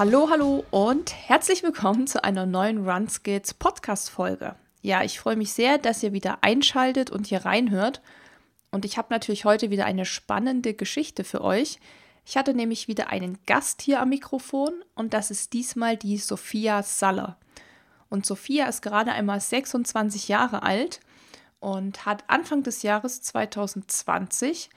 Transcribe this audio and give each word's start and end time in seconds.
Hallo, 0.00 0.30
hallo 0.30 0.64
und 0.70 1.12
herzlich 1.12 1.62
willkommen 1.62 2.06
zu 2.06 2.24
einer 2.24 2.46
neuen 2.46 2.88
RunSkills 2.88 3.52
Podcast-Folge. 3.52 4.54
Ja, 4.80 5.04
ich 5.04 5.20
freue 5.20 5.36
mich 5.36 5.52
sehr, 5.52 5.76
dass 5.76 6.02
ihr 6.02 6.14
wieder 6.14 6.38
einschaltet 6.40 7.10
und 7.10 7.26
hier 7.26 7.44
reinhört. 7.44 8.00
Und 8.70 8.86
ich 8.86 8.96
habe 8.96 9.08
natürlich 9.10 9.44
heute 9.44 9.70
wieder 9.70 9.84
eine 9.84 10.06
spannende 10.06 10.72
Geschichte 10.72 11.22
für 11.22 11.42
euch. 11.42 11.80
Ich 12.24 12.38
hatte 12.38 12.54
nämlich 12.54 12.88
wieder 12.88 13.10
einen 13.10 13.40
Gast 13.44 13.82
hier 13.82 14.00
am 14.00 14.08
Mikrofon 14.08 14.72
und 14.94 15.12
das 15.12 15.30
ist 15.30 15.52
diesmal 15.52 15.98
die 15.98 16.16
Sophia 16.16 16.82
Saller. 16.82 17.36
Und 18.08 18.24
Sophia 18.24 18.68
ist 18.68 18.80
gerade 18.80 19.12
einmal 19.12 19.42
26 19.42 20.28
Jahre 20.28 20.62
alt 20.62 21.00
und 21.58 22.06
hat 22.06 22.24
Anfang 22.26 22.62
des 22.62 22.82
Jahres 22.82 23.20
2020 23.20 24.70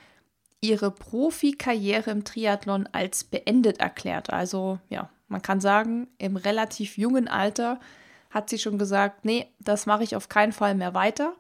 ihre 0.64 0.92
Profikarriere 0.92 2.10
im 2.10 2.24
Triathlon 2.24 2.88
als 2.94 3.26
beendet 3.26 3.80
erklärt. 3.80 4.32
Also 4.32 4.80
ja, 4.90 5.10
man 5.28 5.42
kann 5.42 5.62
sagen, 5.62 6.08
im 6.18 6.36
relativ 6.36 6.98
jungen 6.98 7.28
Alter 7.28 7.80
hat 8.30 8.50
sie 8.50 8.58
schon 8.60 8.78
gesagt, 8.78 9.26
nee, 9.26 9.48
das 9.60 9.86
mache 9.86 10.04
ich 10.04 10.16
auf 10.16 10.30
keinen 10.30 10.52
Fall 10.52 10.76
mehr 10.76 10.94
weiter. 10.94 11.36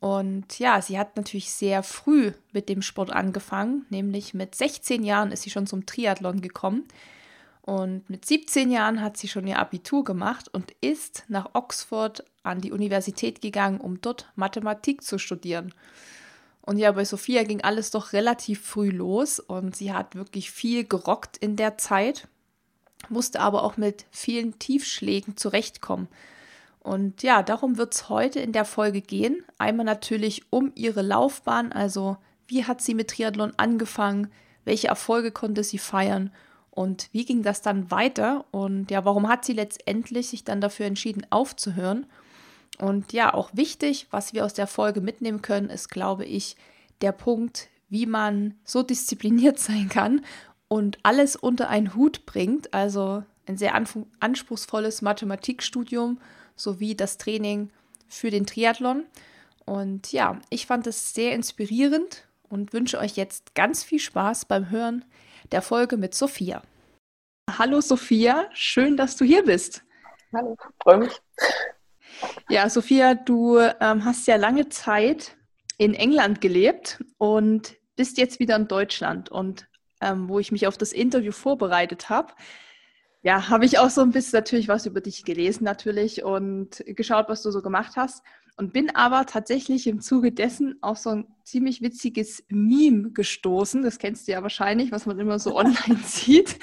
Und 0.00 0.58
ja, 0.58 0.82
sie 0.82 0.98
hat 0.98 1.16
natürlich 1.16 1.52
sehr 1.52 1.82
früh 1.82 2.32
mit 2.52 2.68
dem 2.68 2.82
Sport 2.82 3.12
angefangen, 3.12 3.86
nämlich 3.90 4.34
mit 4.34 4.54
16 4.54 5.04
Jahren 5.04 5.30
ist 5.30 5.42
sie 5.42 5.50
schon 5.50 5.66
zum 5.66 5.86
Triathlon 5.86 6.40
gekommen. 6.40 6.88
Und 7.60 8.10
mit 8.10 8.24
17 8.24 8.72
Jahren 8.72 9.00
hat 9.00 9.16
sie 9.16 9.28
schon 9.28 9.46
ihr 9.46 9.60
Abitur 9.60 10.02
gemacht 10.02 10.48
und 10.52 10.72
ist 10.80 11.22
nach 11.28 11.50
Oxford 11.52 12.24
an 12.42 12.60
die 12.60 12.72
Universität 12.72 13.40
gegangen, 13.40 13.80
um 13.80 14.00
dort 14.00 14.32
Mathematik 14.34 15.04
zu 15.04 15.18
studieren. 15.18 15.72
Und 16.62 16.78
ja, 16.78 16.90
bei 16.90 17.04
Sophia 17.04 17.44
ging 17.44 17.60
alles 17.62 17.92
doch 17.92 18.12
relativ 18.12 18.60
früh 18.60 18.90
los 18.90 19.38
und 19.38 19.76
sie 19.76 19.92
hat 19.92 20.16
wirklich 20.16 20.50
viel 20.50 20.84
gerockt 20.84 21.36
in 21.36 21.54
der 21.54 21.78
Zeit, 21.78 22.28
musste 23.10 23.40
aber 23.40 23.62
auch 23.64 23.76
mit 23.76 24.06
vielen 24.10 24.58
Tiefschlägen 24.58 25.36
zurechtkommen. 25.36 26.08
Und 26.80 27.22
ja, 27.22 27.42
darum 27.42 27.78
wird 27.78 27.94
es 27.94 28.08
heute 28.08 28.40
in 28.40 28.52
der 28.52 28.64
Folge 28.64 29.00
gehen. 29.00 29.44
Einmal 29.58 29.86
natürlich 29.86 30.42
um 30.50 30.72
ihre 30.74 31.02
Laufbahn, 31.02 31.72
also 31.72 32.16
wie 32.48 32.64
hat 32.64 32.80
sie 32.80 32.94
mit 32.94 33.10
Triathlon 33.10 33.52
angefangen, 33.56 34.28
welche 34.64 34.88
Erfolge 34.88 35.30
konnte 35.30 35.64
sie 35.64 35.78
feiern 35.78 36.32
und 36.70 37.08
wie 37.12 37.24
ging 37.24 37.42
das 37.42 37.62
dann 37.62 37.90
weiter 37.90 38.44
und 38.50 38.90
ja, 38.90 39.04
warum 39.04 39.28
hat 39.28 39.44
sie 39.44 39.52
letztendlich 39.52 40.28
sich 40.28 40.44
dann 40.44 40.60
dafür 40.60 40.86
entschieden 40.86 41.26
aufzuhören 41.30 42.06
und 42.78 43.12
ja, 43.12 43.32
auch 43.32 43.50
wichtig, 43.52 44.06
was 44.10 44.32
wir 44.32 44.44
aus 44.44 44.54
der 44.54 44.66
Folge 44.66 45.00
mitnehmen 45.00 45.42
können, 45.42 45.70
ist, 45.70 45.88
glaube 45.88 46.24
ich, 46.24 46.56
der 47.00 47.12
Punkt, 47.12 47.68
wie 47.88 48.06
man 48.06 48.54
so 48.64 48.82
diszipliniert 48.82 49.58
sein 49.60 49.88
kann 49.88 50.24
und 50.72 50.98
alles 51.02 51.36
unter 51.36 51.68
einen 51.68 51.94
Hut 51.94 52.24
bringt. 52.24 52.72
Also 52.72 53.24
ein 53.46 53.58
sehr 53.58 53.74
anspruchsvolles 54.20 55.02
Mathematikstudium 55.02 56.18
sowie 56.56 56.94
das 56.94 57.18
Training 57.18 57.70
für 58.08 58.30
den 58.30 58.46
Triathlon. 58.46 59.04
Und 59.66 60.12
ja, 60.12 60.40
ich 60.48 60.64
fand 60.64 60.86
es 60.86 61.12
sehr 61.12 61.34
inspirierend 61.34 62.26
und 62.48 62.72
wünsche 62.72 62.98
euch 62.98 63.16
jetzt 63.16 63.54
ganz 63.54 63.84
viel 63.84 63.98
Spaß 63.98 64.46
beim 64.46 64.70
Hören 64.70 65.04
der 65.50 65.60
Folge 65.60 65.98
mit 65.98 66.14
Sophia. 66.14 66.62
Hallo 67.50 67.82
Sophia, 67.82 68.48
schön, 68.54 68.96
dass 68.96 69.16
du 69.16 69.26
hier 69.26 69.44
bist. 69.44 69.82
Hallo, 70.32 70.56
freue 70.82 71.00
mich. 71.00 71.20
Ja, 72.48 72.70
Sophia, 72.70 73.14
du 73.14 73.58
ähm, 73.58 74.06
hast 74.06 74.26
ja 74.26 74.36
lange 74.36 74.70
Zeit 74.70 75.36
in 75.76 75.92
England 75.92 76.40
gelebt 76.40 77.04
und 77.18 77.76
bist 77.94 78.16
jetzt 78.16 78.38
wieder 78.38 78.56
in 78.56 78.68
Deutschland. 78.68 79.28
Und 79.28 79.66
ähm, 80.02 80.28
wo 80.28 80.38
ich 80.38 80.52
mich 80.52 80.66
auf 80.66 80.76
das 80.76 80.92
Interview 80.92 81.32
vorbereitet 81.32 82.10
habe, 82.10 82.34
ja, 83.22 83.48
habe 83.48 83.64
ich 83.64 83.78
auch 83.78 83.90
so 83.90 84.00
ein 84.00 84.10
bisschen 84.10 84.38
natürlich 84.38 84.68
was 84.68 84.84
über 84.84 85.00
dich 85.00 85.24
gelesen 85.24 85.64
natürlich 85.64 86.24
und 86.24 86.82
geschaut, 86.86 87.28
was 87.28 87.42
du 87.42 87.50
so 87.50 87.62
gemacht 87.62 87.92
hast. 87.96 88.24
Und 88.56 88.74
bin 88.74 88.94
aber 88.94 89.24
tatsächlich 89.24 89.86
im 89.86 90.00
Zuge 90.00 90.30
dessen 90.30 90.76
auf 90.82 90.98
so 90.98 91.10
ein 91.10 91.26
ziemlich 91.42 91.80
witziges 91.80 92.44
Meme 92.48 93.10
gestoßen. 93.12 93.82
Das 93.82 93.98
kennst 93.98 94.28
du 94.28 94.32
ja 94.32 94.42
wahrscheinlich, 94.42 94.92
was 94.92 95.06
man 95.06 95.18
immer 95.18 95.38
so 95.38 95.56
online 95.56 96.00
sieht. 96.04 96.58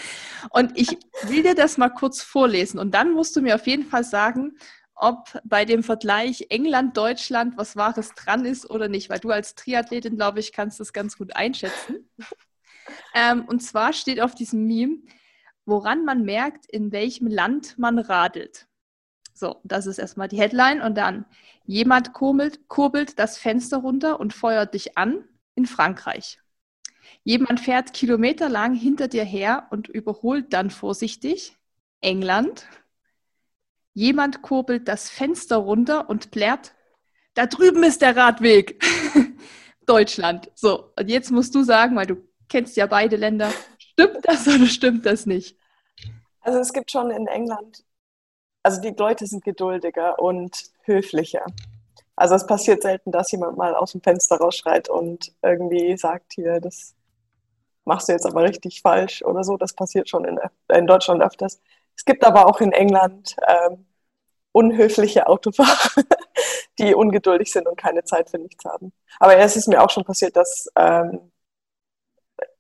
Und 0.52 0.78
ich 0.78 0.98
will 1.24 1.42
dir 1.42 1.56
das 1.56 1.78
mal 1.78 1.90
kurz 1.90 2.22
vorlesen. 2.22 2.78
Und 2.80 2.94
dann 2.94 3.14
musst 3.14 3.36
du 3.36 3.42
mir 3.42 3.56
auf 3.56 3.66
jeden 3.66 3.86
Fall 3.86 4.04
sagen, 4.04 4.56
ob 4.94 5.42
bei 5.46 5.66
dem 5.66 5.82
Vergleich 5.82 6.48
England-Deutschland 6.50 7.58
was 7.58 7.78
Wahres 7.78 8.14
dran 8.14 8.46
ist 8.46 8.70
oder 8.70 8.90
nicht, 8.90 9.10
weil 9.10 9.20
du 9.20 9.32
als 9.32 9.56
Triathletin, 9.56 10.18
glaube 10.18 10.42
ich, 10.42 10.52
kannst 10.52 10.80
das 10.80 10.94
ganz 10.94 11.18
gut 11.18 11.36
einschätzen. 11.36 12.10
Ähm, 13.14 13.46
und 13.46 13.62
zwar 13.62 13.94
steht 13.94 14.22
auf 14.22 14.36
diesem 14.36 14.66
Meme, 14.66 14.98
woran 15.66 16.06
man 16.06 16.24
merkt, 16.24 16.66
in 16.66 16.92
welchem 16.92 17.28
Land 17.28 17.78
man 17.78 18.00
radelt. 18.00 18.68
So, 19.34 19.62
das 19.64 19.86
ist 19.86 20.00
erstmal 20.00 20.28
die 20.28 20.38
Headline 20.38 20.82
und 20.82 20.96
dann 20.96 21.26
jemand 21.66 22.14
kurbelt, 22.14 22.68
kurbelt 22.68 23.20
das 23.20 23.38
Fenster 23.38 23.78
runter 23.78 24.20
und 24.20 24.34
feuert 24.34 24.74
dich 24.74 24.98
an 24.98 25.24
in 25.56 25.66
Frankreich. 25.66 26.40
Jemand 27.24 27.60
fährt 27.60 27.94
kilometerlang 27.94 28.74
hinter 28.74 29.08
dir 29.08 29.24
her 29.24 29.68
und 29.72 29.88
überholt 29.88 30.54
dann 30.54 30.72
vorsichtig 30.72 31.58
England. 32.02 32.68
Jemand 33.94 34.42
kurbelt 34.42 34.88
das 34.88 35.10
Fenster 35.10 35.58
runter 35.58 36.10
und 36.10 36.32
plärt, 36.32 36.74
da 37.34 37.46
drüben 37.46 37.84
ist 37.84 38.02
der 38.02 38.16
Radweg. 38.16 38.84
Deutschland. 39.86 40.52
So, 40.56 40.94
und 41.00 41.10
jetzt 41.10 41.32
musst 41.32 41.56
du 41.56 41.64
sagen, 41.64 41.96
weil 41.96 42.06
du 42.06 42.18
kennst 42.50 42.76
ja 42.76 42.86
beide 42.86 43.16
Länder, 43.16 43.52
stimmt 43.78 44.20
das 44.24 44.48
oder 44.48 44.66
stimmt 44.66 45.06
das 45.06 45.26
nicht? 45.26 45.58
Also 46.42 46.60
es 46.60 46.74
gibt 46.74 46.92
schon 46.92 47.12
in 47.12 47.28
England, 47.28 47.84
also 48.64 48.82
die 48.82 48.96
Leute 48.98 49.26
sind 49.26 49.44
geduldiger 49.44 50.20
und 50.20 50.72
höflicher. 50.84 51.46
Also 52.16 52.36
es 52.36 52.46
passiert 52.46 52.82
selten, 52.82 53.12
dass 53.12 53.32
jemand 53.32 53.58
mal 53.58 53.76
aus 53.76 53.94
dem 53.94 54.02
Fenster 54.02 54.38
rausschreit 54.38 54.90
und 54.90 55.32
irgendwie 55.42 55.96
sagt, 55.98 56.34
hier, 56.34 56.60
das 56.60 56.96
machst 57.86 58.10
du 58.10 58.14
jetzt 58.14 58.26
aber 58.26 58.44
richtig 58.44 58.81
falsch 58.81 59.22
oder 59.24 59.44
so. 59.44 59.56
Das 59.56 59.74
passiert 59.74 60.10
schon 60.10 60.26
in, 60.26 60.40
in 60.74 60.86
Deutschland 60.86 61.24
öfters. 61.24 61.62
Es 61.96 62.04
gibt 62.04 62.26
aber 62.26 62.48
auch 62.48 62.60
in 62.60 62.74
England 62.74 63.36
ähm, 63.48 63.86
unhöfliche 64.52 65.28
Autofahrer, 65.28 66.04
die 66.80 66.94
ungeduldig 66.94 67.52
sind 67.52 67.68
und 67.68 67.78
keine 67.78 68.04
Zeit 68.04 68.30
für 68.30 68.38
nichts 68.38 68.66
haben. 68.66 68.92
Aber 69.20 69.38
es 69.38 69.56
ist 69.56 69.68
mir 69.68 69.81
auch 69.81 69.90
schon 69.90 70.04
passiert, 70.04 70.36
dass 70.36 70.68
ähm, 70.76 71.31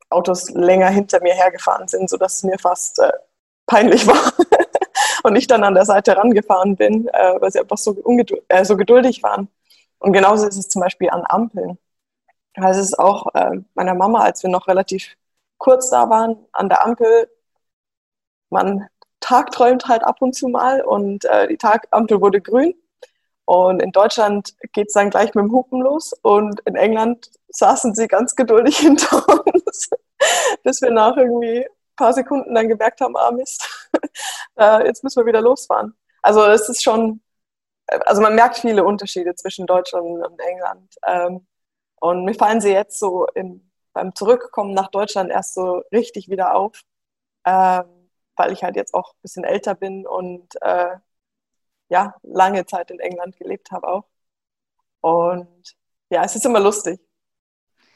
Autos 0.09 0.49
länger 0.51 0.89
hinter 0.89 1.21
mir 1.21 1.33
hergefahren 1.33 1.87
sind, 1.87 2.09
sodass 2.09 2.37
es 2.37 2.43
mir 2.43 2.57
fast 2.57 2.99
äh, 2.99 3.11
peinlich 3.65 4.07
war. 4.07 4.33
und 5.23 5.35
ich 5.35 5.47
dann 5.47 5.63
an 5.63 5.75
der 5.75 5.85
Seite 5.85 6.17
rangefahren 6.17 6.75
bin, 6.75 7.07
äh, 7.09 7.41
weil 7.41 7.51
sie 7.51 7.59
einfach 7.59 7.77
so, 7.77 7.95
äh, 8.47 8.65
so 8.65 8.77
geduldig 8.77 9.23
waren. 9.23 9.49
Und 9.99 10.13
genauso 10.13 10.47
ist 10.47 10.57
es 10.57 10.69
zum 10.69 10.81
Beispiel 10.81 11.09
an 11.09 11.23
Ampeln. 11.27 11.77
Also 12.55 12.79
es 12.79 12.87
ist 12.87 12.99
auch 12.99 13.33
äh, 13.35 13.61
meiner 13.75 13.95
Mama, 13.95 14.21
als 14.21 14.43
wir 14.43 14.49
noch 14.49 14.67
relativ 14.67 15.15
kurz 15.57 15.89
da 15.89 16.09
waren, 16.09 16.37
an 16.51 16.69
der 16.69 16.85
Ampel, 16.85 17.29
man 18.49 18.87
tagträumt 19.19 19.87
halt 19.87 20.03
ab 20.03 20.21
und 20.21 20.33
zu 20.33 20.47
mal 20.47 20.81
und 20.81 21.25
äh, 21.25 21.47
die 21.47 21.57
Tagampel 21.57 22.21
wurde 22.21 22.41
grün. 22.41 22.73
Und 23.45 23.81
in 23.81 23.91
Deutschland 23.91 24.53
geht 24.73 24.87
es 24.87 24.93
dann 24.93 25.09
gleich 25.09 25.33
mit 25.33 25.43
dem 25.43 25.51
Hupen 25.51 25.81
los 25.81 26.13
und 26.21 26.59
in 26.65 26.75
England 26.75 27.31
saßen 27.49 27.95
sie 27.95 28.07
ganz 28.07 28.35
geduldig 28.35 28.77
hinter 28.79 29.27
uns, 29.27 29.48
bis 30.63 30.81
wir 30.81 30.91
nach 30.91 31.17
irgendwie 31.17 31.65
ein 31.65 31.95
paar 31.95 32.13
Sekunden 32.13 32.53
dann 32.55 32.67
gemerkt 32.67 33.01
haben, 33.01 33.15
ah 33.17 33.31
Mist, 33.31 33.89
äh, 34.57 34.85
jetzt 34.85 35.03
müssen 35.03 35.21
wir 35.21 35.25
wieder 35.25 35.41
losfahren. 35.41 35.95
Also 36.21 36.43
es 36.45 36.69
ist 36.69 36.83
schon, 36.83 37.21
also 37.87 38.21
man 38.21 38.35
merkt 38.35 38.57
viele 38.59 38.83
Unterschiede 38.83 39.35
zwischen 39.35 39.67
Deutschland 39.67 40.05
und 40.05 40.39
England. 40.39 40.95
Ähm, 41.05 41.47
und 41.95 42.25
mir 42.25 42.35
fallen 42.35 42.61
sie 42.61 42.71
jetzt 42.71 42.99
so 42.99 43.27
im, 43.35 43.69
beim 43.93 44.15
Zurückkommen 44.15 44.73
nach 44.73 44.89
Deutschland 44.89 45.31
erst 45.31 45.53
so 45.55 45.83
richtig 45.91 46.29
wieder 46.29 46.55
auf. 46.55 46.81
Ähm, 47.45 47.99
weil 48.39 48.53
ich 48.53 48.63
halt 48.63 48.77
jetzt 48.77 48.93
auch 48.93 49.13
ein 49.13 49.21
bisschen 49.21 49.43
älter 49.43 49.75
bin 49.75 50.07
und 50.07 50.55
äh, 50.61 50.95
ja, 51.89 52.15
lange 52.23 52.65
Zeit 52.65 52.89
in 52.91 52.99
England 52.99 53.37
gelebt 53.37 53.71
habe 53.71 53.87
auch. 53.89 54.05
Und 55.01 55.75
ja, 56.09 56.23
es 56.23 56.35
ist 56.35 56.45
immer 56.45 56.59
lustig. 56.61 57.01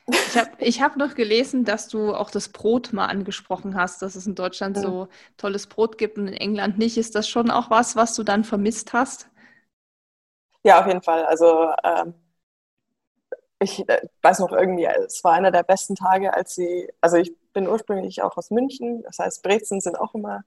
Ich 0.07 0.37
habe 0.37 0.49
ich 0.57 0.81
hab 0.81 0.97
noch 0.97 1.15
gelesen, 1.15 1.63
dass 1.63 1.87
du 1.87 2.13
auch 2.13 2.29
das 2.29 2.49
Brot 2.49 2.91
mal 2.91 3.05
angesprochen 3.05 3.75
hast, 3.75 4.01
dass 4.01 4.15
es 4.15 4.27
in 4.27 4.35
Deutschland 4.35 4.77
mhm. 4.77 4.81
so 4.81 5.07
tolles 5.37 5.67
Brot 5.67 5.97
gibt 5.97 6.17
und 6.17 6.27
in 6.27 6.33
England 6.33 6.77
nicht. 6.77 6.97
Ist 6.97 7.15
das 7.15 7.27
schon 7.27 7.49
auch 7.49 7.69
was, 7.69 7.95
was 7.95 8.15
du 8.15 8.23
dann 8.23 8.43
vermisst 8.43 8.91
hast? 8.91 9.29
Ja, 10.63 10.81
auf 10.81 10.87
jeden 10.87 11.01
Fall. 11.01 11.23
Also 11.25 11.69
ähm, 11.83 12.13
ich 13.59 13.87
äh, 13.87 14.01
weiß 14.21 14.39
noch 14.39 14.51
irgendwie, 14.51 14.85
es 14.85 15.23
war 15.23 15.33
einer 15.33 15.51
der 15.51 15.63
besten 15.63 15.95
Tage, 15.95 16.33
als 16.33 16.55
sie, 16.55 16.89
also 17.01 17.17
ich 17.17 17.33
bin 17.53 17.67
ursprünglich 17.67 18.21
auch 18.21 18.37
aus 18.37 18.51
München, 18.51 19.03
das 19.03 19.19
heißt 19.19 19.43
Brezen 19.43 19.79
sind 19.81 19.99
auch 19.99 20.13
immer 20.13 20.43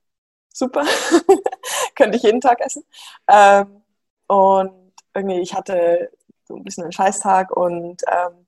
super, 0.53 0.85
könnte 1.95 2.17
ich 2.17 2.23
jeden 2.23 2.41
Tag 2.41 2.61
essen. 2.61 2.85
Ähm, 3.29 3.83
und 4.27 4.93
irgendwie, 5.15 5.41
ich 5.41 5.55
hatte 5.55 6.11
so 6.45 6.57
ein 6.57 6.65
bisschen 6.65 6.85
einen 6.85 6.93
Scheißtag 6.93 7.51
und 7.51 8.03
ähm, 8.11 8.46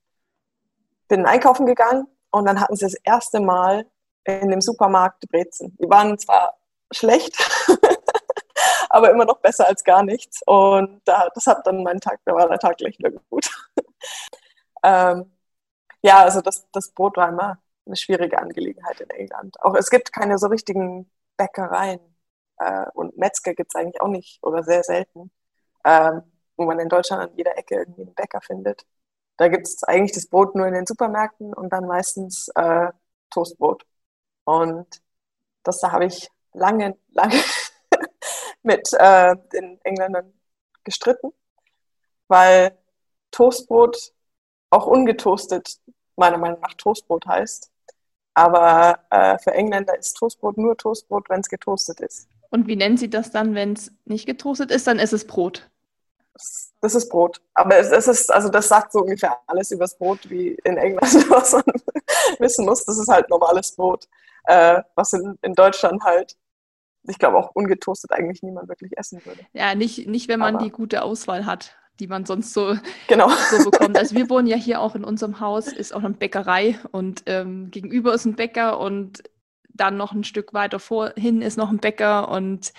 bin 1.09 1.25
einkaufen 1.25 1.65
gegangen 1.65 2.07
und 2.31 2.45
dann 2.45 2.61
hatten 2.61 2.75
sie 2.75 2.85
das 2.85 2.95
erste 3.03 3.41
Mal 3.41 3.85
in 4.23 4.49
dem 4.49 4.61
Supermarkt 4.61 5.27
Brezen. 5.29 5.75
Die 5.81 5.89
waren 5.89 6.17
zwar 6.17 6.57
schlecht, 6.91 7.35
aber 8.89 9.11
immer 9.11 9.25
noch 9.25 9.39
besser 9.39 9.67
als 9.67 9.83
gar 9.83 10.03
nichts. 10.03 10.41
Und 10.45 11.01
da, 11.05 11.29
das 11.33 11.47
hat 11.47 11.67
dann 11.67 11.83
meinen 11.83 11.99
Tag, 11.99 12.19
da 12.25 12.33
war 12.33 12.47
der 12.47 12.59
Tag 12.59 12.77
gleich 12.77 12.97
wieder 12.97 13.11
gut. 13.11 13.49
ähm, 14.83 15.31
ja, 16.01 16.23
also 16.23 16.41
das, 16.41 16.69
das 16.71 16.91
Brot 16.91 17.17
war 17.17 17.29
immer 17.29 17.59
eine 17.85 17.95
schwierige 17.95 18.39
Angelegenheit 18.39 19.01
in 19.01 19.09
England. 19.09 19.59
Auch 19.61 19.75
es 19.75 19.89
gibt 19.89 20.13
keine 20.13 20.37
so 20.37 20.47
richtigen 20.47 21.11
Bäckereien 21.37 21.99
äh, 22.59 22.85
und 22.93 23.17
Metzger 23.17 23.53
gibt 23.53 23.71
es 23.73 23.79
eigentlich 23.79 24.01
auch 24.01 24.07
nicht 24.07 24.41
oder 24.43 24.63
sehr 24.63 24.83
selten, 24.83 25.31
ähm, 25.85 26.21
wo 26.55 26.65
man 26.65 26.79
in 26.79 26.89
Deutschland 26.89 27.23
an 27.23 27.35
jeder 27.35 27.57
Ecke 27.57 27.75
irgendwie 27.75 28.03
einen 28.03 28.13
Bäcker 28.13 28.41
findet. 28.41 28.85
Da 29.39 29.47
gibt 29.47 29.67
es 29.67 29.85
eigentlich 29.85 30.11
das 30.11 30.27
Brot 30.27 30.53
nur 30.53 30.67
in 30.67 30.73
den 30.73 30.85
Supermärkten 30.85 31.53
und 31.53 31.71
dann 31.71 31.87
meistens 31.87 32.49
äh, 32.55 32.89
Toastbrot. 33.29 33.85
Und 34.43 34.85
das 35.63 35.79
da 35.79 35.93
habe 35.93 36.07
ich 36.07 36.29
lange, 36.51 36.97
lange 37.13 37.41
mit 38.63 38.91
äh, 38.91 39.37
den 39.53 39.79
Engländern 39.85 40.33
gestritten, 40.83 41.31
weil 42.27 42.77
Toastbrot 43.31 44.11
auch 44.71 44.87
ungetoastet 44.87 45.79
meiner 46.17 46.37
Meinung 46.37 46.59
nach 46.59 46.73
Toastbrot 46.73 47.25
heißt. 47.25 47.71
Aber 48.33 48.99
äh, 49.09 49.39
für 49.39 49.53
Engländer 49.53 49.97
ist 49.97 50.17
Toastbrot 50.17 50.57
nur 50.57 50.75
Toastbrot, 50.75 51.29
wenn 51.29 51.39
es 51.39 51.47
getoastet 51.47 52.01
ist. 52.01 52.27
Und 52.49 52.67
wie 52.67 52.75
nennen 52.75 52.97
Sie 52.97 53.09
das 53.09 53.31
dann, 53.31 53.55
wenn 53.55 53.71
es 53.71 53.93
nicht 54.03 54.25
getoastet 54.25 54.69
ist? 54.69 54.85
Dann 54.85 54.99
ist 54.99 55.13
es 55.13 55.25
Brot. 55.25 55.69
Das, 56.33 56.68
ist 56.95 57.09
Brot. 57.09 57.41
Aber 57.53 57.77
es, 57.77 58.07
ist, 58.07 58.31
also 58.31 58.49
das 58.49 58.67
sagt 58.67 58.91
so 58.91 58.99
ungefähr 58.99 59.37
alles 59.47 59.71
über 59.71 59.83
das 59.83 59.97
Brot, 59.97 60.29
wie 60.29 60.57
in 60.63 60.77
England, 60.77 61.13
was 61.29 61.53
man 61.53 61.63
wissen 62.39 62.65
muss. 62.65 62.85
Das 62.85 62.97
ist 62.97 63.09
halt 63.09 63.29
normales 63.29 63.75
Brot, 63.75 64.07
äh, 64.45 64.81
was 64.95 65.13
in, 65.13 65.37
in 65.41 65.53
Deutschland 65.53 66.03
halt, 66.03 66.35
ich 67.07 67.17
glaube 67.17 67.37
auch 67.37 67.51
ungetoastet 67.53 68.11
eigentlich 68.11 68.43
niemand 68.43 68.69
wirklich 68.69 68.97
essen 68.97 69.23
würde. 69.25 69.41
Ja, 69.53 69.75
nicht, 69.75 70.07
nicht 70.07 70.27
wenn 70.27 70.39
man 70.39 70.55
Aber 70.55 70.63
die 70.63 70.71
gute 70.71 71.01
Auswahl 71.03 71.45
hat 71.45 71.75
die 71.99 72.07
man 72.07 72.25
sonst 72.25 72.53
so, 72.53 72.75
genau. 73.07 73.29
so 73.29 73.69
bekommt. 73.69 73.97
Also 73.97 74.15
wir 74.15 74.29
wohnen 74.29 74.47
ja 74.47 74.55
hier 74.55 74.79
auch 74.79 74.95
in 74.95 75.03
unserem 75.03 75.39
Haus, 75.39 75.67
ist 75.67 75.93
auch 75.93 76.03
eine 76.03 76.13
Bäckerei 76.13 76.79
und 76.91 77.23
ähm, 77.25 77.71
gegenüber 77.71 78.13
ist 78.13 78.25
ein 78.25 78.35
Bäcker 78.35 78.79
und 78.79 79.23
dann 79.67 79.97
noch 79.97 80.11
ein 80.11 80.23
Stück 80.23 80.53
weiter 80.53 80.79
vorhin 80.79 81.41
ist 81.41 81.57
noch 81.57 81.69
ein 81.69 81.79
Bäcker 81.79 82.29
und 82.29 82.73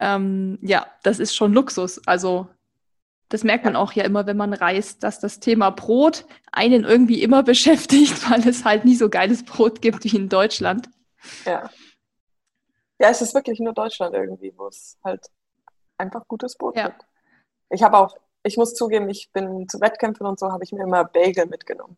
ähm, 0.00 0.58
ja, 0.62 0.86
das 1.02 1.18
ist 1.18 1.34
schon 1.34 1.52
Luxus. 1.52 2.06
Also 2.06 2.48
das 3.28 3.44
merkt 3.44 3.64
man 3.64 3.76
auch 3.76 3.92
ja 3.92 4.04
immer, 4.04 4.26
wenn 4.26 4.36
man 4.36 4.52
reist, 4.52 5.02
dass 5.02 5.20
das 5.20 5.40
Thema 5.40 5.70
Brot 5.70 6.26
einen 6.52 6.84
irgendwie 6.84 7.22
immer 7.22 7.42
beschäftigt, 7.44 8.30
weil 8.30 8.46
es 8.48 8.64
halt 8.64 8.84
nie 8.84 8.94
so 8.96 9.08
geiles 9.08 9.44
Brot 9.44 9.82
gibt 9.82 10.04
wie 10.04 10.16
in 10.16 10.28
Deutschland. 10.28 10.88
Ja. 11.44 11.70
Ja, 13.00 13.08
es 13.08 13.22
ist 13.22 13.34
wirklich 13.34 13.58
nur 13.58 13.72
Deutschland 13.72 14.14
irgendwie, 14.14 14.52
wo 14.56 14.68
es 14.68 14.98
halt 15.02 15.26
einfach 15.98 16.26
gutes 16.28 16.56
Brot 16.56 16.76
ja. 16.76 16.88
gibt. 16.88 17.06
Ich 17.70 17.82
habe 17.82 17.98
auch 17.98 18.16
ich 18.44 18.56
muss 18.56 18.74
zugeben, 18.74 19.08
ich 19.08 19.32
bin 19.32 19.68
zu 19.68 19.80
Wettkämpfen 19.80 20.26
und 20.26 20.38
so, 20.38 20.52
habe 20.52 20.64
ich 20.64 20.72
mir 20.72 20.84
immer 20.84 21.04
Bagel 21.04 21.46
mitgenommen. 21.46 21.96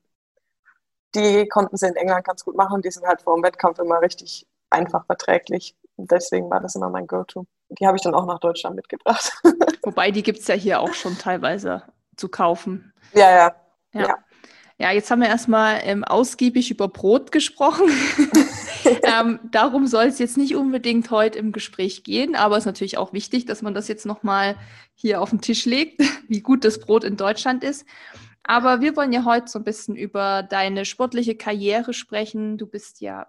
Die 1.15 1.49
konnten 1.49 1.77
sie 1.77 1.89
in 1.89 1.97
England 1.97 2.25
ganz 2.25 2.45
gut 2.45 2.57
machen. 2.57 2.83
Die 2.83 2.91
sind 2.91 3.07
halt 3.07 3.23
vor 3.23 3.35
dem 3.35 3.43
Wettkampf 3.43 3.79
immer 3.81 4.01
richtig 4.01 4.47
einfach 4.71 5.05
verträglich. 5.07 5.75
Und 5.97 6.11
deswegen 6.11 6.51
war 6.51 6.61
das 6.61 6.75
immer 6.75 6.91
mein 6.91 7.07
Go-To. 7.07 7.47
Die 7.71 7.87
habe 7.87 7.97
ich 7.97 8.03
dann 8.03 8.15
auch 8.15 8.27
nach 8.27 8.39
Deutschland 8.39 8.77
mitgebracht. 8.77 9.33
Wobei, 9.83 10.11
die 10.11 10.23
gibt 10.23 10.39
es 10.39 10.47
ja 10.47 10.55
hier 10.55 10.81
auch 10.81 10.95
schon 10.95 11.19
teilweise 11.19 11.83
zu 12.17 12.29
kaufen. 12.29 12.93
Ja, 13.13 13.31
ja. 13.31 13.55
Ja, 13.93 14.01
ja. 14.01 14.15
ja 14.79 14.91
jetzt 14.93 15.11
haben 15.11 15.21
wir 15.21 15.29
erstmal 15.29 15.81
ähm, 15.83 16.05
ausgiebig 16.05 16.71
über 16.71 16.89
Brot 16.89 17.33
gesprochen. 17.33 17.89
ähm, 19.03 19.41
darum 19.51 19.87
soll 19.87 20.05
es 20.05 20.19
jetzt 20.19 20.37
nicht 20.37 20.55
unbedingt 20.55 21.11
heute 21.11 21.39
im 21.39 21.53
Gespräch 21.53 22.05
gehen, 22.05 22.37
aber 22.37 22.57
es 22.57 22.63
ist 22.63 22.67
natürlich 22.67 22.99
auch 22.99 23.13
wichtig, 23.13 23.47
dass 23.47 23.63
man 23.63 23.75
das 23.75 23.89
jetzt 23.89 24.07
nochmal 24.07 24.57
hier 24.95 25.21
auf 25.21 25.31
den 25.31 25.41
Tisch 25.41 25.65
legt, 25.65 26.03
wie 26.29 26.43
gut 26.43 26.65
das 26.65 26.79
Brot 26.79 27.05
in 27.05 27.17
Deutschland 27.17 27.65
ist. 27.65 27.87
Aber 28.45 28.81
wir 28.81 28.95
wollen 28.97 29.13
ja 29.13 29.25
heute 29.25 29.49
so 29.49 29.59
ein 29.59 29.65
bisschen 29.65 29.97
über 29.97 30.45
deine 30.45 30.85
sportliche 30.85 31.35
Karriere 31.35 31.93
sprechen. 31.93 32.59
Du 32.59 32.67
bist 32.67 33.01
ja 33.01 33.27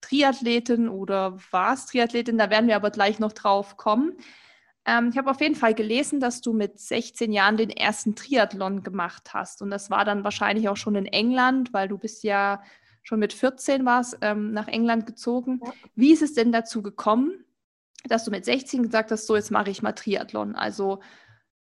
Triathletin 0.00 0.88
oder 0.88 1.38
warst 1.50 1.90
Triathletin, 1.90 2.38
da 2.38 2.50
werden 2.50 2.68
wir 2.68 2.76
aber 2.76 2.90
gleich 2.90 3.18
noch 3.18 3.32
drauf 3.32 3.76
kommen. 3.76 4.16
Ähm, 4.84 5.10
ich 5.10 5.18
habe 5.18 5.30
auf 5.30 5.40
jeden 5.40 5.54
Fall 5.54 5.74
gelesen, 5.74 6.20
dass 6.20 6.40
du 6.40 6.52
mit 6.52 6.78
16 6.78 7.32
Jahren 7.32 7.56
den 7.56 7.70
ersten 7.70 8.14
Triathlon 8.16 8.82
gemacht 8.82 9.34
hast. 9.34 9.60
Und 9.60 9.70
das 9.70 9.90
war 9.90 10.04
dann 10.04 10.24
wahrscheinlich 10.24 10.68
auch 10.68 10.76
schon 10.76 10.94
in 10.94 11.06
England, 11.06 11.72
weil 11.72 11.88
du 11.88 11.98
bist 11.98 12.24
ja 12.24 12.62
schon 13.02 13.18
mit 13.18 13.32
14 13.32 13.84
warst, 13.84 14.18
ähm, 14.22 14.52
nach 14.52 14.68
England 14.68 15.06
gezogen. 15.06 15.60
Ja. 15.64 15.72
Wie 15.94 16.12
ist 16.12 16.22
es 16.22 16.34
denn 16.34 16.52
dazu 16.52 16.82
gekommen, 16.82 17.44
dass 18.04 18.24
du 18.24 18.30
mit 18.30 18.44
16 18.44 18.82
gesagt 18.82 19.10
hast, 19.10 19.26
so 19.26 19.36
jetzt 19.36 19.50
mache 19.50 19.70
ich 19.70 19.82
mal 19.82 19.92
Triathlon? 19.92 20.54
Also 20.54 21.00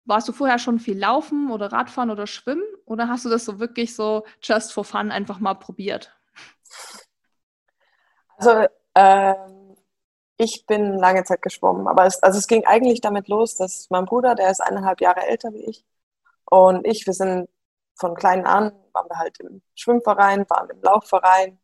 warst 0.05 0.27
du 0.27 0.33
vorher 0.33 0.59
schon 0.59 0.79
viel 0.79 0.97
Laufen 0.97 1.51
oder 1.51 1.71
Radfahren 1.71 2.11
oder 2.11 2.27
Schwimmen 2.27 2.63
oder 2.85 3.07
hast 3.07 3.25
du 3.25 3.29
das 3.29 3.45
so 3.45 3.59
wirklich 3.59 3.95
so 3.95 4.25
just 4.41 4.71
for 4.71 4.83
fun 4.83 5.11
einfach 5.11 5.39
mal 5.39 5.55
probiert? 5.55 6.15
Also 8.37 8.67
ähm, 8.95 9.77
ich 10.37 10.65
bin 10.65 10.97
lange 10.99 11.23
Zeit 11.23 11.41
geschwommen, 11.41 11.87
aber 11.87 12.05
es, 12.05 12.21
also 12.23 12.37
es 12.39 12.47
ging 12.47 12.65
eigentlich 12.65 13.01
damit 13.01 13.27
los, 13.29 13.55
dass 13.55 13.89
mein 13.89 14.05
Bruder, 14.05 14.35
der 14.35 14.51
ist 14.51 14.61
eineinhalb 14.61 15.01
Jahre 15.01 15.27
älter 15.27 15.53
wie 15.53 15.65
ich, 15.65 15.85
und 16.45 16.85
ich, 16.87 17.05
wir 17.07 17.13
sind 17.13 17.49
von 17.95 18.15
klein 18.15 18.45
an 18.45 18.73
waren 18.95 19.09
wir 19.09 19.17
halt 19.17 19.39
im 19.41 19.61
Schwimmverein, 19.75 20.49
waren 20.49 20.69
im 20.69 20.81
Laufverein. 20.81 21.59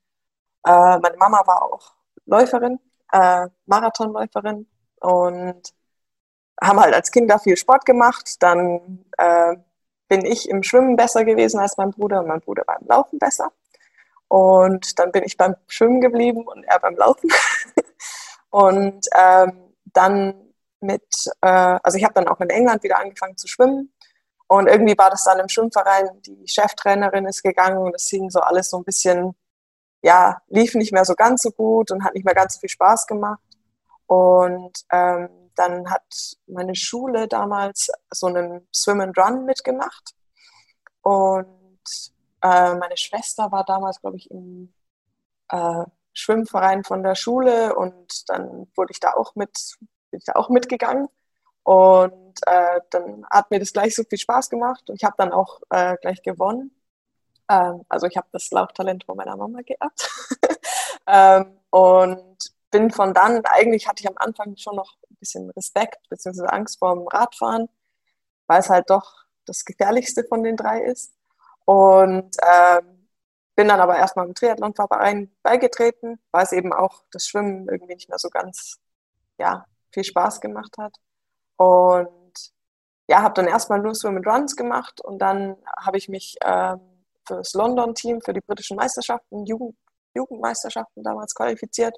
Äh, 0.65 0.99
meine 0.99 1.17
Mama 1.17 1.41
war 1.47 1.63
auch 1.63 1.93
Läuferin, 2.25 2.79
äh, 3.11 3.47
Marathonläuferin 3.65 4.67
und 5.01 5.73
haben 6.61 6.79
halt 6.79 6.93
als 6.93 7.11
Kinder 7.11 7.39
viel 7.39 7.57
Sport 7.57 7.85
gemacht. 7.85 8.35
Dann 8.41 9.05
äh, 9.17 9.55
bin 10.07 10.25
ich 10.25 10.49
im 10.49 10.63
Schwimmen 10.63 10.95
besser 10.95 11.25
gewesen 11.25 11.59
als 11.59 11.77
mein 11.77 11.91
Bruder 11.91 12.19
und 12.21 12.27
mein 12.27 12.41
Bruder 12.41 12.63
beim 12.65 12.85
Laufen 12.87 13.17
besser. 13.19 13.51
Und 14.31 14.97
dann 14.97 15.11
bin 15.11 15.25
ich 15.25 15.35
beim 15.35 15.57
Schwimmen 15.67 15.99
geblieben 15.99 16.47
und 16.47 16.63
er 16.63 16.79
beim 16.79 16.95
Laufen. 16.95 17.29
und 18.49 19.05
ähm, 19.13 19.73
dann 19.83 20.53
mit, 20.79 21.03
äh, 21.41 21.77
also 21.83 21.97
ich 21.97 22.05
habe 22.05 22.13
dann 22.13 22.29
auch 22.29 22.39
in 22.39 22.49
England 22.49 22.81
wieder 22.83 22.97
angefangen 22.97 23.35
zu 23.35 23.49
schwimmen 23.49 23.91
und 24.47 24.67
irgendwie 24.67 24.97
war 24.97 25.09
das 25.09 25.25
dann 25.25 25.39
im 25.39 25.49
Schwimmverein, 25.49 26.21
die 26.25 26.45
Cheftrainerin 26.45 27.25
ist 27.25 27.43
gegangen 27.43 27.79
und 27.79 27.93
es 27.93 28.07
hing 28.07 28.29
so 28.29 28.39
alles 28.39 28.69
so 28.69 28.77
ein 28.77 28.85
bisschen, 28.85 29.35
ja, 30.01 30.41
lief 30.47 30.75
nicht 30.75 30.93
mehr 30.93 31.03
so 31.03 31.13
ganz 31.13 31.41
so 31.41 31.51
gut 31.51 31.91
und 31.91 32.05
hat 32.05 32.13
nicht 32.13 32.25
mehr 32.25 32.33
ganz 32.33 32.53
so 32.53 32.61
viel 32.61 32.69
Spaß 32.69 33.07
gemacht. 33.07 33.41
Und 34.07 34.77
ähm, 34.93 35.51
dann 35.55 35.89
hat 35.89 36.03
meine 36.47 36.75
Schule 36.75 37.27
damals 37.27 37.91
so 38.11 38.27
einen 38.27 38.65
Swim 38.73 39.01
and 39.01 39.17
Run 39.17 39.43
mitgemacht. 39.43 40.15
Und 41.01 41.60
äh, 42.41 42.75
meine 42.75 42.97
Schwester 42.97 43.51
war 43.51 43.63
damals, 43.65 44.01
glaube 44.01 44.17
ich, 44.17 44.29
im 44.31 44.73
äh, 45.49 45.85
Schwimmverein 46.13 46.83
von 46.83 47.03
der 47.03 47.15
Schule 47.15 47.75
und 47.75 48.29
dann 48.29 48.67
wurde 48.75 48.91
ich 48.91 48.99
da 48.99 49.13
auch 49.13 49.35
mit, 49.35 49.77
bin 50.09 50.19
ich 50.19 50.25
da 50.25 50.33
auch 50.33 50.49
mitgegangen. 50.49 51.07
Und 51.63 52.39
äh, 52.47 52.81
dann 52.89 53.25
hat 53.29 53.51
mir 53.51 53.59
das 53.59 53.73
gleich 53.73 53.95
so 53.95 54.03
viel 54.03 54.17
Spaß 54.17 54.49
gemacht 54.49 54.89
und 54.89 54.95
ich 54.95 55.03
habe 55.03 55.15
dann 55.17 55.31
auch 55.31 55.61
äh, 55.69 55.95
gleich 56.01 56.23
gewonnen. 56.23 56.71
Ähm, 57.49 57.83
also 57.87 58.07
ich 58.07 58.17
habe 58.17 58.27
das 58.31 58.49
Lauftalent 58.51 59.03
von 59.03 59.17
meiner 59.17 59.35
Mama 59.37 59.61
geerbt. 59.61 60.09
ähm, 61.07 61.59
und 61.69 62.37
bin 62.71 62.89
von 62.89 63.13
dann, 63.13 63.45
eigentlich 63.45 63.87
hatte 63.87 64.01
ich 64.01 64.09
am 64.09 64.17
Anfang 64.17 64.55
schon 64.57 64.75
noch 64.75 64.95
ein 65.09 65.17
bisschen 65.17 65.49
Respekt 65.51 66.09
bzw. 66.09 66.45
Angst 66.47 66.79
vor 66.79 66.95
dem 66.95 67.07
Radfahren, 67.07 67.69
weil 68.47 68.59
es 68.59 68.69
halt 68.69 68.89
doch 68.89 69.25
das 69.45 69.65
gefährlichste 69.65 70.23
von 70.23 70.43
den 70.43 70.57
drei 70.57 70.81
ist. 70.81 71.13
Und 71.71 72.35
ähm, 72.45 73.07
bin 73.55 73.69
dann 73.69 73.79
aber 73.79 73.95
erstmal 73.95 74.27
im 74.27 74.35
Triathlonverein 74.35 75.33
beigetreten, 75.41 76.19
weil 76.31 76.43
es 76.43 76.51
eben 76.51 76.73
auch 76.73 77.05
das 77.13 77.27
Schwimmen 77.27 77.69
irgendwie 77.69 77.95
nicht 77.95 78.09
mehr 78.09 78.19
so 78.19 78.29
ganz 78.29 78.81
ja, 79.37 79.65
viel 79.93 80.03
Spaß 80.03 80.41
gemacht 80.41 80.77
hat. 80.77 80.97
Und 81.55 82.51
ja, 83.07 83.21
habe 83.21 83.35
dann 83.35 83.47
erstmal 83.47 83.79
nur 83.79 83.95
Swim 83.95 84.17
and 84.17 84.27
Runs 84.27 84.57
gemacht 84.57 84.99
und 84.99 85.19
dann 85.19 85.55
habe 85.79 85.97
ich 85.97 86.09
mich 86.09 86.35
ähm, 86.43 86.81
für 87.25 87.35
das 87.35 87.53
London-Team, 87.53 88.19
für 88.21 88.33
die 88.33 88.41
britischen 88.41 88.75
Meisterschaften, 88.75 89.45
Jugend, 89.45 89.77
Jugendmeisterschaften 90.13 91.03
damals 91.03 91.33
qualifiziert. 91.33 91.95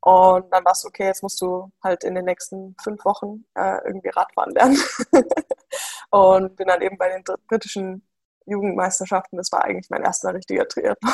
Und 0.00 0.48
dann 0.52 0.64
war 0.64 0.72
es 0.72 0.84
okay, 0.84 1.06
jetzt 1.06 1.24
musst 1.24 1.40
du 1.40 1.72
halt 1.82 2.04
in 2.04 2.14
den 2.14 2.24
nächsten 2.24 2.76
fünf 2.80 3.04
Wochen 3.04 3.46
äh, 3.54 3.78
irgendwie 3.84 4.10
Radfahren 4.10 4.52
lernen. 4.54 4.78
und 6.10 6.54
bin 6.54 6.68
dann 6.68 6.82
eben 6.82 6.98
bei 6.98 7.08
den 7.08 7.24
britischen 7.48 8.06
Jugendmeisterschaften. 8.46 9.36
Das 9.36 9.52
war 9.52 9.64
eigentlich 9.64 9.90
mein 9.90 10.02
erster 10.02 10.34
richtiger 10.34 10.66
Triathlon. 10.68 11.12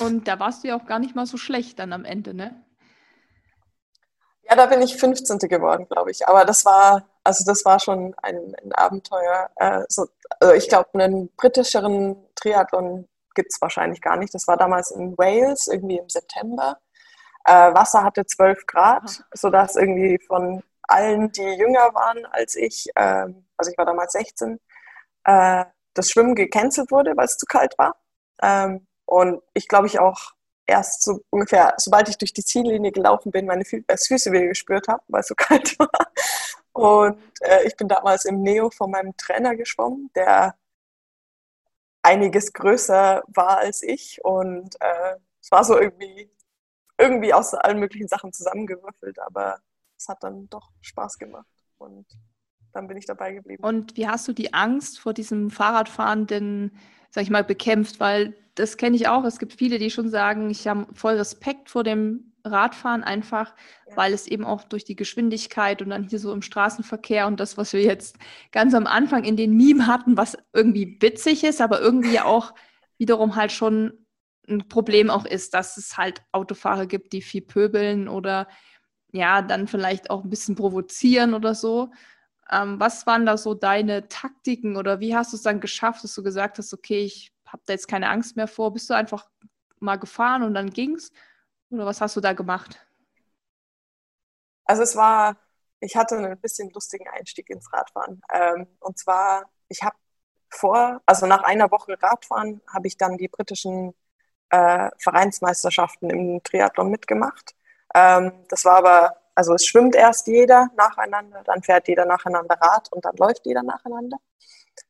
und 0.00 0.28
da 0.28 0.38
warst 0.38 0.64
du 0.64 0.68
ja 0.68 0.76
auch 0.76 0.86
gar 0.86 0.98
nicht 0.98 1.14
mal 1.14 1.26
so 1.26 1.36
schlecht 1.36 1.78
dann 1.78 1.92
am 1.92 2.04
Ende, 2.04 2.34
ne? 2.34 2.62
Ja, 4.48 4.56
da 4.56 4.66
bin 4.66 4.82
ich 4.82 4.96
15. 4.96 5.38
geworden, 5.38 5.86
glaube 5.88 6.10
ich. 6.10 6.26
Aber 6.28 6.44
das 6.44 6.64
war, 6.64 7.08
also 7.24 7.44
das 7.44 7.64
war 7.64 7.78
schon 7.80 8.14
ein, 8.22 8.54
ein 8.62 8.72
Abenteuer. 8.72 9.48
Äh, 9.56 9.84
so, 9.88 10.06
also 10.40 10.54
ich 10.54 10.68
glaube, 10.68 10.90
einen 10.94 11.30
britischeren 11.36 12.16
Triathlon 12.34 13.08
gibt 13.34 13.52
es 13.52 13.60
wahrscheinlich 13.62 14.00
gar 14.00 14.16
nicht. 14.16 14.34
Das 14.34 14.46
war 14.48 14.56
damals 14.56 14.90
in 14.90 15.16
Wales, 15.16 15.68
irgendwie 15.68 15.98
im 15.98 16.08
September. 16.08 16.78
Äh, 17.44 17.72
Wasser 17.74 18.04
hatte 18.04 18.26
12 18.26 18.66
Grad, 18.66 19.04
Aha. 19.04 19.24
sodass 19.32 19.76
irgendwie 19.76 20.18
von 20.26 20.62
allen, 20.82 21.32
die 21.32 21.42
jünger 21.42 21.94
waren 21.94 22.26
als 22.26 22.54
ich, 22.54 22.88
äh, 22.94 23.26
also 23.56 23.70
ich 23.70 23.78
war 23.78 23.86
damals 23.86 24.12
16, 24.12 24.60
äh, 25.24 25.64
das 25.94 26.10
Schwimmen 26.10 26.34
gecancelt 26.34 26.90
wurde, 26.90 27.16
weil 27.16 27.26
es 27.26 27.36
zu 27.36 27.46
kalt 27.46 27.76
war. 27.78 27.96
Ähm, 28.42 28.86
und 29.06 29.42
ich 29.54 29.68
glaube, 29.68 29.86
ich 29.86 29.98
auch 29.98 30.32
erst 30.66 31.02
so 31.02 31.20
ungefähr, 31.30 31.74
sobald 31.76 32.08
ich 32.08 32.18
durch 32.18 32.32
die 32.32 32.44
Ziellinie 32.44 32.92
gelaufen 32.92 33.30
bin, 33.30 33.46
meine 33.46 33.64
Füße 33.64 34.32
wieder 34.32 34.46
gespürt 34.46 34.88
habe, 34.88 35.02
weil 35.08 35.20
es 35.20 35.28
so 35.28 35.34
kalt 35.36 35.78
war. 35.78 35.90
Und 36.72 37.20
äh, 37.40 37.66
ich 37.66 37.76
bin 37.76 37.88
damals 37.88 38.24
im 38.24 38.42
Neo 38.42 38.70
von 38.70 38.90
meinem 38.90 39.16
Trainer 39.16 39.56
geschwommen, 39.56 40.10
der 40.14 40.56
einiges 42.02 42.52
größer 42.52 43.22
war 43.28 43.58
als 43.58 43.82
ich. 43.82 44.24
Und 44.24 44.76
äh, 44.80 45.16
es 45.40 45.50
war 45.50 45.64
so 45.64 45.78
irgendwie, 45.78 46.30
irgendwie 46.98 47.34
aus 47.34 47.54
allen 47.54 47.78
möglichen 47.78 48.08
Sachen 48.08 48.32
zusammengewürfelt, 48.32 49.18
aber 49.18 49.60
es 49.98 50.08
hat 50.08 50.22
dann 50.22 50.48
doch 50.48 50.70
Spaß 50.80 51.18
gemacht. 51.18 51.46
Und 51.78 52.06
dann 52.72 52.88
bin 52.88 52.96
ich 52.96 53.06
dabei 53.06 53.32
geblieben. 53.32 53.62
Und 53.62 53.96
wie 53.96 54.08
hast 54.08 54.26
du 54.28 54.32
die 54.32 54.54
Angst 54.54 54.98
vor 54.98 55.12
diesem 55.14 55.50
Fahrradfahren 55.50 56.26
denn, 56.26 56.72
sag 57.10 57.24
ich 57.24 57.30
mal, 57.30 57.44
bekämpft? 57.44 58.00
Weil 58.00 58.34
das 58.54 58.76
kenne 58.76 58.96
ich 58.96 59.08
auch. 59.08 59.24
Es 59.24 59.38
gibt 59.38 59.54
viele, 59.54 59.78
die 59.78 59.90
schon 59.90 60.08
sagen, 60.08 60.50
ich 60.50 60.66
habe 60.66 60.86
voll 60.94 61.14
Respekt 61.14 61.70
vor 61.70 61.84
dem 61.84 62.32
Radfahren, 62.44 63.04
einfach 63.04 63.54
ja. 63.88 63.96
weil 63.96 64.12
es 64.12 64.26
eben 64.26 64.44
auch 64.44 64.64
durch 64.64 64.84
die 64.84 64.96
Geschwindigkeit 64.96 65.80
und 65.80 65.90
dann 65.90 66.08
hier 66.08 66.18
so 66.18 66.32
im 66.32 66.42
Straßenverkehr 66.42 67.26
und 67.26 67.38
das, 67.38 67.56
was 67.56 67.72
wir 67.72 67.82
jetzt 67.82 68.16
ganz 68.50 68.74
am 68.74 68.86
Anfang 68.86 69.24
in 69.24 69.36
den 69.36 69.56
Meme 69.56 69.86
hatten, 69.86 70.16
was 70.16 70.36
irgendwie 70.52 70.98
witzig 71.00 71.44
ist, 71.44 71.60
aber 71.60 71.80
irgendwie 71.80 72.20
auch 72.20 72.52
wiederum 72.98 73.36
halt 73.36 73.52
schon 73.52 73.92
ein 74.48 74.68
Problem 74.68 75.08
auch 75.08 75.24
ist, 75.24 75.54
dass 75.54 75.76
es 75.76 75.96
halt 75.96 76.22
Autofahrer 76.32 76.86
gibt, 76.86 77.12
die 77.12 77.22
viel 77.22 77.42
pöbeln 77.42 78.08
oder 78.08 78.48
ja, 79.12 79.42
dann 79.42 79.68
vielleicht 79.68 80.10
auch 80.10 80.24
ein 80.24 80.30
bisschen 80.30 80.56
provozieren 80.56 81.34
oder 81.34 81.54
so. 81.54 81.90
Ähm, 82.52 82.78
was 82.78 83.06
waren 83.06 83.24
da 83.24 83.38
so 83.38 83.54
deine 83.54 84.08
Taktiken 84.08 84.76
oder 84.76 85.00
wie 85.00 85.16
hast 85.16 85.32
du 85.32 85.36
es 85.36 85.42
dann 85.42 85.60
geschafft, 85.60 86.04
dass 86.04 86.14
du 86.14 86.22
gesagt 86.22 86.58
hast, 86.58 86.74
okay, 86.74 87.00
ich 87.02 87.32
habe 87.46 87.62
da 87.66 87.72
jetzt 87.72 87.88
keine 87.88 88.10
Angst 88.10 88.36
mehr 88.36 88.46
vor? 88.46 88.72
Bist 88.72 88.90
du 88.90 88.94
einfach 88.94 89.28
mal 89.80 89.96
gefahren 89.96 90.42
und 90.42 90.54
dann 90.54 90.70
ging's? 90.70 91.12
Oder 91.70 91.86
was 91.86 92.02
hast 92.02 92.14
du 92.16 92.20
da 92.20 92.34
gemacht? 92.34 92.86
Also 94.66 94.82
es 94.82 94.94
war, 94.96 95.36
ich 95.80 95.96
hatte 95.96 96.16
einen 96.16 96.38
bisschen 96.38 96.70
lustigen 96.70 97.08
Einstieg 97.08 97.48
ins 97.48 97.72
Radfahren. 97.72 98.20
Ähm, 98.30 98.66
und 98.80 98.98
zwar, 98.98 99.50
ich 99.68 99.82
habe 99.82 99.96
vor, 100.50 101.00
also 101.06 101.26
nach 101.26 101.42
einer 101.44 101.70
Woche 101.70 101.96
Radfahren, 102.00 102.60
habe 102.68 102.86
ich 102.86 102.98
dann 102.98 103.16
die 103.16 103.28
britischen 103.28 103.94
äh, 104.50 104.90
Vereinsmeisterschaften 104.98 106.10
im 106.10 106.42
Triathlon 106.42 106.90
mitgemacht. 106.90 107.54
Ähm, 107.94 108.44
das 108.48 108.66
war 108.66 108.76
aber 108.76 109.21
also 109.34 109.54
es 109.54 109.66
schwimmt 109.66 109.94
erst 109.94 110.26
jeder 110.26 110.68
nacheinander, 110.76 111.42
dann 111.44 111.62
fährt 111.62 111.88
jeder 111.88 112.04
nacheinander 112.04 112.56
Rad 112.60 112.92
und 112.92 113.04
dann 113.04 113.16
läuft 113.16 113.46
jeder 113.46 113.62
nacheinander. 113.62 114.18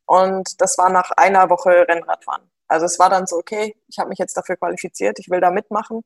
Und 0.06 0.60
das 0.60 0.78
war 0.78 0.90
nach 0.90 1.10
einer 1.12 1.48
Woche 1.50 1.86
Rennradfahren. 1.88 2.50
Also 2.68 2.86
es 2.86 2.98
war 2.98 3.10
dann 3.10 3.26
so, 3.26 3.36
okay, 3.36 3.76
ich 3.88 3.98
habe 3.98 4.08
mich 4.08 4.18
jetzt 4.18 4.36
dafür 4.36 4.56
qualifiziert, 4.56 5.18
ich 5.18 5.30
will 5.30 5.40
da 5.40 5.50
mitmachen. 5.50 6.02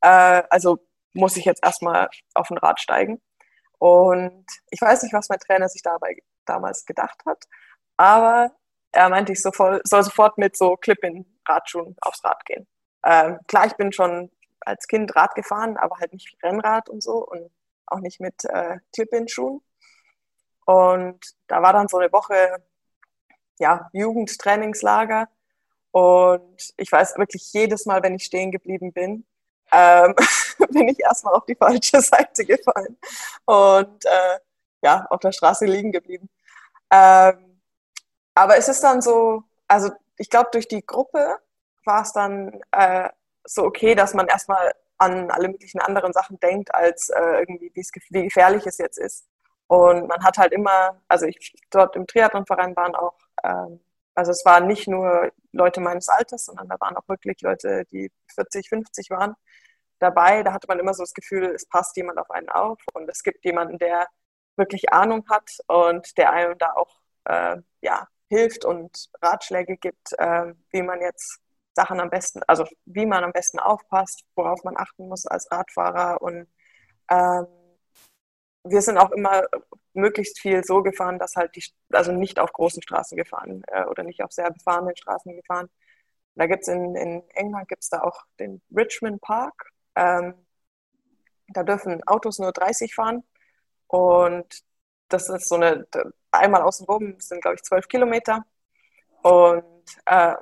Äh, 0.00 0.42
also 0.50 0.78
muss 1.14 1.36
ich 1.36 1.44
jetzt 1.44 1.64
erstmal 1.64 2.08
auf 2.34 2.50
ein 2.50 2.58
Rad 2.58 2.80
steigen. 2.80 3.20
Und 3.78 4.44
ich 4.70 4.80
weiß 4.80 5.02
nicht, 5.02 5.12
was 5.12 5.28
mein 5.28 5.38
Trainer 5.38 5.68
sich 5.68 5.82
dabei 5.82 6.16
damals 6.46 6.84
gedacht 6.86 7.22
hat, 7.26 7.44
aber 7.96 8.52
er 8.92 9.08
meinte, 9.10 9.32
ich 9.32 9.42
soll, 9.42 9.80
sofort 9.84 10.38
mit 10.38 10.56
so 10.56 10.76
Clip-in-Radschuhen 10.76 11.96
aufs 12.00 12.24
Rad 12.24 12.44
gehen. 12.46 12.66
Ähm, 13.04 13.38
klar, 13.46 13.66
ich 13.66 13.74
bin 13.76 13.92
schon 13.92 14.30
als 14.60 14.86
Kind 14.88 15.14
Rad 15.14 15.34
gefahren, 15.34 15.76
aber 15.76 15.98
halt 15.98 16.12
nicht 16.12 16.36
Rennrad 16.42 16.88
und 16.88 17.02
so. 17.02 17.26
Und 17.26 17.50
auch 17.90 18.00
nicht 18.00 18.20
mit 18.20 18.44
äh, 18.44 18.78
Clip-In-Schuhen. 18.94 19.60
Und 20.66 21.20
da 21.46 21.62
war 21.62 21.72
dann 21.72 21.88
so 21.88 21.98
eine 21.98 22.12
Woche 22.12 22.62
ja, 23.58 23.88
Jugendtrainingslager. 23.92 25.28
Und 25.90 26.74
ich 26.76 26.92
weiß 26.92 27.16
wirklich 27.16 27.52
jedes 27.52 27.86
Mal, 27.86 28.02
wenn 28.02 28.14
ich 28.14 28.24
stehen 28.24 28.50
geblieben 28.50 28.92
bin, 28.92 29.26
ähm, 29.72 30.14
bin 30.70 30.88
ich 30.88 31.00
erstmal 31.00 31.34
auf 31.34 31.46
die 31.46 31.54
falsche 31.54 32.00
Seite 32.00 32.44
gefallen 32.44 32.96
und 33.44 34.04
äh, 34.04 34.38
ja, 34.82 35.06
auf 35.10 35.20
der 35.20 35.32
Straße 35.32 35.66
liegen 35.66 35.92
geblieben. 35.92 36.28
Ähm, 36.90 37.60
aber 38.34 38.56
es 38.56 38.68
ist 38.68 38.82
dann 38.82 39.02
so, 39.02 39.42
also 39.66 39.90
ich 40.16 40.30
glaube, 40.30 40.50
durch 40.52 40.68
die 40.68 40.84
Gruppe 40.84 41.38
war 41.84 42.02
es 42.02 42.12
dann 42.12 42.60
äh, 42.72 43.08
so 43.44 43.64
okay, 43.64 43.94
dass 43.94 44.14
man 44.14 44.28
erstmal 44.28 44.72
an 44.98 45.30
alle 45.30 45.48
möglichen 45.48 45.80
anderen 45.80 46.12
Sachen 46.12 46.38
denkt, 46.40 46.74
als 46.74 47.08
äh, 47.10 47.40
irgendwie, 47.40 47.72
wie 47.74 48.22
gefährlich 48.22 48.66
es 48.66 48.78
jetzt 48.78 48.98
ist. 48.98 49.28
Und 49.68 50.08
man 50.08 50.24
hat 50.24 50.38
halt 50.38 50.52
immer, 50.52 51.00
also 51.08 51.26
ich 51.26 51.54
dort 51.70 51.94
im 51.96 52.06
Triathlonverein 52.06 52.74
waren 52.76 52.94
auch, 52.94 53.18
ähm, 53.44 53.80
also 54.14 54.32
es 54.32 54.44
waren 54.44 54.66
nicht 54.66 54.88
nur 54.88 55.30
Leute 55.52 55.80
meines 55.80 56.08
Alters, 56.08 56.46
sondern 56.46 56.68
da 56.68 56.76
waren 56.80 56.96
auch 56.96 57.06
wirklich 57.08 57.40
Leute, 57.42 57.84
die 57.92 58.10
40, 58.34 58.68
50 58.68 59.10
waren 59.10 59.34
dabei. 59.98 60.42
Da 60.42 60.52
hatte 60.52 60.66
man 60.68 60.78
immer 60.78 60.94
so 60.94 61.02
das 61.02 61.14
Gefühl, 61.14 61.44
es 61.54 61.66
passt 61.68 61.96
jemand 61.96 62.18
auf 62.18 62.30
einen 62.30 62.48
auf 62.48 62.78
und 62.94 63.08
es 63.08 63.22
gibt 63.22 63.44
jemanden, 63.44 63.78
der 63.78 64.06
wirklich 64.56 64.92
Ahnung 64.92 65.24
hat 65.30 65.50
und 65.68 66.16
der 66.18 66.32
einem 66.32 66.58
da 66.58 66.72
auch 66.74 67.00
äh, 67.24 67.58
ja, 67.80 68.08
hilft 68.28 68.64
und 68.64 69.10
Ratschläge 69.22 69.76
gibt, 69.76 70.12
äh, 70.18 70.54
wie 70.70 70.82
man 70.82 71.00
jetzt 71.00 71.40
Sachen 71.78 72.00
am 72.00 72.10
besten, 72.10 72.40
also 72.48 72.64
wie 72.86 73.06
man 73.06 73.22
am 73.22 73.32
besten 73.32 73.60
aufpasst, 73.60 74.24
worauf 74.34 74.64
man 74.64 74.76
achten 74.76 75.08
muss 75.08 75.26
als 75.26 75.50
Radfahrer. 75.52 76.20
Und 76.20 76.48
ähm, 77.08 77.46
wir 78.64 78.82
sind 78.82 78.98
auch 78.98 79.12
immer 79.12 79.44
möglichst 79.94 80.40
viel 80.40 80.64
so 80.64 80.82
gefahren, 80.82 81.18
dass 81.20 81.36
halt 81.36 81.54
die, 81.54 81.64
also 81.92 82.10
nicht 82.12 82.40
auf 82.40 82.52
großen 82.52 82.82
Straßen 82.82 83.16
gefahren 83.16 83.62
äh, 83.68 83.84
oder 83.84 84.02
nicht 84.02 84.22
auf 84.24 84.32
sehr 84.32 84.50
befahrenen 84.50 84.96
Straßen 84.96 85.36
gefahren. 85.36 85.68
Da 86.34 86.46
gibt 86.46 86.62
es 86.62 86.68
in, 86.68 86.96
in 86.96 87.22
England 87.30 87.68
gibt's 87.68 87.90
da 87.90 88.00
auch 88.02 88.24
den 88.40 88.60
Richmond 88.74 89.20
Park. 89.20 89.70
Ähm, 89.94 90.34
da 91.48 91.62
dürfen 91.62 92.02
Autos 92.08 92.38
nur 92.40 92.52
30 92.52 92.94
fahren. 92.94 93.22
Und 93.86 94.62
das 95.08 95.28
ist 95.28 95.48
so 95.48 95.56
eine, 95.56 95.86
einmal 96.32 96.62
außen 96.62 96.86
rum 96.86 97.20
sind, 97.20 97.40
glaube 97.42 97.56
ich, 97.56 97.62
12 97.62 97.88
Kilometer. 97.88 98.44
Und 99.22 99.64
äh, 100.06 100.34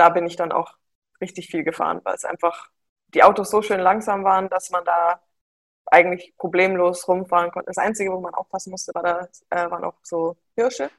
da 0.00 0.08
bin 0.08 0.26
ich 0.26 0.36
dann 0.36 0.50
auch 0.50 0.72
richtig 1.20 1.48
viel 1.48 1.62
gefahren, 1.62 2.00
weil 2.04 2.14
es 2.14 2.24
einfach 2.24 2.70
die 3.08 3.22
Autos 3.22 3.50
so 3.50 3.60
schön 3.60 3.80
langsam 3.80 4.24
waren, 4.24 4.48
dass 4.48 4.70
man 4.70 4.82
da 4.84 5.20
eigentlich 5.84 6.34
problemlos 6.38 7.06
rumfahren 7.06 7.50
konnte. 7.50 7.66
Das 7.66 7.76
Einzige, 7.76 8.10
wo 8.12 8.20
man 8.20 8.32
aufpassen 8.34 8.70
musste, 8.70 8.94
war 8.94 9.02
da, 9.02 9.28
äh, 9.50 9.70
waren 9.70 9.84
auch 9.84 9.98
so 10.02 10.38
Hirsche, 10.54 10.90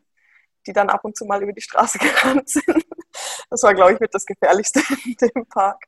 die 0.67 0.73
dann 0.73 0.89
ab 0.89 1.03
und 1.03 1.17
zu 1.17 1.25
mal 1.25 1.41
über 1.41 1.53
die 1.53 1.61
Straße 1.61 1.97
gerannt 1.99 2.47
sind. 2.49 2.85
Das 3.49 3.63
war, 3.63 3.73
glaube 3.73 3.93
ich, 3.93 3.99
mit 3.99 4.13
das 4.13 4.25
Gefährlichste 4.25 4.81
in 5.05 5.15
dem 5.15 5.47
Park. 5.47 5.85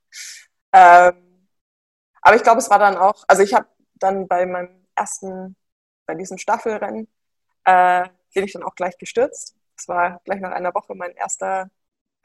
Ähm, 0.71 1.47
aber 2.21 2.35
ich 2.35 2.43
glaube, 2.43 2.59
es 2.59 2.69
war 2.71 2.79
dann 2.79 2.97
auch, 2.97 3.23
also 3.27 3.43
ich 3.43 3.53
habe 3.53 3.67
dann 3.95 4.27
bei 4.27 4.47
meinem 4.47 4.87
ersten, 4.95 5.55
bei 6.07 6.15
diesem 6.15 6.39
Staffelrennen, 6.39 7.07
äh, 7.65 8.07
bin 8.33 8.45
ich 8.45 8.53
dann 8.53 8.63
auch 8.63 8.75
gleich 8.75 8.97
gestürzt. 8.97 9.55
Das 9.75 9.87
war 9.87 10.19
gleich 10.25 10.39
nach 10.41 10.51
einer 10.51 10.73
Woche 10.73 10.95
mein 10.95 11.11
erster 11.11 11.69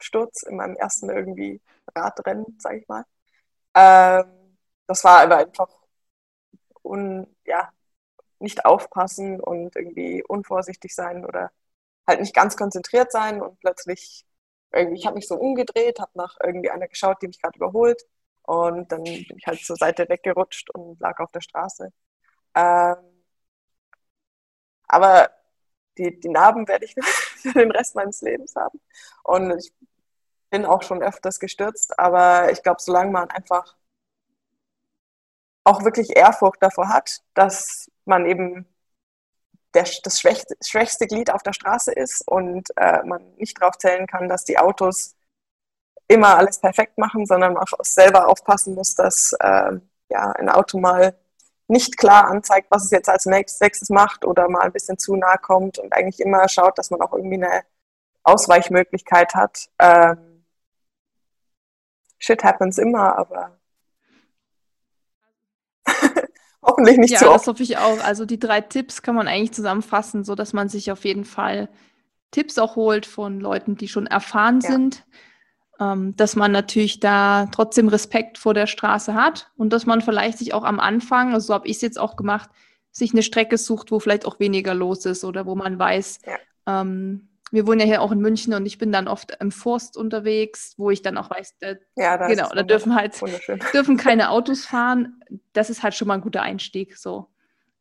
Sturz 0.03 0.43
in 0.43 0.57
meinem 0.57 0.75
ersten 0.75 1.09
irgendwie 1.09 1.61
Radrennen, 1.95 2.57
sage 2.59 2.79
ich 2.79 2.87
mal. 2.87 3.05
Ähm, 3.75 4.57
das 4.87 5.03
war 5.03 5.21
aber 5.21 5.37
einfach 5.37 5.69
un, 6.83 7.27
ja, 7.45 7.69
nicht 8.39 8.65
aufpassen 8.65 9.41
und 9.41 9.75
irgendwie 9.75 10.23
unvorsichtig 10.27 10.95
sein 10.95 11.25
oder 11.25 11.51
halt 12.07 12.21
nicht 12.21 12.35
ganz 12.35 12.57
konzentriert 12.57 13.11
sein 13.11 13.41
und 13.41 13.59
plötzlich 13.61 14.25
irgendwie, 14.73 14.99
ich 14.99 15.05
habe 15.07 15.15
mich 15.17 15.27
so 15.27 15.35
umgedreht, 15.37 15.99
habe 15.99 16.11
nach 16.15 16.37
irgendwie 16.43 16.71
einer 16.71 16.87
geschaut, 16.87 17.21
die 17.21 17.27
mich 17.27 17.41
gerade 17.41 17.57
überholt 17.57 18.03
und 18.43 18.91
dann 18.91 19.03
bin 19.03 19.37
ich 19.37 19.47
halt 19.47 19.61
zur 19.65 19.77
Seite 19.77 20.09
weggerutscht 20.09 20.69
und 20.71 20.99
lag 21.01 21.19
auf 21.19 21.31
der 21.31 21.41
Straße. 21.41 21.91
Ähm, 22.55 22.97
aber 24.87 25.29
die, 25.97 26.19
die 26.19 26.29
Narben 26.29 26.67
werde 26.67 26.85
ich 26.85 26.95
für 27.41 27.53
den 27.53 27.71
Rest 27.71 27.95
meines 27.95 28.21
Lebens 28.21 28.55
haben. 28.55 28.79
Und 29.23 29.51
ich 29.59 29.73
bin 30.49 30.65
auch 30.65 30.83
schon 30.83 31.01
öfters 31.01 31.39
gestürzt, 31.39 31.99
aber 31.99 32.51
ich 32.51 32.63
glaube, 32.63 32.81
solange 32.81 33.11
man 33.11 33.29
einfach 33.29 33.75
auch 35.63 35.83
wirklich 35.83 36.15
Ehrfurcht 36.15 36.61
davor 36.61 36.89
hat, 36.89 37.21
dass 37.33 37.91
man 38.05 38.25
eben 38.25 38.65
der, 39.73 39.85
das 40.03 40.19
schwächste, 40.19 40.55
schwächste, 40.65 41.05
Glied 41.07 41.31
auf 41.31 41.43
der 41.43 41.53
Straße 41.53 41.91
ist 41.91 42.27
und 42.27 42.69
äh, 42.75 43.03
man 43.03 43.35
nicht 43.35 43.61
darauf 43.61 43.77
zählen 43.77 44.07
kann, 44.07 44.27
dass 44.27 44.45
die 44.45 44.57
Autos 44.57 45.15
immer 46.07 46.37
alles 46.37 46.59
perfekt 46.59 46.97
machen, 46.97 47.25
sondern 47.25 47.55
auch 47.55 47.67
selber 47.81 48.27
aufpassen 48.27 48.73
muss, 48.73 48.95
dass 48.95 49.31
äh, 49.39 49.73
ja, 50.09 50.31
ein 50.31 50.49
Auto 50.49 50.79
mal 50.79 51.15
nicht 51.67 51.97
klar 51.97 52.27
anzeigt, 52.27 52.67
was 52.71 52.85
es 52.85 52.91
jetzt 52.91 53.09
als 53.09 53.27
nächstes 53.27 53.89
macht 53.89 54.25
oder 54.25 54.49
mal 54.49 54.61
ein 54.61 54.71
bisschen 54.71 54.97
zu 54.97 55.15
nahe 55.15 55.37
kommt 55.37 55.77
und 55.77 55.93
eigentlich 55.93 56.19
immer 56.19 56.49
schaut, 56.49 56.79
dass 56.79 56.89
man 56.89 57.01
auch 57.01 57.13
irgendwie 57.13 57.35
eine 57.35 57.63
Ausweichmöglichkeit 58.23 59.35
hat. 59.35 59.69
Ähm, 59.77 60.28
Shit 62.19 62.43
happens 62.43 62.77
immer, 62.77 63.17
aber. 63.17 63.57
Hoffentlich 66.61 66.97
nicht 66.97 67.11
ja, 67.11 67.19
zu 67.19 67.25
oft. 67.25 67.35
oft. 67.35 67.41
das 67.41 67.47
hoffe 67.53 67.63
ich 67.63 67.77
auch. 67.77 68.03
Also 68.03 68.25
die 68.25 68.39
drei 68.39 68.61
Tipps 68.61 69.01
kann 69.01 69.15
man 69.15 69.27
eigentlich 69.27 69.53
zusammenfassen, 69.53 70.23
so 70.23 70.35
dass 70.35 70.53
man 70.53 70.69
sich 70.69 70.91
auf 70.91 71.05
jeden 71.05 71.25
Fall 71.25 71.69
Tipps 72.31 72.57
auch 72.59 72.75
holt 72.75 73.05
von 73.05 73.39
Leuten, 73.39 73.75
die 73.75 73.87
schon 73.87 74.05
erfahren 74.05 74.59
Ja. 74.61 74.69
sind, 74.71 75.05
ähm, 75.79 76.15
dass 76.17 76.35
man 76.35 76.51
natürlich 76.51 76.99
da 76.99 77.47
trotzdem 77.51 77.87
Respekt 77.87 78.37
vor 78.37 78.53
der 78.53 78.67
Straße 78.67 79.13
hat 79.13 79.51
und 79.55 79.71
dass 79.73 79.85
man 79.85 80.01
vielleicht 80.01 80.37
sich 80.37 80.53
auch 80.53 80.63
am 80.63 80.79
Anfang, 80.79 81.33
also 81.33 81.47
so 81.47 81.53
habe 81.53 81.67
ich 81.67 81.77
es 81.77 81.81
jetzt 81.81 81.99
auch 81.99 82.15
gemacht, 82.17 82.49
sich 82.91 83.13
eine 83.13 83.23
Strecke 83.23 83.57
sucht, 83.57 83.91
wo 83.91 83.99
vielleicht 83.99 84.25
auch 84.25 84.39
weniger 84.39 84.73
los 84.73 85.05
ist 85.05 85.23
oder 85.23 85.45
wo 85.45 85.55
man 85.55 85.79
weiß, 85.79 86.19
Ja. 86.25 86.37
ähm, 86.81 87.28
wir 87.51 87.65
wohnen 87.67 87.79
ja 87.79 87.85
hier 87.85 88.01
auch 88.01 88.11
in 88.11 88.19
München 88.19 88.53
und 88.53 88.65
ich 88.65 88.77
bin 88.77 88.91
dann 88.91 89.07
oft 89.07 89.35
im 89.39 89.51
Forst 89.51 89.97
unterwegs, 89.97 90.73
wo 90.77 90.89
ich 90.91 91.01
dann 91.01 91.17
auch 91.17 91.29
weiß, 91.29 91.55
da, 91.59 91.73
Ja, 91.95 92.17
da 92.17 92.27
genau, 92.27 92.49
da 92.49 92.63
dürfen 92.63 92.95
halt 92.95 93.19
dürfen 93.73 93.97
keine 93.97 94.29
Autos 94.29 94.65
fahren. 94.65 95.21
Das 95.53 95.69
ist 95.69 95.83
halt 95.83 95.95
schon 95.95 96.07
mal 96.07 96.15
ein 96.15 96.21
guter 96.21 96.41
Einstieg. 96.41 96.97
So. 96.97 97.29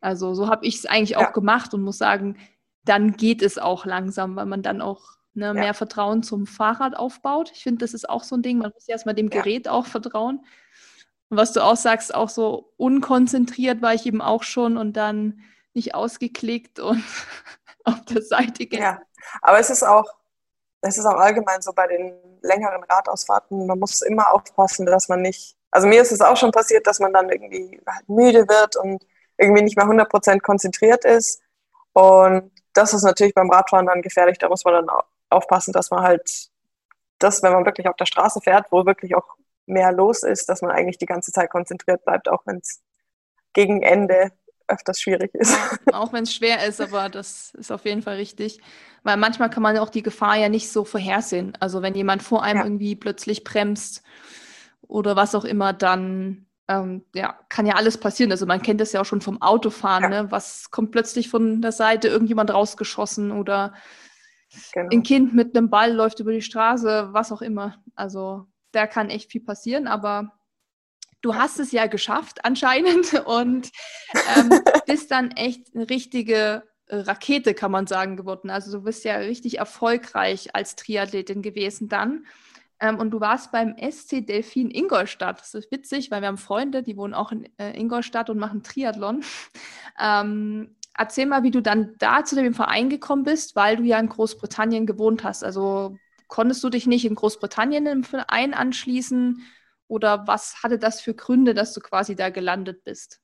Also 0.01 0.35
so 0.35 0.49
habe 0.49 0.67
ich 0.67 0.77
es 0.77 0.87
eigentlich 0.87 1.17
auch 1.17 1.23
Ja. 1.23 1.31
gemacht 1.31 1.75
und 1.75 1.83
muss 1.83 1.99
sagen, 1.99 2.37
dann 2.85 3.13
geht 3.17 3.43
es 3.43 3.59
auch 3.59 3.85
langsam, 3.85 4.37
weil 4.37 4.47
man 4.47 4.63
dann 4.63 4.81
auch 4.81 5.03
ne, 5.35 5.53
mehr 5.55 5.75
Vertrauen 5.75 6.23
zum 6.23 6.47
Fahrrad 6.47 6.97
aufbaut. 6.97 7.51
Ich 7.55 7.63
finde, 7.63 7.85
das 7.85 7.95
ist 7.95 8.09
auch 8.09 8.25
so 8.25 8.37
ein 8.37 8.43
Ding. 8.43 8.59
Man 8.59 8.71
muss 8.73 8.89
erstmal 8.89 9.15
dem 9.15 9.29
Ja. 9.31 9.43
Gerät 9.43 9.69
auch 9.69 9.87
vertrauen. 9.87 10.41
Und 11.31 11.37
was 11.37 11.53
du 11.53 11.61
auch 11.63 11.77
sagst, 11.77 12.15
auch 12.15 12.31
so 12.31 12.73
unkonzentriert 12.79 13.83
war 13.83 13.93
ich 13.93 14.07
eben 14.07 14.23
auch 14.23 14.43
schon 14.43 14.79
und 14.79 14.95
dann 14.97 15.41
nicht 15.75 15.95
ausgeklickt 15.95 16.81
und 16.81 17.05
auf 17.89 18.05
der 18.07 18.23
Seite 18.23 18.67
ge- 18.67 18.81
Ja, 18.81 19.01
aber 19.43 19.59
es 19.61 19.71
ist 19.71 19.83
auch, 19.83 20.07
es 20.81 20.99
ist 20.99 21.07
auch 21.07 21.17
allgemein 21.19 21.63
so 21.63 21.73
bei 21.73 21.87
den 21.89 22.15
längeren 22.43 22.83
Radausfahrten, 22.85 23.67
man 23.67 23.79
muss 23.79 24.03
immer 24.03 24.33
aufpassen, 24.33 24.87
dass 24.87 25.09
man 25.09 25.23
nicht, 25.23 25.57
also 25.71 25.89
mir 25.89 26.03
ist 26.03 26.13
es 26.13 26.21
auch 26.21 26.37
schon 26.37 26.53
passiert, 26.53 26.87
dass 26.87 27.01
man 27.01 27.13
dann 27.13 27.29
irgendwie 27.31 27.81
halt 27.87 28.09
müde 28.09 28.49
wird 28.49 28.77
und 28.77 29.05
irgendwie 29.39 29.63
nicht 29.63 29.77
mehr 29.77 29.87
100% 29.87 30.43
konzentriert 30.43 31.05
ist. 31.05 31.41
Und 31.93 32.53
das 32.75 32.95
ist 32.95 33.03
natürlich 33.05 33.35
beim 33.35 33.51
Radfahren 33.51 33.87
dann 33.87 34.03
gefährlich, 34.03 34.39
da 34.39 34.49
muss 34.49 34.65
man 34.65 34.75
dann 34.75 34.91
au- 34.91 35.03
aufpassen, 35.31 35.73
dass 35.73 35.91
man 35.91 36.03
halt 36.05 36.51
das, 37.19 37.43
wenn 37.43 37.53
man 37.53 37.65
wirklich 37.67 37.89
auf 37.89 37.97
der 37.97 38.07
Straße 38.07 38.41
fährt, 38.41 38.71
wo 38.73 38.87
wirklich 38.87 39.15
auch 39.15 39.37
mehr 39.67 39.93
los 39.93 40.23
ist, 40.23 40.49
dass 40.49 40.63
man 40.63 40.71
eigentlich 40.71 40.99
die 40.99 41.07
ganze 41.07 41.33
Zeit 41.33 41.51
konzentriert 41.51 42.05
bleibt, 42.05 42.29
auch 42.29 42.43
wenn 42.47 42.59
es 42.59 42.81
gegen 43.53 43.83
Ende 43.83 44.33
öfters 44.69 45.01
schwierig 45.01 45.35
ist. 45.35 45.57
auch 45.93 46.13
wenn 46.13 46.25
es 46.25 46.35
schwer 46.35 46.67
ist, 46.67 46.81
aber 46.81 47.09
das 47.09 47.53
ist 47.55 47.73
auf 47.73 47.85
jeden 47.85 48.03
Fall 48.03 48.17
richtig. 48.17 48.61
Weil 49.03 49.17
manchmal 49.17 49.51
kann 49.51 49.63
man 49.63 49.79
auch 49.79 49.91
die 49.91 50.03
Gefahr 50.03 50.37
ja 50.37 50.49
nicht 50.49 50.71
so 50.71 50.85
vorhersehen. 50.85 51.55
Also 51.61 51.83
wenn 51.83 51.95
jemand 51.95 52.23
vor 52.23 52.43
einem 52.43 52.59
Ja. 52.61 52.65
irgendwie 52.65 52.97
plötzlich 52.97 53.45
bremst 53.45 54.03
oder 54.83 55.17
was 55.17 55.35
auch 55.35 55.45
immer, 55.45 55.73
dann 55.73 56.47
ähm, 56.69 57.05
ja, 57.15 57.39
kann 57.49 57.65
ja 57.67 57.75
alles 57.77 57.97
passieren. 57.99 58.31
Also 58.31 58.45
man 58.45 58.61
kennt 58.61 58.81
das 58.81 58.93
ja 58.93 59.01
auch 59.01 59.07
schon 59.07 59.23
vom 59.23 59.41
Autofahren, 59.41 60.05
Ja. 60.05 60.23
ne? 60.25 60.31
Was 60.31 60.71
kommt 60.71 60.91
plötzlich 60.93 61.31
von 61.31 61.63
der 61.63 61.73
Seite 61.73 62.09
irgendjemand 62.09 62.53
rausgeschossen 62.53 63.33
oder 63.33 63.75
Genau. 64.73 64.89
ein 64.91 65.03
Kind 65.03 65.35
mit 65.35 65.55
einem 65.57 65.69
Ball 65.69 65.93
läuft 65.93 66.21
über 66.21 66.33
die 66.33 66.41
Straße, 66.43 67.09
was 67.13 67.33
auch 67.33 67.43
immer. 67.43 67.83
Also 67.95 68.47
da 68.73 68.87
kann 68.87 69.11
echt 69.11 69.31
viel 69.31 69.43
passieren, 69.43 69.87
aber 69.87 70.38
du 71.21 71.35
hast 71.35 71.59
es 71.59 71.73
ja 71.73 71.87
geschafft 71.87 72.45
anscheinend 72.45 73.15
und 73.27 73.71
ähm, 74.37 74.51
bist 74.87 75.11
dann 75.11 75.31
echt 75.33 75.75
eine 75.75 75.89
richtige 75.89 76.65
äh, 76.87 76.97
Rakete, 76.97 77.55
kann 77.55 77.71
man 77.71 77.87
sagen, 77.87 78.17
geworden. 78.17 78.51
Also 78.51 78.73
du 78.73 78.85
bist 78.85 79.05
ja 79.05 79.17
richtig 79.17 79.59
erfolgreich 79.59 80.55
als 80.55 80.77
Triathletin 80.77 81.43
gewesen 81.43 81.89
dann. 81.89 82.27
Ähm, 82.81 82.99
und 82.99 83.11
du 83.11 83.21
warst 83.21 83.51
beim 83.51 83.75
SC 83.79 84.25
Delfin 84.27 84.71
Ingolstadt. 84.71 85.41
Das 85.41 85.55
ist 85.55 85.71
witzig, 85.73 86.11
weil 86.11 86.21
wir 86.21 86.29
haben 86.29 86.39
Freunde, 86.39 86.83
die 86.83 86.97
wohnen 86.97 87.15
auch 87.15 87.33
in 87.33 87.49
äh, 87.59 87.79
Ingolstadt 87.79 88.31
und 88.31 88.39
machen 88.39 88.63
Triathlon. 88.63 89.25
Ähm, 90.01 90.77
erzähl 90.97 91.27
mal, 91.27 91.43
wie 91.43 91.51
du 91.51 91.61
dann 91.61 91.97
da 91.99 92.23
zu 92.23 92.37
dem 92.37 92.55
Verein 92.55 92.89
gekommen 92.89 93.25
bist, 93.25 93.57
weil 93.57 93.79
du 93.79 93.83
ja 93.83 93.99
in 93.99 94.09
Großbritannien 94.09 94.87
gewohnt 94.87 95.25
hast. 95.25 95.43
Also 95.43 95.97
konntest 96.29 96.63
du 96.63 96.69
dich 96.69 96.87
nicht 96.87 97.05
in 97.05 97.17
Großbritannien 97.17 97.87
im 97.87 98.05
Verein 98.05 98.55
anschließen 98.55 99.43
oder 99.89 100.27
was 100.27 100.63
hatte 100.63 100.79
das 100.79 101.01
für 101.01 101.15
Gründe, 101.15 101.55
dass 101.55 101.73
du 101.73 101.81
quasi 101.81 102.15
da 102.15 102.31
gelandet 102.31 102.85
bist? 102.85 103.21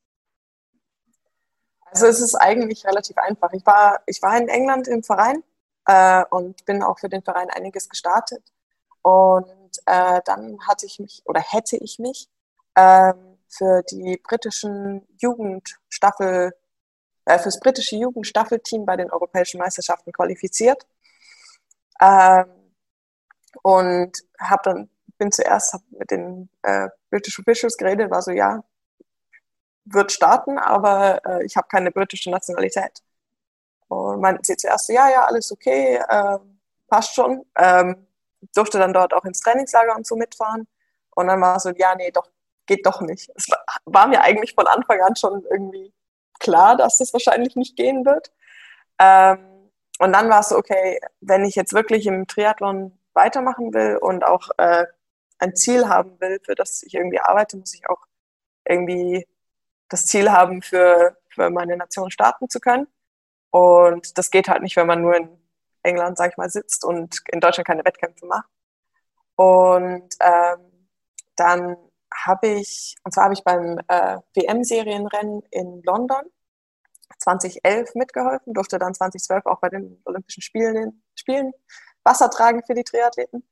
Also 1.85 2.07
es 2.07 2.19
ist 2.19 2.35
eigentlich 2.35 2.85
relativ 2.85 3.17
einfach. 3.17 3.53
Ich 3.53 3.65
war, 3.65 4.01
ich 4.05 4.21
war 4.21 4.35
in 4.37 4.49
England 4.49 4.87
im 4.87 5.03
Verein 5.03 5.43
äh, 5.85 6.25
und 6.29 6.65
bin 6.65 6.83
auch 6.83 6.99
für 6.99 7.09
den 7.09 7.23
Verein 7.23 7.49
einiges 7.49 7.87
gestartet. 7.87 8.43
Und 9.01 9.77
äh, 9.85 10.19
dann 10.25 10.57
hatte 10.67 10.87
ich 10.87 10.99
mich 10.99 11.21
oder 11.25 11.39
hätte 11.39 11.77
ich 11.77 11.99
mich 11.99 12.27
ähm, 12.75 13.37
für 13.47 13.83
die 13.83 14.19
britischen 14.21 15.07
Jugendstaffel, 15.21 16.53
äh, 17.25 17.39
fürs 17.39 17.59
britische 17.59 17.95
Jugendstaffelteam 17.95 18.85
bei 18.85 18.97
den 18.97 19.11
europäischen 19.11 19.59
Meisterschaften 19.59 20.11
qualifiziert. 20.11 20.85
Ähm, 22.01 22.45
und 23.61 24.11
habe 24.39 24.61
dann 24.63 24.89
bin 25.17 25.31
zuerst 25.31 25.75
mit 25.91 26.11
den 26.11 26.49
äh, 26.63 26.89
British 27.09 27.39
Officials 27.39 27.77
geredet, 27.77 28.11
war 28.11 28.21
so 28.21 28.31
ja, 28.31 28.63
wird 29.85 30.11
starten, 30.11 30.57
aber 30.57 31.21
äh, 31.25 31.45
ich 31.45 31.55
habe 31.55 31.67
keine 31.67 31.91
britische 31.91 32.31
Nationalität. 32.31 33.01
Und 33.87 34.19
meinten 34.21 34.43
sie 34.43 34.57
zuerst 34.57 34.87
so, 34.87 34.93
ja, 34.93 35.09
ja, 35.09 35.25
alles 35.25 35.51
okay, 35.51 35.97
äh, 36.07 36.37
passt 36.87 37.13
schon. 37.13 37.45
Ähm, 37.57 38.07
durfte 38.53 38.79
dann 38.79 38.93
dort 38.93 39.13
auch 39.13 39.25
ins 39.25 39.39
Trainingslager 39.41 39.95
und 39.95 40.07
so 40.07 40.15
mitfahren. 40.15 40.67
Und 41.15 41.27
dann 41.27 41.41
war 41.41 41.59
so, 41.59 41.69
ja, 41.71 41.95
nee, 41.95 42.11
doch, 42.11 42.29
geht 42.65 42.85
doch 42.85 43.01
nicht. 43.01 43.29
Es 43.35 43.49
war, 43.49 43.63
war 43.85 44.07
mir 44.07 44.21
eigentlich 44.21 44.53
von 44.55 44.67
Anfang 44.67 45.01
an 45.01 45.15
schon 45.15 45.45
irgendwie 45.51 45.93
klar, 46.39 46.75
dass 46.75 46.97
das 46.97 47.13
wahrscheinlich 47.13 47.55
nicht 47.55 47.75
gehen 47.75 48.05
wird. 48.05 48.31
Ähm, 48.99 49.69
und 49.99 50.13
dann 50.13 50.29
war 50.29 50.41
es 50.41 50.49
so, 50.49 50.57
okay, 50.57 50.99
wenn 51.21 51.45
ich 51.45 51.55
jetzt 51.55 51.73
wirklich 51.73 52.05
im 52.07 52.27
Triathlon 52.27 52.97
weitermachen 53.13 53.73
will 53.73 53.97
und 53.97 54.25
auch 54.25 54.49
äh, 54.57 54.85
ein 55.39 55.55
Ziel 55.55 55.87
haben 55.87 56.19
will, 56.19 56.39
für 56.43 56.55
das 56.55 56.83
ich 56.83 56.93
irgendwie 56.93 57.19
arbeite, 57.19 57.57
muss 57.57 57.73
ich 57.73 57.87
auch 57.89 58.01
irgendwie 58.67 59.27
das 59.89 60.05
Ziel 60.05 60.31
haben, 60.31 60.61
für, 60.61 61.17
für 61.29 61.49
meine 61.49 61.77
Nation 61.77 62.11
starten 62.11 62.49
zu 62.49 62.59
können. 62.59 62.87
Und 63.51 64.17
das 64.17 64.31
geht 64.31 64.47
halt 64.47 64.63
nicht, 64.63 64.75
wenn 64.75 64.87
man 64.87 65.01
nur 65.01 65.15
in 65.15 65.29
England, 65.83 66.17
sag 66.17 66.31
ich 66.31 66.37
mal, 66.37 66.49
sitzt 66.49 66.83
und 66.83 67.21
in 67.31 67.39
Deutschland 67.39 67.67
keine 67.67 67.85
Wettkämpfe 67.85 68.25
macht. 68.25 68.49
Und 69.35 70.09
ähm, 70.19 70.87
dann 71.35 71.77
habe 72.13 72.47
ich, 72.47 72.95
und 73.03 73.13
zwar 73.13 73.25
habe 73.25 73.33
ich 73.33 73.43
beim 73.43 73.79
äh, 73.87 74.17
WM-Serienrennen 74.33 75.43
in 75.51 75.81
London 75.83 76.23
2011 77.19 77.95
mitgeholfen, 77.95 78.53
durfte 78.53 78.79
dann 78.79 78.93
2012 78.93 79.45
auch 79.45 79.59
bei 79.59 79.69
den 79.69 80.01
Olympischen 80.05 80.41
Spielen, 80.41 81.03
Spielen 81.15 81.53
Wasser 82.05 82.29
tragen 82.29 82.63
für 82.63 82.73
die 82.73 82.83
Triathleten 82.83 83.43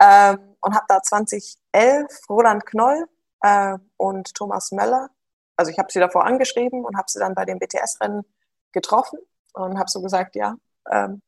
ähm, 0.00 0.56
und 0.60 0.74
habe 0.74 0.86
da 0.88 1.02
2011 1.02 2.28
Roland 2.28 2.66
Knoll 2.66 3.06
äh, 3.42 3.78
und 3.96 4.34
Thomas 4.34 4.72
Möller, 4.72 5.10
also 5.56 5.70
ich 5.70 5.78
habe 5.78 5.92
sie 5.92 6.00
davor 6.00 6.24
angeschrieben 6.24 6.84
und 6.86 6.96
habe 6.96 7.10
sie 7.10 7.18
dann 7.18 7.34
bei 7.34 7.44
dem 7.44 7.58
BTS-Rennen 7.58 8.24
getroffen 8.72 9.18
und 9.52 9.78
habe 9.78 9.90
so 9.90 10.00
gesagt, 10.00 10.34
ja, 10.34 10.56
ähm, 10.90 11.20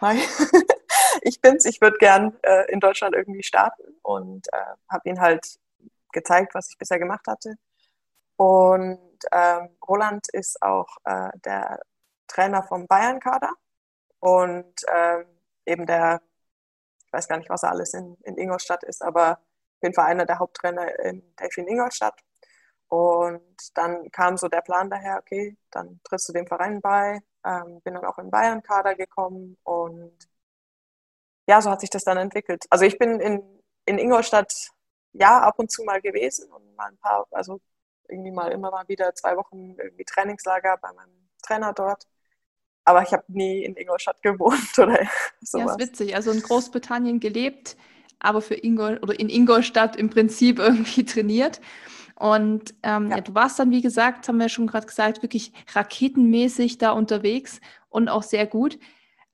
hi, 0.00 0.18
ich 1.22 1.40
bin's, 1.40 1.64
ich 1.64 1.80
würde 1.80 1.96
gern 1.98 2.36
äh, 2.42 2.70
in 2.72 2.80
Deutschland 2.80 3.14
irgendwie 3.14 3.44
starten 3.44 3.82
und 4.02 4.48
äh, 4.52 4.74
habe 4.90 5.08
ihnen 5.08 5.20
halt 5.20 5.60
gezeigt, 6.12 6.56
was 6.56 6.70
ich 6.70 6.78
bisher 6.78 6.98
gemacht 6.98 7.26
hatte. 7.28 7.54
Und 8.36 9.18
ähm, 9.30 9.76
Roland 9.86 10.26
ist 10.32 10.60
auch 10.60 10.96
äh, 11.04 11.30
der 11.44 11.80
Trainer 12.26 12.64
vom 12.64 12.88
Bayern-Kader 12.88 13.52
und 14.18 14.74
ähm, 14.92 15.24
eben 15.68 15.86
der, 15.86 16.22
ich 17.06 17.12
weiß 17.12 17.28
gar 17.28 17.38
nicht, 17.38 17.50
was 17.50 17.62
er 17.62 17.70
alles 17.70 17.94
in, 17.94 18.16
in 18.24 18.36
Ingolstadt 18.38 18.84
ist, 18.84 19.02
aber 19.02 19.32
auf 19.32 19.82
jeden 19.82 19.94
Fall 19.94 20.06
einer 20.06 20.26
der 20.26 20.38
Haupttrainer 20.38 20.98
in 21.00 21.22
Delfin 21.36 21.68
Ingolstadt. 21.68 22.20
Und 22.88 23.42
dann 23.74 24.10
kam 24.10 24.36
so 24.38 24.48
der 24.48 24.62
Plan 24.62 24.90
daher, 24.90 25.18
okay, 25.18 25.56
dann 25.70 26.00
trittst 26.04 26.28
du 26.28 26.32
dem 26.32 26.46
Verein 26.46 26.80
bei, 26.80 27.20
ähm, 27.44 27.80
bin 27.82 27.94
dann 27.94 28.04
auch 28.06 28.18
im 28.18 28.30
Bayern-Kader 28.30 28.94
gekommen 28.94 29.56
und 29.62 30.16
ja, 31.46 31.60
so 31.62 31.70
hat 31.70 31.80
sich 31.80 31.90
das 31.90 32.04
dann 32.04 32.18
entwickelt. 32.18 32.64
Also 32.70 32.84
ich 32.84 32.98
bin 32.98 33.20
in, 33.20 33.62
in 33.86 33.98
Ingolstadt 33.98 34.70
ja 35.12 35.40
ab 35.40 35.58
und 35.58 35.70
zu 35.70 35.82
mal 35.84 36.00
gewesen 36.00 36.50
und 36.52 36.76
mal 36.76 36.88
ein 36.88 36.98
paar, 36.98 37.26
also 37.30 37.60
irgendwie 38.08 38.30
mal 38.30 38.52
immer 38.52 38.70
mal 38.70 38.86
wieder 38.88 39.14
zwei 39.14 39.36
Wochen 39.36 39.74
irgendwie 39.78 40.04
Trainingslager 40.04 40.76
bei 40.78 40.92
meinem 40.92 41.28
Trainer 41.42 41.72
dort. 41.72 42.06
Aber 42.88 43.02
ich 43.02 43.12
habe 43.12 43.24
nie 43.28 43.64
in 43.64 43.76
Ingolstadt 43.76 44.22
gewohnt 44.22 44.78
oder 44.78 44.98
sowas. 45.42 45.66
Ja, 45.66 45.72
ist 45.72 45.78
witzig. 45.78 46.14
Also 46.16 46.30
in 46.30 46.40
Großbritannien 46.40 47.20
gelebt, 47.20 47.76
aber 48.18 48.40
für 48.40 48.54
Ingol 48.54 48.98
oder 49.02 49.20
in 49.20 49.28
Ingolstadt 49.28 49.94
im 49.96 50.08
Prinzip 50.08 50.58
irgendwie 50.58 51.04
trainiert. 51.04 51.60
Und 52.14 52.74
ähm, 52.82 53.10
ja. 53.10 53.16
Ja, 53.16 53.20
du 53.20 53.34
warst 53.34 53.58
dann, 53.58 53.70
wie 53.70 53.82
gesagt, 53.82 54.26
haben 54.26 54.38
wir 54.38 54.48
schon 54.48 54.66
gerade 54.66 54.86
gesagt, 54.86 55.22
wirklich 55.22 55.52
raketenmäßig 55.74 56.78
da 56.78 56.92
unterwegs 56.92 57.60
und 57.90 58.08
auch 58.08 58.22
sehr 58.22 58.46
gut. 58.46 58.78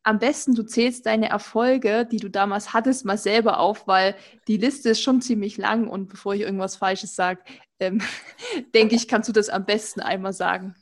am 0.02 0.18
besten, 0.18 0.54
du 0.54 0.64
zählst 0.64 1.06
deine 1.06 1.28
Erfolge, 1.30 2.06
die 2.06 2.18
du 2.18 2.28
damals 2.30 2.72
hattest, 2.74 3.04
mal 3.06 3.18
selber 3.18 3.60
auf, 3.60 3.86
weil 3.86 4.16
die 4.48 4.58
Liste 4.58 4.90
ist 4.90 5.00
schon 5.02 5.22
ziemlich 5.22 5.56
lang 5.58 5.88
und 5.88 6.08
bevor 6.08 6.34
ich 6.34 6.42
irgendwas 6.42 6.76
Falsches 6.76 7.16
sage, 7.16 7.42
ähm, 7.80 8.02
denke 8.74 8.96
ich, 8.96 9.08
kannst 9.08 9.28
du 9.28 9.32
das 9.32 9.48
am 9.48 9.64
besten 9.66 10.00
einmal 10.00 10.32
sagen. 10.34 10.74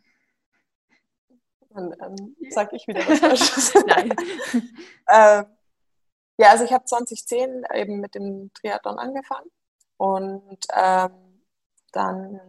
Dann 1.75 1.95
ähm, 2.01 2.37
sage 2.51 2.77
ich 2.77 2.87
wieder 2.87 3.01
was 3.09 3.19
Falsches. 3.19 3.75
Nein. 3.87 4.11
äh, 5.07 5.45
ja, 6.39 6.51
also 6.51 6.65
ich 6.65 6.73
habe 6.73 6.85
2010 6.85 7.65
eben 7.75 8.01
mit 8.01 8.15
dem 8.15 8.51
Triathlon 8.55 8.99
angefangen 8.99 9.51
und 9.97 10.59
ähm, 10.75 11.43
dann 11.93 12.41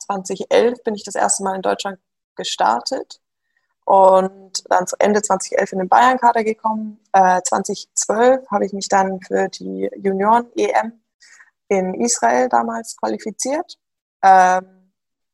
2011 0.00 0.82
bin 0.82 0.94
ich 0.94 1.04
das 1.04 1.14
erste 1.14 1.42
Mal 1.44 1.56
in 1.56 1.62
Deutschland 1.62 1.98
gestartet 2.34 3.20
und 3.84 4.64
dann 4.68 4.86
zu 4.86 4.96
Ende 4.98 5.22
2011 5.22 5.72
in 5.72 5.78
den 5.78 5.88
Bayern-Kader 5.88 6.44
gekommen. 6.44 7.00
Äh, 7.12 7.40
2012 7.42 8.50
habe 8.50 8.66
ich 8.66 8.72
mich 8.72 8.88
dann 8.88 9.20
für 9.20 9.48
die 9.48 9.88
Junioren-EM 9.96 11.00
in 11.68 11.94
Israel 11.94 12.48
damals 12.48 12.96
qualifiziert. 12.96 13.78
Ähm, 14.22 14.75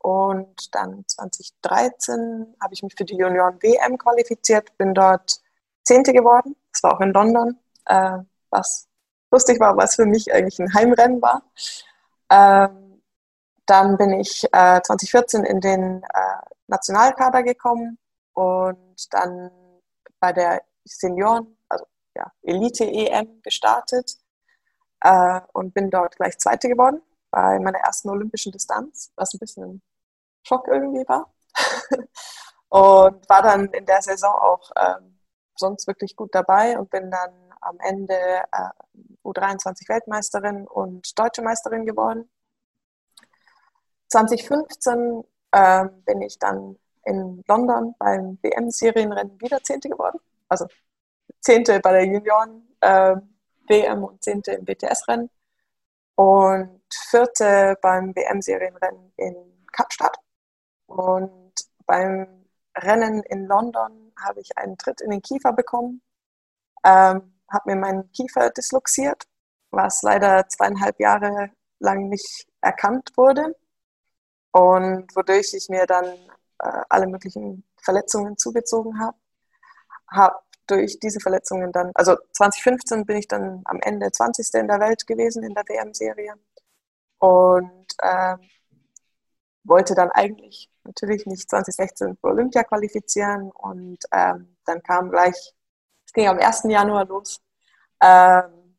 und 0.02 0.74
dann 0.74 1.04
2013 1.06 2.56
habe 2.60 2.74
ich 2.74 2.82
mich 2.82 2.94
für 2.96 3.04
die 3.04 3.16
Junioren-WM 3.16 3.98
qualifiziert, 3.98 4.76
bin 4.76 4.94
dort 4.94 5.40
Zehnte 5.84 6.12
geworden. 6.12 6.56
Das 6.72 6.82
war 6.82 6.96
auch 6.96 7.00
in 7.00 7.12
London, 7.12 7.58
äh, 7.86 8.18
was 8.50 8.88
lustig 9.30 9.60
war, 9.60 9.76
was 9.76 9.96
für 9.96 10.06
mich 10.06 10.32
eigentlich 10.32 10.58
ein 10.58 10.74
Heimrennen 10.74 11.22
war. 11.22 11.42
Ähm, 12.30 13.02
dann 13.66 13.96
bin 13.96 14.12
ich 14.12 14.44
äh, 14.52 14.80
2014 14.82 15.44
in 15.44 15.60
den 15.60 16.02
äh, 16.02 16.42
Nationalkader 16.66 17.42
gekommen, 17.42 17.98
und 18.34 19.12
dann 19.12 19.50
bei 20.20 20.32
der 20.32 20.62
Senioren, 20.84 21.56
also 21.68 21.84
ja, 22.16 22.32
Elite-EM 22.42 23.42
gestartet 23.42 24.16
äh, 25.00 25.40
und 25.52 25.74
bin 25.74 25.90
dort 25.90 26.16
gleich 26.16 26.38
Zweite 26.38 26.68
geworden 26.68 27.02
bei 27.30 27.58
meiner 27.58 27.78
ersten 27.78 28.10
olympischen 28.10 28.52
Distanz, 28.52 29.12
was 29.16 29.34
ein 29.34 29.38
bisschen 29.38 29.82
Schock 30.42 30.68
irgendwie 30.68 31.06
war. 31.08 31.32
und 32.68 33.28
war 33.28 33.42
dann 33.42 33.66
in 33.66 33.86
der 33.86 34.02
Saison 34.02 34.34
auch 34.34 34.70
ähm, 34.76 35.18
sonst 35.56 35.86
wirklich 35.86 36.16
gut 36.16 36.34
dabei 36.34 36.78
und 36.78 36.90
bin 36.90 37.10
dann 37.10 37.32
am 37.60 37.78
Ende 37.80 38.14
äh, 38.14 38.70
U23 39.24 39.88
Weltmeisterin 39.88 40.66
und 40.66 41.18
Deutsche 41.18 41.42
Meisterin 41.42 41.86
geworden. 41.86 42.28
2015 44.08 45.24
äh, 45.52 45.86
bin 46.04 46.22
ich 46.22 46.38
dann 46.38 46.78
in 47.04 47.42
London 47.48 47.94
beim 47.98 48.38
WM-Serienrennen 48.42 49.40
wieder 49.40 49.62
Zehnte 49.62 49.88
geworden. 49.88 50.18
Also 50.48 50.66
Zehnte 51.40 51.80
bei 51.80 51.92
der 51.92 52.04
Junioren-WM 52.04 53.22
äh, 53.68 53.90
und 53.92 54.22
Zehnte 54.22 54.52
im 54.52 54.66
WTS-Rennen. 54.66 55.30
Und 56.14 56.82
Vierte 57.10 57.76
beim 57.80 58.14
WM-Serienrennen 58.14 59.12
in 59.16 59.66
Kapstadt. 59.72 60.18
Und 60.92 61.54
beim 61.86 62.26
Rennen 62.76 63.22
in 63.22 63.46
London 63.46 64.12
habe 64.20 64.40
ich 64.40 64.56
einen 64.58 64.76
Tritt 64.76 65.00
in 65.00 65.10
den 65.10 65.22
Kiefer 65.22 65.52
bekommen, 65.52 66.02
ähm, 66.84 67.32
habe 67.50 67.70
mir 67.70 67.76
meinen 67.76 68.12
Kiefer 68.12 68.50
disloxiert, 68.50 69.24
was 69.70 70.02
leider 70.02 70.46
zweieinhalb 70.48 71.00
Jahre 71.00 71.50
lang 71.78 72.08
nicht 72.08 72.46
erkannt 72.60 73.10
wurde 73.16 73.56
und 74.52 75.16
wodurch 75.16 75.54
ich 75.54 75.68
mir 75.70 75.86
dann 75.86 76.04
äh, 76.58 76.82
alle 76.90 77.06
möglichen 77.06 77.64
Verletzungen 77.82 78.36
zugezogen 78.36 79.00
habe. 79.00 79.16
Habe 80.08 80.36
durch 80.66 80.98
diese 81.00 81.20
Verletzungen 81.20 81.72
dann, 81.72 81.90
also 81.94 82.16
2015 82.32 83.06
bin 83.06 83.16
ich 83.16 83.28
dann 83.28 83.62
am 83.64 83.80
Ende 83.80 84.12
20. 84.12 84.54
in 84.54 84.68
der 84.68 84.80
Welt 84.80 85.06
gewesen 85.06 85.42
in 85.42 85.54
der 85.54 85.64
WM-Serie 85.66 86.34
und 87.18 87.86
äh, 87.98 88.36
wollte 89.64 89.94
dann 89.94 90.10
eigentlich 90.10 90.71
natürlich 90.84 91.26
nicht 91.26 91.48
2016 91.48 92.16
für 92.16 92.26
Olympia 92.28 92.64
qualifizieren 92.64 93.50
und 93.50 93.98
ähm, 94.12 94.56
dann 94.64 94.82
kam 94.82 95.10
gleich, 95.10 95.54
es 96.06 96.12
ging 96.12 96.28
am 96.28 96.38
1. 96.38 96.64
Januar 96.64 97.04
los, 97.06 97.40
ähm, 98.00 98.76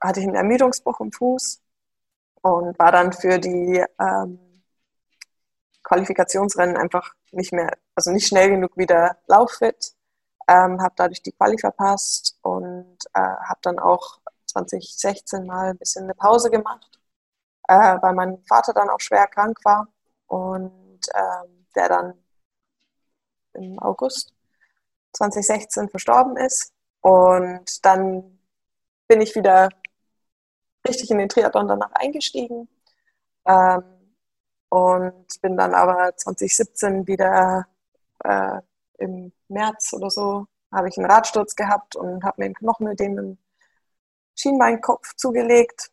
hatte 0.00 0.20
ich 0.20 0.26
einen 0.26 0.34
Ermüdungsbruch 0.34 1.00
im 1.00 1.12
Fuß 1.12 1.60
und 2.42 2.78
war 2.78 2.92
dann 2.92 3.12
für 3.12 3.38
die 3.38 3.84
ähm, 3.98 4.62
Qualifikationsrennen 5.82 6.76
einfach 6.76 7.14
nicht 7.32 7.52
mehr, 7.52 7.70
also 7.94 8.10
nicht 8.10 8.26
schnell 8.26 8.50
genug 8.50 8.76
wieder 8.76 9.16
lauffit. 9.26 9.94
Ähm, 10.48 10.80
habe 10.82 10.94
dadurch 10.96 11.22
die 11.22 11.32
Quali 11.32 11.58
verpasst 11.58 12.36
und 12.42 12.98
äh, 13.14 13.20
habe 13.20 13.60
dann 13.62 13.78
auch 13.78 14.18
2016 14.46 15.46
mal 15.46 15.70
ein 15.70 15.78
bisschen 15.78 16.04
eine 16.04 16.14
Pause 16.14 16.50
gemacht, 16.50 16.98
äh, 17.68 17.96
weil 18.00 18.14
mein 18.14 18.42
Vater 18.44 18.72
dann 18.72 18.90
auch 18.90 19.00
schwer 19.00 19.26
krank 19.28 19.58
war 19.64 19.88
und 20.26 20.72
äh, 21.08 21.48
der 21.74 21.88
dann 21.88 22.24
im 23.54 23.78
August 23.78 24.32
2016 25.14 25.88
verstorben 25.88 26.36
ist. 26.36 26.72
Und 27.00 27.84
dann 27.84 28.38
bin 29.08 29.20
ich 29.20 29.34
wieder 29.34 29.68
richtig 30.86 31.10
in 31.10 31.18
den 31.18 31.28
Triathlon 31.28 31.68
danach 31.68 31.92
eingestiegen. 31.92 32.68
Ähm, 33.46 33.82
und 34.68 35.40
bin 35.42 35.56
dann 35.56 35.74
aber 35.74 36.16
2017 36.16 37.06
wieder 37.06 37.66
äh, 38.24 38.60
im 38.98 39.32
März 39.48 39.92
oder 39.92 40.10
so, 40.10 40.46
habe 40.72 40.88
ich 40.88 40.96
einen 40.96 41.10
Radsturz 41.10 41.56
gehabt 41.56 41.96
und 41.96 42.22
habe 42.22 42.40
mir 42.40 42.44
einen 42.46 42.54
Knochen 42.54 42.86
mit 42.86 43.00
dem 43.00 43.38
Schienbeinkopf 44.36 45.14
zugelegt. 45.16 45.90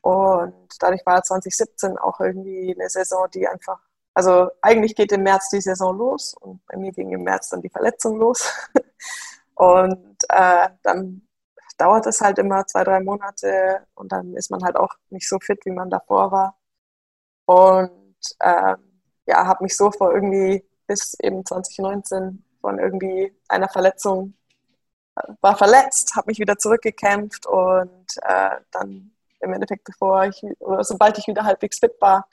Und 0.00 0.68
dadurch 0.80 1.04
war 1.06 1.22
2017 1.22 1.98
auch 1.98 2.20
irgendwie 2.20 2.74
eine 2.74 2.88
Saison, 2.88 3.28
die 3.32 3.46
einfach, 3.46 3.80
also 4.14 4.50
eigentlich 4.62 4.94
geht 4.94 5.12
im 5.12 5.24
März 5.24 5.50
die 5.50 5.60
Saison 5.60 5.96
los 5.96 6.34
und 6.34 6.64
bei 6.66 6.76
mir 6.76 6.92
ging 6.92 7.10
im 7.12 7.24
März 7.24 7.50
dann 7.50 7.62
die 7.62 7.68
Verletzung 7.68 8.18
los. 8.18 8.48
und 9.54 10.16
äh, 10.28 10.68
dann 10.82 11.22
dauert 11.76 12.06
es 12.06 12.20
halt 12.20 12.38
immer 12.38 12.66
zwei, 12.66 12.84
drei 12.84 13.00
Monate 13.00 13.86
und 13.94 14.12
dann 14.12 14.34
ist 14.34 14.50
man 14.50 14.62
halt 14.62 14.76
auch 14.76 14.94
nicht 15.10 15.28
so 15.28 15.38
fit, 15.40 15.60
wie 15.64 15.72
man 15.72 15.90
davor 15.90 16.30
war. 16.32 16.56
Und 17.46 18.16
äh, 18.38 18.76
ja, 19.26 19.46
habe 19.46 19.64
mich 19.64 19.76
so 19.76 19.90
vor 19.90 20.14
irgendwie 20.14 20.64
bis 20.86 21.14
eben 21.20 21.44
2019 21.44 22.44
von 22.60 22.78
irgendwie 22.78 23.34
einer 23.48 23.68
Verletzung 23.68 24.34
äh, 25.16 25.32
war 25.40 25.56
verletzt, 25.56 26.14
habe 26.16 26.30
mich 26.30 26.38
wieder 26.38 26.56
zurückgekämpft 26.58 27.46
und 27.46 28.06
äh, 28.22 28.50
dann 28.70 29.10
im 29.40 29.52
Endeffekt, 29.52 29.84
bevor 29.84 30.24
ich 30.24 30.42
oder 30.60 30.84
sobald 30.84 31.18
ich 31.18 31.26
wieder 31.26 31.44
halbwegs 31.44 31.78
fit 31.80 31.94
war, 32.00 32.26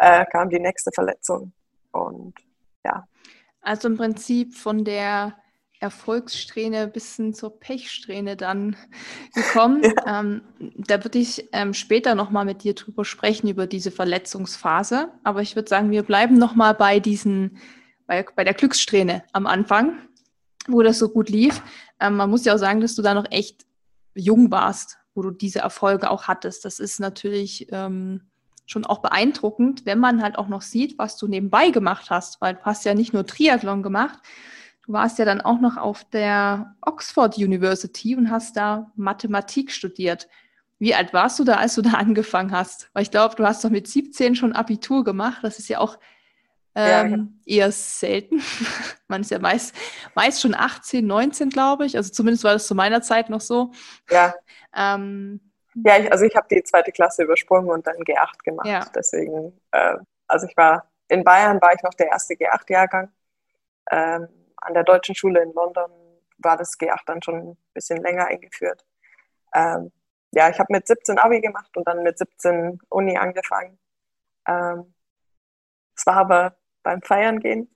äh, 0.00 0.24
kam 0.26 0.48
die 0.48 0.58
nächste 0.58 0.90
Verletzung 0.92 1.52
und 1.92 2.34
ja. 2.84 3.06
Also 3.60 3.88
im 3.88 3.98
Prinzip 3.98 4.54
von 4.54 4.84
der 4.84 5.36
Erfolgssträhne 5.80 6.88
bis 6.88 7.16
hin 7.16 7.34
zur 7.34 7.60
Pechsträhne 7.60 8.36
dann 8.36 8.76
gekommen. 9.34 9.82
Ja. 9.82 10.20
Ähm, 10.20 10.42
da 10.58 11.04
würde 11.04 11.18
ich 11.18 11.48
ähm, 11.52 11.74
später 11.74 12.14
nochmal 12.14 12.46
mit 12.46 12.64
dir 12.64 12.74
drüber 12.74 13.04
sprechen, 13.04 13.48
über 13.48 13.66
diese 13.66 13.90
Verletzungsphase. 13.90 15.10
Aber 15.22 15.42
ich 15.42 15.54
würde 15.54 15.68
sagen, 15.68 15.90
wir 15.90 16.02
bleiben 16.02 16.38
nochmal 16.38 16.74
bei 16.74 16.98
diesen, 16.98 17.58
bei, 18.06 18.24
bei 18.34 18.44
der 18.44 18.54
Glückssträhne 18.54 19.22
am 19.32 19.46
Anfang, 19.46 19.98
wo 20.66 20.82
das 20.82 20.98
so 20.98 21.10
gut 21.10 21.28
lief. 21.28 21.62
Ähm, 22.00 22.16
man 22.16 22.30
muss 22.30 22.46
ja 22.46 22.54
auch 22.54 22.58
sagen, 22.58 22.80
dass 22.80 22.94
du 22.94 23.02
da 23.02 23.12
noch 23.12 23.30
echt 23.30 23.66
jung 24.14 24.50
warst, 24.50 24.98
wo 25.14 25.20
du 25.20 25.30
diese 25.30 25.58
Erfolge 25.58 26.10
auch 26.10 26.24
hattest. 26.24 26.64
Das 26.64 26.78
ist 26.78 27.00
natürlich 27.00 27.68
ähm, 27.70 28.29
schon 28.70 28.86
auch 28.86 28.98
beeindruckend, 28.98 29.84
wenn 29.86 29.98
man 29.98 30.22
halt 30.22 30.38
auch 30.38 30.48
noch 30.48 30.62
sieht, 30.62 30.98
was 30.98 31.16
du 31.16 31.26
nebenbei 31.26 31.70
gemacht 31.70 32.10
hast, 32.10 32.40
weil 32.40 32.54
du 32.54 32.62
hast 32.62 32.84
ja 32.84 32.94
nicht 32.94 33.12
nur 33.12 33.26
Triathlon 33.26 33.82
gemacht, 33.82 34.20
Du 34.90 34.94
warst 34.94 35.20
ja 35.20 35.24
dann 35.24 35.40
auch 35.40 35.60
noch 35.60 35.76
auf 35.76 36.02
der 36.02 36.74
Oxford 36.80 37.36
University 37.38 38.16
und 38.16 38.28
hast 38.28 38.56
da 38.56 38.90
Mathematik 38.96 39.70
studiert. 39.70 40.26
Wie 40.80 40.96
alt 40.96 41.12
warst 41.12 41.38
du 41.38 41.44
da, 41.44 41.58
als 41.58 41.76
du 41.76 41.82
da 41.82 41.90
angefangen 41.94 42.50
hast? 42.50 42.90
Weil 42.92 43.04
ich 43.04 43.12
glaube, 43.12 43.36
du 43.36 43.46
hast 43.46 43.64
doch 43.64 43.70
mit 43.70 43.86
17 43.86 44.34
schon 44.34 44.52
Abitur 44.52 45.04
gemacht. 45.04 45.44
Das 45.44 45.60
ist 45.60 45.68
ja 45.68 45.78
auch 45.78 45.96
ähm, 46.74 47.40
ja, 47.44 47.56
eher 47.56 47.70
selten. 47.70 48.42
Man 49.06 49.20
ist 49.20 49.30
ja 49.30 49.38
meist, 49.38 49.76
meist 50.16 50.40
schon 50.40 50.56
18, 50.56 51.06
19, 51.06 51.50
glaube 51.50 51.86
ich. 51.86 51.96
Also 51.96 52.10
zumindest 52.10 52.42
war 52.42 52.54
das 52.54 52.66
zu 52.66 52.74
meiner 52.74 53.00
Zeit 53.00 53.30
noch 53.30 53.40
so. 53.40 53.70
Ja. 54.10 54.34
Ähm, 54.74 55.49
ja, 55.74 55.98
ich, 55.98 56.12
also 56.12 56.24
ich 56.24 56.34
habe 56.36 56.46
die 56.50 56.62
zweite 56.62 56.92
Klasse 56.92 57.22
übersprungen 57.24 57.70
und 57.70 57.86
dann 57.86 57.96
G8 57.96 58.42
gemacht. 58.44 58.66
Ja. 58.66 58.84
Deswegen, 58.94 59.60
äh, 59.72 59.96
also 60.26 60.46
ich 60.46 60.56
war 60.56 60.90
in 61.08 61.24
Bayern 61.24 61.60
war 61.60 61.74
ich 61.74 61.82
noch 61.82 61.94
der 61.94 62.08
erste 62.08 62.34
G8-Jahrgang. 62.34 63.10
Ähm, 63.90 64.28
an 64.56 64.74
der 64.74 64.84
deutschen 64.84 65.14
Schule 65.14 65.42
in 65.42 65.52
London 65.52 65.90
war 66.38 66.56
das 66.56 66.78
G8 66.78 67.00
dann 67.06 67.22
schon 67.22 67.34
ein 67.34 67.56
bisschen 67.74 68.02
länger 68.02 68.26
eingeführt. 68.26 68.84
Ähm, 69.54 69.90
ja, 70.32 70.48
ich 70.48 70.58
habe 70.58 70.72
mit 70.72 70.86
17 70.86 71.18
Abi 71.18 71.40
gemacht 71.40 71.76
und 71.76 71.86
dann 71.86 72.02
mit 72.02 72.16
17 72.16 72.80
Uni 72.88 73.16
angefangen. 73.16 73.78
Ähm, 74.46 74.94
es 75.96 76.06
war 76.06 76.16
aber 76.16 76.56
beim 76.82 77.02
Feiern 77.02 77.40
gehen 77.40 77.68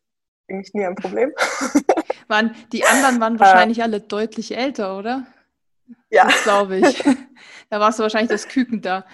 eigentlich 0.48 0.74
nie 0.74 0.85
ein 0.85 0.94
Problem. 0.94 1.33
waren, 2.28 2.54
die 2.72 2.85
anderen 2.85 3.20
waren 3.20 3.40
wahrscheinlich 3.40 3.78
äh, 3.78 3.83
alle 3.83 4.00
deutlich 4.00 4.57
älter, 4.57 4.98
oder? 4.98 5.26
Ja. 6.11 6.29
glaube 6.42 6.79
ich. 6.79 7.03
da 7.70 7.81
warst 7.81 7.99
du 7.99 8.03
wahrscheinlich 8.03 8.31
das 8.31 8.49
Küken 8.49 8.81
da. 8.81 9.05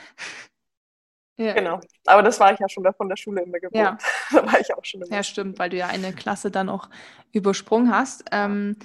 Ja. 1.36 1.54
Genau. 1.54 1.80
Aber 2.04 2.22
das 2.22 2.38
war 2.38 2.52
ich 2.52 2.58
ja 2.58 2.68
schon 2.68 2.84
von 2.92 3.08
der 3.08 3.16
Schule 3.16 3.42
immer 3.42 3.58
gewohnt. 3.58 3.74
Ja. 3.74 3.98
da 4.32 4.44
war 4.44 4.60
ich 4.60 4.74
auch 4.74 4.84
schon 4.84 5.00
immer. 5.00 5.16
Ja, 5.16 5.22
stimmt, 5.22 5.58
weil 5.58 5.70
du 5.70 5.76
ja 5.78 5.86
eine 5.86 6.12
Klasse 6.12 6.50
dann 6.50 6.68
auch 6.68 6.90
übersprungen 7.32 7.94
hast. 7.94 8.24
Ähm, 8.30 8.76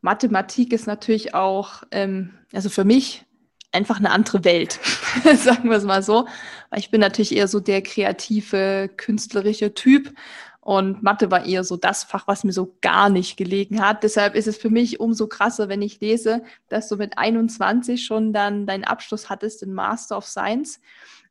Mathematik 0.00 0.72
ist 0.72 0.86
natürlich 0.86 1.34
auch, 1.34 1.82
ähm, 1.90 2.38
also 2.52 2.68
für 2.70 2.84
mich 2.84 3.26
einfach 3.72 3.98
eine 3.98 4.10
andere 4.10 4.44
Welt, 4.44 4.78
sagen 5.36 5.68
wir 5.68 5.76
es 5.76 5.84
mal 5.84 6.02
so. 6.02 6.26
Weil 6.70 6.78
ich 6.78 6.90
bin 6.90 7.00
natürlich 7.00 7.34
eher 7.34 7.48
so 7.48 7.58
der 7.58 7.82
kreative, 7.82 8.88
künstlerische 8.96 9.74
Typ. 9.74 10.12
Und 10.60 11.02
Mathe 11.02 11.30
war 11.30 11.46
eher 11.46 11.64
so 11.64 11.76
das 11.76 12.04
Fach, 12.04 12.26
was 12.26 12.44
mir 12.44 12.52
so 12.52 12.76
gar 12.82 13.08
nicht 13.08 13.36
gelegen 13.38 13.80
hat. 13.80 14.02
Deshalb 14.02 14.34
ist 14.34 14.46
es 14.46 14.58
für 14.58 14.68
mich 14.68 15.00
umso 15.00 15.26
krasser, 15.26 15.68
wenn 15.68 15.80
ich 15.80 16.00
lese, 16.00 16.42
dass 16.68 16.88
du 16.88 16.96
mit 16.96 17.16
21 17.16 18.04
schon 18.04 18.34
dann 18.34 18.66
deinen 18.66 18.84
Abschluss 18.84 19.30
hattest, 19.30 19.62
den 19.62 19.72
Master 19.72 20.18
of 20.18 20.26
Science. 20.26 20.80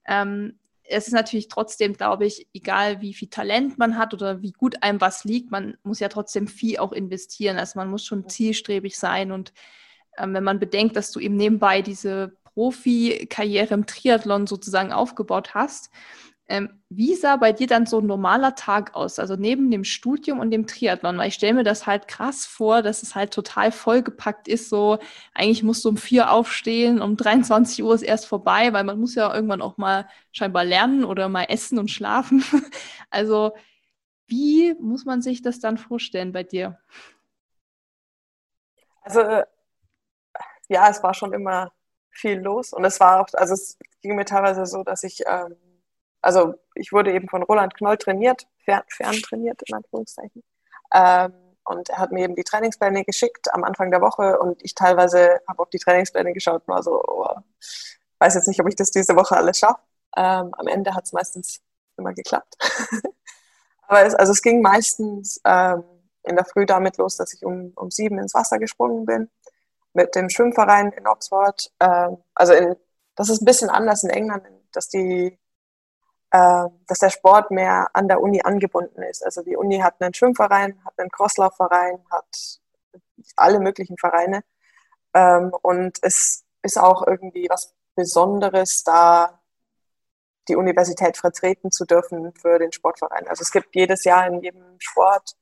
Ähm, 0.07 0.57
es 0.89 1.07
ist 1.07 1.13
natürlich 1.13 1.47
trotzdem, 1.47 1.93
glaube 1.93 2.25
ich, 2.25 2.47
egal 2.53 3.01
wie 3.01 3.13
viel 3.13 3.29
Talent 3.29 3.77
man 3.77 3.97
hat 3.97 4.15
oder 4.15 4.41
wie 4.41 4.51
gut 4.51 4.81
einem 4.81 4.99
was 4.99 5.23
liegt, 5.23 5.51
man 5.51 5.77
muss 5.83 5.99
ja 5.99 6.09
trotzdem 6.09 6.47
viel 6.47 6.79
auch 6.79 6.91
investieren. 6.91 7.57
Also 7.57 7.77
man 7.77 7.91
muss 7.91 8.03
schon 8.03 8.27
zielstrebig 8.27 8.97
sein. 8.97 9.31
Und 9.31 9.53
ähm, 10.17 10.33
wenn 10.33 10.43
man 10.43 10.59
bedenkt, 10.59 10.95
dass 10.95 11.11
du 11.11 11.19
eben 11.19 11.35
nebenbei 11.35 11.83
diese 11.83 12.33
Profi-Karriere 12.55 13.75
im 13.75 13.85
Triathlon 13.85 14.47
sozusagen 14.47 14.91
aufgebaut 14.91 15.53
hast, 15.53 15.91
ähm, 16.49 16.81
wie 16.89 17.13
sah 17.13 17.35
bei 17.35 17.53
dir 17.53 17.67
dann 17.67 17.85
so 17.85 17.99
ein 17.99 18.07
normaler 18.07 18.55
Tag 18.55 18.95
aus? 18.95 19.19
Also 19.19 19.35
neben 19.35 19.69
dem 19.69 19.83
Studium 19.83 20.39
und 20.39 20.49
dem 20.49 20.65
Triathlon, 20.65 21.17
weil 21.19 21.27
ich 21.27 21.35
stelle 21.35 21.53
mir 21.53 21.63
das 21.63 21.85
halt 21.85 22.07
krass 22.07 22.47
vor, 22.47 22.81
dass 22.81 23.03
es 23.03 23.13
halt 23.13 23.31
total 23.31 23.71
vollgepackt 23.71 24.47
ist. 24.47 24.69
So, 24.69 24.97
eigentlich 25.35 25.62
musst 25.62 25.85
du 25.85 25.89
um 25.89 25.97
vier 25.97 26.31
aufstehen, 26.31 27.01
um 27.01 27.15
23 27.17 27.83
Uhr 27.83 27.93
ist 27.93 28.01
erst 28.01 28.25
vorbei, 28.25 28.73
weil 28.73 28.83
man 28.83 28.99
muss 28.99 29.13
ja 29.13 29.33
irgendwann 29.33 29.62
auch 29.62 29.77
mal 29.77 30.09
scheinbar 30.31 30.65
lernen 30.65 31.05
oder 31.05 31.29
mal 31.29 31.45
essen 31.45 31.79
und 31.79 31.91
schlafen. 31.91 32.43
Also, 33.12 33.53
wie 34.27 34.75
muss 34.79 35.03
man 35.05 35.23
sich 35.23 35.41
das 35.41 35.59
dann 35.59 35.79
vorstellen 35.79 36.31
bei 36.31 36.43
dir? 36.43 36.77
Also, 39.01 39.21
ja, 40.67 40.89
es 40.89 41.01
war 41.01 41.13
schon 41.15 41.33
immer 41.33 41.71
viel 42.12 42.39
los 42.39 42.73
und 42.73 42.85
es 42.85 42.99
war 42.99 43.21
auch, 43.21 43.27
also 43.33 43.53
es 43.55 43.77
ging 44.01 44.15
mir 44.15 44.25
teilweise 44.25 44.65
so, 44.67 44.83
dass 44.83 45.03
ich 45.03 45.23
ähm, 45.27 45.55
also 46.21 46.53
ich 46.75 46.91
wurde 46.91 47.13
eben 47.13 47.29
von 47.29 47.43
Roland 47.43 47.73
Knoll 47.75 47.97
trainiert, 47.97 48.47
fern, 48.63 48.84
fern 48.88 49.15
trainiert 49.15 49.62
in 49.67 49.75
Anführungszeichen. 49.75 50.43
Ähm, 50.93 51.34
und 51.63 51.89
er 51.89 51.99
hat 51.99 52.12
mir 52.12 52.23
eben 52.23 52.36
die 52.36 52.43
Trainingspläne 52.43 53.05
geschickt 53.05 53.53
am 53.53 53.63
Anfang 53.63 53.91
der 53.91 54.01
Woche 54.01 54.39
und 54.39 54.63
ich 54.63 54.73
teilweise 54.73 55.39
habe 55.47 55.62
auf 55.62 55.69
die 55.69 55.77
Trainingspläne 55.77 56.34
geschaut 56.34 56.63
und 56.65 56.73
war 56.73 56.84
so, 56.84 57.03
oh, 57.08 57.36
weiß 58.19 58.36
jetzt 58.36 58.47
nicht, 58.47 58.60
ob 58.60 58.67
ich 58.67 58.75
das 58.75 58.91
diese 58.91 59.15
Woche 59.15 59.38
alles 59.38 59.60
schaffe. 59.60 59.82
Ähm, 60.17 60.53
am 60.58 60.67
Ende 60.67 60.95
hat 60.95 61.05
es 61.05 61.13
meistens 61.13 61.62
immer 61.97 62.13
geklappt. 62.13 62.58
Aber 63.88 64.03
es, 64.05 64.15
also 64.15 64.32
es 64.32 64.41
ging 64.41 64.62
meistens 64.62 65.39
ähm, 65.45 65.84
in 66.23 66.36
der 66.36 66.45
Früh 66.45 66.65
damit 66.65 66.97
los, 66.97 67.17
dass 67.17 67.34
ich 67.34 67.45
um, 67.45 67.71
um 67.75 67.91
sieben 67.91 68.19
ins 68.19 68.34
Wasser 68.34 68.60
gesprungen 68.60 69.05
bin 69.05 69.29
mit 69.93 70.15
dem 70.15 70.29
Schwimmverein 70.29 70.91
in 70.91 71.08
Oxford. 71.08 71.71
Ähm, 71.79 72.17
also 72.34 72.53
in, 72.53 72.75
das 73.15 73.29
ist 73.29 73.41
ein 73.41 73.45
bisschen 73.45 73.69
anders 73.69 74.03
in 74.03 74.10
England, 74.10 74.43
dass 74.71 74.89
die 74.89 75.38
dass 76.31 76.99
der 76.99 77.09
Sport 77.09 77.49
mehr 77.49 77.89
an 77.93 78.07
der 78.07 78.21
Uni 78.21 78.41
angebunden 78.43 79.01
ist. 79.01 79.25
Also 79.25 79.41
die 79.41 79.57
Uni 79.57 79.79
hat 79.79 79.95
einen 79.99 80.13
Schwimmverein, 80.13 80.79
hat 80.85 80.93
einen 80.97 81.09
Crosslaufverein, 81.09 82.05
hat 82.11 82.59
alle 83.35 83.59
möglichen 83.59 83.97
Vereine. 83.97 84.43
Ähm, 85.13 85.51
und 85.61 85.97
es 86.01 86.45
ist 86.61 86.77
auch 86.77 87.05
irgendwie 87.07 87.47
was 87.49 87.73
Besonderes, 87.95 88.83
da 88.83 89.39
die 90.47 90.55
Universität 90.55 91.17
vertreten 91.17 91.71
zu 91.71 91.85
dürfen 91.85 92.33
für 92.33 92.59
den 92.59 92.71
Sportverein. 92.71 93.27
Also 93.27 93.41
es 93.41 93.51
gibt 93.51 93.75
jedes 93.75 94.03
Jahr 94.03 94.25
in 94.27 94.41
jedem 94.41 94.79
Sport 94.79 95.35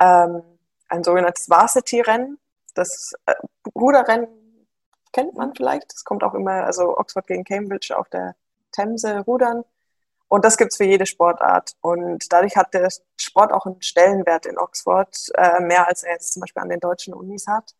ähm, 0.00 0.42
ein 0.88 1.04
sogenanntes 1.04 1.48
Varsity-Rennen. 1.50 2.38
Das 2.74 3.12
äh, 3.26 3.34
Ruderrennen 3.74 4.28
kennt 5.12 5.34
man 5.34 5.54
vielleicht. 5.54 5.92
Das 5.92 6.04
kommt 6.04 6.24
auch 6.24 6.34
immer, 6.34 6.64
also 6.64 6.96
Oxford 6.96 7.26
gegen 7.26 7.44
Cambridge 7.44 7.96
auf 7.96 8.08
der 8.08 8.36
Themse 8.72 9.20
rudern. 9.20 9.64
Und 10.28 10.44
das 10.44 10.58
gibt's 10.58 10.76
für 10.76 10.84
jede 10.84 11.06
Sportart. 11.06 11.72
Und 11.80 12.30
dadurch 12.32 12.56
hat 12.56 12.74
der 12.74 12.88
Sport 13.16 13.52
auch 13.52 13.64
einen 13.64 13.80
Stellenwert 13.80 14.44
in 14.46 14.58
Oxford, 14.58 15.16
äh, 15.34 15.60
mehr 15.60 15.88
als 15.88 16.02
er 16.02 16.12
jetzt 16.12 16.34
zum 16.34 16.40
Beispiel 16.40 16.62
an 16.62 16.68
den 16.68 16.80
deutschen 16.80 17.14
Unis 17.14 17.46
hat. 17.46 17.74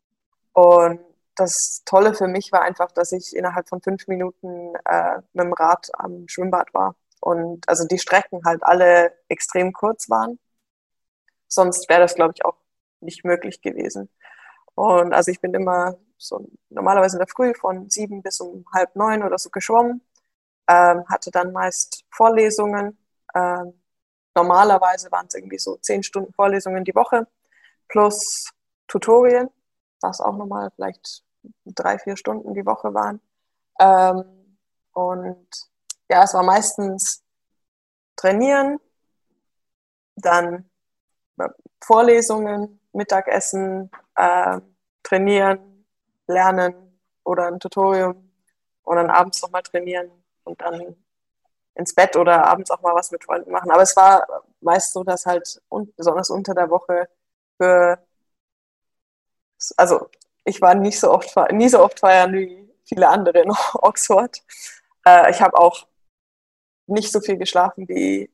Und 0.55 1.01
das 1.37 1.83
Tolle 1.85 2.15
für 2.15 2.27
mich 2.27 2.51
war 2.51 2.63
einfach, 2.63 2.91
dass 2.93 3.13
ich 3.13 3.37
innerhalb 3.37 3.69
von 3.69 3.83
fünf 3.83 4.09
Minuten 4.09 4.75
äh, 4.87 5.17
mit 5.35 5.45
dem 5.45 5.53
Rad 5.53 5.89
am 5.95 6.27
Schwimmbad 6.27 6.73
war. 6.73 6.97
Und 7.21 7.69
also 7.69 7.87
die 7.87 7.99
Strecken 7.99 8.43
halt 8.45 8.63
alle 8.63 9.13
extrem 9.29 9.73
kurz 9.73 10.09
waren. 10.09 10.39
Sonst 11.49 11.89
wäre 11.89 12.01
das, 12.01 12.15
glaube 12.15 12.33
ich, 12.35 12.45
auch 12.45 12.57
nicht 13.01 13.25
möglich 13.25 13.61
gewesen. 13.61 14.11
Und 14.75 15.13
also 15.13 15.31
ich 15.31 15.41
bin 15.41 15.55
immer 15.55 15.97
so 16.17 16.49
normalerweise 16.71 17.17
in 17.17 17.21
der 17.21 17.29
Früh 17.29 17.55
von 17.55 17.89
sieben 17.91 18.23
bis 18.23 18.41
um 18.41 18.65
halb 18.73 18.97
neun 18.97 19.23
oder 19.23 19.39
so 19.39 19.51
geschwommen 19.51 20.03
ähm, 20.69 21.05
hatte 21.09 21.31
dann 21.31 21.53
meist 21.53 22.05
Vorlesungen. 22.11 22.99
Ähm, 23.35 23.81
normalerweise 24.35 25.11
waren 25.11 25.27
es 25.27 25.35
irgendwie 25.35 25.59
so 25.59 25.77
zehn 25.77 26.03
Stunden 26.03 26.33
Vorlesungen 26.35 26.85
die 26.85 26.95
Woche 26.95 27.27
plus 27.89 28.51
Tutorien, 28.87 29.51
was 30.01 30.21
auch 30.21 30.37
nochmal 30.37 30.71
vielleicht 30.77 31.25
drei, 31.65 31.99
vier 31.99 32.17
Stunden 32.17 32.55
die 32.55 32.67
Woche 32.67 32.93
waren. 32.93 33.21
Ähm, 33.81 34.59
und 34.93 35.49
ja, 36.11 36.25
es 36.25 36.35
war 36.35 36.43
meistens 36.43 37.23
trainieren, 38.17 38.79
dann 40.17 40.69
äh, 41.39 41.49
Vorlesungen, 41.83 42.81
Mittagessen, 42.93 43.91
äh, 44.17 44.61
trainieren, 45.03 45.87
lernen 46.27 47.01
oder 47.25 47.47
ein 47.47 47.61
Tutorium 47.61 48.31
und 48.83 48.97
dann 48.97 49.11
abends 49.11 49.41
nochmal 49.43 49.63
trainieren 49.63 50.11
und 50.49 50.61
dann 50.61 50.97
ins 51.75 51.95
Bett 51.95 52.17
oder 52.17 52.47
abends 52.47 52.71
auch 52.71 52.83
mal 52.83 52.95
was 52.95 53.13
mit 53.13 53.25
Freunden 53.25 53.53
machen. 53.53 53.71
Aber 53.71 53.83
es 53.83 53.97
war 53.97 54.27
meist 54.61 54.93
so, 54.93 55.05
dass 55.05 55.27
halt 55.27 55.63
und 55.69 55.95
besonders 55.97 56.31
unter 56.31 56.55
der 56.55 56.71
Woche 56.71 57.09
für 57.59 57.99
also 59.77 60.09
ich 60.45 60.61
war 60.61 60.75
nicht 60.75 60.99
so 61.01 61.13
oft 61.13 61.35
nie 61.53 61.69
so 61.69 61.81
oft 61.83 62.01
feiern 62.01 62.33
wie 62.33 62.69
viele 62.85 63.09
andere 63.09 63.41
in 63.41 63.51
Oxford. 63.75 64.43
Äh, 65.07 65.31
ich 65.31 65.41
habe 65.43 65.57
auch 65.59 65.87
nicht 66.87 67.13
so 67.13 67.21
viel 67.21 67.37
geschlafen, 67.39 67.89
wie 67.89 68.31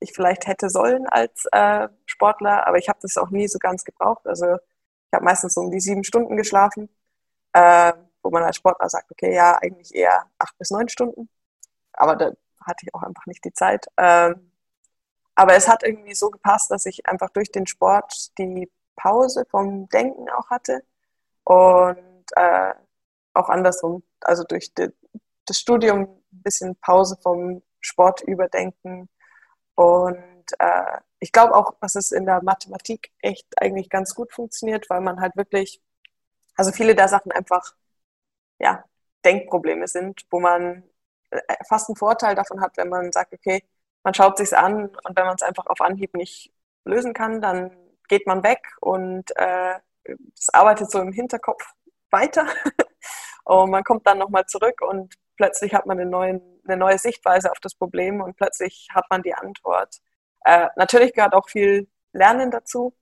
ich 0.00 0.12
vielleicht 0.14 0.46
hätte 0.46 0.70
sollen 0.70 1.06
als 1.08 1.46
äh, 1.52 1.88
Sportler, 2.06 2.66
aber 2.66 2.78
ich 2.78 2.88
habe 2.88 2.98
das 3.02 3.16
auch 3.16 3.30
nie 3.30 3.48
so 3.48 3.58
ganz 3.58 3.84
gebraucht. 3.84 4.26
Also 4.26 4.56
ich 4.56 5.12
habe 5.14 5.24
meistens 5.24 5.54
so 5.54 5.62
um 5.62 5.70
die 5.70 5.80
sieben 5.80 6.04
Stunden 6.04 6.36
geschlafen. 6.36 6.88
Äh, 7.52 7.92
wo 8.26 8.30
man 8.30 8.42
als 8.42 8.56
Sportler 8.56 8.88
sagt, 8.88 9.10
okay, 9.10 9.34
ja, 9.34 9.56
eigentlich 9.60 9.94
eher 9.94 10.26
acht 10.38 10.58
bis 10.58 10.70
neun 10.70 10.88
Stunden. 10.88 11.28
Aber 11.92 12.16
da 12.16 12.32
hatte 12.60 12.84
ich 12.86 12.94
auch 12.94 13.02
einfach 13.02 13.26
nicht 13.26 13.44
die 13.44 13.52
Zeit. 13.52 13.86
Ähm, 13.96 14.50
aber 15.36 15.54
es 15.54 15.68
hat 15.68 15.82
irgendwie 15.84 16.14
so 16.14 16.30
gepasst, 16.30 16.70
dass 16.70 16.86
ich 16.86 17.06
einfach 17.06 17.30
durch 17.30 17.52
den 17.52 17.66
Sport 17.66 18.36
die 18.38 18.70
Pause 18.96 19.44
vom 19.50 19.88
Denken 19.90 20.28
auch 20.30 20.50
hatte 20.50 20.82
und 21.44 22.24
äh, 22.34 22.74
auch 23.34 23.48
andersrum, 23.48 24.02
also 24.22 24.44
durch 24.44 24.72
das 24.74 25.58
Studium 25.58 26.02
ein 26.32 26.42
bisschen 26.42 26.76
Pause 26.76 27.16
vom 27.22 27.62
Sport 27.80 28.22
überdenken 28.22 29.08
und 29.76 30.46
äh, 30.58 30.98
ich 31.20 31.32
glaube 31.32 31.54
auch, 31.54 31.74
dass 31.80 31.94
es 31.94 32.12
in 32.12 32.26
der 32.26 32.42
Mathematik 32.42 33.12
echt 33.20 33.46
eigentlich 33.60 33.90
ganz 33.90 34.14
gut 34.14 34.32
funktioniert, 34.32 34.88
weil 34.90 35.00
man 35.00 35.20
halt 35.20 35.36
wirklich, 35.36 35.82
also 36.56 36.72
viele 36.72 36.94
der 36.94 37.08
Sachen 37.08 37.32
einfach 37.32 37.74
ja, 38.58 38.84
Denkprobleme 39.24 39.88
sind, 39.88 40.22
wo 40.30 40.40
man 40.40 40.84
äh, 41.30 41.40
fast 41.68 41.88
einen 41.88 41.96
Vorteil 41.96 42.34
davon 42.34 42.60
hat, 42.60 42.76
wenn 42.76 42.88
man 42.88 43.12
sagt, 43.12 43.32
okay, 43.32 43.62
man 44.02 44.14
schaut 44.14 44.38
sich's 44.38 44.52
an 44.52 44.86
und 44.86 45.16
wenn 45.16 45.26
man 45.26 45.34
es 45.34 45.42
einfach 45.42 45.66
auf 45.66 45.80
Anhieb 45.80 46.14
nicht 46.14 46.52
lösen 46.84 47.12
kann, 47.12 47.40
dann 47.40 47.76
geht 48.08 48.26
man 48.26 48.44
weg 48.44 48.62
und 48.80 49.36
äh, 49.36 49.74
es 50.38 50.48
arbeitet 50.54 50.90
so 50.90 51.00
im 51.00 51.12
Hinterkopf 51.12 51.64
weiter 52.10 52.46
und 53.44 53.70
man 53.70 53.84
kommt 53.84 54.06
dann 54.06 54.18
nochmal 54.18 54.46
zurück 54.46 54.80
und 54.82 55.14
plötzlich 55.36 55.74
hat 55.74 55.86
man 55.86 55.98
eine, 55.98 56.08
neuen, 56.08 56.40
eine 56.66 56.76
neue 56.76 56.98
Sichtweise 56.98 57.50
auf 57.50 57.60
das 57.60 57.74
Problem 57.74 58.20
und 58.20 58.36
plötzlich 58.36 58.88
hat 58.94 59.06
man 59.10 59.22
die 59.22 59.34
Antwort. 59.34 59.98
Äh, 60.44 60.68
natürlich 60.76 61.12
gehört 61.12 61.34
auch 61.34 61.48
viel 61.48 61.88
Lernen 62.12 62.50
dazu, 62.50 62.94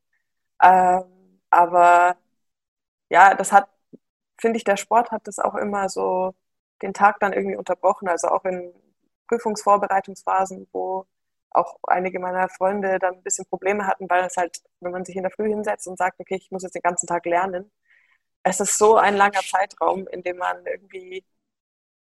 äh, 0.60 1.00
aber 1.50 2.16
ja, 3.10 3.34
das 3.34 3.52
hat 3.52 3.68
finde 4.44 4.58
ich, 4.58 4.64
der 4.64 4.76
Sport 4.76 5.10
hat 5.10 5.26
das 5.26 5.38
auch 5.38 5.54
immer 5.54 5.88
so 5.88 6.34
den 6.82 6.92
Tag 6.92 7.18
dann 7.20 7.32
irgendwie 7.32 7.56
unterbrochen. 7.56 8.08
Also 8.08 8.28
auch 8.28 8.44
in 8.44 8.74
Prüfungsvorbereitungsphasen, 9.28 10.68
wo 10.72 11.06
auch 11.50 11.78
einige 11.88 12.18
meiner 12.20 12.50
Freunde 12.50 12.98
dann 12.98 13.14
ein 13.14 13.22
bisschen 13.22 13.46
Probleme 13.46 13.86
hatten, 13.86 14.10
weil 14.10 14.24
es 14.24 14.36
halt, 14.36 14.62
wenn 14.80 14.92
man 14.92 15.04
sich 15.06 15.16
in 15.16 15.22
der 15.22 15.32
Früh 15.32 15.48
hinsetzt 15.48 15.88
und 15.88 15.96
sagt, 15.96 16.20
okay, 16.20 16.36
ich 16.36 16.50
muss 16.50 16.62
jetzt 16.62 16.74
den 16.74 16.82
ganzen 16.82 17.06
Tag 17.06 17.24
lernen, 17.24 17.70
es 18.44 18.60
ist 18.60 18.78
so 18.78 18.96
ein 18.96 19.16
langer 19.16 19.40
Zeitraum, 19.42 20.06
in 20.08 20.22
dem 20.22 20.36
man 20.38 20.66
irgendwie, 20.66 21.24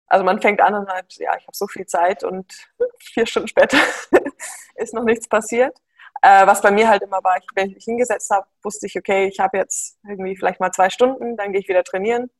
also 0.08 0.24
man 0.24 0.40
fängt 0.40 0.60
an 0.60 0.74
und 0.74 0.86
sagt, 0.86 1.16
ja, 1.16 1.36
ich 1.36 1.46
habe 1.46 1.56
so 1.56 1.66
viel 1.68 1.86
Zeit 1.86 2.24
und 2.24 2.52
vier 3.00 3.26
Stunden 3.26 3.48
später 3.48 3.78
ist 4.76 4.94
noch 4.94 5.04
nichts 5.04 5.28
passiert. 5.28 5.78
Äh, 6.26 6.46
was 6.46 6.62
bei 6.62 6.70
mir 6.70 6.88
halt 6.88 7.02
immer 7.02 7.22
war, 7.22 7.38
wenn 7.54 7.68
ich 7.68 7.74
mich 7.74 7.84
hingesetzt 7.84 8.30
habe, 8.30 8.46
wusste 8.62 8.86
ich, 8.86 8.96
okay, 8.96 9.26
ich 9.26 9.40
habe 9.40 9.58
jetzt 9.58 9.98
irgendwie 10.08 10.34
vielleicht 10.34 10.58
mal 10.58 10.72
zwei 10.72 10.88
Stunden, 10.88 11.36
dann 11.36 11.52
gehe 11.52 11.60
ich 11.60 11.68
wieder 11.68 11.84
trainieren. 11.84 12.30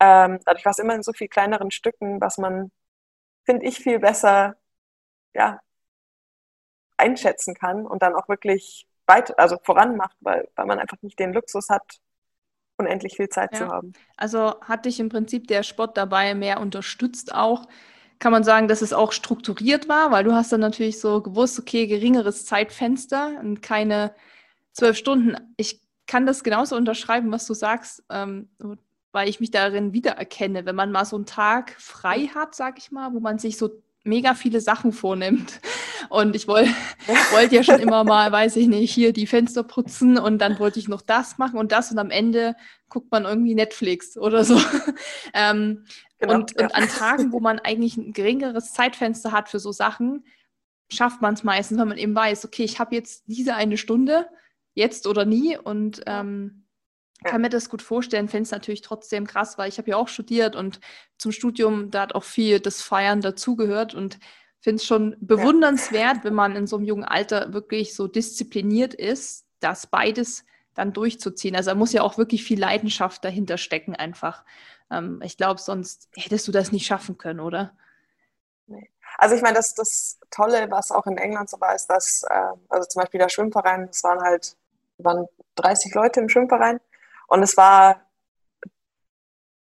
Ähm, 0.00 0.40
dadurch 0.44 0.64
war 0.64 0.72
es 0.72 0.80
immer 0.80 0.96
in 0.96 1.04
so 1.04 1.12
viel 1.12 1.28
kleineren 1.28 1.70
Stücken, 1.70 2.20
was 2.20 2.38
man, 2.38 2.72
finde 3.44 3.66
ich, 3.66 3.78
viel 3.78 4.00
besser 4.00 4.56
ja, 5.32 5.60
einschätzen 6.96 7.54
kann 7.54 7.86
und 7.86 8.02
dann 8.02 8.16
auch 8.16 8.28
wirklich 8.28 8.88
weit, 9.06 9.38
also 9.38 9.58
voran 9.62 9.96
macht, 9.96 10.16
weil, 10.18 10.48
weil 10.56 10.66
man 10.66 10.80
einfach 10.80 11.00
nicht 11.00 11.20
den 11.20 11.32
Luxus 11.32 11.68
hat, 11.68 12.00
unendlich 12.78 13.14
viel 13.14 13.28
Zeit 13.28 13.52
ja. 13.52 13.58
zu 13.58 13.68
haben. 13.68 13.92
Also 14.16 14.60
hat 14.62 14.86
dich 14.86 14.98
im 14.98 15.08
Prinzip 15.08 15.46
der 15.46 15.62
Sport 15.62 15.96
dabei 15.96 16.34
mehr 16.34 16.58
unterstützt 16.58 17.32
auch. 17.32 17.66
Kann 18.20 18.32
man 18.32 18.44
sagen, 18.44 18.68
dass 18.68 18.82
es 18.82 18.92
auch 18.92 19.10
strukturiert 19.10 19.88
war, 19.88 20.12
weil 20.12 20.22
du 20.22 20.32
hast 20.32 20.52
dann 20.52 20.60
natürlich 20.60 21.00
so 21.00 21.20
gewusst, 21.20 21.58
okay, 21.58 21.88
geringeres 21.88 22.46
Zeitfenster 22.46 23.40
und 23.40 23.62
keine 23.62 24.14
zwölf 24.72 24.96
Stunden. 24.96 25.36
Ich 25.56 25.80
kann 26.06 26.26
das 26.26 26.44
genauso 26.44 26.76
unterschreiben, 26.76 27.32
was 27.32 27.46
du 27.46 27.54
sagst, 27.54 28.04
ähm, 28.10 28.48
weil 29.12 29.28
ich 29.28 29.40
mich 29.40 29.50
darin 29.50 29.92
wiedererkenne, 29.92 30.66
wenn 30.66 30.76
man 30.76 30.92
mal 30.92 31.04
so 31.04 31.16
einen 31.16 31.26
Tag 31.26 31.74
frei 31.78 32.30
hat, 32.34 32.54
sag 32.54 32.78
ich 32.78 32.92
mal, 32.92 33.12
wo 33.12 33.20
man 33.20 33.38
sich 33.38 33.56
so 33.56 33.70
mega 34.04 34.34
viele 34.34 34.60
Sachen 34.60 34.92
vornimmt. 34.92 35.60
Und 36.08 36.34
ich 36.34 36.48
wollte 36.48 36.70
wollt 37.32 37.52
ja 37.52 37.62
schon 37.62 37.78
immer 37.80 38.04
mal, 38.04 38.32
weiß 38.32 38.56
ich 38.56 38.66
nicht, 38.68 38.92
hier 38.92 39.12
die 39.12 39.26
Fenster 39.26 39.62
putzen 39.62 40.18
und 40.18 40.38
dann 40.38 40.58
wollte 40.58 40.80
ich 40.80 40.88
noch 40.88 41.02
das 41.02 41.38
machen 41.38 41.58
und 41.58 41.72
das 41.72 41.92
und 41.92 41.98
am 41.98 42.10
Ende 42.10 42.56
guckt 42.88 43.12
man 43.12 43.24
irgendwie 43.24 43.54
Netflix 43.54 44.16
oder 44.16 44.44
so. 44.44 44.60
ähm, 45.34 45.84
genau, 46.20 46.34
und, 46.34 46.54
ja. 46.58 46.66
und 46.66 46.74
an 46.74 46.88
Tagen, 46.88 47.32
wo 47.32 47.40
man 47.40 47.58
eigentlich 47.58 47.96
ein 47.96 48.12
geringeres 48.12 48.72
Zeitfenster 48.72 49.32
hat 49.32 49.48
für 49.48 49.58
so 49.58 49.72
Sachen, 49.72 50.24
schafft 50.88 51.20
man 51.20 51.34
es 51.34 51.44
meistens, 51.44 51.78
wenn 51.78 51.88
man 51.88 51.98
eben 51.98 52.14
weiß, 52.14 52.44
okay, 52.44 52.64
ich 52.64 52.78
habe 52.78 52.94
jetzt 52.94 53.24
diese 53.26 53.54
eine 53.54 53.76
Stunde, 53.76 54.28
jetzt 54.74 55.06
oder 55.06 55.24
nie 55.24 55.56
und 55.56 56.02
ähm, 56.06 56.64
ja. 57.24 57.30
kann 57.30 57.42
mir 57.42 57.48
das 57.48 57.68
gut 57.68 57.82
vorstellen, 57.82 58.28
finde 58.28 58.44
es 58.44 58.50
natürlich 58.50 58.82
trotzdem 58.82 59.26
krass, 59.26 59.58
weil 59.58 59.68
ich 59.68 59.78
habe 59.78 59.90
ja 59.90 59.96
auch 59.96 60.08
studiert 60.08 60.56
und 60.56 60.80
zum 61.18 61.32
Studium, 61.32 61.90
da 61.90 62.02
hat 62.02 62.14
auch 62.14 62.24
viel 62.24 62.60
das 62.60 62.82
Feiern 62.82 63.20
dazugehört 63.20 63.94
und 63.94 64.18
finde 64.60 64.76
es 64.76 64.86
schon 64.86 65.16
bewundernswert, 65.20 66.18
ja. 66.18 66.24
wenn 66.24 66.34
man 66.34 66.56
in 66.56 66.66
so 66.66 66.76
einem 66.76 66.86
jungen 66.86 67.04
Alter 67.04 67.52
wirklich 67.52 67.94
so 67.94 68.06
diszipliniert 68.06 68.94
ist, 68.94 69.46
das 69.60 69.86
beides 69.86 70.44
dann 70.74 70.92
durchzuziehen. 70.92 71.56
Also 71.56 71.70
da 71.70 71.74
muss 71.74 71.92
ja 71.92 72.02
auch 72.02 72.18
wirklich 72.18 72.44
viel 72.44 72.60
Leidenschaft 72.60 73.24
dahinter 73.24 73.58
stecken 73.58 73.94
einfach. 73.94 74.44
Ähm, 74.90 75.20
ich 75.24 75.36
glaube, 75.36 75.60
sonst 75.60 76.08
hättest 76.14 76.48
du 76.48 76.52
das 76.52 76.72
nicht 76.72 76.86
schaffen 76.86 77.18
können, 77.18 77.40
oder? 77.40 77.72
Nee. 78.66 78.90
Also 79.18 79.34
ich 79.34 79.42
meine, 79.42 79.56
das, 79.56 79.74
das 79.74 80.18
Tolle, 80.30 80.70
was 80.70 80.90
auch 80.90 81.06
in 81.06 81.18
England 81.18 81.50
so 81.50 81.60
war, 81.60 81.74
ist, 81.74 81.86
dass, 81.86 82.22
äh, 82.22 82.52
also 82.68 82.88
zum 82.88 83.00
Beispiel 83.02 83.18
der 83.18 83.28
Schwimmverein, 83.28 83.88
es 83.90 84.02
waren 84.04 84.20
halt 84.22 84.56
waren 84.98 85.26
30 85.56 85.94
Leute 85.94 86.20
im 86.20 86.28
Schwimmverein 86.28 86.80
und 87.26 87.42
es 87.42 87.56
war 87.56 88.02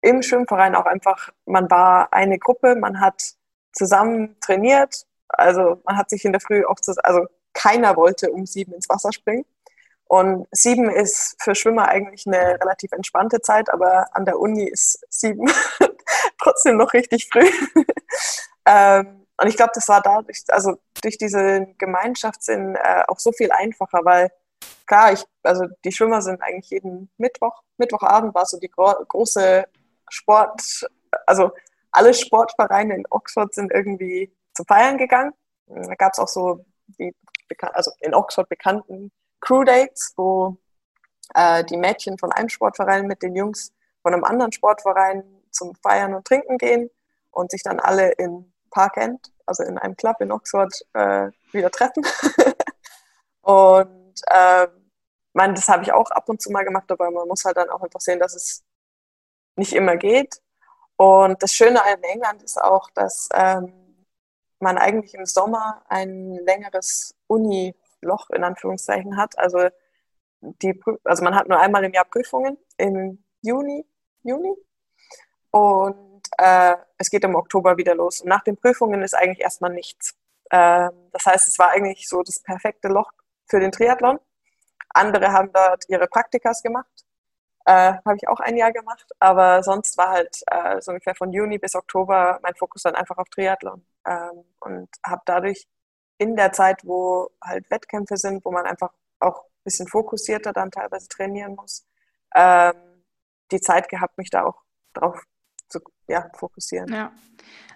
im 0.01 0.23
Schwimmverein 0.23 0.75
auch 0.75 0.87
einfach, 0.87 1.31
man 1.47 1.71
war 1.71 2.13
eine 2.13 2.39
Gruppe, 2.39 2.77
man 2.77 3.01
hat 3.01 3.35
zusammen 3.73 4.37
trainiert. 4.41 5.07
Also 5.29 5.81
man 5.85 5.97
hat 5.97 6.11
sich 6.11 6.25
in 6.25 6.33
der 6.33 6.41
Früh 6.41 6.65
auch, 6.65 6.79
zusammen, 6.81 7.05
also 7.05 7.27
keiner 7.55 7.97
wollte 7.97 8.31
um 8.31 8.47
sieben 8.47 8.73
ins 8.75 8.89
Wasser 8.89 9.13
springen. 9.13 9.45
Und 10.07 10.47
sieben 10.51 10.91
ist 10.91 11.37
für 11.41 11.55
Schwimmer 11.55 11.89
eigentlich 11.89 12.27
eine 12.27 12.61
relativ 12.61 12.93
entspannte 12.93 13.41
Zeit, 13.41 13.71
aber 13.71 14.07
an 14.13 14.25
der 14.25 14.39
Uni 14.39 14.69
ist 14.69 15.05
sieben 15.09 15.51
trotzdem 16.39 16.77
noch 16.77 16.93
richtig 16.93 17.29
früh. 17.33 17.49
ähm, 18.67 19.27
und 19.37 19.49
ich 19.49 19.57
glaube, 19.57 19.73
das 19.75 19.89
war 19.89 20.01
dadurch, 20.01 20.45
also 20.49 20.77
durch 21.03 21.19
diesen 21.19 21.77
Gemeinschaftssinn 21.79 22.77
äh, 22.77 23.03
auch 23.09 23.19
so 23.19 23.33
viel 23.33 23.51
einfacher, 23.51 24.05
weil 24.05 24.31
klar, 24.87 25.13
ich, 25.13 25.25
also 25.43 25.65
die 25.85 25.93
Schwimmer 25.93 26.23
sind 26.23 26.41
eigentlich 26.43 26.71
jeden 26.71 27.11
Mittwoch, 27.17 27.63
Mittwochabend 27.79 28.35
war 28.35 28.47
so 28.47 28.59
die 28.59 28.69
gro 28.69 28.95
große 29.09 29.65
Sport, 30.09 30.87
also 31.27 31.53
alle 31.91 32.15
Sportvereine 32.15 32.95
in 32.95 33.05
Oxford 33.11 33.55
sind 33.55 33.73
irgendwie 33.73 34.33
zu 34.55 34.65
feiern 34.65 34.99
gegangen. 34.99 35.33
Da 35.67 35.95
gab 35.95 36.13
es 36.13 36.19
auch 36.19 36.29
so 36.29 36.65
die, 36.99 37.15
also 37.73 37.91
in 38.01 38.15
Oxford 38.15 38.49
bekannten 38.49 39.11
Crew 39.45 39.65
Dates, 39.65 40.13
wo 40.17 40.57
äh, 41.35 41.65
die 41.65 41.77
Mädchen 41.77 42.19
von 42.19 42.33
einem 42.33 42.49
Sportverein 42.49 43.07
mit 43.07 43.23
den 43.23 43.37
Jungs 43.37 43.73
von 44.03 44.15
einem 44.15 44.25
anderen 44.25 44.53
Sportverein 44.53 45.23
zum 45.51 45.75
Feiern 45.77 46.15
und 46.15 46.27
Trinken 46.27 46.59
gehen 46.59 46.91
und 47.31 47.51
sich 47.51 47.63
dann 47.63 47.81
alle 47.81 48.13
in 48.13 48.53
Park 48.71 48.97
End, 48.97 49.33
also 49.47 49.63
in 49.63 49.79
einem 49.79 49.97
Club 49.97 50.21
in 50.21 50.33
Oxford, 50.33 50.75
äh, 50.95 51.31
wieder 51.53 51.71
treffen. 51.71 52.05
und 53.43 54.21
äh, 54.27 54.67
man, 55.33 55.55
das 55.55 55.69
habe 55.69 55.83
ich 55.83 55.93
auch 55.93 56.11
ab 56.11 56.29
und 56.29 56.41
zu 56.41 56.51
mal 56.51 56.65
gemacht, 56.65 56.91
aber 56.91 57.11
man 57.11 57.29
muss 57.29 57.45
halt 57.45 57.57
dann 57.57 57.71
auch 57.71 57.83
einfach 57.83 58.01
sehen, 58.01 58.21
dass 58.21 58.35
es 58.35 58.65
nicht 59.57 59.73
immer 59.73 59.97
geht. 59.97 60.41
Und 60.97 61.43
das 61.43 61.53
Schöne 61.53 61.81
in 61.95 62.03
England 62.03 62.43
ist 62.43 62.61
auch, 62.61 62.89
dass 62.91 63.29
ähm, 63.35 63.73
man 64.61 64.79
eigentlich 64.79 65.15
im 65.15 65.27
Sommer 65.27 65.83
ein 65.89 66.39
längeres 66.45 67.15
Uni-Loch 68.05 68.31
in 68.31 68.45
Anführungszeichen 68.45 69.17
hat. 69.17 69.39
Also, 69.39 69.69
die, 70.41 70.81
also 71.05 71.25
man 71.25 71.35
hat 71.35 71.49
nur 71.49 71.59
einmal 71.59 71.85
im 71.85 71.93
Jahr 71.93 72.05
Prüfungen 72.05 72.59
im 72.77 73.25
Juni, 73.43 73.87
Juni. 74.23 74.55
Und 75.51 76.23
äh, 76.39 76.77
es 76.99 77.11
geht 77.11 77.25
im 77.25 77.35
Oktober 77.35 77.77
wieder 77.77 77.95
los. 77.95 78.21
Und 78.21 78.29
nach 78.29 78.43
den 78.43 78.57
Prüfungen 78.57 79.03
ist 79.03 79.15
eigentlich 79.15 79.41
erstmal 79.41 79.73
nichts. 79.73 80.15
Äh, 80.51 80.91
das 81.13 81.27
heißt, 81.27 81.49
es 81.49 81.59
war 81.59 81.71
eigentlich 81.71 82.09
so 82.09 82.23
das 82.23 82.41
perfekte 82.43 82.89
Loch 82.89 83.11
für 83.47 83.61
den 83.61 83.73
Triathlon. 83.73 84.19
Andere 84.91 85.33
haben 85.33 85.51
dort 85.53 85.85
ihre 85.89 86.07
Praktikas 86.07 86.63
gemacht. 86.63 87.05
Äh, 87.67 87.95
habe 88.05 88.17
ich 88.17 88.29
auch 88.29 88.41
ein 88.41 88.57
Jahr 88.57 88.73
gemacht, 88.73 89.07
aber 89.21 89.63
sonst 89.63 89.97
war 89.97 90.11
halt 90.11 90.37
äh, 90.49 90.83
so 90.83 90.93
ungefähr 90.93 91.15
von 91.15 91.33
Juni 91.33 91.57
bis 91.59 91.75
Oktober 91.75 92.39
mein 92.43 92.55
Fokus 92.57 92.83
dann 92.83 92.95
einfach 92.95 93.17
auf 93.17 93.29
Triathlon 93.31 93.87
ähm, 94.07 94.45
und 94.61 94.91
habe 95.03 95.23
dadurch 95.25 95.67
in 96.19 96.37
der 96.37 96.53
Zeit, 96.53 96.81
wo 96.85 97.31
halt 97.43 97.71
Wettkämpfe 97.71 98.17
sind, 98.17 98.45
wo 98.45 98.51
man 98.51 98.67
einfach 98.67 98.93
auch 99.21 99.45
ein 99.45 99.65
bisschen 99.65 99.89
fokussierter 99.89 100.53
dann 100.53 100.71
teilweise 100.71 101.09
trainieren 101.09 101.55
muss, 101.55 101.87
ähm, 102.35 102.75
die 103.51 103.61
Zeit 103.61 103.89
gehabt, 103.89 104.19
mich 104.19 104.31
da 104.31 104.45
auch 104.45 104.63
drauf 104.93 105.23
zu 105.69 105.81
ja, 106.09 106.31
fokussieren. 106.35 106.93
Ja, 106.93 107.13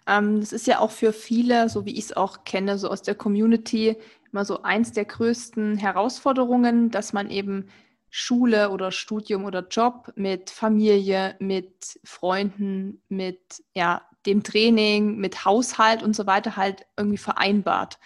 ähm, 0.07 0.41
das 0.41 0.53
ist 0.53 0.67
ja 0.67 0.79
auch 0.81 0.91
für 0.91 1.13
viele, 1.13 1.69
so 1.69 1.85
wie 1.85 1.99
ich 1.99 2.07
es 2.07 2.17
auch 2.17 2.45
kenne, 2.45 2.79
so 2.79 2.89
aus 2.89 3.03
der 3.03 3.15
Community, 3.15 3.97
immer 4.33 4.45
so 4.45 4.63
eins 4.63 4.93
der 4.93 5.05
größten 5.05 5.77
Herausforderungen, 5.77 6.91
dass 6.91 7.13
man 7.13 7.31
eben 7.31 7.69
Schule 8.11 8.71
oder 8.71 8.91
Studium 8.91 9.45
oder 9.45 9.67
Job 9.69 10.13
mit 10.17 10.51
Familie, 10.51 11.37
mit 11.41 12.01
Freunden, 12.05 13.03
mit 13.09 13.63
ja, 13.75 14.03
dem 14.27 14.43
Training, 14.43 15.17
mit 15.17 15.45
Haushalt 15.45 16.03
und 16.03 16.17
so 16.17 16.27
weiter 16.27 16.57
halt 16.57 16.87
irgendwie 16.97 17.19
vereinbart. 17.19 17.99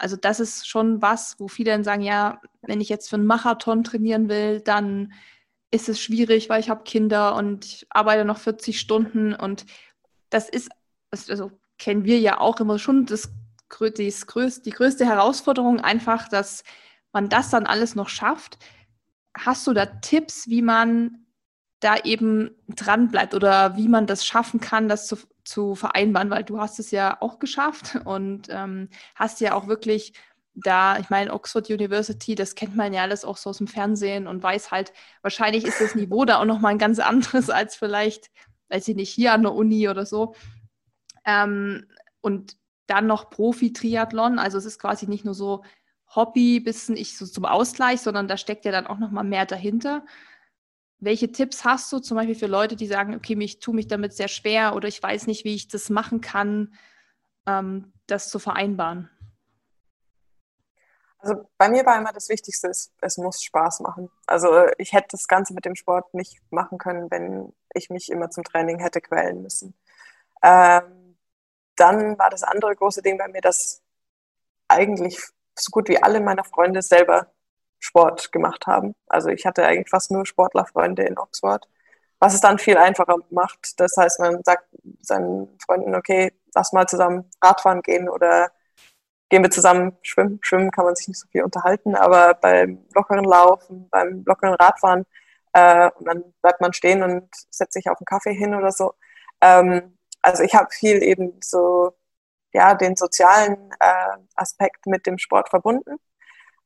Also 0.00 0.16
das 0.16 0.40
ist 0.40 0.66
schon 0.66 1.02
was, 1.02 1.38
wo 1.38 1.48
viele 1.48 1.72
dann 1.72 1.84
sagen, 1.84 2.02
ja, 2.02 2.40
wenn 2.62 2.80
ich 2.80 2.88
jetzt 2.88 3.10
für 3.10 3.16
einen 3.16 3.26
Marathon 3.26 3.84
trainieren 3.84 4.28
will, 4.28 4.60
dann 4.60 5.12
ist 5.70 5.88
es 5.88 6.00
schwierig, 6.00 6.48
weil 6.48 6.60
ich 6.60 6.70
habe 6.70 6.84
Kinder 6.84 7.36
und 7.36 7.64
ich 7.64 7.86
arbeite 7.90 8.24
noch 8.24 8.38
40 8.38 8.80
Stunden 8.80 9.34
und 9.34 9.66
das 10.30 10.48
ist, 10.48 10.70
also 11.10 11.52
kennen 11.78 12.04
wir 12.04 12.18
ja 12.18 12.40
auch 12.40 12.60
immer 12.60 12.78
schon 12.78 13.06
das 13.06 13.30
die, 13.96 14.12
größte, 14.26 14.62
die 14.62 14.70
größte 14.70 15.06
Herausforderung 15.06 15.80
einfach, 15.80 16.28
dass 16.28 16.64
man 17.12 17.28
das 17.28 17.50
dann 17.50 17.66
alles 17.66 17.94
noch 17.94 18.08
schafft. 18.08 18.58
Hast 19.36 19.66
du 19.66 19.72
da 19.72 19.86
Tipps, 19.86 20.48
wie 20.48 20.62
man 20.62 21.26
da 21.78 21.96
eben 21.98 22.50
dran 22.68 23.08
bleibt 23.08 23.34
oder 23.34 23.76
wie 23.76 23.88
man 23.88 24.06
das 24.06 24.26
schaffen 24.26 24.60
kann, 24.60 24.88
das 24.88 25.06
zu, 25.06 25.16
zu 25.50 25.74
vereinbaren? 25.74 26.30
Weil 26.30 26.44
du 26.44 26.58
hast 26.60 26.78
es 26.78 26.90
ja 26.90 27.18
auch 27.20 27.38
geschafft 27.38 27.98
und 28.04 28.48
ähm, 28.50 28.88
hast 29.14 29.40
ja 29.40 29.54
auch 29.54 29.66
wirklich 29.66 30.14
da, 30.54 30.98
ich 30.98 31.10
meine, 31.10 31.32
Oxford 31.32 31.70
University, 31.70 32.34
das 32.34 32.54
kennt 32.54 32.76
man 32.76 32.92
ja 32.92 33.02
alles 33.02 33.24
auch 33.24 33.36
so 33.36 33.50
aus 33.50 33.58
dem 33.58 33.66
Fernsehen 33.66 34.26
und 34.26 34.42
weiß 34.42 34.70
halt, 34.70 34.92
wahrscheinlich 35.22 35.64
ist 35.64 35.80
das 35.80 35.94
Niveau 35.94 36.24
da 36.24 36.40
auch 36.40 36.44
nochmal 36.44 36.72
ein 36.72 36.78
ganz 36.78 36.98
anderes 36.98 37.50
als 37.50 37.76
vielleicht, 37.76 38.30
weiß 38.68 38.88
ich 38.88 38.96
nicht, 38.96 39.10
hier 39.10 39.32
an 39.32 39.42
der 39.42 39.54
Uni 39.54 39.88
oder 39.88 40.06
so. 40.06 40.34
Ähm, 41.24 41.86
und 42.20 42.56
dann 42.86 43.06
noch 43.06 43.30
Profi-Triathlon. 43.30 44.38
Also 44.38 44.58
es 44.58 44.64
ist 44.64 44.80
quasi 44.80 45.06
nicht 45.06 45.24
nur 45.24 45.34
so 45.34 45.62
Hobby, 46.14 46.60
bisschen 46.60 46.96
ich 46.96 47.16
so 47.16 47.26
zum 47.26 47.44
Ausgleich, 47.44 48.00
sondern 48.00 48.26
da 48.26 48.36
steckt 48.36 48.64
ja 48.64 48.72
dann 48.72 48.86
auch 48.86 48.98
noch 48.98 49.12
mal 49.12 49.22
mehr 49.22 49.46
dahinter. 49.46 50.04
Welche 51.00 51.32
Tipps 51.32 51.64
hast 51.64 51.90
du 51.92 51.98
zum 51.98 52.16
Beispiel 52.16 52.34
für 52.34 52.46
Leute, 52.46 52.76
die 52.76 52.86
sagen, 52.86 53.14
okay, 53.14 53.36
ich 53.40 53.58
tue 53.58 53.74
mich 53.74 53.88
damit 53.88 54.12
sehr 54.12 54.28
schwer 54.28 54.74
oder 54.74 54.86
ich 54.86 55.02
weiß 55.02 55.26
nicht, 55.26 55.44
wie 55.44 55.54
ich 55.54 55.68
das 55.68 55.88
machen 55.88 56.20
kann, 56.20 56.74
ähm, 57.46 57.92
das 58.06 58.28
zu 58.28 58.38
vereinbaren? 58.38 59.08
Also 61.18 61.48
bei 61.58 61.68
mir 61.68 61.84
war 61.84 61.98
immer 61.98 62.12
das 62.12 62.28
Wichtigste, 62.28 62.68
es, 62.68 62.92
es 63.00 63.18
muss 63.18 63.42
Spaß 63.42 63.80
machen. 63.80 64.10
Also 64.26 64.66
ich 64.78 64.92
hätte 64.92 65.08
das 65.12 65.26
Ganze 65.26 65.52
mit 65.52 65.64
dem 65.64 65.74
Sport 65.74 66.14
nicht 66.14 66.38
machen 66.50 66.78
können, 66.78 67.10
wenn 67.10 67.52
ich 67.74 67.90
mich 67.90 68.10
immer 68.10 68.30
zum 68.30 68.44
Training 68.44 68.78
hätte 68.78 69.00
quälen 69.00 69.42
müssen. 69.42 69.74
Ähm, 70.42 71.18
dann 71.76 72.18
war 72.18 72.30
das 72.30 72.42
andere 72.42 72.74
große 72.74 73.02
Ding 73.02 73.18
bei 73.18 73.28
mir, 73.28 73.40
dass 73.40 73.82
eigentlich 74.68 75.18
so 75.58 75.70
gut 75.70 75.88
wie 75.88 76.02
alle 76.02 76.20
meiner 76.20 76.44
Freunde 76.44 76.80
selber 76.80 77.32
Sport 77.80 78.32
gemacht 78.32 78.66
haben. 78.66 78.94
Also 79.08 79.30
ich 79.30 79.46
hatte 79.46 79.64
eigentlich 79.64 79.90
fast 79.90 80.10
nur 80.10 80.26
Sportlerfreunde 80.26 81.02
in 81.02 81.18
Oxford, 81.18 81.68
was 82.20 82.34
es 82.34 82.40
dann 82.40 82.58
viel 82.58 82.76
einfacher 82.76 83.16
macht. 83.30 83.80
Das 83.80 83.96
heißt, 83.96 84.20
man 84.20 84.42
sagt 84.44 84.64
seinen 85.00 85.58
Freunden, 85.64 85.94
okay, 85.94 86.32
lass 86.54 86.72
mal 86.72 86.86
zusammen 86.86 87.28
Radfahren 87.42 87.82
gehen 87.82 88.08
oder 88.08 88.50
gehen 89.30 89.42
wir 89.42 89.50
zusammen 89.50 89.96
schwimmen. 90.02 90.38
Schwimmen 90.42 90.70
kann 90.70 90.84
man 90.84 90.96
sich 90.96 91.08
nicht 91.08 91.20
so 91.20 91.28
viel 91.28 91.42
unterhalten, 91.42 91.94
aber 91.96 92.34
beim 92.34 92.84
lockeren 92.94 93.24
Laufen, 93.24 93.88
beim 93.90 94.22
lockeren 94.26 94.54
Radfahren, 94.54 95.06
äh, 95.52 95.90
und 95.98 96.06
dann 96.06 96.24
bleibt 96.42 96.60
man 96.60 96.72
stehen 96.72 97.02
und 97.02 97.28
setzt 97.50 97.72
sich 97.74 97.88
auf 97.88 97.98
einen 97.98 98.06
Kaffee 98.06 98.34
hin 98.34 98.54
oder 98.54 98.72
so. 98.72 98.94
Ähm, 99.40 99.96
also 100.22 100.42
ich 100.42 100.54
habe 100.54 100.68
viel 100.70 101.02
eben 101.02 101.40
so, 101.42 101.92
ja, 102.52 102.74
den 102.74 102.96
sozialen 102.96 103.72
äh, 103.80 104.16
Aspekt 104.36 104.86
mit 104.86 105.06
dem 105.06 105.18
Sport 105.18 105.48
verbunden. 105.50 105.96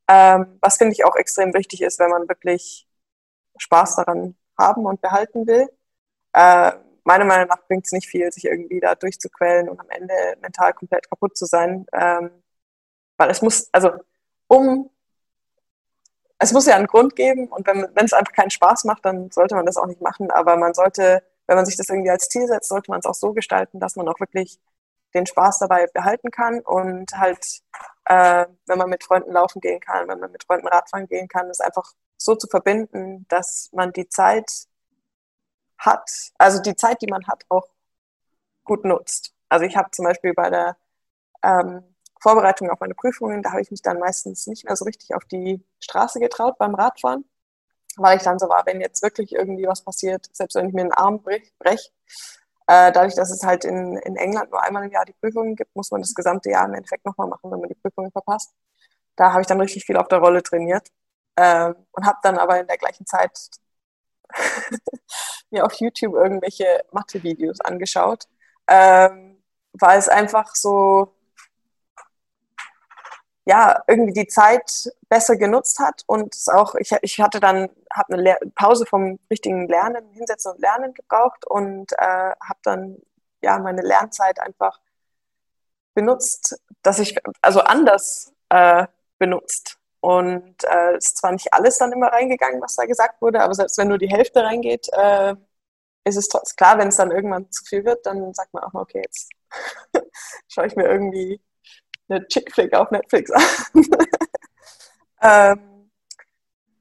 Ähm, 0.09 0.59
was 0.61 0.77
finde 0.77 0.93
ich 0.93 1.05
auch 1.05 1.17
extrem 1.17 1.55
wichtig 1.55 1.83
ist, 1.83 1.99
wenn 1.99 2.11
man 2.11 2.29
wirklich 2.29 2.87
Spaß 3.57 3.97
daran 3.97 4.37
haben 4.59 4.87
und 4.87 5.01
behalten 5.01 5.47
will. 5.47 5.69
Äh, 6.33 6.73
meiner 7.05 7.25
Meinung 7.25 7.49
nach 7.49 7.63
bringt 7.67 7.87
es 7.87 7.93
nicht 7.93 8.09
viel, 8.09 8.31
sich 8.33 8.45
irgendwie 8.45 8.81
da 8.81 8.95
durchzuquälen 8.95 9.69
und 9.69 9.81
am 9.81 9.91
Ende 9.91 10.15
mental 10.41 10.73
komplett 10.75 11.09
kaputt 11.09 11.37
zu 11.37 11.47
sein. 11.47 11.87
Ähm, 11.93 12.31
weil 13.17 13.31
es 13.31 13.43
muss, 13.43 13.69
also 13.73 13.93
um, 14.49 14.91
es 16.39 16.53
muss 16.53 16.67
ja 16.67 16.77
einen 16.77 16.87
Grund 16.87 17.17
geben 17.17 17.49
und 17.49 17.67
wenn 17.67 18.05
es 18.05 18.13
einfach 18.13 18.33
keinen 18.33 18.51
Spaß 18.51 18.85
macht, 18.85 19.05
dann 19.05 19.31
sollte 19.31 19.55
man 19.55 19.67
das 19.67 19.77
auch 19.77 19.87
nicht 19.87 20.01
machen. 20.01 20.31
Aber 20.31 20.57
man 20.57 20.75
sollte, 20.75 21.23
wenn 21.47 21.57
man 21.57 21.67
sich 21.67 21.77
das 21.77 21.89
irgendwie 21.89 22.11
als 22.11 22.29
Ziel 22.29 22.47
setzt, 22.47 22.69
sollte 22.69 22.91
man 22.91 23.01
es 23.01 23.07
auch 23.07 23.15
so 23.15 23.33
gestalten, 23.33 23.81
dass 23.81 23.97
man 23.97 24.09
auch 24.09 24.21
wirklich 24.21 24.59
den 25.15 25.27
Spaß 25.27 25.61
dabei 25.61 25.87
behalten 25.87 26.31
kann 26.31 26.61
und 26.61 27.17
halt, 27.17 27.63
äh, 28.07 28.47
wenn 28.67 28.79
man 28.79 28.91
mit 28.91 29.05
Freunden 29.05 29.33
laufen 29.33 29.61
gehen 29.61 29.81
kann, 29.81 30.09
wenn 30.09 30.21
man 30.21 30.33
mit 30.33 30.45
Freunden 30.45 30.69
Radfahren 30.69 31.07
gehen 31.07 31.29
kann, 31.29 31.49
es 31.51 31.61
einfach 31.61 31.93
so 32.17 32.35
zu 32.35 32.49
verbinden, 32.49 33.27
dass 33.29 33.71
man 33.73 33.93
die 33.93 34.09
Zeit 34.09 34.51
hat, 35.79 36.11
also 36.39 36.61
die 36.61 36.77
Zeit, 36.77 37.03
die 37.03 37.11
man 37.11 37.27
hat, 37.27 37.45
auch 37.49 37.69
gut 38.65 38.85
nutzt. 38.85 39.35
Also 39.49 39.65
ich 39.67 39.77
habe 39.77 39.91
zum 39.91 40.05
Beispiel 40.05 40.35
bei 40.35 40.51
der 40.51 40.77
ähm, 41.43 41.95
Vorbereitung 42.21 42.71
auf 42.71 42.81
meine 42.81 42.95
Prüfungen, 42.95 43.43
da 43.43 43.51
habe 43.51 43.61
ich 43.61 43.71
mich 43.71 43.83
dann 43.83 43.99
meistens 43.99 44.47
nicht 44.47 44.65
mehr 44.65 44.77
so 44.77 44.85
richtig 44.85 45.15
auf 45.15 45.25
die 45.27 45.63
Straße 45.81 46.19
getraut 46.21 46.59
beim 46.59 46.75
Radfahren, 46.75 47.25
weil 47.97 48.17
ich 48.17 48.23
dann 48.23 48.39
so 48.39 48.49
war, 48.49 48.65
wenn 48.67 48.81
jetzt 48.81 49.03
wirklich 49.03 49.33
irgendwie 49.33 49.67
was 49.67 49.83
passiert, 49.83 50.29
selbst 50.33 50.55
wenn 50.55 50.69
ich 50.69 50.75
mir 50.75 50.83
einen 50.83 50.93
Arm 50.93 51.23
breche, 51.23 51.53
brech, 51.59 51.93
äh, 52.67 52.93
dadurch, 52.93 53.15
dass 53.15 53.31
es 53.31 53.43
halt 53.45 53.65
in, 53.65 53.97
in 53.99 54.17
England 54.17 54.51
nur 54.51 54.63
einmal 54.63 54.85
im 54.85 54.91
Jahr 54.91 55.05
die 55.05 55.13
Prüfungen 55.15 55.57
gibt, 55.57 55.75
muss 55.77 55.91
man 55.91 56.01
das 56.01 56.15
gesamte 56.15 56.51
Jahr 56.51 56.67
im 56.67 56.75
Endeffekt 56.75 57.05
nochmal 57.05 57.29
machen, 57.29 57.51
wenn 57.51 57.61
man 57.61 57.69
die 57.69 57.75
Prüfungen 57.75 58.11
verpasst. 58.11 58.55
Da 59.17 59.33
habe 59.33 59.43
ich 59.43 59.47
dann 59.47 59.61
richtig 59.61 59.85
viel 59.85 59.97
auf 59.97 60.09
der 60.09 60.19
Rolle 60.19 60.43
trainiert 60.43 60.89
äh, 61.37 61.73
und 61.93 62.07
habe 62.07 62.19
dann 62.23 62.39
aber 62.39 62.61
in 62.61 62.67
der 62.67 62.79
gleichen 62.79 63.07
Zeit 63.07 63.39
mir 65.51 65.65
auf 65.65 65.75
YouTube 65.75 66.15
irgendwelche 66.15 66.83
Mathe-Videos 66.93 67.61
angeschaut, 67.61 68.25
ähm, 68.69 69.43
weil 69.73 69.99
es 69.99 70.09
einfach 70.09 70.55
so 70.55 71.14
ja, 73.47 73.83
irgendwie 73.87 74.13
die 74.13 74.27
Zeit 74.27 74.91
besser 75.09 75.37
genutzt 75.37 75.79
hat 75.79 76.03
und 76.07 76.35
es 76.35 76.49
auch, 76.49 76.75
ich, 76.77 76.93
ich 77.03 77.21
hatte 77.21 77.41
dann, 77.41 77.69
habe 77.93 78.15
eine 78.15 78.23
Lehr 78.23 78.39
Pause 78.55 78.87
vom 78.87 79.19
richtigen 79.31 79.69
Lernen, 79.69 80.09
Hinsetzen 80.13 80.53
und 80.53 80.61
Lernen 80.61 80.95
gebraucht 80.95 81.47
und 81.47 81.93
äh, 81.93 82.33
habe 82.41 82.59
dann 82.63 82.97
ja 83.43 83.59
meine 83.59 83.83
Lernzeit 83.83 84.41
einfach 84.41 84.81
benutzt, 85.95 86.59
dass 86.83 86.99
ich, 86.99 87.17
also 87.43 87.61
anders 87.61 88.33
äh, 88.49 88.87
benutzt. 89.19 89.79
Und 90.01 90.57
äh, 90.65 90.97
ist 90.99 91.17
zwar 91.19 91.33
nicht 91.33 91.53
alles 91.55 91.79
dann 91.79 91.93
immer 91.93 92.09
reingegangen, 92.09 92.61
was 92.61 92.77
da 92.77 92.85
gesagt 92.85 93.23
wurde, 93.23 93.41
aber 93.41 93.55
selbst 93.55 93.79
wenn 93.79 93.89
nur 93.89 93.99
die 93.99 94.11
Hälfte 94.11 94.43
reingeht, 94.43 94.89
äh, 94.93 95.35
ist 96.05 96.17
es 96.17 96.29
trotzdem 96.29 96.57
klar, 96.57 96.79
wenn 96.79 96.89
es 96.89 96.97
dann 96.97 97.11
irgendwann 97.11 97.51
zu 97.51 97.65
viel 97.65 97.85
wird, 97.85 98.05
dann 98.07 98.35
sagt 98.35 98.53
man 98.53 98.65
auch 98.65 98.73
mal, 98.75 98.83
okay, 98.83 99.03
jetzt 99.03 99.31
schaue 100.49 100.67
ich 100.67 100.77
mir 100.77 100.87
irgendwie 100.87 101.41
eine 102.09 102.27
Chick-Flick 102.27 102.75
auf 102.75 102.91
Netflix 102.91 103.31
an. 103.31 103.43
ähm, 105.23 105.91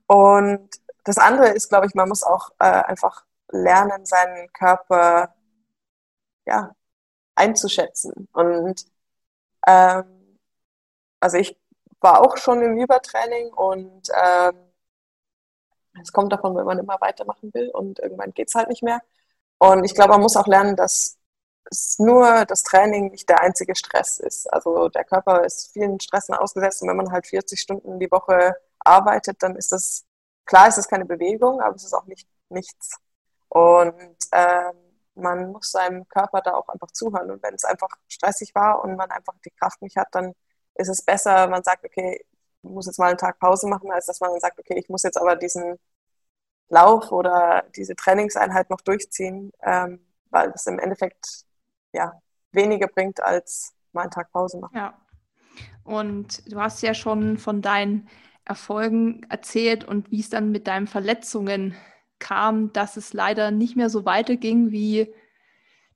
und 0.07 0.69
das 1.03 1.17
andere 1.17 1.49
ist, 1.49 1.69
glaube 1.69 1.88
ich, 1.88 1.95
man 1.95 2.09
muss 2.09 2.24
auch 2.24 2.51
äh, 2.59 2.65
einfach 2.65 3.26
lernen, 3.49 4.05
seinen 4.05 4.51
Körper 4.53 5.36
ja, 6.45 6.76
einzuschätzen. 7.36 8.28
Und 8.34 8.86
ähm, 9.67 10.39
also 11.19 11.38
ich 11.38 11.57
war 12.01 12.21
auch 12.21 12.38
schon 12.38 12.61
im 12.61 12.78
Übertraining 12.78 13.53
und 13.53 14.09
ähm, 14.15 14.55
es 16.01 16.11
kommt 16.11 16.34
davon, 16.34 16.55
wenn 16.55 16.65
man 16.65 16.80
immer 16.80 16.99
weitermachen 16.99 17.53
will 17.53 17.69
und 17.69 17.99
irgendwann 17.99 18.34
geht 18.34 18.49
es 18.49 18.55
halt 18.55 18.69
nicht 18.69 18.84
mehr. 18.84 19.01
Und 19.59 19.84
ich 19.86 19.93
glaube, 19.93 20.11
man 20.11 20.21
muss 20.21 20.36
auch 20.36 20.47
lernen, 20.47 20.76
dass 20.76 21.17
es 21.72 21.97
nur 21.99 22.45
das 22.45 22.64
Training 22.64 23.11
nicht 23.11 23.30
der 23.30 23.41
einzige 23.41 23.76
Stress 23.76 24.20
ist. 24.20 24.51
Also 24.53 24.89
der 24.89 25.03
Körper 25.03 25.43
ist 25.45 25.72
vielen 25.74 25.99
Stressen 25.99 26.36
ausgesetzt 26.36 26.82
und 26.82 26.89
wenn 26.89 26.97
man 26.97 27.11
halt 27.11 27.28
40 27.28 27.59
Stunden 27.59 27.99
die 27.99 28.11
Woche 28.11 28.55
arbeitet, 28.80 29.41
dann 29.41 29.55
ist 29.55 29.72
das, 29.72 30.05
klar 30.45 30.68
ist 30.68 30.78
es 30.78 30.88
keine 30.88 31.05
Bewegung, 31.05 31.61
aber 31.61 31.76
es 31.76 31.84
ist 31.86 31.93
auch 31.93 32.05
nicht 32.05 32.28
nichts. 32.49 32.97
Und 33.49 34.16
ähm, 34.32 34.74
man 35.16 35.51
muss 35.51 35.72
seinem 35.72 36.07
Körper 36.09 36.41
da 36.41 36.53
auch 36.55 36.70
einfach 36.70 36.91
zuhören. 36.91 37.32
Und 37.32 37.43
wenn 37.43 37.55
es 37.55 37.66
einfach 37.66 37.89
stressig 38.07 38.55
war 38.55 38.84
und 38.84 38.95
man 38.95 39.11
einfach 39.11 39.36
die 39.45 39.51
Kraft 39.51 39.82
nicht 39.82 39.97
hat, 39.97 40.07
dann 40.11 40.34
ist 40.76 40.89
es 40.89 41.03
besser, 41.03 41.47
man 41.47 41.64
sagt, 41.64 41.86
okay, 41.86 42.26
ich 42.64 42.70
muss 42.70 42.88
jetzt 42.88 42.99
mal 42.99 43.09
einen 43.09 43.18
Tag 43.18 43.39
Pause 43.39 43.68
machen, 43.68 43.91
als 43.91 44.07
dass 44.07 44.20
man 44.22 44.39
sagt, 44.39 44.59
okay, 44.59 44.76
ich 44.78 44.89
muss 44.89 45.03
jetzt 45.03 45.18
aber 45.18 45.36
diesen 45.36 45.78
Lauf 46.70 47.11
oder 47.11 47.64
diese 47.76 47.95
Trainingseinheit 47.95 48.70
noch 48.70 48.82
durchziehen, 48.82 49.51
ähm, 49.61 50.05
weil 50.32 50.51
es 50.55 50.66
im 50.66 50.80
Endeffekt 50.80 51.43
ja, 51.94 52.14
weniger 52.52 52.88
bringt, 52.88 53.22
als 53.24 53.74
mal 53.94 54.04
einen 54.04 54.12
Tag 54.12 54.32
Pause 54.32 54.60
machen. 54.60 54.76
Ja. 54.76 54.94
Und 55.84 56.52
du 56.52 56.60
hast 56.60 56.82
ja 56.82 56.94
schon 56.94 57.38
von 57.38 57.62
deinen 57.62 58.08
Erfolgen 58.46 59.26
erzählt 59.30 59.84
und 59.84 60.12
wie 60.12 60.20
es 60.20 60.30
dann 60.30 60.52
mit 60.52 60.68
deinen 60.68 60.88
Verletzungen 60.88 61.76
kam, 62.20 62.74
dass 62.74 62.98
es 62.98 63.14
leider 63.14 63.52
nicht 63.52 63.76
mehr 63.76 63.89
so 63.89 64.06
weiterging, 64.06 64.72
wie 64.72 65.14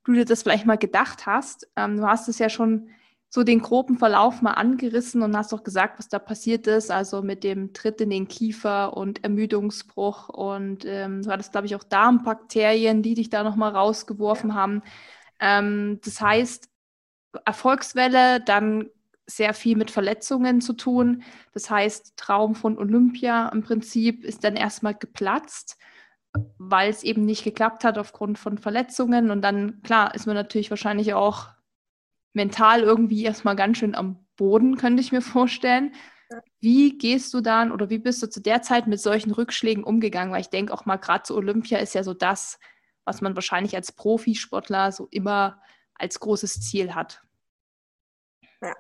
du 0.04 0.14
dir 0.14 0.26
das 0.26 0.44
vielleicht 0.44 0.66
mal 0.66 0.78
gedacht 0.78 1.26
hast. 1.26 1.68
Ähm, 1.76 1.98
du 1.98 2.08
hast 2.08 2.28
es 2.30 2.40
ja 2.40 2.50
schon 2.50 2.90
so 3.30 3.44
den 3.44 3.62
groben 3.62 3.98
Verlauf 3.98 4.42
mal 4.42 4.54
angerissen 4.54 5.22
und 5.22 5.36
hast 5.36 5.54
auch 5.54 5.64
gesagt, 5.64 6.00
was 6.00 6.08
da 6.08 6.18
passiert 6.18 6.66
ist, 6.68 6.92
also 6.92 7.22
mit 7.22 7.44
dem 7.44 7.74
Tritt 7.74 8.00
in 8.00 8.10
den 8.10 8.28
Kiefer 8.28 8.96
und 8.96 9.24
Ermüdungsbruch 9.24 10.30
und 10.30 10.86
ähm, 10.86 11.24
du 11.24 11.30
hattest, 11.30 11.52
glaube 11.52 11.68
ich, 11.68 11.76
auch 11.76 11.84
Darmbakterien, 11.84 13.02
die 13.02 13.16
dich 13.16 13.30
da 13.30 13.44
nochmal 13.44 13.76
rausgeworfen 13.76 14.56
haben. 14.56 14.82
Ähm, 15.40 16.00
das 16.04 16.22
heißt, 16.22 16.70
Erfolgswelle, 17.46 18.42
dann 18.42 18.90
sehr 19.28 19.54
viel 19.54 19.76
mit 19.76 19.92
Verletzungen 19.92 20.62
zu 20.62 20.74
tun. 20.74 21.24
Das 21.54 21.70
heißt, 21.70 22.16
Traum 22.16 22.56
von 22.56 22.78
Olympia 22.78 23.50
im 23.50 23.62
Prinzip 23.62 24.24
ist 24.24 24.44
dann 24.44 24.56
erstmal 24.56 24.96
geplatzt, 24.96 25.78
weil 26.58 26.90
es 26.90 27.04
eben 27.04 27.26
nicht 27.26 27.44
geklappt 27.44 27.84
hat 27.84 27.98
aufgrund 27.98 28.40
von 28.40 28.58
Verletzungen. 28.58 29.30
Und 29.30 29.42
dann, 29.42 29.82
klar, 29.84 30.16
ist 30.16 30.28
man 30.28 30.36
natürlich 30.36 30.70
wahrscheinlich 30.70 31.14
auch 31.14 31.50
mental 32.34 32.82
irgendwie 32.84 33.24
erstmal 33.24 33.56
ganz 33.56 33.80
schön 33.80 33.96
am 33.96 34.26
Boden, 34.38 34.78
könnte 34.78 35.02
ich 35.02 35.12
mir 35.12 35.22
vorstellen. 35.22 35.94
Wie 36.60 36.98
gehst 36.98 37.34
du 37.34 37.42
dann 37.42 37.72
oder 37.72 37.90
wie 37.90 38.00
bist 38.00 38.22
du 38.22 38.30
zu 38.30 38.42
der 38.42 38.62
Zeit 38.62 38.88
mit 38.88 39.00
solchen 39.00 39.32
Rückschlägen 39.32 39.84
umgegangen? 39.84 40.34
Weil 40.34 40.42
ich 40.42 40.50
denke 40.50 40.74
auch 40.74 40.86
mal, 40.86 40.98
gerade 40.98 41.24
zu 41.24 41.36
Olympia 41.36 41.80
ist 41.80 41.96
ja 41.96 42.04
so 42.04 42.14
das, 42.14 42.60
was 43.08 43.22
man 43.22 43.36
wahrscheinlich 43.36 43.74
als 43.74 43.94
Profisportler 43.94 44.92
so 44.92 45.08
immer 45.12 45.62
als 45.96 46.20
großes 46.20 46.60
Ziel 46.60 46.94
hat. 46.94 47.24
Ja. 48.62 48.76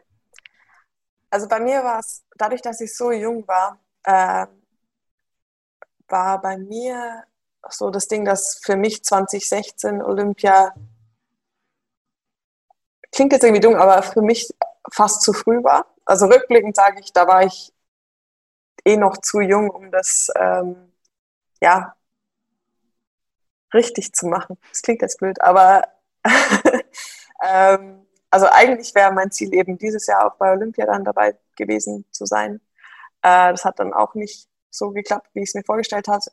Also 1.30 1.47
bei 1.47 1.61
mir 1.61 1.82
war 1.84 1.99
es, 1.99 2.25
dadurch, 2.36 2.61
dass 2.61 2.82
ich 2.82 2.95
so 2.95 3.11
jung 3.11 3.47
war, 3.47 3.80
äh, 4.03 4.47
war 6.09 6.41
bei 6.41 6.57
mir 6.57 7.23
so 7.69 7.89
das 7.89 8.07
Ding, 8.07 8.25
dass 8.25 8.59
für 8.61 8.75
mich 8.75 9.03
2016 9.03 10.01
Olympia 10.01 10.73
klingt 13.11 13.32
jetzt 13.32 13.43
irgendwie 13.43 13.61
dumm, 13.61 13.75
aber 13.75 14.03
für 14.03 14.21
mich 14.21 14.49
fast 14.91 15.21
zu 15.21 15.32
früh 15.32 15.63
war. 15.63 15.86
Also 16.03 16.25
rückblickend 16.25 16.75
sage 16.75 16.99
ich, 16.99 17.13
da 17.13 17.28
war 17.28 17.43
ich 17.43 17.73
eh 18.86 18.97
noch 18.97 19.17
zu 19.17 19.39
jung, 19.39 19.69
um 19.69 19.89
das 19.89 20.30
ähm, 20.36 20.91
ja 21.61 21.96
richtig 23.74 24.13
zu 24.13 24.28
machen. 24.28 24.57
Das 24.70 24.82
klingt 24.82 25.01
jetzt 25.01 25.20
blöd, 25.20 25.41
aber 25.41 25.84
ähm, 27.43 28.05
also 28.30 28.47
eigentlich 28.47 28.93
wäre 28.95 29.11
mein 29.13 29.32
Ziel 29.32 29.53
eben 29.53 29.78
dieses 29.78 30.07
Jahr 30.07 30.28
auch 30.28 30.36
bei 30.38 30.51
Olympia 30.51 30.86
dann 30.86 31.03
dabei 31.03 31.38
gewesen 31.55 32.05
zu 32.11 32.26
sein. 32.26 32.61
Äh, 33.22 33.51
das 33.51 33.65
hat 33.65 33.80
dann 33.80 33.93
auch 33.93 34.15
nicht 34.15 34.47
so 34.70 34.91
geklappt, 34.91 35.30
wie 35.34 35.41
ich 35.41 35.49
es 35.49 35.55
mir 35.55 35.63
vorgestellt 35.63 36.07
hatte. 36.07 36.32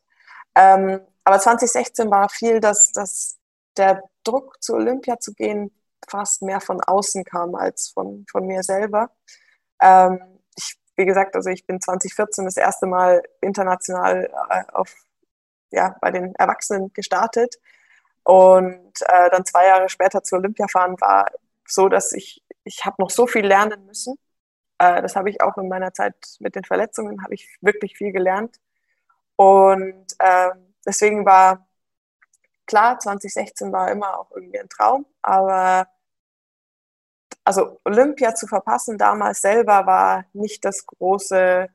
Ähm, 0.55 1.01
aber 1.25 1.39
2016 1.39 2.11
war 2.11 2.29
viel, 2.29 2.61
dass, 2.61 2.93
dass 2.93 3.39
der 3.77 4.03
Druck 4.25 4.63
zu 4.63 4.75
Olympia 4.75 5.19
zu 5.19 5.35
gehen 5.35 5.71
fast 6.09 6.43
mehr 6.43 6.61
von 6.61 6.81
außen 6.81 7.25
kam 7.25 7.55
als 7.55 7.89
von, 7.89 8.27
von 8.31 8.47
mir 8.47 8.63
selber. 8.63 9.11
Ähm, 9.81 10.21
ich, 10.57 10.77
wie 10.97 11.07
gesagt, 11.07 11.35
also 11.35 11.51
ich 11.51 11.67
bin 11.67 11.81
2014 11.81 12.45
das 12.45 12.57
erste 12.57 12.87
Mal 12.87 13.23
international 13.41 14.31
äh, 14.51 14.65
auf, 14.73 14.95
ja, 15.71 15.97
bei 16.01 16.11
den 16.11 16.35
Erwachsenen 16.37 16.93
gestartet. 16.93 17.57
Und 18.25 18.93
äh, 19.03 19.31
dann 19.31 19.45
zwei 19.45 19.67
Jahre 19.67 19.89
später 19.89 20.23
zu 20.23 20.37
Olympia 20.37 20.67
fahren 20.69 20.97
war 21.01 21.27
so, 21.67 21.89
dass 21.89 22.13
ich, 22.13 22.43
ich 22.65 22.85
habe 22.85 22.97
noch 22.99 23.11
so 23.11 23.27
viel 23.27 23.47
lernen 23.47 23.85
müssen. 23.87 24.17
Äh, 24.79 25.03
das 25.03 25.17
habe 25.17 25.31
ich 25.31 25.43
auch 25.43 25.57
in 25.59 25.69
meiner 25.69 25.93
Zeit 25.93 26.17
mit 26.41 26.55
den 26.57 26.65
Verletzungen, 26.65 27.23
habe 27.23 27.35
ich 27.35 27.49
wirklich 27.61 27.97
viel 27.97 28.13
gelernt. 28.13 28.61
Und 29.37 30.07
äh, 30.19 30.51
deswegen 30.87 31.27
war 31.27 31.67
klar, 32.67 32.99
2016 32.99 33.73
war 33.73 33.91
immer 33.91 34.19
auch 34.19 34.31
irgendwie 34.33 34.61
ein 34.61 34.69
Traum, 34.69 35.07
aber 35.23 35.89
also 37.45 37.81
Olympia 37.85 38.35
zu 38.35 38.47
verpassen 38.47 38.97
damals 38.99 39.43
selber 39.43 39.87
war 39.87 40.25
nicht 40.33 40.65
das 40.65 40.87
große 40.87 41.69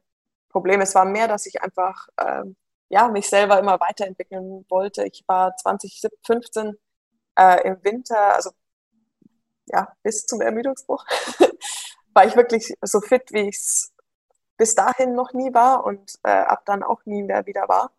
Problem. 0.49 0.81
Es 0.81 0.95
war 0.95 1.05
mehr, 1.05 1.27
dass 1.27 1.45
ich 1.45 1.61
einfach 1.61 2.07
ähm, 2.19 2.55
ja, 2.89 3.07
mich 3.07 3.29
selber 3.29 3.59
immer 3.59 3.79
weiterentwickeln 3.79 4.65
wollte. 4.69 5.05
Ich 5.05 5.23
war 5.27 5.55
2015 5.55 6.77
äh, 7.37 7.67
im 7.67 7.83
Winter, 7.83 8.35
also 8.35 8.51
ja, 9.67 9.87
bis 10.03 10.25
zum 10.25 10.41
Ermüdungsbruch, 10.41 11.05
war 12.13 12.25
ich 12.25 12.35
wirklich 12.35 12.73
so 12.81 13.01
fit, 13.01 13.31
wie 13.31 13.49
ich 13.49 13.57
es 13.57 13.93
bis 14.57 14.75
dahin 14.75 15.15
noch 15.15 15.33
nie 15.33 15.53
war 15.53 15.85
und 15.85 16.15
äh, 16.23 16.31
ab 16.31 16.63
dann 16.65 16.83
auch 16.83 17.05
nie 17.05 17.23
mehr 17.23 17.45
wieder 17.45 17.67
war. 17.69 17.91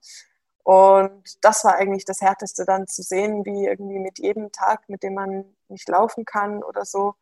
Und 0.62 1.45
das 1.45 1.64
war 1.64 1.76
eigentlich 1.76 2.05
das 2.05 2.20
Härteste 2.20 2.64
dann 2.66 2.86
zu 2.86 3.03
sehen, 3.03 3.45
wie 3.47 3.66
irgendwie 3.66 3.99
mit 3.99 4.18
jedem 4.18 4.53
Tag, 4.53 4.88
mit 4.88 5.03
dem 5.03 5.14
man 5.14 5.57
nicht 5.68 5.88
laufen 5.88 6.24
kann 6.24 6.62
oder 6.62 6.84
so, 6.84 7.14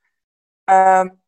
ähm, 0.66 1.20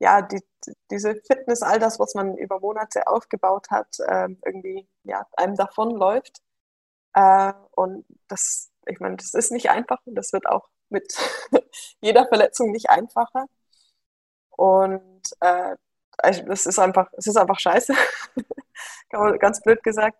ja, 0.00 0.22
die, 0.22 0.42
diese 0.90 1.14
Fitness, 1.26 1.62
all 1.62 1.78
das, 1.78 2.00
was 2.00 2.14
man 2.14 2.36
über 2.38 2.58
Monate 2.60 3.06
aufgebaut 3.06 3.70
hat, 3.70 3.96
ähm, 4.08 4.38
irgendwie 4.44 4.88
ja, 5.04 5.26
einem 5.36 5.56
davonläuft. 5.56 6.40
Äh, 7.14 7.52
und 7.72 8.06
das, 8.28 8.70
ich 8.86 9.00
meine, 9.00 9.16
das 9.16 9.34
ist 9.34 9.52
nicht 9.52 9.70
einfach 9.70 9.98
und 10.06 10.14
das 10.16 10.32
wird 10.32 10.46
auch 10.46 10.68
mit 10.88 11.14
jeder 12.00 12.26
Verletzung 12.28 12.72
nicht 12.72 12.90
einfacher. 12.90 13.46
Und 14.50 15.22
äh, 15.40 15.76
also 16.18 16.42
das 16.44 16.66
ist 16.66 16.78
einfach, 16.78 17.10
es 17.16 17.26
ist 17.26 17.36
einfach 17.36 17.58
scheiße, 17.58 17.94
ganz 19.38 19.60
blöd 19.62 19.82
gesagt. 19.82 20.18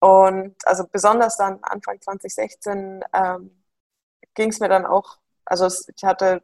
Und 0.00 0.56
also 0.66 0.84
besonders 0.90 1.36
dann 1.36 1.60
Anfang 1.62 2.00
2016 2.00 3.04
ähm, 3.12 3.62
ging 4.34 4.50
es 4.50 4.60
mir 4.60 4.68
dann 4.68 4.86
auch, 4.86 5.18
also 5.44 5.68
ich 5.94 6.04
hatte, 6.04 6.42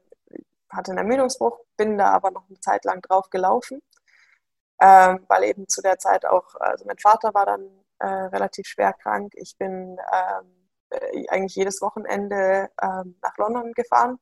hatte 0.70 0.90
einen 0.92 0.98
Ermüdungsbruch, 0.98 1.58
bin 1.76 1.98
da 1.98 2.10
aber 2.10 2.30
noch 2.30 2.48
eine 2.48 2.60
Zeit 2.60 2.84
lang 2.84 3.02
drauf 3.02 3.30
gelaufen, 3.30 3.80
ähm, 4.80 5.24
weil 5.28 5.44
eben 5.44 5.68
zu 5.68 5.82
der 5.82 5.98
Zeit 5.98 6.26
auch, 6.26 6.54
also 6.56 6.84
mein 6.86 6.98
Vater 6.98 7.34
war 7.34 7.46
dann 7.46 7.68
äh, 7.98 8.06
relativ 8.06 8.66
schwer 8.66 8.92
krank. 8.92 9.32
Ich 9.36 9.56
bin 9.58 9.98
ähm, 10.12 10.68
äh, 10.90 11.28
eigentlich 11.28 11.56
jedes 11.56 11.80
Wochenende 11.82 12.70
ähm, 12.82 13.16
nach 13.22 13.36
London 13.38 13.72
gefahren 13.72 14.18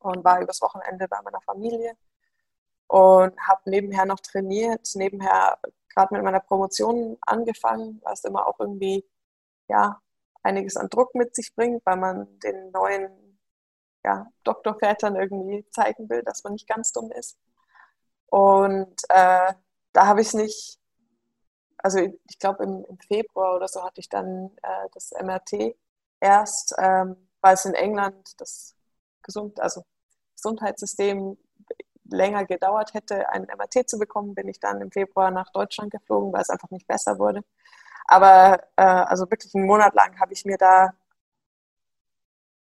und 0.00 0.24
war 0.24 0.40
übers 0.40 0.60
Wochenende 0.62 1.08
bei 1.08 1.20
meiner 1.22 1.40
Familie 1.42 1.94
und 2.88 3.38
habe 3.48 3.70
nebenher 3.70 4.04
noch 4.04 4.20
trainiert, 4.20 4.88
nebenher 4.94 5.58
gerade 5.94 6.14
mit 6.14 6.24
meiner 6.24 6.40
Promotion 6.40 7.16
angefangen, 7.22 8.00
was 8.04 8.24
immer 8.24 8.46
auch 8.46 8.58
irgendwie 8.60 9.04
ja, 9.68 10.00
einiges 10.42 10.76
an 10.76 10.88
Druck 10.88 11.14
mit 11.14 11.34
sich 11.34 11.54
bringt, 11.54 11.84
weil 11.86 11.96
man 11.96 12.38
den 12.40 12.70
neuen 12.70 13.10
ja, 14.04 14.26
Doktorvätern 14.44 15.16
irgendwie 15.16 15.66
zeigen 15.70 16.08
will, 16.08 16.22
dass 16.22 16.44
man 16.44 16.54
nicht 16.54 16.68
ganz 16.68 16.92
dumm 16.92 17.10
ist. 17.12 17.38
Und 18.26 19.02
äh, 19.10 19.52
da 19.92 20.06
habe 20.06 20.20
ich 20.22 20.28
es 20.28 20.34
nicht, 20.34 20.78
also 21.78 21.98
ich 21.98 22.38
glaube 22.38 22.64
im, 22.64 22.84
im, 22.88 22.98
Februar 22.98 23.56
oder 23.56 23.68
so 23.68 23.84
hatte 23.84 24.00
ich 24.00 24.08
dann 24.08 24.50
äh, 24.62 24.88
das 24.92 25.12
MRT 25.12 25.76
erst, 26.20 26.74
ähm, 26.78 27.28
weil 27.40 27.54
es 27.54 27.64
in 27.64 27.74
England 27.74 28.40
das 28.40 28.74
Gesund, 29.22 29.60
also 29.60 29.82
Gesundheitssystem 30.34 31.36
länger 32.04 32.44
gedauert 32.46 32.94
hätte, 32.94 33.28
ein 33.30 33.44
MRT 33.44 33.88
zu 33.88 33.98
bekommen, 33.98 34.34
bin 34.34 34.48
ich 34.48 34.60
dann 34.60 34.80
im 34.80 34.90
Februar 34.90 35.30
nach 35.30 35.50
Deutschland 35.52 35.90
geflogen, 35.90 36.32
weil 36.32 36.42
es 36.42 36.50
einfach 36.50 36.70
nicht 36.70 36.86
besser 36.86 37.18
wurde. 37.18 37.42
Aber 38.06 38.62
äh, 38.76 38.82
also 38.82 39.30
wirklich 39.30 39.54
einen 39.54 39.66
Monat 39.66 39.94
lang 39.94 40.18
habe 40.20 40.32
ich 40.32 40.44
mir 40.44 40.58
da, 40.58 40.94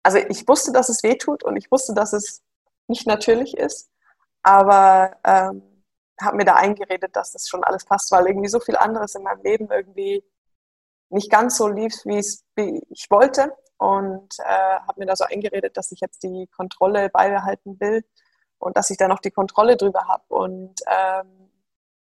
also 0.04 0.18
ich 0.18 0.48
wusste, 0.48 0.72
dass 0.72 0.90
es 0.90 1.04
weh 1.04 1.16
tut 1.16 1.44
und 1.44 1.56
ich 1.56 1.72
wusste, 1.72 1.94
dass 1.94 2.14
es 2.14 2.42
nicht 2.88 3.08
natürlich 3.08 3.58
ist, 3.58 3.90
aber 4.44 5.18
ähm, 5.24 5.84
habe 6.22 6.38
mir 6.38 6.46
da 6.46 6.56
eingeredet, 6.56 7.16
dass 7.16 7.32
das 7.32 7.48
schon 7.48 7.64
alles 7.64 7.86
passt, 7.86 8.12
weil 8.12 8.28
irgendwie 8.28 8.50
so 8.50 8.60
viel 8.60 8.78
anderes 8.78 9.16
in 9.16 9.24
meinem 9.24 9.42
Leben 9.42 9.70
irgendwie 9.72 10.24
nicht 11.10 11.32
ganz 11.32 11.58
so 11.58 11.68
lief, 11.68 11.94
wie 12.06 12.20
ich 12.90 13.08
wollte 13.10 13.56
und 13.78 14.40
äh, 14.40 14.80
habe 14.88 15.00
mir 15.00 15.06
da 15.06 15.16
so 15.16 15.26
eingeredet, 15.26 15.78
dass 15.78 15.92
ich 15.92 16.00
jetzt 16.00 16.24
die 16.24 16.48
Kontrolle 16.48 17.10
beibehalten 17.10 17.80
will 17.80 18.04
und 18.58 18.78
dass 18.78 18.90
ich 18.90 18.98
da 18.98 19.08
noch 19.08 19.20
die 19.20 19.32
Kontrolle 19.32 19.78
drüber 19.78 20.08
habe. 20.08 20.24
Und 20.30 20.82
ähm, 20.88 21.52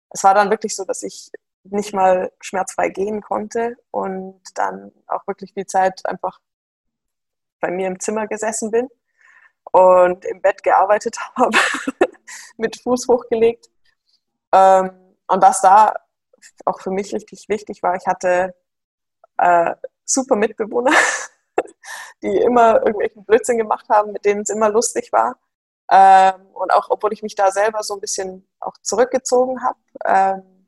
es 0.10 0.24
war 0.24 0.34
dann 0.34 0.50
wirklich 0.50 0.76
so, 0.76 0.86
dass 0.86 1.04
ich 1.04 1.32
nicht 1.64 1.94
mal 1.94 2.32
schmerzfrei 2.42 2.90
gehen 2.90 3.22
konnte 3.22 3.78
und 3.92 4.42
dann 4.56 4.92
auch 5.08 5.26
wirklich 5.28 5.54
viel 5.54 5.66
Zeit 5.66 6.06
einfach 6.06 6.40
bei 7.64 7.72
mir 7.72 7.88
im 7.88 8.00
Zimmer 8.00 8.28
gesessen 8.28 8.72
bin 8.72 8.90
und 9.72 10.26
im 10.26 10.42
Bett 10.42 10.62
gearbeitet 10.64 11.16
habe, 11.36 11.58
mit 12.58 12.80
Fuß 12.82 13.08
hochgelegt. 13.08 13.70
Ähm, 14.52 15.16
und 15.28 15.42
was 15.42 15.62
da 15.62 15.96
auch 16.66 16.82
für 16.82 16.92
mich 16.92 17.14
richtig 17.14 17.48
wichtig 17.48 17.82
war, 17.82 17.96
ich 17.96 18.06
hatte 18.06 18.54
äh, 19.38 19.76
super 20.04 20.36
Mitbewohner, 20.36 20.92
die 22.22 22.38
immer 22.38 22.76
irgendwelchen 22.80 23.24
Blödsinn 23.24 23.58
gemacht 23.58 23.88
haben, 23.88 24.12
mit 24.12 24.26
denen 24.26 24.42
es 24.42 24.50
immer 24.50 24.70
lustig 24.70 25.14
war. 25.14 25.38
Ähm, 25.90 26.46
und 26.54 26.74
auch 26.74 26.90
obwohl 26.90 27.14
ich 27.14 27.24
mich 27.24 27.36
da 27.36 27.50
selber 27.52 27.82
so 27.82 27.94
ein 27.94 28.02
bisschen 28.02 28.46
auch 28.60 28.74
zurückgezogen 28.82 29.64
habe, 29.64 29.80
ähm, 30.06 30.68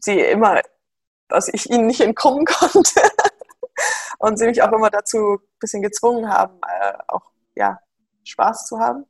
sie 0.00 0.18
immer, 0.18 0.60
dass 1.28 1.46
ich 1.46 1.70
ihnen 1.70 1.86
nicht 1.86 2.00
entkommen 2.00 2.44
konnte 2.46 3.00
und 4.18 4.38
sie 4.38 4.46
mich 4.46 4.62
auch 4.62 4.72
immer 4.72 4.90
dazu 4.90 5.34
ein 5.34 5.58
bisschen 5.60 5.82
gezwungen 5.82 6.30
haben, 6.30 6.60
äh, 6.62 6.94
auch 7.08 7.30
ja, 7.54 7.80
Spaß 8.24 8.66
zu 8.66 8.78
haben. 8.78 9.06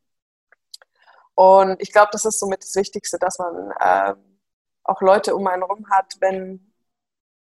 Und 1.34 1.80
ich 1.82 1.92
glaube, 1.92 2.08
das 2.12 2.24
ist 2.24 2.40
somit 2.40 2.62
das 2.62 2.74
Wichtigste, 2.76 3.18
dass 3.18 3.38
man 3.38 3.72
ähm, 3.80 4.38
auch 4.84 5.00
Leute 5.02 5.34
um 5.36 5.46
einen 5.46 5.62
rum 5.62 5.90
hat, 5.90 6.16
wenn, 6.20 6.72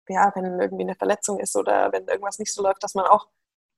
ja, 0.08 0.32
wenn 0.36 0.60
irgendwie 0.60 0.84
eine 0.84 0.96
Verletzung 0.96 1.40
ist 1.40 1.56
oder 1.56 1.92
wenn 1.92 2.08
irgendwas 2.08 2.40
nicht 2.40 2.54
so 2.54 2.62
läuft, 2.62 2.84
dass 2.84 2.94
man 2.96 3.06
auch 3.06 3.28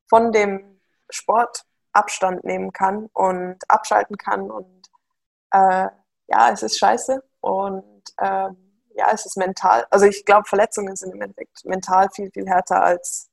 von 0.10 0.32
dem 0.32 0.82
Sport 1.10 1.66
Abstand 1.94 2.44
nehmen 2.44 2.74
kann 2.74 3.08
und 3.14 3.58
abschalten 3.70 4.18
kann. 4.18 4.52
Und 4.52 4.90
äh, 5.52 5.88
ja, 6.28 6.52
es 6.52 6.64
ist 6.64 6.78
scheiße 6.80 7.24
und 7.40 8.04
äh, 8.18 8.50
ja, 8.96 9.12
es 9.12 9.26
ist 9.26 9.38
mental. 9.38 9.86
Also 9.90 10.06
ich 10.06 10.26
glaube, 10.26 10.48
Verletzungen 10.48 10.96
sind 10.96 11.14
im 11.14 11.22
Endeffekt 11.22 11.66
mental 11.66 12.10
viel, 12.14 12.32
viel 12.32 12.48
härter 12.48 12.84
als 12.84 13.30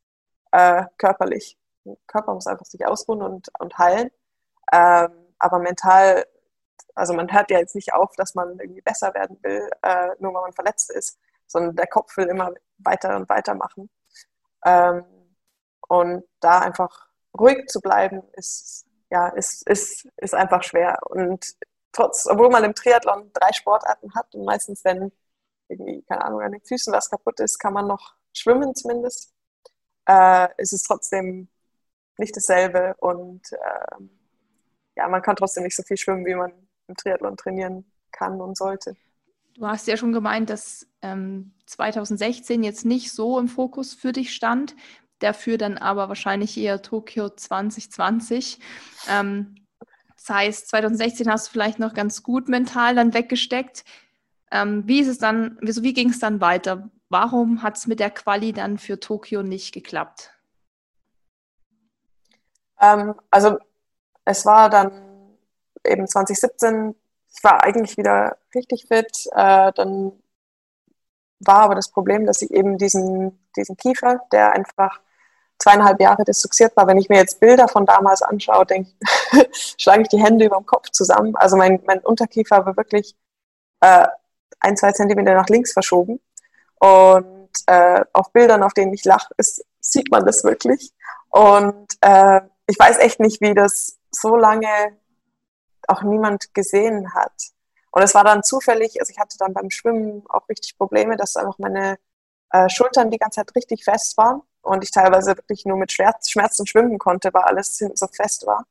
äh, 0.52 0.84
körperlich. 0.98 1.58
Der 1.84 1.96
Körper 2.06 2.34
muss 2.34 2.46
einfach 2.46 2.66
sich 2.66 2.86
ausruhen 2.86 3.22
und, 3.22 3.48
und 3.58 3.78
heilen. 3.78 4.10
Ähm, 4.72 5.12
aber 5.38 5.58
mental, 5.58 6.26
also 6.94 7.14
man 7.14 7.32
hört 7.32 7.50
ja 7.50 7.58
jetzt 7.58 7.74
nicht 7.74 7.92
auf, 7.92 8.14
dass 8.16 8.34
man 8.34 8.58
irgendwie 8.60 8.82
besser 8.82 9.14
werden 9.14 9.38
will, 9.42 9.68
äh, 9.82 10.10
nur 10.18 10.34
weil 10.34 10.42
man 10.42 10.52
verletzt 10.52 10.90
ist, 10.90 11.18
sondern 11.46 11.76
der 11.76 11.86
Kopf 11.86 12.16
will 12.16 12.26
immer 12.26 12.52
weiter 12.78 13.16
und 13.16 13.28
weiter 13.28 13.54
machen. 13.54 13.90
Ähm, 14.64 15.04
und 15.88 16.24
da 16.40 16.60
einfach 16.60 17.08
ruhig 17.38 17.66
zu 17.66 17.80
bleiben, 17.80 18.22
ist, 18.34 18.86
ja, 19.10 19.28
ist, 19.28 19.66
ist, 19.68 20.08
ist 20.16 20.34
einfach 20.34 20.62
schwer. 20.62 20.98
Und 21.08 21.56
trotz, 21.92 22.26
obwohl 22.26 22.50
man 22.50 22.64
im 22.64 22.74
Triathlon 22.74 23.32
drei 23.32 23.52
Sportarten 23.52 24.14
hat 24.14 24.34
und 24.34 24.44
meistens, 24.44 24.84
wenn 24.84 25.12
irgendwie, 25.68 26.02
keine 26.02 26.24
Ahnung, 26.24 26.42
an 26.42 26.52
den 26.52 26.62
Füßen 26.62 26.92
was 26.92 27.10
kaputt 27.10 27.40
ist, 27.40 27.58
kann 27.58 27.72
man 27.72 27.86
noch 27.86 28.14
schwimmen 28.32 28.74
zumindest, 28.74 29.32
äh, 30.10 30.48
ist 30.58 30.72
es 30.72 30.82
trotzdem 30.82 31.48
nicht 32.18 32.36
dasselbe. 32.36 32.94
Und 32.98 33.52
äh, 33.52 34.04
ja, 34.96 35.08
man 35.08 35.22
kann 35.22 35.36
trotzdem 35.36 35.64
nicht 35.64 35.76
so 35.76 35.82
viel 35.82 35.96
schwimmen, 35.96 36.26
wie 36.26 36.34
man 36.34 36.52
im 36.88 36.96
Triathlon 36.96 37.36
trainieren 37.36 37.84
kann 38.10 38.40
und 38.40 38.56
sollte. 38.56 38.96
Du 39.54 39.66
hast 39.66 39.86
ja 39.86 39.96
schon 39.96 40.12
gemeint, 40.12 40.50
dass 40.50 40.86
ähm, 41.02 41.52
2016 41.66 42.62
jetzt 42.62 42.84
nicht 42.84 43.12
so 43.12 43.38
im 43.38 43.48
Fokus 43.48 43.94
für 43.94 44.12
dich 44.12 44.34
stand 44.34 44.74
dafür 45.20 45.58
dann 45.58 45.78
aber 45.78 46.08
wahrscheinlich 46.08 46.56
eher 46.56 46.82
Tokio 46.82 47.28
2020. 47.28 48.58
Ähm, 49.08 49.54
das 50.16 50.28
heißt, 50.28 50.68
2016 50.68 51.30
hast 51.30 51.48
du 51.48 51.52
vielleicht 51.52 51.78
noch 51.78 51.94
ganz 51.94 52.22
gut 52.22 52.48
mental 52.48 52.94
dann 52.94 53.14
weggesteckt. 53.14 53.84
Ähm, 54.50 54.86
wie 54.86 55.00
ist 55.00 55.08
es 55.08 55.18
dann, 55.18 55.56
wie, 55.60 55.82
wie 55.82 55.92
ging 55.92 56.10
es 56.10 56.18
dann 56.18 56.40
weiter? 56.40 56.90
Warum 57.10 57.64
hat 57.64 57.76
es 57.76 57.88
mit 57.88 57.98
der 57.98 58.10
Quali 58.10 58.52
dann 58.52 58.78
für 58.78 59.00
Tokio 59.00 59.42
nicht 59.42 59.74
geklappt? 59.74 60.32
Ähm, 62.80 63.14
also 63.30 63.58
es 64.24 64.46
war 64.46 64.70
dann 64.70 65.36
eben 65.84 66.06
2017, 66.06 66.94
ich 67.34 67.42
war 67.42 67.64
eigentlich 67.64 67.96
wieder 67.96 68.38
richtig 68.54 68.86
fit. 68.86 69.26
Äh, 69.32 69.72
dann 69.72 70.12
war 71.40 71.62
aber 71.62 71.74
das 71.74 71.90
Problem, 71.90 72.26
dass 72.26 72.42
ich 72.42 72.52
eben 72.52 72.78
diesen, 72.78 73.44
diesen 73.56 73.76
Kiefer, 73.76 74.20
der 74.30 74.52
einfach 74.52 75.00
zweieinhalb 75.58 76.00
Jahre 76.00 76.22
dissoziiert 76.24 76.76
war. 76.76 76.86
Wenn 76.86 76.98
ich 76.98 77.08
mir 77.08 77.18
jetzt 77.18 77.40
Bilder 77.40 77.66
von 77.66 77.86
damals 77.86 78.22
anschaue, 78.22 78.66
denke 78.66 78.92
schlage 79.52 80.02
ich 80.02 80.08
die 80.08 80.22
Hände 80.22 80.44
über 80.44 80.58
dem 80.58 80.66
Kopf 80.66 80.90
zusammen. 80.90 81.34
Also 81.34 81.56
mein, 81.56 81.82
mein 81.86 81.98
Unterkiefer 82.00 82.64
war 82.64 82.76
wirklich 82.76 83.16
äh, 83.80 84.06
ein, 84.60 84.76
zwei 84.76 84.92
Zentimeter 84.92 85.34
nach 85.34 85.48
links 85.48 85.72
verschoben. 85.72 86.20
Und 86.80 87.50
äh, 87.66 88.04
auf 88.12 88.32
Bildern, 88.32 88.62
auf 88.62 88.72
denen 88.72 88.92
ich 88.94 89.04
lache, 89.04 89.32
sieht 89.80 90.10
man 90.10 90.24
das 90.24 90.44
wirklich. 90.44 90.92
Und 91.28 91.88
äh, 92.00 92.40
ich 92.66 92.78
weiß 92.78 92.98
echt 92.98 93.20
nicht, 93.20 93.40
wie 93.40 93.54
das 93.54 93.98
so 94.10 94.34
lange 94.36 94.96
auch 95.86 96.02
niemand 96.02 96.54
gesehen 96.54 97.14
hat. 97.14 97.32
Und 97.90 98.02
es 98.02 98.14
war 98.14 98.24
dann 98.24 98.42
zufällig, 98.42 99.00
also 99.00 99.10
ich 99.10 99.18
hatte 99.18 99.36
dann 99.38 99.52
beim 99.52 99.70
Schwimmen 99.70 100.24
auch 100.28 100.48
richtig 100.48 100.78
Probleme, 100.78 101.16
dass 101.16 101.36
einfach 101.36 101.58
meine 101.58 101.98
äh, 102.50 102.68
Schultern 102.68 103.10
die 103.10 103.18
ganze 103.18 103.40
Zeit 103.40 103.54
richtig 103.54 103.84
fest 103.84 104.16
waren 104.16 104.42
und 104.62 104.84
ich 104.84 104.90
teilweise 104.90 105.36
wirklich 105.36 105.64
nur 105.66 105.76
mit 105.76 105.92
Schmerzen 105.92 106.66
schwimmen 106.66 106.98
konnte, 106.98 107.34
weil 107.34 107.42
alles 107.42 107.76
so 107.76 108.06
fest 108.06 108.46
war. 108.46 108.66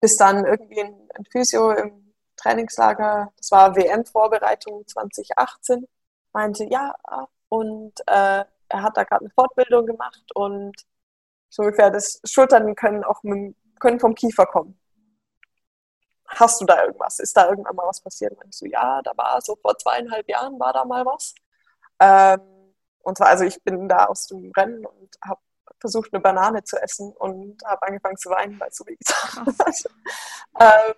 Bis 0.00 0.16
dann 0.16 0.44
irgendwie 0.44 0.80
ein, 0.80 1.08
ein 1.14 1.24
Physio 1.30 1.70
im 1.72 2.14
Trainingslager, 2.36 3.32
das 3.36 3.50
war 3.50 3.76
WM-Vorbereitung 3.76 4.86
2018, 4.86 5.86
meinte, 6.36 6.64
ja, 6.64 6.94
und 7.48 7.98
äh, 8.06 8.44
er 8.68 8.82
hat 8.82 8.96
da 8.96 9.04
gerade 9.04 9.24
eine 9.24 9.30
Fortbildung 9.30 9.86
gemacht 9.86 10.24
und 10.34 10.76
so 11.48 11.62
ungefähr, 11.62 11.90
das 11.90 12.20
Schultern 12.24 12.74
können 12.74 13.04
auch 13.04 13.22
mit, 13.22 13.56
können 13.80 13.98
vom 13.98 14.14
Kiefer 14.14 14.44
kommen. 14.44 14.78
Hast 16.28 16.60
du 16.60 16.66
da 16.66 16.84
irgendwas? 16.84 17.20
Ist 17.20 17.36
da 17.36 17.48
irgendwann 17.48 17.76
mal 17.76 17.86
was 17.86 18.02
passiert? 18.02 18.32
Und 18.32 18.48
ich 18.48 18.56
so, 18.56 18.66
ja, 18.66 19.00
da 19.02 19.12
war 19.16 19.40
so 19.40 19.56
vor 19.56 19.78
zweieinhalb 19.78 20.28
Jahren 20.28 20.58
war 20.60 20.72
da 20.72 20.84
mal 20.84 21.06
was. 21.06 21.34
Ähm, 22.00 22.74
und 23.02 23.16
zwar, 23.16 23.28
also 23.28 23.44
ich 23.44 23.62
bin 23.62 23.88
da 23.88 24.06
aus 24.06 24.26
dem 24.26 24.52
Rennen 24.56 24.84
und 24.84 25.16
habe 25.24 25.40
versucht, 25.80 26.12
eine 26.12 26.20
Banane 26.20 26.64
zu 26.64 26.76
essen 26.82 27.12
und 27.12 27.62
habe 27.64 27.86
angefangen 27.86 28.16
zu 28.16 28.28
weinen, 28.28 28.58
weil 28.60 28.68
es 28.68 28.76
so 28.76 28.84
weh 28.86 28.96
getan 28.96 29.46
ähm, 30.60 30.94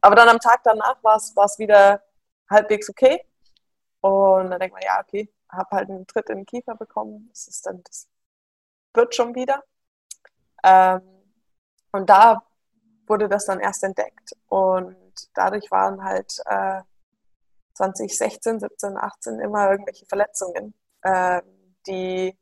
aber 0.00 0.16
dann 0.16 0.28
am 0.28 0.40
Tag 0.40 0.62
danach 0.64 1.02
war 1.04 1.16
es 1.16 1.58
wieder 1.58 2.02
halbwegs 2.50 2.90
okay. 2.90 3.24
Und 4.02 4.50
dann 4.50 4.60
denkt 4.60 4.74
man, 4.74 4.82
ja, 4.84 5.00
okay, 5.00 5.32
habe 5.48 5.76
halt 5.76 5.88
einen 5.88 6.06
Tritt 6.06 6.28
in 6.28 6.38
den 6.38 6.46
Kiefer 6.46 6.74
bekommen. 6.74 7.28
Das 7.30 7.48
ist 7.48 7.64
dann, 7.66 7.82
das 7.84 8.08
wird 8.94 9.14
schon 9.14 9.34
wieder. 9.34 9.62
Ähm, 10.64 11.02
und 11.92 12.10
da 12.10 12.42
wurde 13.06 13.28
das 13.28 13.46
dann 13.46 13.60
erst 13.60 13.84
entdeckt. 13.84 14.36
Und 14.48 14.96
dadurch 15.34 15.70
waren 15.70 16.02
halt 16.04 16.38
äh, 16.46 16.82
2016, 17.74 18.60
17, 18.60 18.96
18 18.96 19.40
immer 19.40 19.70
irgendwelche 19.70 20.06
Verletzungen, 20.06 20.74
äh, 21.02 21.42
die 21.86 22.36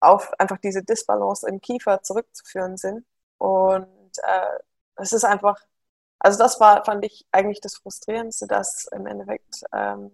auf 0.00 0.32
einfach 0.38 0.58
diese 0.58 0.82
Disbalance 0.82 1.48
im 1.48 1.60
Kiefer 1.60 2.02
zurückzuführen 2.02 2.76
sind. 2.76 3.04
Und 3.38 4.18
äh, 4.22 4.58
es 4.96 5.12
ist 5.12 5.24
einfach, 5.24 5.60
also 6.18 6.38
das 6.38 6.60
war, 6.60 6.84
fand 6.84 7.04
ich 7.04 7.26
eigentlich 7.32 7.60
das 7.60 7.76
Frustrierendste, 7.76 8.46
dass 8.46 8.86
im 8.92 9.06
Endeffekt, 9.06 9.64
ähm, 9.72 10.10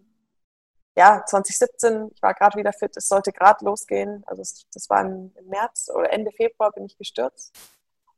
ja, 0.97 1.25
2017, 1.27 2.11
ich 2.15 2.23
war 2.23 2.35
gerade 2.35 2.59
wieder 2.59 2.73
fit, 2.73 2.97
es 2.97 3.09
sollte 3.09 3.33
gerade 3.33 3.65
losgehen. 3.65 4.23
Also 4.27 4.43
es, 4.43 4.67
das 4.73 4.89
war 4.91 5.03
im, 5.03 5.33
März 5.45 5.91
oder 5.93 6.13
Ende 6.13 6.31
Februar 6.33 6.73
bin 6.73 6.87
ich 6.87 6.97
gestürzt. 6.97 7.53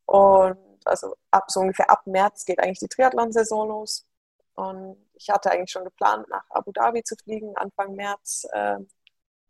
Und 0.06 0.58
also 0.84 1.16
ab 1.30 1.50
so 1.50 1.60
ungefähr 1.60 1.90
ab 1.90 2.06
März 2.06 2.44
geht 2.44 2.60
eigentlich 2.60 2.78
die 2.80 2.88
Triathlon-Saison 2.88 3.68
los. 3.68 4.06
Und 4.54 4.96
ich 5.14 5.30
hatte 5.30 5.50
eigentlich 5.50 5.70
schon 5.70 5.84
geplant, 5.84 6.28
nach 6.28 6.44
Abu 6.50 6.72
Dhabi 6.72 7.02
zu 7.02 7.16
fliegen, 7.16 7.56
Anfang 7.56 7.94
März. 7.94 8.46
Äh, 8.52 8.78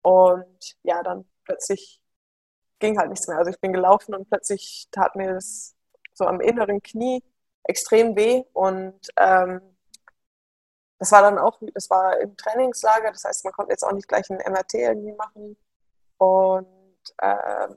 und 0.03 0.77
ja, 0.83 1.03
dann 1.03 1.29
plötzlich 1.45 2.01
ging 2.79 2.99
halt 2.99 3.11
nichts 3.11 3.29
mehr. 3.29 3.39
Also 3.39 3.51
ich 3.51 3.61
bin 3.61 3.73
gelaufen 3.73 4.15
und 4.15 4.29
plötzlich 4.29 4.89
tat 4.93 5.17
mir 5.17 5.35
das 5.35 5.75
so 6.15 6.27
am 6.27 6.41
inneren 6.41 6.83
Knie 6.83 7.23
extrem 7.65 8.17
weh. 8.17 8.45
Und 8.53 9.09
ähm, 9.17 9.76
das 10.99 11.13
war 11.13 11.23
dann 11.23 11.39
auch, 11.39 11.61
das 11.75 11.91
war 11.91 12.19
im 12.21 12.37
Trainingslager, 12.37 13.11
das 13.13 13.25
heißt, 13.25 13.45
man 13.45 13.53
konnte 13.53 13.73
jetzt 13.73 13.85
auch 13.85 13.93
nicht 13.93 14.09
gleich 14.09 14.31
ein 14.31 14.39
MRT 14.39 14.75
irgendwie 14.75 15.13
machen. 15.13 15.57
Und 16.19 16.67
äh, 17.19 17.69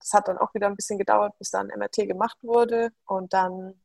das 0.00 0.12
hat 0.12 0.28
dann 0.28 0.38
auch 0.38 0.52
wieder 0.54 0.66
ein 0.66 0.76
bisschen 0.76 0.98
gedauert, 0.98 1.38
bis 1.38 1.50
dann 1.50 1.68
MRT 1.68 2.08
gemacht 2.08 2.38
wurde. 2.42 2.90
Und 3.06 3.32
dann, 3.32 3.80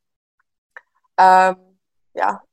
ähm, 1.17 1.79
ja, 2.13 2.43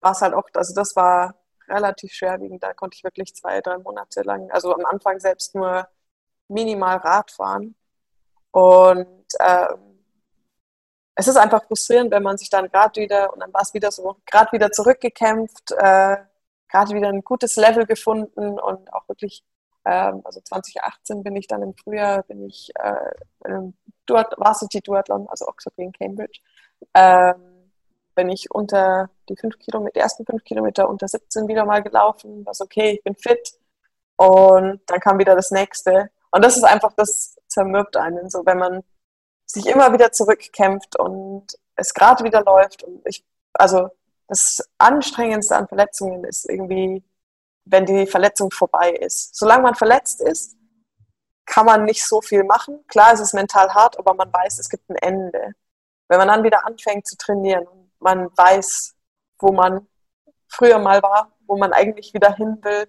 war 0.00 0.12
es 0.12 0.20
halt 0.22 0.34
auch, 0.34 0.48
also 0.54 0.74
das 0.74 0.94
war 0.96 1.34
relativ 1.68 2.12
schwerwiegend. 2.12 2.62
Da 2.62 2.72
konnte 2.74 2.96
ich 2.96 3.04
wirklich 3.04 3.34
zwei, 3.34 3.60
drei 3.60 3.78
Monate 3.78 4.22
lang, 4.22 4.50
also 4.52 4.72
am 4.74 4.84
Anfang 4.86 5.18
selbst 5.20 5.54
nur 5.54 5.88
minimal 6.48 6.98
Rad 6.98 7.30
fahren. 7.32 7.74
Und 8.52 9.26
ähm, 9.40 9.95
es 11.16 11.28
ist 11.28 11.36
einfach 11.36 11.64
frustrierend, 11.64 12.10
wenn 12.10 12.22
man 12.22 12.38
sich 12.38 12.50
dann 12.50 12.68
gerade 12.68 13.00
wieder, 13.00 13.32
und 13.32 13.40
dann 13.40 13.52
war 13.52 13.62
es 13.62 13.74
wieder 13.74 13.90
so, 13.90 14.16
gerade 14.26 14.52
wieder 14.52 14.70
zurückgekämpft, 14.70 15.72
äh, 15.72 16.18
gerade 16.68 16.94
wieder 16.94 17.08
ein 17.08 17.22
gutes 17.22 17.56
Level 17.56 17.86
gefunden 17.86 18.60
und 18.60 18.92
auch 18.92 19.08
wirklich 19.08 19.42
ähm, 19.86 20.20
also 20.24 20.40
2018 20.40 21.22
bin 21.22 21.36
ich 21.36 21.46
dann 21.46 21.62
im 21.62 21.74
Frühjahr, 21.74 22.22
bin 22.24 22.44
ich 22.44 22.70
äh, 22.74 23.48
im 23.48 23.74
Varsity 24.08 24.80
Duathlon, 24.82 25.26
also 25.28 25.46
Oxford 25.46 25.74
Green 25.76 25.92
Cambridge, 25.92 26.40
ähm, 26.94 27.70
bin 28.14 28.28
ich 28.28 28.50
unter 28.50 29.10
die 29.28 29.36
fünf 29.36 29.58
Kilometer, 29.58 30.00
ersten 30.00 30.26
fünf 30.26 30.44
Kilometer 30.44 30.88
unter 30.88 31.08
17 31.08 31.48
wieder 31.48 31.64
mal 31.64 31.82
gelaufen, 31.82 32.44
was 32.44 32.60
okay, 32.60 32.92
ich 32.96 33.04
bin 33.04 33.14
fit. 33.14 33.58
Und 34.16 34.80
dann 34.86 35.00
kam 35.00 35.18
wieder 35.18 35.36
das 35.36 35.50
nächste. 35.50 36.10
Und 36.30 36.44
das 36.44 36.56
ist 36.56 36.64
einfach, 36.64 36.92
das 36.94 37.36
zermürbt 37.46 37.96
einen, 37.96 38.30
so 38.30 38.44
wenn 38.46 38.58
man 38.58 38.82
sich 39.46 39.66
immer 39.66 39.92
wieder 39.92 40.12
zurückkämpft 40.12 40.98
und 40.98 41.46
es 41.76 41.94
gerade 41.94 42.24
wieder 42.24 42.42
läuft. 42.42 42.82
Und 42.82 43.02
ich, 43.06 43.24
also 43.54 43.88
das 44.28 44.68
Anstrengendste 44.78 45.56
an 45.56 45.68
Verletzungen 45.68 46.24
ist 46.24 46.48
irgendwie 46.48 47.04
wenn 47.66 47.84
die 47.84 48.06
Verletzung 48.06 48.50
vorbei 48.50 48.90
ist. 48.90 49.34
Solange 49.34 49.64
man 49.64 49.74
verletzt 49.74 50.20
ist, 50.22 50.56
kann 51.44 51.66
man 51.66 51.84
nicht 51.84 52.04
so 52.04 52.20
viel 52.20 52.44
machen. 52.44 52.84
Klar, 52.88 53.12
es 53.12 53.20
ist 53.20 53.34
mental 53.34 53.74
hart, 53.74 53.98
aber 53.98 54.14
man 54.14 54.32
weiß, 54.32 54.58
es 54.58 54.68
gibt 54.68 54.88
ein 54.88 54.96
Ende. 54.96 55.52
Wenn 56.08 56.18
man 56.18 56.28
dann 56.28 56.44
wieder 56.44 56.64
anfängt 56.64 57.06
zu 57.06 57.16
trainieren 57.16 57.66
und 57.66 57.90
man 57.98 58.30
weiß, 58.36 58.94
wo 59.40 59.52
man 59.52 59.86
früher 60.48 60.78
mal 60.78 61.02
war, 61.02 61.32
wo 61.46 61.56
man 61.56 61.72
eigentlich 61.72 62.14
wieder 62.14 62.34
hin 62.34 62.58
will 62.62 62.88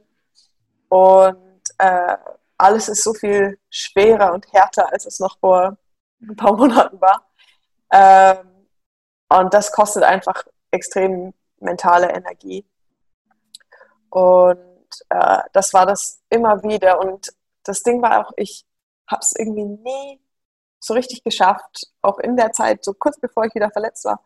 und 0.89 1.61
äh, 1.79 2.17
alles 2.57 2.87
ist 2.87 3.03
so 3.03 3.13
viel 3.13 3.59
schwerer 3.69 4.33
und 4.33 4.51
härter, 4.53 4.91
als 4.91 5.05
es 5.05 5.19
noch 5.19 5.39
vor 5.39 5.77
ein 6.21 6.35
paar 6.35 6.55
Monaten 6.55 6.99
war. 7.01 7.27
Ähm, 7.91 8.67
und 9.29 9.53
das 9.53 9.71
kostet 9.71 10.03
einfach 10.03 10.45
extrem 10.71 11.33
mentale 11.59 12.09
Energie. 12.09 12.65
Und 14.09 14.59
äh, 15.09 15.39
das 15.53 15.73
war 15.73 15.85
das 15.85 16.21
immer 16.29 16.63
wieder. 16.63 16.99
Und 16.99 17.29
das 17.63 17.83
Ding 17.83 18.01
war 18.01 18.25
auch, 18.25 18.31
ich 18.37 18.65
habe 19.09 19.21
es 19.21 19.33
irgendwie 19.37 19.65
nie 19.65 20.21
so 20.79 20.93
richtig 20.93 21.23
geschafft, 21.23 21.87
auch 22.01 22.19
in 22.19 22.37
der 22.37 22.51
Zeit, 22.51 22.83
so 22.83 22.93
kurz 22.93 23.19
bevor 23.19 23.45
ich 23.45 23.55
wieder 23.55 23.71
verletzt 23.71 24.05
war, 24.05 24.23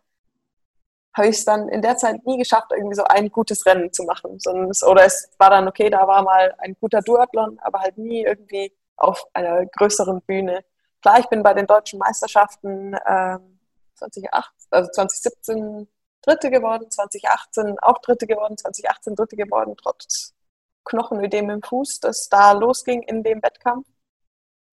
habe 1.13 1.27
ich 1.27 1.37
es 1.37 1.45
dann 1.45 1.67
in 1.67 1.81
der 1.81 1.97
Zeit 1.97 2.25
nie 2.25 2.37
geschafft, 2.37 2.71
irgendwie 2.71 2.95
so 2.95 3.03
ein 3.03 3.29
gutes 3.29 3.65
Rennen 3.65 3.91
zu 3.91 4.03
machen. 4.03 4.37
Es, 4.69 4.83
oder 4.83 5.05
es 5.05 5.29
war 5.37 5.49
dann, 5.49 5.67
okay, 5.67 5.89
da 5.89 6.07
war 6.07 6.23
mal 6.23 6.53
ein 6.59 6.75
guter 6.79 7.01
Duathlon, 7.01 7.59
aber 7.59 7.79
halt 7.79 7.97
nie 7.97 8.23
irgendwie 8.23 8.73
auf 8.95 9.25
einer 9.33 9.65
größeren 9.65 10.21
Bühne. 10.21 10.63
Klar, 11.01 11.19
ich 11.19 11.27
bin 11.27 11.43
bei 11.43 11.53
den 11.53 11.67
deutschen 11.67 11.99
Meisterschaften 11.99 12.95
ähm, 13.07 13.59
2008, 13.95 14.53
also 14.69 14.91
2017 14.91 15.87
Dritte 16.21 16.51
geworden, 16.51 16.89
2018 16.89 17.79
auch 17.79 17.97
Dritte 17.99 18.27
geworden, 18.27 18.57
2018 18.57 19.15
Dritte 19.15 19.35
geworden, 19.35 19.75
trotz 19.81 20.35
Knochenödem 20.83 21.49
im 21.49 21.61
Fuß, 21.63 21.99
das 21.99 22.29
da 22.29 22.51
losging 22.51 23.01
in 23.03 23.23
dem 23.23 23.41
Wettkampf. 23.41 23.87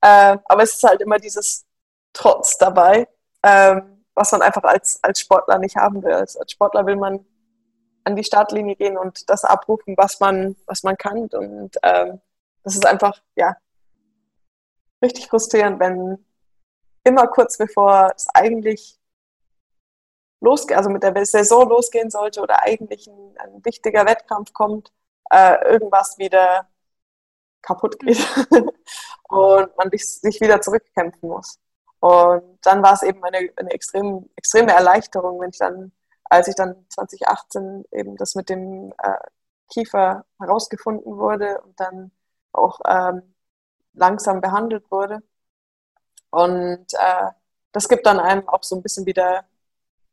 Äh, 0.00 0.38
aber 0.44 0.62
es 0.62 0.74
ist 0.74 0.82
halt 0.84 1.00
immer 1.00 1.18
dieses 1.18 1.66
Trotz 2.12 2.58
dabei, 2.58 3.08
ähm, 3.42 4.04
was 4.14 4.32
man 4.32 4.42
einfach 4.42 4.64
als, 4.64 5.02
als 5.02 5.20
Sportler 5.20 5.58
nicht 5.58 5.76
haben 5.76 6.02
will. 6.02 6.12
Als, 6.12 6.36
als 6.36 6.52
Sportler 6.52 6.86
will 6.86 6.96
man 6.96 7.24
an 8.04 8.16
die 8.16 8.24
Startlinie 8.24 8.76
gehen 8.76 8.96
und 8.96 9.28
das 9.30 9.44
abrufen, 9.44 9.94
was 9.96 10.20
man, 10.20 10.56
was 10.66 10.82
man 10.82 10.96
kann. 10.96 11.28
Und 11.28 11.76
ähm, 11.82 12.20
das 12.64 12.74
ist 12.74 12.86
einfach, 12.86 13.20
ja, 13.36 13.56
richtig 15.02 15.28
frustrierend, 15.28 15.80
wenn 15.80 16.24
immer 17.04 17.26
kurz 17.28 17.56
bevor 17.58 18.12
es 18.16 18.26
eigentlich 18.34 18.98
losge 20.40 20.76
also 20.76 20.90
mit 20.90 21.02
der 21.02 21.26
Saison 21.26 21.68
losgehen 21.68 22.10
sollte 22.10 22.40
oder 22.40 22.62
eigentlich 22.62 23.06
ein, 23.08 23.34
ein 23.38 23.64
wichtiger 23.64 24.06
Wettkampf 24.06 24.52
kommt, 24.52 24.92
äh, 25.30 25.72
irgendwas 25.72 26.18
wieder 26.18 26.68
kaputt 27.62 27.98
geht 27.98 28.18
und 29.28 29.76
man 29.76 29.90
sich 29.90 30.40
wieder 30.40 30.60
zurückkämpfen 30.60 31.28
muss. 31.28 31.58
Und 32.00 32.58
dann 32.62 32.82
war 32.82 32.94
es 32.94 33.02
eben 33.02 33.22
eine, 33.24 33.50
eine 33.56 33.70
extrem, 33.70 34.28
extreme 34.36 34.72
Erleichterung, 34.72 35.40
wenn 35.40 35.50
ich 35.50 35.58
dann, 35.58 35.92
als 36.24 36.48
ich 36.48 36.54
dann 36.54 36.86
2018 36.90 37.84
eben 37.92 38.16
das 38.16 38.36
mit 38.36 38.48
dem 38.48 38.92
äh, 38.98 39.18
Kiefer 39.68 40.24
herausgefunden 40.38 41.16
wurde 41.16 41.60
und 41.62 41.78
dann 41.80 42.12
auch 42.52 42.80
ähm, 42.86 43.34
langsam 43.92 44.40
behandelt 44.40 44.90
wurde. 44.90 45.22
Und 46.30 46.86
äh, 46.94 47.30
das 47.72 47.88
gibt 47.88 48.06
dann 48.06 48.20
einem 48.20 48.48
auch 48.48 48.62
so 48.62 48.76
ein 48.76 48.82
bisschen 48.82 49.06
wieder 49.06 49.44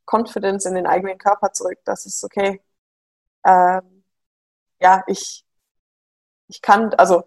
Confidence 0.06 0.66
in 0.66 0.76
den 0.76 0.88
eigenen 0.88 1.18
Körper 1.18 1.52
zurück, 1.52 1.80
dass 1.86 2.06
es 2.06 2.24
okay, 2.24 2.62
ähm, 3.46 4.04
ja, 4.80 5.04
ich, 5.08 5.46
ich 6.48 6.62
kann, 6.62 6.94
also 6.96 7.24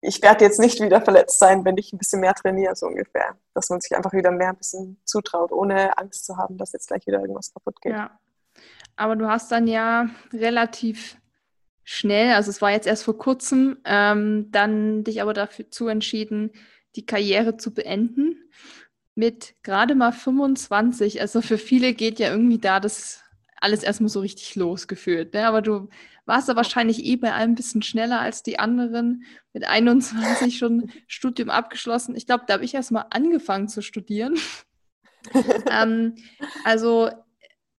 ich 0.00 0.22
werde 0.22 0.44
jetzt 0.44 0.58
nicht 0.58 0.80
wieder 0.80 1.02
verletzt 1.02 1.38
sein, 1.38 1.64
wenn 1.64 1.76
ich 1.76 1.92
ein 1.92 1.98
bisschen 1.98 2.20
mehr 2.20 2.34
trainiere, 2.34 2.74
so 2.74 2.86
ungefähr. 2.86 3.36
Dass 3.52 3.68
man 3.68 3.80
sich 3.80 3.94
einfach 3.94 4.12
wieder 4.12 4.30
mehr 4.30 4.48
ein 4.48 4.56
bisschen 4.56 5.00
zutraut, 5.04 5.52
ohne 5.52 5.96
Angst 5.98 6.24
zu 6.24 6.36
haben, 6.38 6.56
dass 6.56 6.72
jetzt 6.72 6.88
gleich 6.88 7.06
wieder 7.06 7.20
irgendwas 7.20 7.52
kaputt 7.52 7.80
geht. 7.82 7.92
Ja. 7.92 8.18
Aber 8.96 9.16
du 9.16 9.28
hast 9.28 9.52
dann 9.52 9.66
ja 9.66 10.06
relativ 10.32 11.19
schnell, 11.90 12.34
also 12.34 12.50
es 12.50 12.62
war 12.62 12.70
jetzt 12.70 12.86
erst 12.86 13.02
vor 13.02 13.18
kurzem, 13.18 13.78
ähm, 13.84 14.52
dann 14.52 15.02
dich 15.02 15.20
aber 15.20 15.34
dazu 15.34 15.88
entschieden, 15.88 16.52
die 16.94 17.04
Karriere 17.04 17.56
zu 17.56 17.74
beenden. 17.74 18.36
Mit 19.16 19.56
gerade 19.64 19.96
mal 19.96 20.12
25. 20.12 21.20
Also 21.20 21.42
für 21.42 21.58
viele 21.58 21.92
geht 21.92 22.20
ja 22.20 22.30
irgendwie 22.30 22.58
da 22.58 22.78
das 22.78 23.24
alles 23.56 23.82
erstmal 23.82 24.08
so 24.08 24.20
richtig 24.20 24.54
losgefühlt. 24.54 25.34
Ne? 25.34 25.44
Aber 25.46 25.62
du 25.62 25.88
warst 26.26 26.48
da 26.48 26.54
wahrscheinlich 26.54 27.04
eh 27.04 27.16
bei 27.16 27.32
allem 27.32 27.52
ein 27.52 27.56
bisschen 27.56 27.82
schneller 27.82 28.20
als 28.20 28.44
die 28.44 28.60
anderen. 28.60 29.24
Mit 29.52 29.64
21 29.64 30.58
schon 30.58 30.92
Studium 31.08 31.50
abgeschlossen. 31.50 32.14
Ich 32.14 32.24
glaube, 32.24 32.44
da 32.46 32.54
habe 32.54 32.64
ich 32.64 32.72
erst 32.72 32.92
mal 32.92 33.06
angefangen 33.10 33.66
zu 33.66 33.82
studieren. 33.82 34.38
ähm, 35.70 36.14
also 36.62 37.10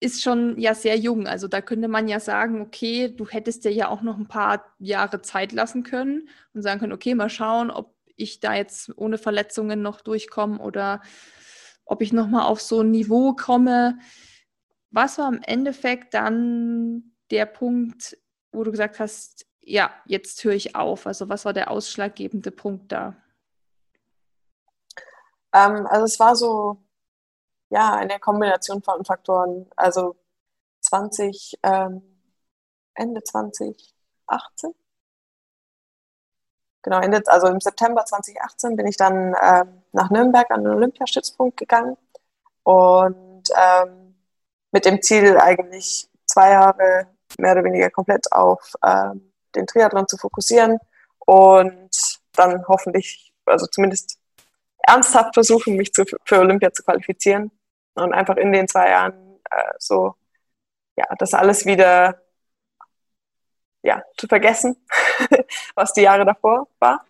ist 0.02 0.24
schon 0.24 0.60
ja 0.60 0.74
sehr 0.74 0.98
jung. 0.98 1.28
Also 1.28 1.48
da 1.48 1.62
könnte 1.62 1.88
man 1.88 2.08
ja 2.08 2.20
sagen, 2.20 2.60
okay, 2.60 3.08
du 3.08 3.28
hättest 3.28 3.64
dir 3.64 3.72
ja 3.72 3.88
auch 3.88 4.02
noch 4.02 4.18
ein 4.18 4.28
paar 4.28 4.66
Jahre 4.80 5.22
Zeit 5.22 5.52
lassen 5.52 5.84
können 5.84 6.28
und 6.54 6.64
sagen 6.64 6.80
können, 6.80 6.92
okay, 6.92 7.14
mal 7.14 7.30
schauen, 7.30 7.70
ob 7.70 7.94
ich 8.16 8.40
da 8.40 8.56
jetzt 8.56 8.92
ohne 8.98 9.20
Verletzungen 9.20 9.82
noch 9.82 10.02
durchkomme 10.02 10.60
oder 10.60 11.02
ob 11.86 12.02
ich 12.02 12.14
noch 12.14 12.28
mal 12.28 12.46
auf 12.46 12.62
so 12.62 12.82
ein 12.82 12.90
Niveau 12.90 13.34
komme. 13.34 14.00
Was 14.90 15.20
war 15.20 15.32
im 15.32 15.42
Endeffekt 15.44 16.16
dann 16.16 17.14
der 17.30 17.46
Punkt, 17.46 18.18
wo 18.52 18.64
du 18.64 18.72
gesagt 18.72 19.00
hast, 19.00 19.46
ja, 19.62 19.92
jetzt 20.06 20.44
höre 20.44 20.54
ich 20.54 20.76
auf? 20.76 21.06
Also 21.06 21.30
was 21.30 21.46
war 21.46 21.54
der 21.54 21.70
ausschlaggebende 21.70 22.50
Punkt 22.50 22.92
da? 22.92 23.16
Ähm, 25.54 25.86
also 25.86 26.06
es 26.06 26.20
war 26.20 26.36
so, 26.36 26.78
ja, 27.72 27.96
eine 27.96 28.20
Kombination 28.20 28.84
von 28.84 29.04
Faktoren. 29.06 29.68
Also 29.76 30.16
20, 30.82 31.60
ähm, 31.64 32.04
Ende 32.94 33.24
2018 33.24 34.74
genau, 36.82 37.00
Ende, 37.00 37.22
also 37.28 37.48
im 37.48 37.60
September 37.60 38.06
2018 38.06 38.76
bin 38.76 38.88
ich 38.88 38.98
dann 38.98 39.36
ähm, 39.42 39.84
nach 39.92 40.10
Nürnberg 40.10 40.50
an 40.52 40.64
den 40.64 40.74
Olympiastützpunkt 40.74 41.58
gegangen 41.58 41.98
und 42.64 43.44
ähm, 43.56 44.16
mit 44.72 44.86
dem 44.86 45.02
Ziel 45.02 45.38
eigentlich 45.38 46.10
zwei 46.26 46.52
Jahre 46.52 47.08
mehr 47.38 47.54
oder 47.54 47.64
weniger 47.64 47.90
komplett 47.90 48.32
auf 48.32 48.74
ähm, 48.86 49.34
den 49.56 49.68
Triathlon 49.68 50.08
zu 50.08 50.18
fokussieren 50.18 50.80
und 51.20 52.20
dann 52.34 52.66
hoffentlich, 52.68 53.34
also 53.46 53.68
zumindest 53.68 54.18
ernsthaft 54.80 55.34
versuchen, 55.34 55.76
mich 55.76 55.94
zu, 55.94 56.06
für 56.26 56.40
Olympia 56.40 56.72
zu 56.74 56.84
qualifizieren 56.84 57.52
und 57.96 58.14
einfach 58.14 58.38
in 58.38 58.52
den 58.52 58.68
zwei 58.68 58.90
Jahren 58.90 59.40
äh, 59.50 59.74
so, 59.80 60.16
ja, 60.96 61.06
das 61.20 61.34
alles 61.34 61.66
wieder 61.66 62.22
ja, 63.84 64.04
zu 64.18 64.28
vergessen, 64.28 64.78
was 65.76 65.94
die 65.94 66.02
Jahre 66.02 66.26
davor 66.26 66.68
war. 66.80 67.06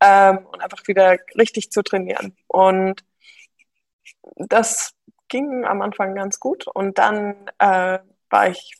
Ähm, 0.00 0.46
und 0.46 0.62
einfach 0.62 0.86
wieder 0.86 1.18
richtig 1.36 1.70
zu 1.72 1.82
trainieren. 1.82 2.36
Und 2.46 3.04
das 4.36 4.94
ging 5.28 5.64
am 5.64 5.82
Anfang 5.82 6.14
ganz 6.14 6.38
gut. 6.40 6.66
Und 6.68 6.98
dann 6.98 7.48
äh, 7.58 7.98
war 8.30 8.48
ich 8.48 8.74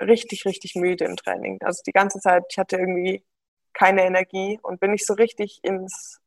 richtig, 0.00 0.44
richtig 0.46 0.74
müde 0.74 1.04
im 1.04 1.16
Training. 1.16 1.58
Also 1.62 1.82
die 1.86 1.92
ganze 1.92 2.20
Zeit, 2.20 2.44
ich 2.50 2.58
hatte 2.58 2.76
irgendwie 2.76 3.24
keine 3.72 4.04
Energie 4.04 4.58
und 4.62 4.80
bin 4.80 4.92
nicht 4.92 5.06
so 5.06 5.14
richtig 5.14 5.60
ins 5.62 6.20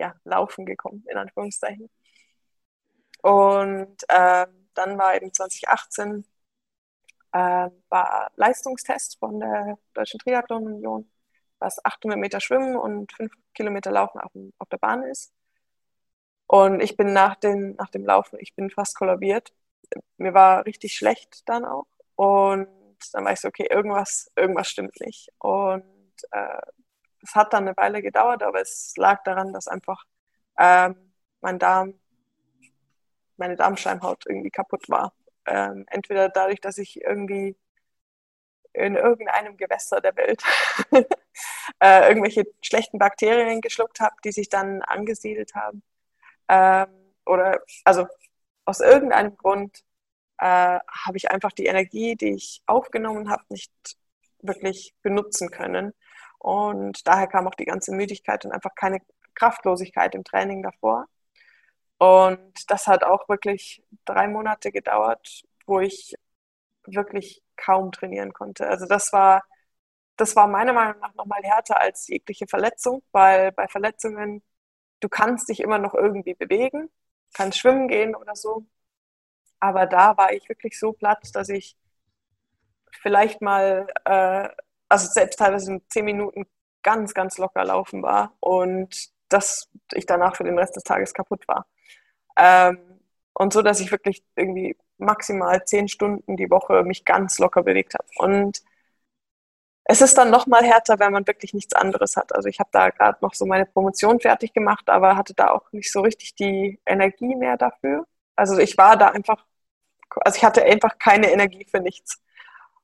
ja, 0.00 0.14
Laufen 0.24 0.66
gekommen, 0.66 1.04
in 1.10 1.16
Anführungszeichen. 1.16 1.88
Und 3.22 3.96
äh, 4.08 4.46
dann 4.74 4.98
war 4.98 5.16
eben 5.16 5.32
2018 5.32 6.24
äh, 7.32 7.70
war 7.88 8.30
Leistungstest 8.36 9.18
von 9.18 9.40
der 9.40 9.78
Deutschen 9.94 10.18
Triathlon 10.20 10.64
Union, 10.66 11.10
was 11.58 11.84
800 11.84 12.18
Meter 12.18 12.40
Schwimmen 12.40 12.76
und 12.76 13.12
5 13.12 13.32
Kilometer 13.54 13.90
Laufen 13.90 14.20
auf, 14.20 14.32
auf 14.58 14.68
der 14.68 14.78
Bahn 14.78 15.02
ist. 15.02 15.32
Und 16.46 16.80
ich 16.80 16.96
bin 16.96 17.12
nach, 17.12 17.36
den, 17.36 17.76
nach 17.76 17.90
dem 17.90 18.04
Laufen, 18.06 18.38
ich 18.40 18.54
bin 18.54 18.70
fast 18.70 18.96
kollabiert. 18.96 19.52
Mir 20.16 20.34
war 20.34 20.64
richtig 20.66 20.96
schlecht 20.96 21.48
dann 21.48 21.64
auch. 21.64 21.86
Und 22.16 22.68
dann 23.12 23.24
war 23.24 23.32
ich 23.32 23.40
so, 23.40 23.48
okay, 23.48 23.66
irgendwas, 23.70 24.30
irgendwas 24.36 24.68
stimmt 24.68 24.98
nicht. 25.00 25.28
Und 25.38 25.84
äh, 26.32 26.60
es 27.22 27.34
hat 27.34 27.52
dann 27.52 27.68
eine 27.68 27.76
Weile 27.76 28.02
gedauert, 28.02 28.42
aber 28.42 28.60
es 28.60 28.94
lag 28.96 29.22
daran, 29.24 29.52
dass 29.52 29.68
einfach 29.68 30.04
ähm, 30.58 31.12
mein 31.40 31.58
Darm, 31.58 31.94
meine 33.38 33.56
Darmschleimhaut 33.56 34.24
irgendwie 34.26 34.50
kaputt 34.50 34.88
war. 34.88 35.12
Ähm, 35.46 35.84
entweder 35.88 36.28
dadurch, 36.28 36.60
dass 36.60 36.78
ich 36.78 37.00
irgendwie 37.00 37.56
in 38.72 38.96
irgendeinem 38.96 39.56
Gewässer 39.56 40.00
der 40.00 40.16
Welt 40.16 40.42
äh, 41.80 42.08
irgendwelche 42.08 42.46
schlechten 42.62 42.98
Bakterien 42.98 43.60
geschluckt 43.60 44.00
habe, 44.00 44.14
die 44.24 44.32
sich 44.32 44.48
dann 44.48 44.82
angesiedelt 44.82 45.54
haben. 45.54 45.82
Ähm, 46.48 46.88
oder 47.26 47.62
also 47.84 48.06
aus 48.64 48.80
irgendeinem 48.80 49.36
Grund 49.36 49.84
äh, 50.38 50.78
habe 50.78 51.16
ich 51.16 51.30
einfach 51.30 51.52
die 51.52 51.66
Energie, 51.66 52.16
die 52.16 52.34
ich 52.34 52.62
aufgenommen 52.66 53.30
habe, 53.30 53.44
nicht 53.48 53.72
wirklich 54.40 54.94
benutzen 55.02 55.50
können. 55.50 55.94
Und 56.38 57.06
daher 57.06 57.26
kam 57.26 57.48
auch 57.48 57.54
die 57.54 57.64
ganze 57.64 57.92
Müdigkeit 57.92 58.44
und 58.44 58.52
einfach 58.52 58.74
keine 58.74 59.00
Kraftlosigkeit 59.34 60.14
im 60.14 60.24
Training 60.24 60.62
davor. 60.62 61.06
Und 61.98 62.70
das 62.70 62.86
hat 62.86 63.04
auch 63.04 63.28
wirklich 63.28 63.82
drei 64.04 64.28
Monate 64.28 64.72
gedauert, 64.72 65.42
wo 65.66 65.80
ich 65.80 66.14
wirklich 66.86 67.42
kaum 67.56 67.92
trainieren 67.92 68.32
konnte. 68.32 68.68
Also 68.68 68.86
das 68.86 69.12
war, 69.12 69.42
das 70.16 70.36
war 70.36 70.46
meiner 70.48 70.72
Meinung 70.72 71.00
nach 71.00 71.14
nochmal 71.14 71.42
härter 71.42 71.80
als 71.80 72.08
jegliche 72.08 72.46
Verletzung, 72.48 73.02
weil 73.12 73.52
bei 73.52 73.68
Verletzungen, 73.68 74.42
du 75.00 75.08
kannst 75.08 75.48
dich 75.48 75.60
immer 75.60 75.78
noch 75.78 75.94
irgendwie 75.94 76.34
bewegen, 76.34 76.90
kannst 77.34 77.58
schwimmen 77.58 77.88
gehen 77.88 78.14
oder 78.16 78.36
so. 78.36 78.66
Aber 79.60 79.86
da 79.86 80.16
war 80.16 80.32
ich 80.32 80.48
wirklich 80.48 80.78
so 80.78 80.92
platt, 80.92 81.20
dass 81.34 81.48
ich 81.48 81.76
vielleicht 82.92 83.40
mal, 83.42 83.86
äh, 84.04 84.48
also 84.88 85.08
selbst 85.08 85.38
teilweise 85.38 85.72
in 85.72 85.82
zehn 85.88 86.04
Minuten 86.04 86.46
ganz, 86.82 87.14
ganz 87.14 87.38
locker 87.38 87.64
laufen 87.64 88.02
war 88.02 88.34
und 88.40 89.10
dass 89.28 89.68
ich 89.92 90.06
danach 90.06 90.36
für 90.36 90.44
den 90.44 90.58
Rest 90.58 90.76
des 90.76 90.84
Tages 90.84 91.12
kaputt 91.12 91.46
war. 91.48 91.66
Ähm, 92.38 92.78
und 93.34 93.52
so, 93.52 93.62
dass 93.62 93.80
ich 93.80 93.90
wirklich 93.92 94.24
irgendwie 94.36 94.76
maximal 94.98 95.64
zehn 95.64 95.88
Stunden 95.88 96.36
die 96.36 96.50
Woche 96.50 96.82
mich 96.84 97.04
ganz 97.04 97.38
locker 97.38 97.62
bewegt 97.62 97.94
habe. 97.94 98.08
Und 98.18 98.62
es 99.84 100.02
ist 100.02 100.18
dann 100.18 100.30
noch 100.30 100.46
mal 100.46 100.62
härter, 100.64 100.98
wenn 100.98 101.12
man 101.12 101.26
wirklich 101.26 101.54
nichts 101.54 101.74
anderes 101.74 102.16
hat. 102.16 102.34
Also 102.34 102.48
ich 102.48 102.60
habe 102.60 102.68
da 102.72 102.90
gerade 102.90 103.18
noch 103.22 103.34
so 103.34 103.46
meine 103.46 103.64
Promotion 103.66 104.20
fertig 104.20 104.52
gemacht, 104.52 104.88
aber 104.90 105.16
hatte 105.16 105.34
da 105.34 105.48
auch 105.50 105.72
nicht 105.72 105.90
so 105.90 106.02
richtig 106.02 106.34
die 106.34 106.78
Energie 106.86 107.34
mehr 107.34 107.56
dafür. 107.56 108.06
Also 108.36 108.58
ich 108.58 108.76
war 108.78 108.96
da 108.98 109.08
einfach, 109.08 109.44
also 110.20 110.36
ich 110.36 110.44
hatte 110.44 110.62
einfach 110.64 110.98
keine 110.98 111.30
Energie 111.32 111.66
für 111.70 111.80
nichts. 111.80 112.20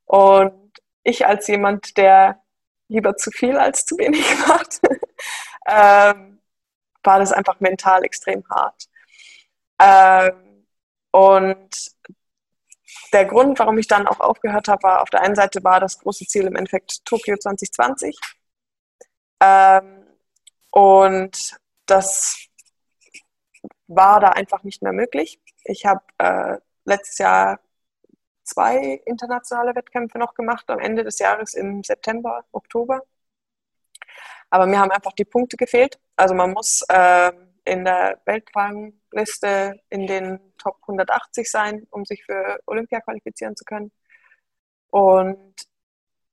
Und 0.07 0.73
ich 1.05 1.27
als 1.27 1.47
jemand, 1.49 1.97
der 1.99 2.43
lieber 2.89 3.17
zu 3.17 3.31
viel 3.31 3.59
als 3.59 3.87
zu 3.87 3.99
wenig 3.99 4.25
macht, 4.49 4.81
ähm, 5.67 6.41
war 7.03 7.19
das 7.19 7.33
einfach 7.33 7.61
mental 7.61 8.05
extrem 8.05 8.45
hart. 8.49 8.89
Ähm, 9.81 10.67
und 11.11 11.95
der 13.13 13.25
Grund, 13.27 13.59
warum 13.59 13.79
ich 13.79 13.87
dann 13.87 14.07
auch 14.07 14.21
aufgehört 14.21 14.69
habe, 14.69 14.83
war 14.83 15.03
auf 15.03 15.11
der 15.11 15.23
einen 15.23 15.35
Seite 15.35 15.63
war 15.63 15.81
das 15.81 15.99
große 15.99 16.27
Ziel 16.27 16.47
im 16.47 16.57
Endeffekt 16.57 17.05
Tokio 17.05 17.37
2020. 17.37 18.19
Ähm, 19.41 20.05
und 20.71 21.57
das 21.87 22.49
war 23.87 24.21
da 24.21 24.31
einfach 24.31 24.63
nicht 24.65 24.83
mehr 24.83 24.93
möglich. 24.93 25.41
Ich 25.65 25.87
habe 25.87 26.03
äh, 26.19 26.59
letztes 26.85 27.19
Jahr 27.19 27.61
zwei 28.45 29.01
internationale 29.07 29.75
Wettkämpfe 29.75 30.19
noch 30.19 30.35
gemacht, 30.35 30.69
am 30.69 30.79
Ende 30.79 31.05
des 31.05 31.19
Jahres 31.19 31.55
im 31.55 31.83
September, 31.83 32.45
Oktober. 32.53 33.03
Aber 34.51 34.67
mir 34.67 34.79
haben 34.79 34.91
einfach 34.91 35.13
die 35.13 35.25
Punkte 35.25 35.57
gefehlt. 35.57 35.99
Also 36.17 36.35
man 36.35 36.53
muss 36.53 36.83
äh, 36.89 37.33
in 37.65 37.85
der 37.85 38.21
Weltrangliste 39.15 39.81
in 39.91 40.07
den 40.07 40.41
Top 40.59 40.77
180 40.83 41.51
sein, 41.51 41.87
um 41.91 42.05
sich 42.05 42.25
für 42.25 42.59
Olympia 42.67 43.01
qualifizieren 43.01 43.57
zu 43.57 43.65
können. 43.65 43.93
Und 44.91 45.55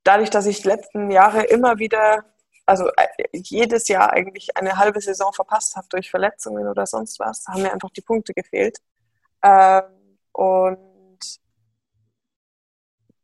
dadurch, 0.04 0.30
dass 0.30 0.46
ich 0.46 0.62
die 0.62 0.68
letzten 0.68 1.12
Jahre 1.12 1.44
immer 1.44 1.80
wieder, 1.80 2.26
also 2.66 2.88
äh, 2.98 3.08
jedes 3.34 3.88
Jahr 3.88 4.12
eigentlich 4.12 4.56
eine 4.58 4.78
halbe 4.78 5.02
Saison 5.02 5.34
verpasst 5.34 5.76
habe 5.76 5.88
durch 5.90 6.10
Verletzungen 6.10 6.68
oder 6.68 6.86
sonst 6.86 7.20
was, 7.20 7.46
haben 7.48 7.64
mir 7.64 7.74
einfach 7.74 7.90
die 7.92 8.02
Punkte 8.02 8.34
gefehlt. 8.34 8.78
Ähm, 9.44 10.18
und 10.34 11.40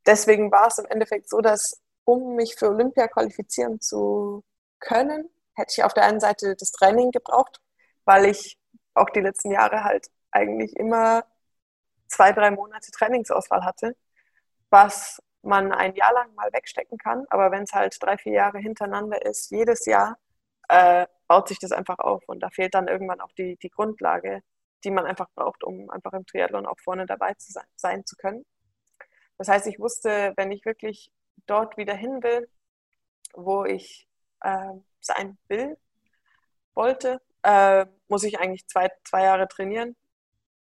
deswegen 0.06 0.52
war 0.52 0.68
es 0.68 0.80
im 0.80 0.86
Endeffekt 0.86 1.30
so, 1.30 1.42
dass 1.42 1.82
um 2.04 2.36
mich 2.36 2.56
für 2.56 2.70
Olympia 2.70 3.08
qualifizieren 3.08 3.82
zu 3.82 4.44
können, 4.80 5.30
hätte 5.56 5.74
ich 5.76 5.84
auf 5.84 5.94
der 5.94 6.04
einen 6.06 6.20
Seite 6.20 6.56
das 6.56 6.72
Training 6.72 7.12
gebraucht, 7.12 7.60
weil 8.06 8.26
ich 8.26 8.58
auch 8.98 9.10
die 9.10 9.22
letzten 9.22 9.52
Jahre 9.52 9.84
halt 9.84 10.08
eigentlich 10.32 10.76
immer 10.76 11.26
zwei, 12.08 12.32
drei 12.32 12.52
Monate 12.52 12.92
Trainingsausfall 12.92 13.64
hatte, 13.64 13.96
was 14.70 15.22
man 15.42 15.72
ein 15.72 15.96
Jahr 15.96 16.14
lang 16.14 16.34
mal 16.36 16.52
wegstecken 16.54 16.98
kann. 16.98 17.26
Aber 17.30 17.52
wenn 17.52 17.64
es 17.64 17.74
halt 17.74 17.98
drei, 18.02 18.18
vier 18.18 18.34
Jahre 18.34 18.60
hintereinander 18.60 19.26
ist, 19.26 19.50
jedes 19.52 19.86
Jahr, 19.86 20.18
äh, 20.70 21.08
baut 21.28 21.48
sich 21.48 21.60
das 21.60 21.72
einfach 21.72 22.00
auf. 22.00 22.24
Und 22.28 22.42
da 22.42 22.50
fehlt 22.50 22.76
dann 22.76 22.88
irgendwann 22.88 23.22
auch 23.22 23.32
die, 23.38 23.58
die 23.58 23.70
Grundlage, 23.70 24.42
die 24.84 24.92
man 24.92 25.06
einfach 25.06 25.30
braucht, 25.36 25.64
um 25.64 25.90
einfach 25.90 26.14
im 26.14 26.26
Triathlon 26.26 26.66
auch 26.66 26.80
vorne 26.80 27.06
dabei 27.06 27.34
zu 27.36 27.52
sein, 27.52 27.66
sein 27.76 28.06
zu 28.06 28.16
können. 28.16 28.46
Das 29.38 29.48
heißt, 29.48 29.68
ich 29.68 29.80
wusste, 29.80 30.34
wenn 30.36 30.52
ich 30.52 30.66
wirklich 30.66 31.12
dort 31.46 31.78
wieder 31.78 31.94
hin 31.94 32.24
will, 32.24 32.50
wo 33.34 33.66
ich 33.66 34.08
äh, 34.42 34.74
sein 35.00 35.38
will, 35.48 35.78
wollte, 36.74 37.22
äh, 37.48 37.86
muss 38.10 38.24
ich 38.24 38.40
eigentlich 38.40 38.68
zwei, 38.68 38.90
zwei 39.06 39.24
Jahre 39.24 39.48
trainieren. 39.48 39.96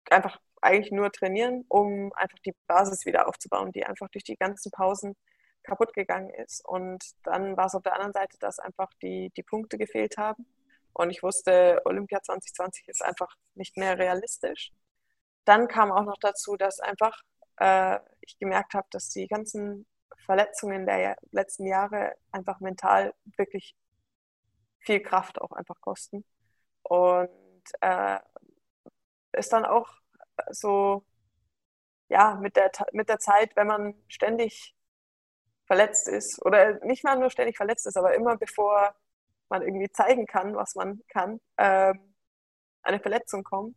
Einfach 0.08 0.38
eigentlich 0.62 0.92
nur 0.92 1.10
trainieren, 1.10 1.64
um 1.68 2.12
einfach 2.14 2.38
die 2.46 2.54
Basis 2.68 3.06
wieder 3.06 3.28
aufzubauen, 3.28 3.72
die 3.72 3.84
einfach 3.84 4.08
durch 4.08 4.22
die 4.22 4.36
ganzen 4.36 4.70
Pausen 4.70 5.16
kaputt 5.64 5.92
gegangen 5.94 6.30
ist. 6.30 6.64
Und 6.64 7.04
dann 7.24 7.56
war 7.56 7.66
es 7.66 7.74
auf 7.74 7.82
der 7.82 7.94
anderen 7.94 8.12
Seite, 8.12 8.38
dass 8.38 8.60
einfach 8.60 8.88
die, 9.02 9.32
die 9.36 9.42
Punkte 9.42 9.78
gefehlt 9.78 10.16
haben. 10.16 10.46
Und 10.92 11.10
ich 11.10 11.24
wusste, 11.24 11.82
Olympia 11.84 12.22
2020 12.22 12.88
ist 12.88 13.04
einfach 13.04 13.34
nicht 13.54 13.76
mehr 13.76 13.98
realistisch. 13.98 14.72
Dann 15.44 15.66
kam 15.66 15.90
auch 15.90 16.04
noch 16.04 16.18
dazu, 16.20 16.56
dass 16.56 16.78
einfach 16.78 17.20
äh, 17.58 17.98
ich 18.20 18.38
gemerkt 18.38 18.74
habe, 18.74 18.86
dass 18.90 19.08
die 19.10 19.26
ganzen 19.26 19.86
Verletzungen 20.24 20.86
der 20.86 21.16
letzten 21.32 21.66
Jahre 21.66 22.14
einfach 22.30 22.60
mental 22.60 23.12
wirklich 23.36 23.74
viel 24.78 25.00
Kraft 25.00 25.40
auch 25.40 25.50
einfach 25.50 25.80
kosten. 25.80 26.24
Und 26.88 27.30
äh, 27.80 28.18
ist 29.32 29.52
dann 29.52 29.64
auch 29.64 29.88
so, 30.50 31.04
ja, 32.08 32.36
mit 32.36 32.56
der, 32.56 32.70
mit 32.92 33.08
der 33.08 33.18
Zeit, 33.18 33.56
wenn 33.56 33.66
man 33.66 33.94
ständig 34.08 34.74
verletzt 35.66 36.08
ist 36.08 36.44
oder 36.44 36.84
nicht 36.84 37.04
mal 37.04 37.18
nur 37.18 37.30
ständig 37.30 37.56
verletzt 37.56 37.86
ist, 37.86 37.96
aber 37.96 38.14
immer 38.14 38.36
bevor 38.36 38.94
man 39.48 39.62
irgendwie 39.62 39.90
zeigen 39.90 40.26
kann, 40.26 40.54
was 40.54 40.74
man 40.74 41.02
kann, 41.08 41.40
ähm, 41.58 42.14
eine 42.82 43.00
Verletzung 43.00 43.42
kommt 43.42 43.76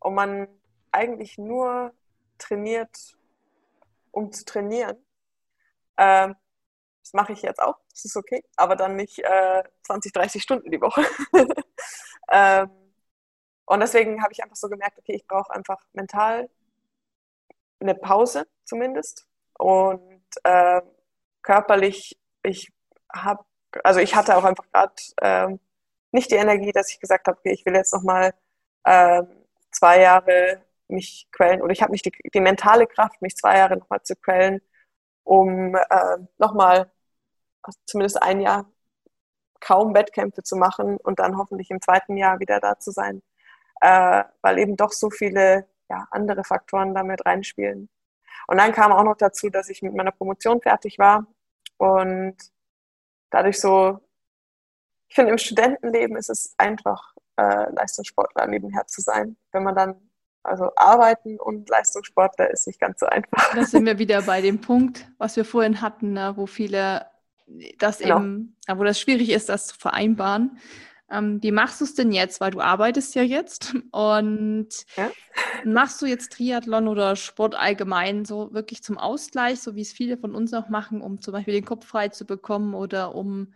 und 0.00 0.14
man 0.14 0.48
eigentlich 0.92 1.38
nur 1.38 1.94
trainiert, 2.38 3.16
um 4.10 4.32
zu 4.32 4.44
trainieren. 4.44 4.96
Ähm, 5.96 6.36
das 7.02 7.12
mache 7.14 7.32
ich 7.32 7.42
jetzt 7.42 7.60
auch, 7.60 7.78
das 7.90 8.04
ist 8.04 8.16
okay, 8.16 8.44
aber 8.56 8.76
dann 8.76 8.96
nicht 8.96 9.18
äh, 9.20 9.62
20, 9.84 10.12
30 10.12 10.42
Stunden 10.42 10.70
die 10.70 10.80
Woche. 10.80 11.04
ähm, 12.30 12.70
und 13.66 13.80
deswegen 13.80 14.22
habe 14.22 14.32
ich 14.32 14.42
einfach 14.42 14.56
so 14.56 14.68
gemerkt, 14.68 14.98
okay, 14.98 15.14
ich 15.14 15.26
brauche 15.26 15.52
einfach 15.52 15.78
mental 15.92 16.50
eine 17.80 17.94
Pause 17.94 18.46
zumindest. 18.64 19.26
Und 19.58 20.22
äh, 20.44 20.82
körperlich, 21.42 22.18
ich 22.42 22.72
habe, 23.12 23.44
also 23.84 24.00
ich 24.00 24.14
hatte 24.14 24.36
auch 24.36 24.44
einfach 24.44 24.64
gerade 24.72 24.94
äh, 25.18 25.56
nicht 26.12 26.30
die 26.30 26.36
Energie, 26.36 26.72
dass 26.72 26.90
ich 26.90 27.00
gesagt 27.00 27.28
habe, 27.28 27.38
okay, 27.38 27.52
ich 27.52 27.64
will 27.66 27.74
jetzt 27.74 27.92
nochmal 27.94 28.34
äh, 28.84 29.22
zwei 29.70 30.00
Jahre 30.00 30.62
mich 30.88 31.28
quälen 31.32 31.62
oder 31.62 31.72
ich 31.72 31.82
habe 31.82 31.92
nicht 31.92 32.04
die, 32.04 32.12
die, 32.34 32.40
mentale 32.40 32.86
Kraft, 32.86 33.22
mich 33.22 33.36
zwei 33.36 33.58
Jahre 33.58 33.76
nochmal 33.76 34.02
zu 34.02 34.16
quälen, 34.16 34.60
um 35.24 35.74
äh, 35.76 36.16
nochmal 36.38 36.90
zumindest 37.86 38.22
ein 38.22 38.40
Jahr 38.40 38.70
kaum 39.60 39.94
Wettkämpfe 39.94 40.42
zu 40.42 40.56
machen 40.56 40.96
und 40.96 41.18
dann 41.18 41.36
hoffentlich 41.36 41.70
im 41.70 41.80
zweiten 41.80 42.16
Jahr 42.16 42.40
wieder 42.40 42.60
da 42.60 42.78
zu 42.78 42.90
sein 42.90 43.22
äh, 43.80 44.24
weil 44.42 44.58
eben 44.58 44.76
doch 44.76 44.92
so 44.92 45.10
viele 45.10 45.66
ja, 45.88 46.06
andere 46.10 46.44
Faktoren 46.44 46.94
damit 46.94 47.24
reinspielen. 47.26 47.88
Und 48.46 48.56
dann 48.58 48.72
kam 48.72 48.92
auch 48.92 49.04
noch 49.04 49.16
dazu, 49.16 49.48
dass 49.50 49.68
ich 49.68 49.82
mit 49.82 49.94
meiner 49.94 50.12
Promotion 50.12 50.60
fertig 50.60 50.98
war 50.98 51.26
und 51.78 52.36
dadurch 53.30 53.60
so, 53.60 53.98
ich 55.08 55.14
finde, 55.14 55.32
im 55.32 55.38
Studentenleben 55.38 56.16
ist 56.16 56.30
es 56.30 56.54
einfach, 56.58 57.14
äh, 57.36 57.70
Leistungssportler 57.72 58.46
nebenher 58.46 58.86
zu 58.86 59.00
sein. 59.00 59.36
Wenn 59.52 59.64
man 59.64 59.74
dann, 59.74 60.10
also 60.42 60.70
arbeiten 60.76 61.38
und 61.38 61.68
Leistungssportler 61.68 62.50
ist 62.50 62.66
nicht 62.66 62.80
ganz 62.80 63.00
so 63.00 63.06
einfach. 63.06 63.54
Da 63.54 63.64
sind 63.64 63.86
wir 63.86 63.98
wieder 63.98 64.22
bei 64.22 64.40
dem 64.40 64.60
Punkt, 64.60 65.10
was 65.18 65.36
wir 65.36 65.44
vorhin 65.44 65.80
hatten, 65.80 66.12
ne, 66.12 66.34
wo 66.36 66.46
viele 66.46 67.06
das 67.78 67.98
genau. 67.98 68.18
eben, 68.18 68.56
wo 68.68 68.84
das 68.84 69.00
schwierig 69.00 69.30
ist, 69.30 69.48
das 69.48 69.68
zu 69.68 69.78
vereinbaren. 69.78 70.58
Ähm, 71.10 71.42
wie 71.42 71.50
machst 71.50 71.80
du 71.80 71.84
es 71.84 71.94
denn 71.94 72.12
jetzt? 72.12 72.40
Weil 72.40 72.52
du 72.52 72.60
arbeitest 72.60 73.14
ja 73.14 73.22
jetzt 73.22 73.74
und 73.90 74.68
ja. 74.96 75.10
machst 75.64 76.00
du 76.00 76.06
jetzt 76.06 76.32
Triathlon 76.32 76.86
oder 76.86 77.16
Sport 77.16 77.56
allgemein 77.56 78.24
so 78.24 78.52
wirklich 78.52 78.82
zum 78.82 78.96
Ausgleich, 78.96 79.60
so 79.60 79.74
wie 79.74 79.80
es 79.80 79.92
viele 79.92 80.16
von 80.16 80.34
uns 80.34 80.54
auch 80.54 80.68
machen, 80.68 81.02
um 81.02 81.20
zum 81.20 81.32
Beispiel 81.32 81.54
den 81.54 81.64
Kopf 81.64 81.86
frei 81.86 82.08
zu 82.08 82.24
bekommen 82.24 82.74
oder 82.74 83.14
um 83.14 83.52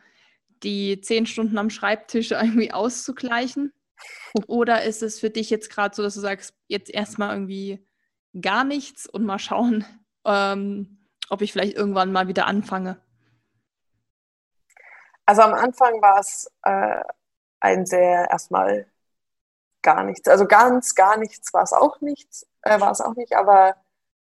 die 0.64 1.01
zehn 1.01 1.26
Stunden 1.26 1.59
am 1.59 1.70
Schreibtisch 1.70 2.30
irgendwie 2.32 2.72
auszugleichen? 2.72 3.72
Oder 4.49 4.82
ist 4.82 5.03
es 5.03 5.20
für 5.20 5.30
dich 5.30 5.49
jetzt 5.51 5.70
gerade 5.70 5.95
so, 5.95 6.03
dass 6.03 6.14
du 6.14 6.20
sagst, 6.20 6.55
jetzt 6.66 6.90
erstmal 6.90 7.32
irgendwie 7.32 7.86
gar 8.40 8.64
nichts 8.64 9.09
und 9.09 9.24
mal 9.24 9.38
schauen, 9.38 9.84
ähm, 10.24 11.07
ob 11.28 11.40
ich 11.40 11.53
vielleicht 11.53 11.76
irgendwann 11.76 12.11
mal 12.11 12.26
wieder 12.26 12.47
anfange? 12.47 13.01
Also 15.27 15.43
am 15.43 15.55
Anfang 15.55 16.03
war 16.03 16.20
es 16.20 16.51
äh, 16.62 17.03
ein 17.61 17.87
sehr 17.87 18.31
erstmal 18.31 18.87
gar 19.83 20.05
nichts. 20.05 20.29
Also 20.29 20.47
ganz, 20.47 20.95
gar 20.95 21.16
nichts 21.18 21.53
war 21.55 21.62
es 21.62 21.72
auch 21.72 22.01
nichts, 22.01 22.47
äh, 22.62 22.81
war 22.81 22.91
es 22.91 23.01
auch 23.01 23.14
nicht, 23.16 23.35
aber 23.37 23.77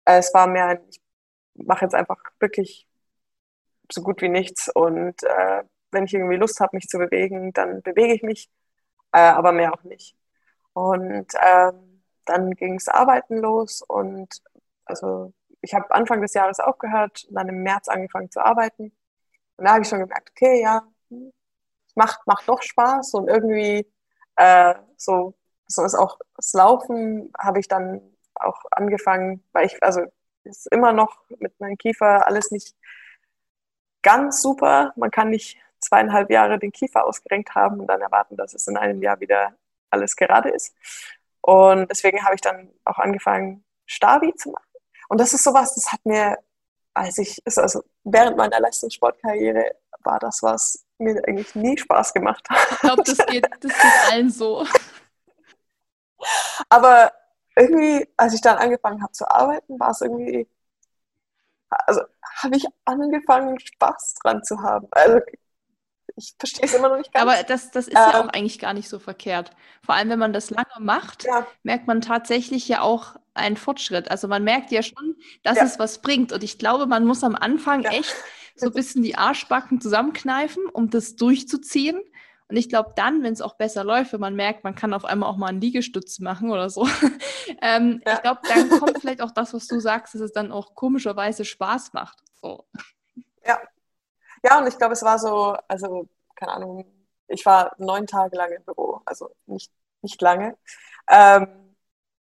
äh, 0.06 0.18
es 0.18 0.32
war 0.34 0.46
mehr 0.46 0.66
ein, 0.66 0.80
ich 0.88 1.00
mache 1.54 1.84
jetzt 1.84 1.94
einfach 1.94 2.18
wirklich 2.40 2.88
so 3.92 4.02
gut 4.02 4.22
wie 4.22 4.28
nichts 4.28 4.68
und 4.74 5.22
äh, 5.22 5.64
wenn 5.90 6.04
ich 6.04 6.14
irgendwie 6.14 6.36
Lust 6.36 6.60
habe, 6.60 6.76
mich 6.76 6.88
zu 6.88 6.98
bewegen, 6.98 7.52
dann 7.52 7.82
bewege 7.82 8.14
ich 8.14 8.22
mich, 8.22 8.50
äh, 9.12 9.18
aber 9.20 9.52
mehr 9.52 9.72
auch 9.74 9.84
nicht. 9.84 10.16
Und 10.74 11.32
ähm, 11.44 12.02
dann 12.24 12.52
ging 12.52 12.76
es 12.76 12.88
Arbeiten 12.88 13.38
los 13.38 13.82
und 13.82 14.42
also 14.84 15.32
ich 15.60 15.74
habe 15.74 15.90
Anfang 15.92 16.22
des 16.22 16.34
Jahres 16.34 16.60
aufgehört 16.60 17.26
dann 17.30 17.48
im 17.48 17.62
März 17.62 17.88
angefangen 17.88 18.30
zu 18.30 18.40
arbeiten. 18.44 18.92
Und 19.58 19.66
da 19.66 19.72
habe 19.72 19.82
ich 19.82 19.88
schon 19.88 20.00
gemerkt, 20.00 20.30
okay, 20.30 20.62
ja, 20.62 20.82
macht, 21.94 22.26
macht 22.26 22.48
doch 22.48 22.62
Spaß 22.62 23.14
und 23.14 23.28
irgendwie 23.28 23.86
äh, 24.36 24.74
so, 24.96 25.34
so 25.66 25.84
ist 25.84 25.94
auch 25.94 26.18
das 26.36 26.52
Laufen 26.54 27.32
habe 27.38 27.60
ich 27.60 27.68
dann 27.68 28.00
auch 28.36 28.60
angefangen, 28.70 29.44
weil 29.52 29.66
ich, 29.66 29.82
also 29.82 30.02
ist 30.44 30.68
immer 30.72 30.92
noch 30.92 31.24
mit 31.38 31.58
meinem 31.60 31.76
Kiefer 31.76 32.26
alles 32.26 32.50
nicht 32.50 32.74
ganz 34.02 34.40
super. 34.40 34.92
Man 34.96 35.10
kann 35.10 35.30
nicht 35.30 35.58
zweieinhalb 35.80 36.30
Jahre 36.30 36.58
den 36.58 36.72
Kiefer 36.72 37.04
ausgerenkt 37.04 37.54
haben 37.54 37.80
und 37.80 37.86
dann 37.88 38.00
erwarten, 38.00 38.36
dass 38.36 38.54
es 38.54 38.66
in 38.66 38.76
einem 38.76 39.02
Jahr 39.02 39.20
wieder 39.20 39.54
alles 39.90 40.16
gerade 40.16 40.50
ist. 40.50 40.74
Und 41.40 41.90
deswegen 41.90 42.24
habe 42.24 42.34
ich 42.34 42.40
dann 42.40 42.70
auch 42.84 42.98
angefangen, 42.98 43.64
Stabi 43.86 44.34
zu 44.34 44.50
machen. 44.50 44.64
Und 45.08 45.20
das 45.20 45.32
ist 45.32 45.44
sowas, 45.44 45.74
das 45.74 45.92
hat 45.92 46.04
mir, 46.04 46.38
als 46.98 47.18
ich, 47.18 47.42
also 47.44 47.82
während 48.04 48.36
meiner 48.36 48.60
Leistungssportkarriere 48.60 49.76
war 50.00 50.18
das 50.18 50.42
was, 50.42 50.84
mir 50.98 51.22
eigentlich 51.26 51.54
nie 51.54 51.78
Spaß 51.78 52.12
gemacht 52.12 52.44
hat. 52.50 52.58
Ich 52.72 52.78
glaube, 52.80 53.02
das 53.04 53.26
geht, 53.26 53.46
das 53.60 53.72
geht 53.72 54.12
allen 54.12 54.30
so. 54.30 54.66
Aber 56.68 57.12
irgendwie, 57.56 58.08
als 58.16 58.34
ich 58.34 58.40
dann 58.40 58.58
angefangen 58.58 59.02
habe 59.02 59.12
zu 59.12 59.28
arbeiten, 59.30 59.78
war 59.78 59.90
es 59.90 60.00
irgendwie, 60.00 60.48
also 61.68 62.00
habe 62.42 62.56
ich 62.56 62.64
angefangen, 62.84 63.58
Spaß 63.60 64.16
dran 64.22 64.42
zu 64.42 64.60
haben. 64.60 64.88
Also 64.90 65.20
ich 66.16 66.34
verstehe 66.38 66.64
es 66.64 66.74
immer 66.74 66.88
noch 66.88 66.98
nicht 66.98 67.12
ganz. 67.12 67.22
Aber 67.22 67.42
das, 67.44 67.70
das 67.70 67.86
ist 67.86 67.96
ähm, 67.96 68.10
ja 68.12 68.20
auch 68.20 68.28
eigentlich 68.28 68.58
gar 68.58 68.74
nicht 68.74 68.88
so 68.88 68.98
verkehrt. 68.98 69.52
Vor 69.84 69.94
allem, 69.94 70.08
wenn 70.08 70.18
man 70.18 70.32
das 70.32 70.50
lange 70.50 70.66
macht, 70.80 71.24
ja. 71.24 71.46
merkt 71.62 71.86
man 71.86 72.00
tatsächlich 72.00 72.66
ja 72.66 72.80
auch, 72.80 73.16
ein 73.38 73.56
Fortschritt. 73.56 74.10
Also 74.10 74.28
man 74.28 74.44
merkt 74.44 74.70
ja 74.70 74.82
schon, 74.82 75.16
dass 75.42 75.56
Ja. 75.56 75.64
es 75.64 75.78
was 75.78 76.00
bringt. 76.02 76.32
Und 76.32 76.42
ich 76.44 76.58
glaube, 76.58 76.86
man 76.86 77.04
muss 77.06 77.24
am 77.24 77.34
Anfang 77.34 77.82
Ja. 77.82 77.90
echt 77.92 78.14
so 78.56 78.66
ein 78.66 78.72
bisschen 78.72 79.02
die 79.02 79.16
Arschbacken 79.16 79.80
zusammenkneifen, 79.80 80.64
um 80.66 80.90
das 80.90 81.16
durchzuziehen. 81.16 82.00
Und 82.50 82.56
ich 82.56 82.68
glaube 82.68 82.92
dann, 82.96 83.22
wenn 83.22 83.32
es 83.34 83.42
auch 83.42 83.54
besser 83.56 83.84
läuft, 83.84 84.12
wenn 84.14 84.20
man 84.20 84.34
merkt, 84.34 84.64
man 84.64 84.74
kann 84.74 84.94
auf 84.94 85.04
einmal 85.04 85.28
auch 85.28 85.36
mal 85.36 85.48
einen 85.48 85.60
Liegestütz 85.60 86.18
machen 86.18 86.50
oder 86.50 86.70
so, 86.70 86.86
ähm, 87.62 88.02
Ja. 88.06 88.14
ich 88.14 88.22
glaube, 88.22 88.40
dann 88.48 88.70
kommt 88.70 88.98
vielleicht 89.00 89.20
auch 89.20 89.30
das, 89.32 89.52
was 89.54 89.66
du 89.66 89.78
sagst, 89.80 90.14
dass 90.14 90.22
es 90.22 90.32
dann 90.32 90.50
auch 90.50 90.74
komischerweise 90.74 91.44
Spaß 91.44 91.92
macht. 91.92 92.18
So. 92.40 92.64
Ja, 94.44 94.58
und 94.60 94.66
ich 94.68 94.78
glaube, 94.78 94.92
es 94.92 95.02
war 95.02 95.18
so, 95.18 95.56
also, 95.66 96.08
keine 96.36 96.52
Ahnung, 96.52 96.84
ich 97.26 97.44
war 97.44 97.74
neun 97.78 98.06
Tage 98.06 98.36
lang 98.36 98.52
im 98.52 98.62
Büro, 98.64 99.02
also 99.04 99.30
nicht, 99.46 99.70
nicht 100.00 100.20
lange. 100.22 100.56
Ähm, 101.10 101.48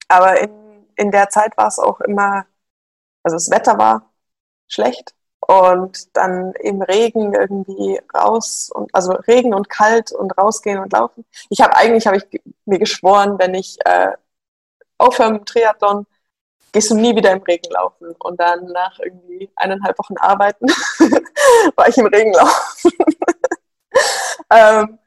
aber 0.07 0.39
in, 0.39 0.49
in 0.95 1.11
der 1.11 1.29
Zeit 1.29 1.57
war 1.57 1.67
es 1.67 1.79
auch 1.79 2.01
immer, 2.01 2.45
also 3.23 3.35
das 3.35 3.49
Wetter 3.49 3.77
war 3.77 4.11
schlecht 4.67 5.13
und 5.47 6.15
dann 6.15 6.53
im 6.53 6.81
Regen 6.81 7.33
irgendwie 7.33 7.99
raus 8.13 8.69
und 8.73 8.93
also 8.93 9.13
Regen 9.13 9.53
und 9.53 9.69
kalt 9.69 10.11
und 10.11 10.37
rausgehen 10.37 10.79
und 10.79 10.91
laufen. 10.93 11.25
Ich 11.49 11.61
habe 11.61 11.75
eigentlich 11.75 12.07
habe 12.07 12.17
ich 12.17 12.41
mir 12.65 12.79
geschworen, 12.79 13.37
wenn 13.39 13.53
ich 13.53 13.77
äh, 13.85 14.13
aufhöre 14.97 15.33
mit 15.33 15.45
Triathlon, 15.45 16.05
gehst 16.71 16.89
du 16.89 16.95
nie 16.95 17.15
wieder 17.15 17.31
im 17.31 17.43
Regen 17.43 17.71
laufen. 17.71 18.15
Und 18.19 18.39
dann 18.39 18.65
nach 18.65 18.99
irgendwie 18.99 19.49
eineinhalb 19.55 19.97
Wochen 19.99 20.17
Arbeiten 20.17 20.67
war 21.75 21.87
ich 21.87 21.97
im 21.97 22.07
Regen 22.07 22.33
laufen. 22.33 22.91
ähm, 24.49 24.99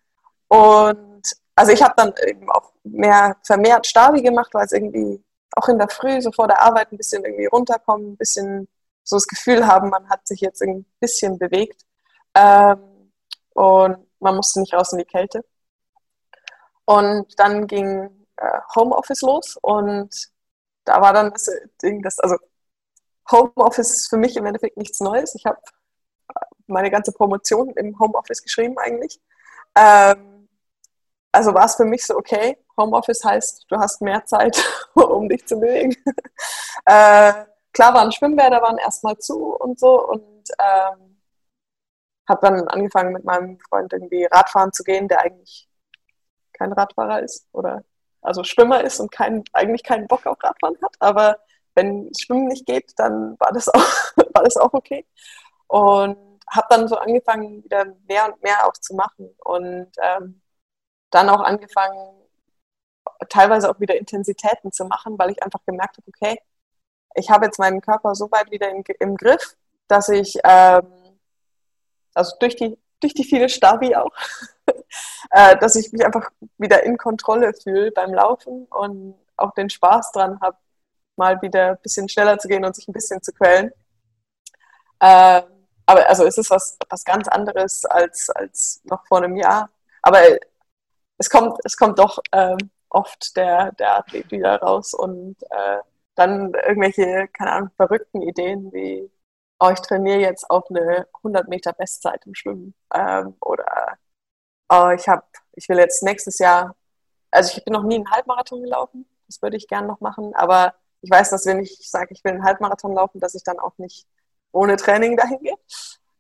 und 0.48 1.22
also 1.54 1.72
ich 1.72 1.82
habe 1.82 1.94
dann 1.96 2.14
eben 2.26 2.50
auch 2.50 2.72
mehr 2.84 3.36
vermehrt 3.42 3.86
Stabi 3.86 4.22
gemacht, 4.22 4.54
weil 4.54 4.64
es 4.64 4.72
irgendwie 4.72 5.22
auch 5.58 5.68
in 5.68 5.78
der 5.78 5.88
Früh, 5.88 6.20
so 6.22 6.32
vor 6.32 6.48
der 6.48 6.62
Arbeit, 6.62 6.92
ein 6.92 6.96
bisschen 6.96 7.24
irgendwie 7.24 7.46
runterkommen, 7.46 8.12
ein 8.12 8.16
bisschen 8.16 8.68
so 9.02 9.16
das 9.16 9.26
Gefühl 9.26 9.66
haben, 9.66 9.90
man 9.90 10.08
hat 10.08 10.26
sich 10.26 10.40
jetzt 10.40 10.62
ein 10.62 10.86
bisschen 11.00 11.38
bewegt. 11.38 11.82
Ähm, 12.34 13.12
und 13.54 14.06
man 14.20 14.36
musste 14.36 14.60
nicht 14.60 14.74
raus 14.74 14.92
in 14.92 14.98
die 14.98 15.04
Kälte. 15.04 15.44
Und 16.84 17.38
dann 17.38 17.66
ging 17.66 18.26
äh, 18.36 18.58
Homeoffice 18.76 19.22
los 19.22 19.58
und 19.60 20.10
da 20.84 21.00
war 21.00 21.12
dann 21.12 21.32
das 21.32 21.50
Ding, 21.82 22.02
das, 22.02 22.18
also 22.20 22.36
Homeoffice 23.30 23.90
ist 23.90 24.08
für 24.08 24.16
mich 24.16 24.36
im 24.36 24.46
Endeffekt 24.46 24.76
nichts 24.76 25.00
Neues. 25.00 25.34
Ich 25.34 25.44
habe 25.44 25.58
meine 26.66 26.90
ganze 26.90 27.12
Promotion 27.12 27.70
im 27.76 27.98
Homeoffice 27.98 28.42
geschrieben 28.42 28.78
eigentlich. 28.78 29.20
Ähm, 29.74 30.48
also 31.32 31.52
war 31.52 31.66
es 31.66 31.74
für 31.74 31.84
mich 31.84 32.06
so, 32.06 32.16
okay, 32.16 32.56
Homeoffice 32.78 33.24
heißt, 33.24 33.66
du 33.68 33.76
hast 33.76 34.00
mehr 34.00 34.24
Zeit, 34.24 34.56
um 34.94 35.28
dich 35.28 35.46
zu 35.46 35.60
bewegen. 35.60 35.94
äh, 36.86 37.32
klar 37.72 37.94
waren 37.94 38.12
Schwimmbäder 38.12 38.62
waren 38.62 38.78
erstmal 38.78 39.18
zu 39.18 39.54
und 39.56 39.78
so 39.78 40.08
und 40.08 40.48
ähm, 40.58 41.20
habe 42.28 42.40
dann 42.42 42.68
angefangen 42.68 43.12
mit 43.12 43.24
meinem 43.24 43.58
Freund 43.68 43.92
irgendwie 43.92 44.24
Radfahren 44.24 44.72
zu 44.72 44.84
gehen, 44.84 45.08
der 45.08 45.22
eigentlich 45.22 45.68
kein 46.52 46.72
Radfahrer 46.72 47.22
ist 47.22 47.46
oder 47.52 47.84
also 48.22 48.44
Schwimmer 48.44 48.82
ist 48.82 49.00
und 49.00 49.12
kein, 49.12 49.44
eigentlich 49.52 49.84
keinen 49.84 50.08
Bock 50.08 50.26
auf 50.26 50.42
Radfahren 50.42 50.76
hat, 50.82 50.96
aber 50.98 51.38
wenn 51.74 52.10
Schwimmen 52.18 52.48
nicht 52.48 52.66
geht, 52.66 52.92
dann 52.96 53.36
war 53.38 53.52
das 53.52 53.68
auch, 53.68 53.80
war 54.34 54.42
das 54.42 54.56
auch 54.56 54.72
okay. 54.72 55.06
Und 55.68 56.40
habe 56.50 56.66
dann 56.70 56.88
so 56.88 56.96
angefangen, 56.96 57.62
wieder 57.62 57.84
mehr 58.08 58.26
und 58.26 58.42
mehr 58.42 58.66
auch 58.66 58.72
zu 58.72 58.94
machen 58.94 59.30
und 59.44 59.90
ähm, 60.02 60.42
dann 61.10 61.28
auch 61.28 61.40
angefangen, 61.40 62.22
teilweise 63.28 63.70
auch 63.70 63.80
wieder 63.80 63.96
Intensitäten 63.96 64.72
zu 64.72 64.84
machen, 64.84 65.18
weil 65.18 65.30
ich 65.30 65.42
einfach 65.42 65.60
gemerkt 65.66 65.96
habe, 65.96 66.08
okay, 66.08 66.40
ich 67.14 67.30
habe 67.30 67.46
jetzt 67.46 67.58
meinen 67.58 67.80
Körper 67.80 68.14
so 68.14 68.30
weit 68.30 68.50
wieder 68.50 68.70
im, 68.70 68.84
im 69.00 69.16
Griff, 69.16 69.56
dass 69.88 70.08
ich, 70.08 70.38
ähm, 70.44 71.18
also 72.14 72.36
durch 72.40 72.56
die, 72.56 72.78
durch 73.00 73.14
die 73.14 73.24
viele 73.24 73.48
Stabi 73.48 73.96
auch, 73.96 74.12
äh, 75.30 75.56
dass 75.58 75.76
ich 75.76 75.92
mich 75.92 76.04
einfach 76.04 76.30
wieder 76.58 76.82
in 76.84 76.96
Kontrolle 76.96 77.52
fühle 77.54 77.90
beim 77.90 78.12
Laufen 78.14 78.66
und 78.66 79.14
auch 79.36 79.52
den 79.54 79.70
Spaß 79.70 80.12
dran 80.12 80.40
habe, 80.40 80.56
mal 81.16 81.40
wieder 81.42 81.70
ein 81.70 81.78
bisschen 81.82 82.08
schneller 82.08 82.38
zu 82.38 82.48
gehen 82.48 82.64
und 82.64 82.76
sich 82.76 82.86
ein 82.88 82.92
bisschen 82.92 83.22
zu 83.22 83.32
quälen. 83.32 83.72
Ähm, 85.00 85.42
aber 85.86 86.08
also 86.08 86.24
es 86.24 86.38
ist 86.38 86.50
was, 86.50 86.76
was 86.90 87.04
ganz 87.04 87.28
anderes 87.28 87.84
als, 87.84 88.30
als 88.30 88.80
noch 88.84 89.06
vor 89.06 89.18
einem 89.18 89.36
Jahr. 89.36 89.70
Aber 90.02 90.20
es 91.16 91.30
kommt, 91.30 91.58
es 91.64 91.76
kommt 91.76 91.98
doch 91.98 92.18
ähm, 92.32 92.58
oft 92.90 93.36
der, 93.36 93.72
der 93.72 93.98
Athlet 93.98 94.30
wieder 94.30 94.60
raus 94.60 94.94
und 94.94 95.36
äh, 95.50 95.78
dann 96.14 96.52
irgendwelche, 96.54 97.28
keine 97.28 97.52
Ahnung, 97.52 97.70
verrückten 97.76 98.22
Ideen 98.22 98.72
wie, 98.72 99.10
oh, 99.60 99.70
ich 99.72 99.80
trainiere 99.80 100.20
jetzt 100.20 100.50
auf 100.50 100.64
eine 100.70 101.06
100 101.18 101.48
Meter 101.48 101.72
Bestzeit 101.72 102.26
im 102.26 102.34
Schwimmen 102.34 102.74
ähm, 102.94 103.36
oder 103.40 103.98
oh, 104.70 104.90
ich 104.90 105.08
habe, 105.08 105.24
ich 105.52 105.68
will 105.68 105.78
jetzt 105.78 106.02
nächstes 106.02 106.38
Jahr, 106.38 106.74
also 107.30 107.56
ich 107.56 107.64
bin 107.64 107.72
noch 107.74 107.84
nie 107.84 107.96
einen 107.96 108.10
Halbmarathon 108.10 108.62
gelaufen, 108.62 109.06
das 109.26 109.42
würde 109.42 109.56
ich 109.56 109.68
gerne 109.68 109.86
noch 109.88 110.00
machen, 110.00 110.34
aber 110.34 110.74
ich 111.00 111.10
weiß, 111.10 111.30
dass 111.30 111.46
wenn 111.46 111.60
ich 111.60 111.78
sage, 111.90 112.12
ich 112.12 112.24
will 112.24 112.32
einen 112.32 112.44
Halbmarathon 112.44 112.94
laufen, 112.94 113.20
dass 113.20 113.34
ich 113.34 113.44
dann 113.44 113.58
auch 113.58 113.76
nicht 113.78 114.06
ohne 114.52 114.76
Training 114.76 115.16
dahin 115.16 115.38
gehe. 115.40 115.54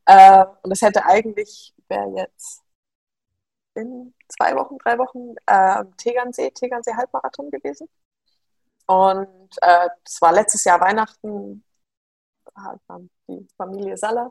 Äh, 0.06 0.44
und 0.62 0.70
das 0.70 0.82
hätte 0.82 1.04
eigentlich, 1.04 1.74
wäre 1.88 2.08
jetzt 2.16 2.62
in 3.78 4.14
zwei 4.28 4.54
Wochen, 4.56 4.78
drei 4.78 4.98
Wochen 4.98 5.34
äh, 5.46 5.84
Tegernsee, 5.96 6.50
Tegernsee 6.50 6.94
Halbmarathon 6.94 7.50
gewesen. 7.50 7.88
Und 8.86 9.56
äh, 9.60 9.88
das 10.04 10.20
war 10.20 10.32
letztes 10.32 10.64
Jahr 10.64 10.80
Weihnachten, 10.80 11.64
die 13.28 13.46
Familie 13.56 13.96
Saller. 13.96 14.30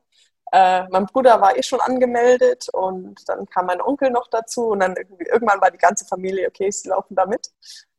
Äh, 0.51 0.87
mein 0.89 1.05
Bruder 1.05 1.41
war 1.41 1.57
eh 1.57 1.63
schon 1.63 1.81
angemeldet 1.81 2.69
und 2.73 3.27
dann 3.27 3.45
kam 3.47 3.65
mein 3.65 3.81
Onkel 3.81 4.09
noch 4.09 4.27
dazu 4.29 4.67
und 4.69 4.79
dann 4.79 4.95
irgendwann 4.95 5.61
war 5.61 5.71
die 5.71 5.77
ganze 5.77 6.05
Familie, 6.05 6.47
okay, 6.47 6.71
sie 6.71 6.89
laufen 6.89 7.15
da 7.15 7.25
mit. 7.25 7.51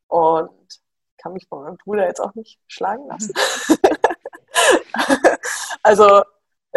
Und 0.09 0.81
kann 1.19 1.33
mich 1.33 1.47
von 1.49 1.65
meinem 1.65 1.77
Bruder 1.77 2.07
jetzt 2.07 2.21
auch 2.21 2.35
nicht 2.35 2.59
schlagen 2.69 3.07
lassen. 3.07 3.35
also 5.83 6.23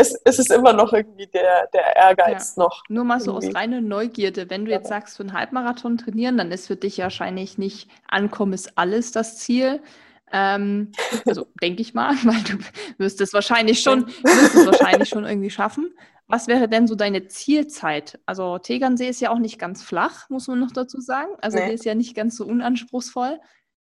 es, 0.01 0.13
es 0.25 0.39
ist 0.39 0.51
immer 0.51 0.73
noch 0.73 0.91
irgendwie 0.93 1.27
der, 1.27 1.67
der 1.73 1.95
Ehrgeiz 1.95 2.55
Ja. 2.55 2.63
noch. 2.63 2.83
Nur 2.89 3.03
mal 3.03 3.19
so 3.19 3.33
aus 3.33 3.53
reiner 3.55 3.81
Neugierde, 3.81 4.49
wenn 4.49 4.65
du 4.65 4.71
jetzt 4.71 4.89
sagst, 4.89 5.17
für 5.17 5.23
einen 5.23 5.33
Halbmarathon 5.33 5.97
trainieren, 5.97 6.37
dann 6.37 6.51
ist 6.51 6.67
für 6.67 6.75
dich 6.75 6.97
wahrscheinlich 6.99 7.57
nicht 7.57 7.89
Ankommen 8.07 8.53
ist 8.53 8.77
alles 8.77 9.11
das 9.11 9.37
Ziel. 9.37 9.81
Ähm, 10.33 10.91
also 11.25 11.47
denke 11.61 11.81
ich 11.81 11.93
mal, 11.93 12.13
weil 12.23 12.41
du 12.43 12.57
wirst 12.97 13.21
es 13.21 13.33
wahrscheinlich 13.33 13.81
schon, 13.81 14.07
wirst 14.07 14.55
es 14.55 14.65
wahrscheinlich 14.65 15.09
schon 15.09 15.25
irgendwie 15.25 15.49
schaffen. 15.49 15.93
Was 16.27 16.47
wäre 16.47 16.69
denn 16.69 16.87
so 16.87 16.95
deine 16.95 17.27
Zielzeit? 17.27 18.17
Also 18.25 18.57
Tegernsee 18.57 19.09
ist 19.09 19.19
ja 19.19 19.31
auch 19.31 19.39
nicht 19.39 19.59
ganz 19.59 19.83
flach, 19.83 20.29
muss 20.29 20.47
man 20.47 20.59
noch 20.59 20.71
dazu 20.71 21.01
sagen. 21.01 21.31
Also 21.41 21.57
Nee. 21.57 21.65
der 21.65 21.73
ist 21.73 21.83
ja 21.85 21.93
nicht 21.95 22.15
ganz 22.15 22.37
so 22.37 22.45
unanspruchsvoll. 22.45 23.39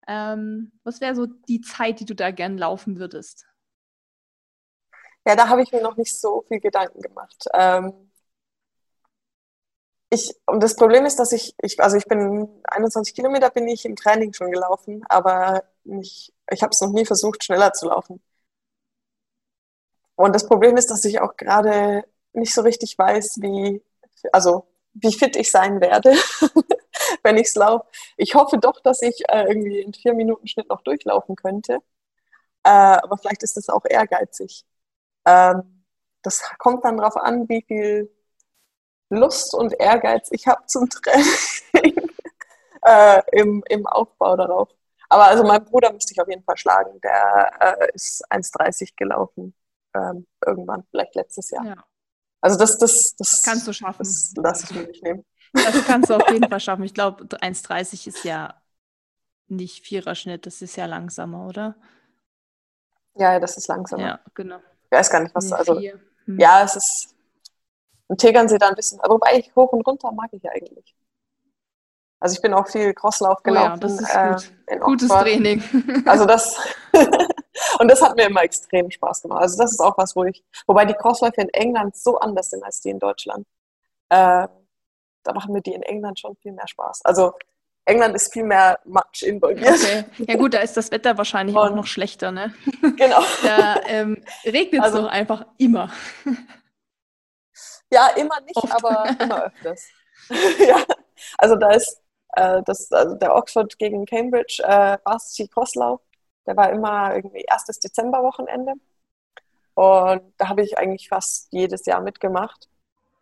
Ähm, 0.07 0.71
was 0.85 1.01
wäre 1.01 1.13
so 1.15 1.25
die 1.25 1.59
Zeit, 1.59 1.99
die 1.99 2.05
du 2.05 2.15
da 2.15 2.31
gern 2.31 2.57
laufen 2.57 2.97
würdest? 2.99 3.45
Ja, 5.27 5.35
da 5.35 5.49
habe 5.49 5.61
ich 5.61 5.71
mir 5.73 5.81
noch 5.81 5.97
nicht 5.97 6.17
so 6.19 6.43
viel 6.47 6.59
Gedanken 6.61 7.01
gemacht. 7.01 7.45
Ähm, 7.53 8.09
ich, 10.09 10.33
und 10.45 10.61
das 10.63 10.75
Problem 10.75 11.05
ist, 11.05 11.17
dass 11.17 11.33
ich, 11.33 11.53
ich, 11.61 11.79
also 11.81 11.97
ich 11.97 12.05
bin 12.05 12.47
21 12.65 13.13
Kilometer 13.13 13.49
bin 13.49 13.67
ich 13.67 13.85
im 13.85 13.95
Training 13.95 14.33
schon 14.33 14.51
gelaufen, 14.51 15.03
aber 15.09 15.63
nicht, 15.83 16.33
ich 16.51 16.61
habe 16.61 16.71
es 16.71 16.81
noch 16.81 16.91
nie 16.91 17.05
versucht, 17.05 17.43
schneller 17.43 17.73
zu 17.73 17.87
laufen. 17.87 18.21
Und 20.15 20.33
das 20.33 20.47
Problem 20.47 20.77
ist, 20.77 20.89
dass 20.91 21.05
ich 21.05 21.19
auch 21.21 21.35
gerade 21.37 22.03
nicht 22.33 22.53
so 22.53 22.61
richtig 22.61 22.97
weiß, 22.97 23.37
wie, 23.41 23.83
also 24.31 24.67
wie 24.93 25.13
fit 25.13 25.35
ich 25.35 25.51
sein 25.51 25.79
werde, 25.81 26.11
wenn 27.23 27.37
ich 27.37 27.47
es 27.47 27.55
laufe. 27.55 27.85
Ich 28.17 28.35
hoffe 28.35 28.57
doch, 28.57 28.79
dass 28.81 29.01
ich 29.01 29.23
äh, 29.29 29.43
irgendwie 29.47 29.81
in 29.81 29.93
vier 29.93 30.13
Minuten 30.13 30.47
Schnitt 30.47 30.69
noch 30.69 30.81
durchlaufen 30.81 31.35
könnte. 31.35 31.79
Äh, 32.63 32.69
aber 32.69 33.17
vielleicht 33.17 33.43
ist 33.43 33.57
das 33.57 33.69
auch 33.69 33.85
ehrgeizig. 33.85 34.65
Ähm, 35.27 35.85
das 36.23 36.43
kommt 36.59 36.85
dann 36.85 36.97
darauf 36.97 37.17
an, 37.17 37.49
wie 37.49 37.63
viel 37.67 38.11
Lust 39.09 39.53
und 39.53 39.73
Ehrgeiz 39.79 40.29
ich 40.31 40.47
habe 40.47 40.65
zum 40.67 40.89
Training 40.91 42.09
äh, 42.85 43.21
im, 43.33 43.63
im 43.69 43.87
Aufbau 43.87 44.35
darauf. 44.37 44.69
Aber 45.09 45.27
also 45.27 45.43
mein 45.43 45.63
Bruder 45.65 45.93
müsste 45.93 46.13
ich 46.13 46.21
auf 46.21 46.27
jeden 46.29 46.43
Fall 46.43 46.57
schlagen. 46.57 46.99
Der 47.01 47.77
äh, 47.81 47.91
ist 47.93 48.23
1,30 48.31 48.93
gelaufen. 48.97 49.55
Ähm, 49.95 50.27
irgendwann, 50.45 50.83
vielleicht 50.91 51.15
letztes 51.15 51.51
Jahr. 51.51 51.65
Ja, 51.65 51.85
Also 52.41 52.57
das, 52.59 52.77
das, 52.77 53.15
das, 53.17 53.31
das 53.31 53.43
kannst 53.43 53.67
du 53.67 53.73
schaffen. 53.73 54.03
das 54.03 54.33
lasse 54.37 54.65
ich 54.65 54.75
mir 54.75 54.87
nicht 54.87 55.03
nehmen. 55.03 55.25
Das 55.53 55.85
kannst 55.85 56.09
du 56.09 56.15
auf 56.15 56.29
jeden 56.29 56.47
Fall 56.49 56.59
schaffen. 56.59 56.83
Ich 56.83 56.93
glaube, 56.93 57.25
1,30 57.41 58.07
ist 58.07 58.23
ja 58.25 58.61
nicht 59.47 59.85
Viererschnitt, 59.85 60.45
das 60.45 60.61
ist 60.61 60.75
ja 60.75 60.85
langsamer, 60.85 61.47
oder? 61.47 61.75
Ja, 63.15 63.39
das 63.39 63.57
ist 63.57 63.67
langsam. 63.67 63.99
Ja, 64.01 64.19
genau. 64.33 64.59
Ich 64.89 64.97
weiß 64.97 65.09
gar 65.09 65.21
nicht, 65.21 65.35
was. 65.35 65.45
Nee, 65.45 65.53
Also. 65.53 65.79
Hm. 65.79 66.39
ja, 66.39 66.63
es 66.63 66.75
ist. 66.75 67.13
Ein 68.09 68.17
Tegernsee 68.17 68.57
da 68.57 68.69
ein 68.69 68.75
bisschen. 68.75 68.99
Wobei 69.05 69.37
ich 69.37 69.53
hoch 69.53 69.71
und 69.73 69.85
runter 69.85 70.11
mag 70.13 70.29
ich 70.31 70.49
eigentlich. 70.49 70.95
Also 72.19 72.35
ich 72.35 72.41
bin 72.41 72.53
auch 72.53 72.67
viel 72.67 72.93
Crosslauf 72.93 73.43
gelaufen. 73.43 73.73
Oh 73.73 73.73
ja, 73.73 73.77
das 73.77 73.99
ist 73.99 74.15
äh, 74.15 74.29
gut. 74.29 74.53
Äh, 74.65 74.79
Gutes 74.79 75.09
Training. 75.09 75.63
Also 76.05 76.25
das 76.25 76.57
und 77.79 77.89
das 77.89 78.01
hat 78.01 78.15
mir 78.15 78.27
immer 78.27 78.43
extrem 78.43 78.89
Spaß 78.89 79.21
gemacht. 79.21 79.41
Also 79.41 79.57
das 79.57 79.71
ist 79.71 79.79
auch 79.79 79.97
was, 79.97 80.15
wo 80.15 80.23
ich, 80.23 80.43
wobei 80.65 80.85
die 80.85 80.93
Crossläufe 80.93 81.41
in 81.41 81.49
England 81.49 81.95
so 81.95 82.17
anders 82.17 82.49
sind 82.49 82.63
als 82.63 82.81
die 82.81 82.89
in 82.89 82.99
Deutschland. 82.99 83.45
Äh, 84.09 84.47
da 85.23 85.33
machen 85.33 85.53
mir 85.53 85.61
die 85.61 85.73
in 85.73 85.83
England 85.83 86.19
schon 86.19 86.35
viel 86.37 86.53
mehr 86.53 86.67
Spaß. 86.67 87.01
Also 87.03 87.33
England 87.87 88.15
ist 88.15 88.33
viel 88.33 88.43
mehr 88.43 88.79
Matsch 88.83 89.23
involviert. 89.23 89.73
Okay. 89.73 90.03
Ja 90.17 90.35
gut, 90.35 90.53
da 90.53 90.59
ist 90.59 90.75
das 90.75 90.91
Wetter 90.91 91.17
wahrscheinlich 91.17 91.55
und, 91.55 91.61
auch 91.61 91.73
noch 91.73 91.87
schlechter, 91.87 92.31
ne? 92.31 92.53
Genau. 92.81 93.21
Da 93.43 93.81
ähm, 93.87 94.23
regnet 94.45 94.81
es 94.81 94.85
also, 94.87 95.03
doch 95.03 95.09
einfach 95.09 95.45
immer. 95.57 95.89
Ja, 97.89 98.07
immer 98.09 98.41
nicht, 98.41 98.57
Oft. 98.57 98.73
aber 98.73 99.05
immer 99.19 99.45
öfters. 99.45 99.87
ja, 100.67 100.83
also 101.37 101.55
da 101.55 101.71
ist 101.71 102.01
äh, 102.33 102.61
das, 102.65 102.91
also 102.91 103.15
der 103.15 103.33
Oxford 103.33 103.79
gegen 103.79 104.05
Cambridge 104.05 104.61
äh, 104.63 104.97
Varsity 105.05 105.47
Crosslauf, 105.47 106.01
der 106.45 106.57
war 106.57 106.69
immer 106.71 107.15
irgendwie 107.15 107.45
erstes 107.47 107.79
Dezemberwochenende. 107.79 108.73
Und 109.75 110.33
da 110.37 110.49
habe 110.49 110.63
ich 110.63 110.77
eigentlich 110.77 111.07
fast 111.07 111.47
jedes 111.51 111.85
Jahr 111.85 112.01
mitgemacht. 112.01 112.67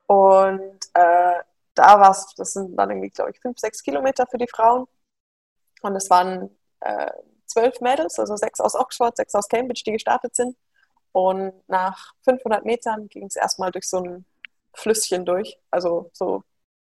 Und 0.07 0.79
äh, 0.93 1.35
da 1.75 1.99
war 1.99 2.11
es, 2.11 2.33
das 2.35 2.53
sind 2.53 2.75
dann 2.75 2.89
irgendwie, 2.89 3.09
glaube 3.09 3.31
ich, 3.31 3.39
fünf, 3.39 3.59
sechs 3.59 3.83
Kilometer 3.83 4.25
für 4.25 4.37
die 4.37 4.47
Frauen. 4.47 4.87
Und 5.81 5.95
es 5.95 6.09
waren 6.09 6.49
äh, 6.79 7.11
zwölf 7.45 7.79
Mädels, 7.81 8.17
also 8.17 8.35
sechs 8.35 8.59
aus 8.59 8.75
Oxford, 8.75 9.15
sechs 9.17 9.35
aus 9.35 9.47
Cambridge, 9.47 9.83
die 9.85 9.91
gestartet 9.91 10.35
sind. 10.35 10.57
Und 11.11 11.53
nach 11.67 12.13
500 12.23 12.65
Metern 12.65 13.07
ging 13.09 13.25
es 13.25 13.35
erstmal 13.35 13.71
durch 13.71 13.87
so 13.87 13.99
ein 13.99 14.25
Flüsschen 14.73 15.25
durch, 15.25 15.57
also 15.71 16.09
so 16.13 16.43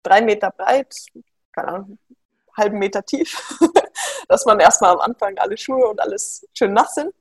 drei 0.04 0.20
Meter 0.20 0.50
breit, 0.50 0.94
keine 1.52 1.68
Ahnung, 1.68 1.98
halben 2.56 2.78
Meter 2.78 3.04
tief, 3.04 3.58
dass 4.28 4.44
man 4.44 4.60
erstmal 4.60 4.92
am 4.92 5.00
Anfang 5.00 5.38
alle 5.38 5.56
Schuhe 5.56 5.88
und 5.88 6.00
alles 6.00 6.46
schön 6.54 6.72
nass 6.72 6.94
sind. 6.94 7.12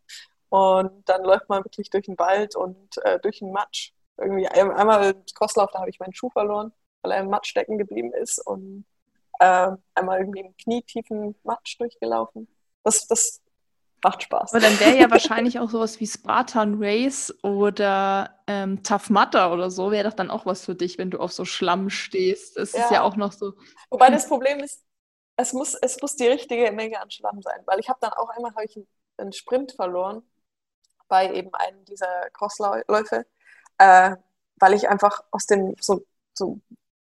Und 0.50 1.08
dann 1.08 1.24
läuft 1.24 1.48
man 1.48 1.64
wirklich 1.64 1.90
durch 1.90 2.06
den 2.06 2.20
Wald 2.20 2.56
und 2.56 2.98
äh, 3.04 3.20
durch 3.20 3.40
den 3.40 3.52
Matsch. 3.52 3.94
Irgendwie 4.18 4.48
einmal 4.48 5.12
im 5.12 5.24
Crosslauf, 5.34 5.72
da 5.72 5.80
habe 5.80 5.90
ich 5.90 6.00
meinen 6.00 6.14
Schuh 6.14 6.30
verloren 6.30 6.74
weil 7.02 7.12
er 7.12 7.22
im 7.22 7.30
Matsch 7.30 7.50
stecken 7.50 7.78
geblieben 7.78 8.14
ist 8.14 8.40
und 8.40 8.86
äh, 9.40 9.72
einmal 9.96 10.20
irgendwie 10.20 10.42
im 10.42 10.56
knietiefen 10.58 11.36
Matsch 11.44 11.80
durchgelaufen. 11.80 12.48
Das, 12.84 13.08
das 13.08 13.42
macht 14.04 14.24
Spaß. 14.24 14.54
Aber 14.54 14.62
dann 14.62 14.80
wäre 14.80 14.98
ja 14.98 15.12
wahrscheinlich 15.12 15.60
auch 15.60 15.70
sowas 15.70 16.00
wie 16.00 16.08
Spartan 16.08 16.76
Race 16.80 17.34
oder 17.44 18.40
ähm, 18.48 18.84
Tough 18.84 19.10
Mudder 19.10 19.52
oder 19.52 19.70
so, 19.70 19.92
wäre 19.92 20.10
doch 20.10 20.16
dann 20.16 20.32
auch 20.32 20.46
was 20.46 20.66
für 20.66 20.76
dich, 20.76 20.98
wenn 20.98 21.12
du 21.12 21.20
auf 21.20 21.32
so 21.32 21.46
Schlamm 21.46 21.90
stehst. 21.90 22.58
Das 22.58 22.74
ja. 22.74 22.84
ist 22.84 22.92
ja 22.92 23.02
auch 23.02 23.16
noch 23.16 23.32
so. 23.32 23.54
Wobei 23.90 24.10
das 24.10 24.28
Problem 24.28 24.60
ist, 24.60 24.84
es 25.38 25.54
muss, 25.54 25.74
es 25.74 26.02
muss 26.02 26.16
die 26.16 26.28
richtige 26.28 26.72
Menge 26.72 27.02
an 27.02 27.10
Schlamm 27.10 27.42
sein, 27.42 27.62
weil 27.66 27.80
ich 27.80 27.90
habe 27.90 28.00
dann 28.02 28.14
auch 28.14 28.30
einmal 28.30 28.52
ich 28.64 28.80
einen 29.18 29.34
Sprint 29.34 29.74
verloren 29.74 30.24
bei 31.08 31.34
eben 31.34 31.54
einem 31.54 31.84
dieser 31.86 32.30
Crossläufe, 32.32 33.26
äh, 33.78 34.16
weil 34.58 34.74
ich 34.74 34.90
einfach 34.90 35.24
aus 35.32 35.46
den 35.46 35.76
so, 35.80 36.06
so 36.34 36.60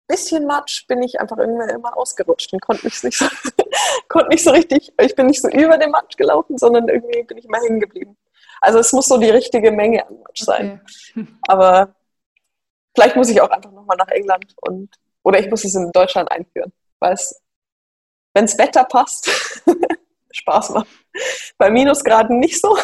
bisschen 0.07 0.45
Matsch 0.45 0.87
bin 0.87 1.01
ich 1.03 1.19
einfach 1.19 1.37
immer, 1.37 1.69
immer 1.69 1.97
ausgerutscht 1.97 2.53
und 2.53 2.61
konnte 2.61 2.85
mich 2.85 3.03
nicht 3.03 3.17
so, 3.17 3.25
konnte 4.09 4.29
nicht 4.29 4.43
so 4.43 4.51
richtig, 4.51 4.93
ich 4.99 5.15
bin 5.15 5.27
nicht 5.27 5.41
so 5.41 5.49
über 5.49 5.77
den 5.77 5.91
Matsch 5.91 6.17
gelaufen, 6.17 6.57
sondern 6.57 6.87
irgendwie 6.87 7.23
bin 7.23 7.37
ich 7.37 7.45
immer 7.45 7.59
hängen 7.59 7.79
geblieben. 7.79 8.17
Also 8.61 8.79
es 8.79 8.93
muss 8.93 9.05
so 9.05 9.17
die 9.17 9.29
richtige 9.29 9.71
Menge 9.71 10.05
an 10.07 10.19
Matsch 10.19 10.43
sein. 10.43 10.81
Okay. 11.11 11.27
Aber 11.47 11.95
vielleicht 12.95 13.15
muss 13.15 13.29
ich 13.29 13.41
auch 13.41 13.49
einfach 13.49 13.71
nochmal 13.71 13.97
nach 13.97 14.07
England 14.09 14.53
und 14.61 14.95
oder 15.23 15.39
ich 15.39 15.49
muss 15.49 15.65
es 15.65 15.73
in 15.73 15.91
Deutschland 15.91 16.31
einführen, 16.31 16.71
weil 16.99 17.13
es, 17.13 17.41
wenn 18.33 18.45
das 18.45 18.57
Wetter 18.59 18.83
passt, 18.83 19.29
Spaß 20.31 20.69
macht. 20.71 20.87
Bei 21.57 21.71
Minusgraden 21.71 22.39
nicht 22.39 22.61
so. 22.61 22.77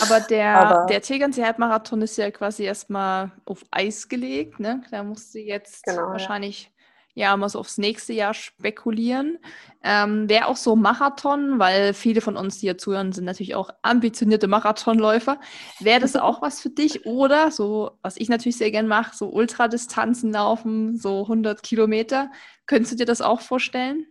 Aber 0.00 0.20
der, 0.20 0.56
Aber, 0.56 0.86
der 0.86 1.02
Tegernsee 1.02 1.44
Halbmarathon 1.44 2.02
ist 2.02 2.16
ja 2.16 2.30
quasi 2.30 2.64
erstmal 2.64 3.30
auf 3.44 3.64
Eis 3.70 4.08
gelegt. 4.08 4.60
Ne? 4.60 4.82
Da 4.90 5.02
musst 5.02 5.34
du 5.34 5.38
jetzt 5.38 5.84
genau, 5.84 6.08
wahrscheinlich 6.08 6.72
ja. 7.14 7.30
ja 7.30 7.36
mal 7.36 7.48
so 7.48 7.58
aufs 7.58 7.78
nächste 7.78 8.12
Jahr 8.12 8.34
spekulieren. 8.34 9.38
Ähm, 9.82 10.28
Wäre 10.28 10.46
auch 10.46 10.56
so 10.56 10.76
Marathon, 10.76 11.58
weil 11.58 11.94
viele 11.94 12.20
von 12.20 12.36
uns, 12.36 12.58
die 12.58 12.66
hier 12.66 12.78
zuhören, 12.78 13.12
sind 13.12 13.24
natürlich 13.24 13.54
auch 13.54 13.70
ambitionierte 13.82 14.48
Marathonläufer. 14.48 15.38
Wäre 15.80 16.00
das 16.00 16.16
auch 16.16 16.42
was 16.42 16.60
für 16.60 16.70
dich? 16.70 17.06
Oder 17.06 17.50
so, 17.50 17.98
was 18.02 18.16
ich 18.16 18.28
natürlich 18.28 18.56
sehr 18.56 18.70
gern 18.70 18.88
mache, 18.88 19.16
so 19.16 19.28
Ultradistanzen 19.28 20.32
laufen, 20.32 20.96
so 20.96 21.22
100 21.22 21.62
Kilometer. 21.62 22.30
Könntest 22.66 22.92
du 22.92 22.96
dir 22.96 23.06
das 23.06 23.20
auch 23.20 23.40
vorstellen? 23.40 24.06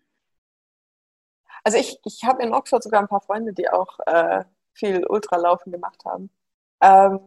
Also 1.64 1.78
ich, 1.78 2.00
ich 2.06 2.24
habe 2.24 2.42
in 2.44 2.54
Oxford 2.54 2.84
sogar 2.84 3.02
ein 3.02 3.08
paar 3.08 3.22
Freunde, 3.22 3.54
die 3.54 3.70
auch 3.70 4.00
äh, 4.08 4.44
viel 4.74 5.06
Ultralaufen 5.06 5.72
gemacht 5.72 6.04
haben. 6.06 6.30
Ähm, 6.82 7.20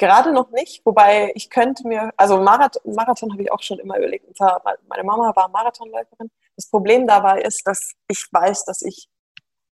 gerade 0.00 0.32
noch 0.32 0.50
nicht, 0.50 0.84
wobei 0.86 1.30
ich 1.34 1.50
könnte 1.50 1.86
mir, 1.86 2.10
also 2.16 2.38
Marathon, 2.40 2.94
Marathon 2.94 3.32
habe 3.32 3.42
ich 3.42 3.52
auch 3.52 3.62
schon 3.62 3.78
immer 3.78 3.98
überlegt. 3.98 4.26
Und 4.26 4.36
zwar, 4.36 4.62
meine 4.88 5.04
Mama 5.04 5.34
war 5.36 5.48
Marathonläuferin. 5.48 6.30
Das 6.56 6.70
Problem 6.70 7.06
dabei 7.06 7.42
ist, 7.42 7.66
dass 7.66 7.92
ich 8.08 8.26
weiß, 8.32 8.64
dass 8.64 8.82
ich, 8.82 9.10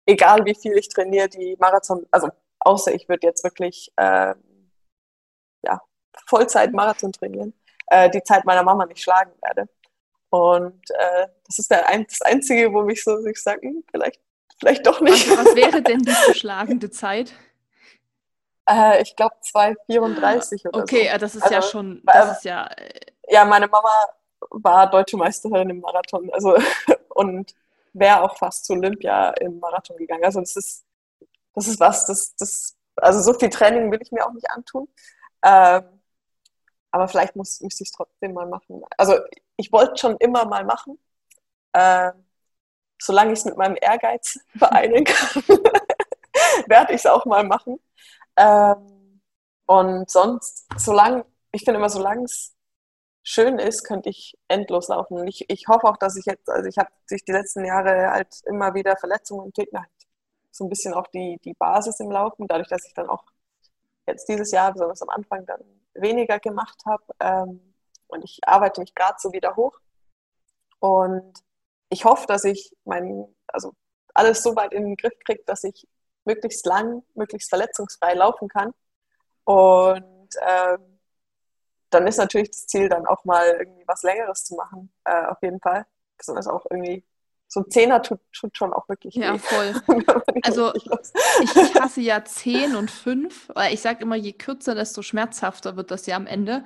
egal 0.05 0.45
wie 0.45 0.55
viel 0.55 0.73
ich 0.77 0.89
trainiere, 0.89 1.29
die 1.29 1.55
Marathon, 1.59 2.05
also 2.11 2.29
außer 2.59 2.93
ich 2.93 3.07
würde 3.07 3.27
jetzt 3.27 3.43
wirklich 3.43 3.91
äh, 3.97 4.33
ja, 5.63 5.81
Vollzeit-Marathon 6.27 7.11
trainieren, 7.11 7.53
äh, 7.87 8.09
die 8.09 8.23
Zeit 8.23 8.45
meiner 8.45 8.63
Mama 8.63 8.85
nicht 8.87 9.01
schlagen 9.01 9.31
werde. 9.41 9.69
Und 10.29 10.89
äh, 10.89 11.27
das 11.45 11.59
ist 11.59 11.69
der, 11.69 11.83
das 11.83 12.21
Einzige, 12.21 12.73
wo 12.73 12.81
mich 12.81 13.03
so 13.03 13.23
ich 13.25 13.41
sage, 13.41 13.61
hm, 13.61 13.83
vielleicht 13.91 14.19
vielleicht 14.59 14.85
doch 14.85 15.01
nicht. 15.01 15.29
Was, 15.29 15.45
was 15.45 15.55
wäre 15.55 15.81
denn 15.81 15.99
die 15.99 16.11
verschlagende 16.11 16.89
Zeit? 16.89 17.33
Äh, 18.67 19.03
ich 19.03 19.15
glaube 19.15 19.35
2,34 19.43 19.85
oder 19.91 19.99
okay, 19.99 20.57
so. 20.63 20.69
Okay, 20.71 21.17
das 21.19 21.35
ist 21.35 21.43
also, 21.43 21.53
ja 21.53 21.61
schon, 21.61 22.01
das 22.03 22.29
äh, 22.29 22.31
ist 22.31 22.45
ja... 22.45 22.65
Äh, 22.65 22.99
ja, 23.27 23.45
meine 23.45 23.67
Mama 23.67 23.91
war 24.49 24.89
deutsche 24.89 25.17
Meisterin 25.17 25.69
im 25.69 25.81
Marathon 25.81 26.29
also 26.33 26.55
und 27.09 27.53
wäre 27.93 28.21
auch 28.21 28.37
fast 28.37 28.65
zu 28.65 28.73
Olympia 28.73 29.29
im 29.39 29.59
Marathon 29.59 29.97
gegangen. 29.97 30.23
Also 30.25 30.39
das 30.39 30.55
ist, 30.55 30.85
das 31.53 31.67
ist 31.67 31.79
was, 31.79 32.05
das, 32.05 32.35
das, 32.35 32.75
also 32.95 33.21
so 33.21 33.37
viel 33.37 33.49
Training 33.49 33.91
will 33.91 34.01
ich 34.01 34.11
mir 34.11 34.25
auch 34.25 34.33
nicht 34.33 34.49
antun. 34.49 34.87
Ähm, 35.43 35.83
aber 36.91 37.07
vielleicht 37.07 37.35
muss, 37.35 37.61
müsste 37.61 37.83
ich 37.83 37.89
es 37.89 37.95
trotzdem 37.95 38.33
mal 38.33 38.47
machen. 38.47 38.83
Also 38.97 39.17
ich 39.57 39.71
wollte 39.71 39.97
schon 39.97 40.17
immer 40.17 40.45
mal 40.45 40.65
machen. 40.65 40.99
Ähm, 41.73 42.24
solange 42.99 43.33
ich 43.33 43.39
es 43.39 43.45
mit 43.45 43.57
meinem 43.57 43.77
Ehrgeiz 43.79 44.39
vereinen 44.57 45.03
kann, 45.03 45.43
werde 46.67 46.93
ich 46.93 46.99
es 46.99 47.05
auch 47.05 47.25
mal 47.25 47.43
machen. 47.43 47.79
Ähm, 48.37 49.21
und 49.65 50.09
sonst, 50.09 50.67
solange, 50.77 51.25
ich 51.51 51.63
finde 51.63 51.79
immer, 51.79 51.89
solange 51.89 52.23
es 52.23 52.55
schön 53.23 53.57
ist, 53.57 53.83
könnte 53.83 54.09
ich 54.09 54.37
endlos 54.47 54.87
laufen. 54.89 55.17
Und 55.17 55.27
ich, 55.27 55.49
ich 55.49 55.67
hoffe 55.67 55.87
auch, 55.87 55.97
dass 55.97 56.15
ich 56.15 56.25
jetzt, 56.25 56.49
also 56.49 56.69
ich 56.69 56.77
habe 56.77 56.89
sich 57.05 57.23
die 57.25 57.31
letzten 57.31 57.65
Jahre 57.65 58.11
halt 58.11 58.41
immer 58.45 58.73
wieder 58.75 58.95
Verletzungen 58.97 59.45
und 59.45 59.57
halt 59.57 59.89
so 60.51 60.63
ein 60.63 60.69
bisschen 60.69 60.93
auch 60.93 61.07
die, 61.07 61.39
die 61.43 61.53
Basis 61.53 61.99
im 61.99 62.11
Laufen, 62.11 62.47
dadurch, 62.47 62.69
dass 62.69 62.85
ich 62.85 62.93
dann 62.93 63.09
auch 63.09 63.23
jetzt 64.07 64.29
dieses 64.29 64.51
Jahr, 64.51 64.71
besonders 64.71 65.01
am 65.01 65.09
Anfang, 65.09 65.45
dann 65.45 65.61
weniger 65.95 66.39
gemacht 66.39 66.81
habe. 66.85 67.03
Ähm, 67.19 67.73
und 68.07 68.23
ich 68.23 68.39
arbeite 68.45 68.81
mich 68.81 68.93
gerade 68.93 69.15
so 69.19 69.33
wieder 69.33 69.55
hoch. 69.55 69.79
Und 70.79 71.33
ich 71.89 72.05
hoffe, 72.05 72.25
dass 72.27 72.43
ich 72.43 72.71
mein, 72.83 73.25
also 73.47 73.73
alles 74.13 74.43
so 74.43 74.55
weit 74.55 74.73
in 74.73 74.83
den 74.83 74.95
Griff 74.95 75.13
kriege, 75.25 75.43
dass 75.45 75.63
ich 75.63 75.87
möglichst 76.25 76.65
lang, 76.65 77.03
möglichst 77.13 77.49
verletzungsfrei 77.49 78.13
laufen 78.13 78.47
kann. 78.47 78.73
Und 79.43 80.29
ähm, 80.41 80.99
dann 81.91 82.07
ist 82.07 82.17
natürlich 82.17 82.49
das 82.49 82.67
Ziel, 82.67 82.89
dann 82.89 83.05
auch 83.05 83.23
mal 83.25 83.47
irgendwie 83.59 83.83
was 83.87 84.03
Längeres 84.03 84.43
zu 84.43 84.55
machen, 84.55 84.91
äh, 85.05 85.25
auf 85.27 85.41
jeden 85.41 85.59
Fall. 85.59 85.85
Besonders 86.17 86.47
auch 86.47 86.65
irgendwie 86.69 87.03
so 87.47 87.61
ein 87.61 87.69
Zehner 87.69 88.01
tut, 88.01 88.19
tut 88.33 88.57
schon 88.57 88.73
auch 88.73 88.89
wirklich 88.89 89.15
Ja, 89.15 89.33
weh. 89.35 89.39
voll. 89.39 89.73
also 90.43 90.73
ich, 90.73 90.85
ich, 90.87 91.75
hasse 91.75 92.01
ja 92.01 92.23
zehn 92.25 92.75
und 92.75 92.89
fünf, 92.89 93.49
weil 93.53 93.73
ich 93.73 93.81
sage 93.81 94.01
immer, 94.01 94.15
je 94.15 94.33
kürzer, 94.33 94.75
desto 94.75 95.03
schmerzhafter 95.03 95.75
wird 95.75 95.91
das 95.91 96.05
ja 96.07 96.15
am 96.15 96.25
Ende. 96.25 96.63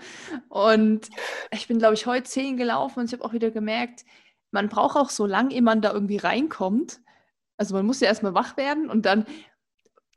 Und 0.47 1.09
ich 1.51 1.67
bin, 1.67 1.79
glaube 1.79 1.95
ich, 1.95 2.05
heute 2.05 2.29
zehn 2.29 2.57
gelaufen 2.57 3.01
und 3.01 3.05
ich 3.07 3.13
habe 3.13 3.25
auch 3.25 3.33
wieder 3.33 3.51
gemerkt, 3.51 4.05
man 4.51 4.69
braucht 4.69 4.97
auch 4.97 5.09
so 5.09 5.25
lange, 5.25 5.53
ehe 5.53 5.61
man 5.61 5.81
da 5.81 5.93
irgendwie 5.93 6.17
reinkommt. 6.17 7.01
Also 7.57 7.75
man 7.75 7.85
muss 7.85 7.99
ja 7.99 8.07
erstmal 8.07 8.33
wach 8.33 8.57
werden 8.57 8.89
und 8.89 9.05
dann 9.05 9.25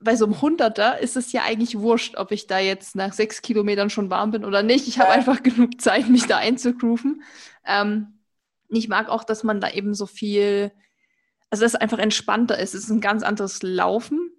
bei 0.03 0.17
so 0.17 0.25
einem 0.25 0.41
Hunderter 0.41 0.99
ist 0.99 1.17
es 1.17 1.33
ja 1.33 1.43
eigentlich 1.43 1.79
wurscht, 1.79 2.17
ob 2.17 2.33
ich 2.33 2.47
da 2.47 2.59
jetzt 2.59 2.97
nach 2.97 3.13
sechs 3.13 3.43
Kilometern 3.43 3.91
schon 3.91 4.11
warm 4.11 4.33
bin 4.33 4.45
oder 4.45 4.63
nicht. 4.63 4.89
Ich 4.89 4.99
habe 4.99 5.11
einfach 5.11 5.43
genug 5.43 5.81
Zeit, 5.81 6.09
mich 6.09 6.27
da 6.27 6.39
einzugrooven. 6.39 7.23
Ähm, 7.65 8.19
ich 8.69 8.89
mag 8.89 9.09
auch, 9.09 9.25
dass 9.25 9.45
man 9.45 9.61
da 9.61 9.71
eben 9.71 9.95
so 9.95 10.07
viel, 10.07 10.73
also 11.51 11.63
dass 11.63 11.75
es 11.75 11.81
einfach 11.81 11.99
entspannter 11.99 12.59
ist. 12.59 12.75
Es 12.75 12.85
ist 12.85 12.91
ein 12.91 13.01
ganz 13.01 13.23
anderes 13.23 13.63
Laufen. 13.63 14.31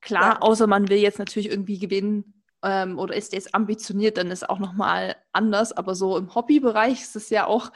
Klar, 0.00 0.34
ja. 0.34 0.40
außer 0.40 0.66
man 0.66 0.88
will 0.88 0.98
jetzt 0.98 1.18
natürlich 1.18 1.50
irgendwie 1.50 1.78
gewinnen 1.78 2.42
ähm, 2.62 2.98
oder 2.98 3.14
ist 3.14 3.32
jetzt 3.32 3.54
ambitioniert, 3.54 4.16
dann 4.16 4.30
ist 4.30 4.48
auch 4.48 4.58
nochmal 4.58 5.16
anders. 5.32 5.72
Aber 5.72 5.94
so 5.94 6.16
im 6.16 6.34
Hobbybereich 6.34 7.02
ist 7.02 7.16
es 7.16 7.30
ja 7.30 7.46
auch 7.46 7.70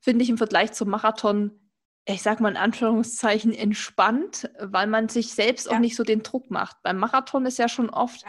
finde 0.00 0.22
ich 0.22 0.30
im 0.30 0.38
Vergleich 0.38 0.72
zum 0.72 0.90
Marathon, 0.90 1.52
ich 2.04 2.22
sag 2.22 2.40
mal 2.40 2.50
in 2.50 2.56
Anführungszeichen, 2.56 3.52
entspannt, 3.52 4.50
weil 4.60 4.86
man 4.86 5.08
sich 5.08 5.32
selbst 5.32 5.66
ja. 5.66 5.72
auch 5.72 5.78
nicht 5.78 5.96
so 5.96 6.04
den 6.04 6.22
Druck 6.22 6.50
macht. 6.50 6.76
Beim 6.82 6.98
Marathon 6.98 7.46
ist 7.46 7.58
ja 7.58 7.68
schon 7.68 7.90
oft, 7.90 8.24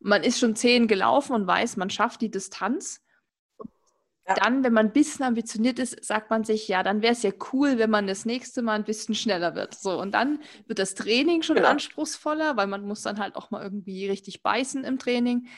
man 0.00 0.22
ist 0.22 0.38
schon 0.38 0.56
zehn 0.56 0.88
gelaufen 0.88 1.34
und 1.34 1.46
weiß, 1.46 1.76
man 1.76 1.90
schafft 1.90 2.20
die 2.20 2.30
Distanz. 2.30 3.00
Ja. 4.26 4.34
Dann, 4.36 4.64
wenn 4.64 4.72
man 4.72 4.86
ein 4.86 4.92
bisschen 4.92 5.24
ambitioniert 5.24 5.78
ist, 5.78 6.02
sagt 6.02 6.30
man 6.30 6.44
sich, 6.44 6.66
ja, 6.66 6.82
dann 6.82 7.02
wäre 7.02 7.12
es 7.12 7.22
ja 7.22 7.30
cool, 7.52 7.76
wenn 7.76 7.90
man 7.90 8.06
das 8.06 8.24
nächste 8.24 8.62
Mal 8.62 8.72
ein 8.72 8.84
bisschen 8.84 9.14
schneller 9.14 9.54
wird. 9.54 9.74
So, 9.74 10.00
und 10.00 10.12
dann 10.12 10.40
wird 10.66 10.78
das 10.78 10.94
Training 10.94 11.42
schon 11.42 11.56
genau. 11.56 11.68
anspruchsvoller, 11.68 12.56
weil 12.56 12.66
man 12.66 12.86
muss 12.86 13.02
dann 13.02 13.18
halt 13.18 13.36
auch 13.36 13.50
mal 13.50 13.62
irgendwie 13.62 14.08
richtig 14.08 14.42
beißen 14.42 14.82
im 14.82 14.98
Training. 14.98 15.48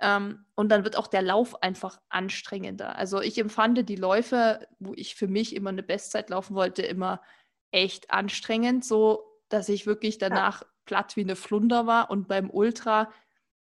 Ähm, 0.00 0.44
und 0.54 0.68
dann 0.70 0.84
wird 0.84 0.96
auch 0.96 1.06
der 1.06 1.22
Lauf 1.22 1.62
einfach 1.62 2.00
anstrengender. 2.08 2.96
Also 2.96 3.20
ich 3.20 3.38
empfand 3.38 3.88
die 3.88 3.96
Läufe, 3.96 4.66
wo 4.78 4.92
ich 4.94 5.14
für 5.14 5.28
mich 5.28 5.54
immer 5.54 5.70
eine 5.70 5.82
Bestzeit 5.82 6.30
laufen 6.30 6.54
wollte, 6.54 6.82
immer 6.82 7.22
echt 7.70 8.10
anstrengend, 8.10 8.84
so 8.84 9.24
dass 9.48 9.68
ich 9.68 9.86
wirklich 9.86 10.18
danach 10.18 10.62
ja. 10.62 10.68
platt 10.84 11.16
wie 11.16 11.22
eine 11.22 11.36
Flunder 11.36 11.86
war. 11.86 12.10
Und 12.10 12.28
beim 12.28 12.50
Ultra, 12.50 13.12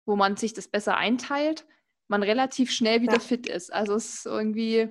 wo 0.05 0.15
man 0.15 0.35
sich 0.35 0.53
das 0.53 0.67
besser 0.67 0.97
einteilt, 0.97 1.65
man 2.07 2.23
relativ 2.23 2.71
schnell 2.71 3.01
wieder 3.01 3.13
ja. 3.13 3.19
fit 3.19 3.47
ist. 3.47 3.71
Also 3.71 3.95
es 3.95 4.15
ist 4.15 4.25
irgendwie, 4.25 4.89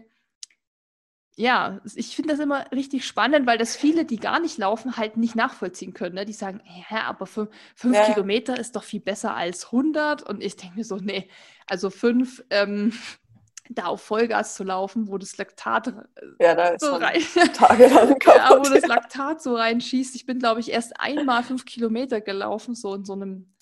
ja, 1.39 1.81
ich 1.94 2.16
finde 2.16 2.32
das 2.32 2.40
immer 2.40 2.70
richtig 2.73 3.06
spannend, 3.06 3.47
weil 3.47 3.59
das 3.59 3.77
viele, 3.77 4.05
die 4.05 4.16
gar 4.16 4.40
nicht 4.40 4.59
laufen, 4.59 4.97
halt 4.97 5.16
nicht 5.16 5.36
nachvollziehen 5.36 5.94
können. 5.94 6.16
Ne? 6.16 6.24
Die 6.24 6.32
sagen, 6.32 6.60
ja, 6.90 7.05
aber 7.05 7.27
fünf, 7.27 7.48
fünf 7.77 7.94
ja. 7.94 8.12
Kilometer 8.12 8.59
ist 8.59 8.74
doch 8.74 8.82
viel 8.82 9.01
besser 9.01 9.36
als 9.36 9.66
100. 9.66 10.23
Und 10.23 10.43
ich 10.43 10.56
denke 10.56 10.77
mir 10.77 10.85
so, 10.85 10.97
nee, 10.97 11.28
also 11.66 11.90
fünf, 11.90 12.43
ähm, 12.51 12.93
da 13.70 13.85
auf 13.85 14.02
Vollgas 14.02 14.56
zu 14.56 14.65
laufen, 14.65 15.09
wo 15.09 15.16
das 15.16 15.36
Laktat 15.36 15.89
äh, 15.89 15.93
ja, 16.40 16.55
da 16.56 16.77
so 16.78 16.94
rein, 16.97 17.23
kaputt, 17.35 18.20
ja, 18.27 18.59
wo 18.59 18.62
das 18.62 18.86
Laktat 18.86 19.40
so 19.40 19.55
reinschießt. 19.55 20.16
Ich 20.16 20.27
bin, 20.27 20.40
glaube 20.40 20.59
ich, 20.59 20.73
erst 20.73 21.01
einmal 21.01 21.44
fünf 21.44 21.65
Kilometer 21.66 22.20
gelaufen, 22.20 22.74
so 22.74 22.94
in 22.94 23.05
so 23.05 23.12
einem 23.12 23.55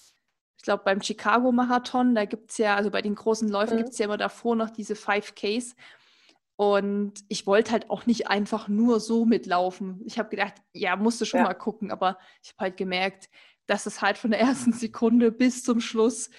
glaube, 0.66 0.82
beim 0.84 1.00
Chicago-Marathon, 1.00 2.14
da 2.14 2.26
gibt 2.26 2.50
es 2.50 2.58
ja, 2.58 2.76
also 2.76 2.90
bei 2.90 3.00
den 3.00 3.14
großen 3.14 3.48
Läufen 3.48 3.74
mhm. 3.76 3.78
gibt 3.78 3.90
es 3.90 3.98
ja 3.98 4.04
immer 4.04 4.18
davor 4.18 4.54
noch 4.54 4.68
diese 4.68 4.94
5Ks. 4.94 5.74
Und 6.56 7.14
ich 7.28 7.46
wollte 7.46 7.72
halt 7.72 7.90
auch 7.90 8.06
nicht 8.06 8.28
einfach 8.28 8.66
nur 8.68 8.98
so 8.98 9.26
mitlaufen. 9.26 10.00
Ich 10.06 10.18
habe 10.18 10.30
gedacht, 10.30 10.54
ja, 10.72 10.96
musste 10.96 11.26
schon 11.26 11.40
ja. 11.40 11.44
mal 11.44 11.54
gucken, 11.54 11.90
aber 11.90 12.18
ich 12.42 12.50
habe 12.50 12.64
halt 12.64 12.76
gemerkt, 12.78 13.28
dass 13.66 13.84
es 13.86 14.00
halt 14.00 14.16
von 14.16 14.30
der 14.30 14.40
ersten 14.40 14.72
Sekunde 14.72 15.32
bis 15.32 15.62
zum 15.62 15.80
Schluss 15.80 16.30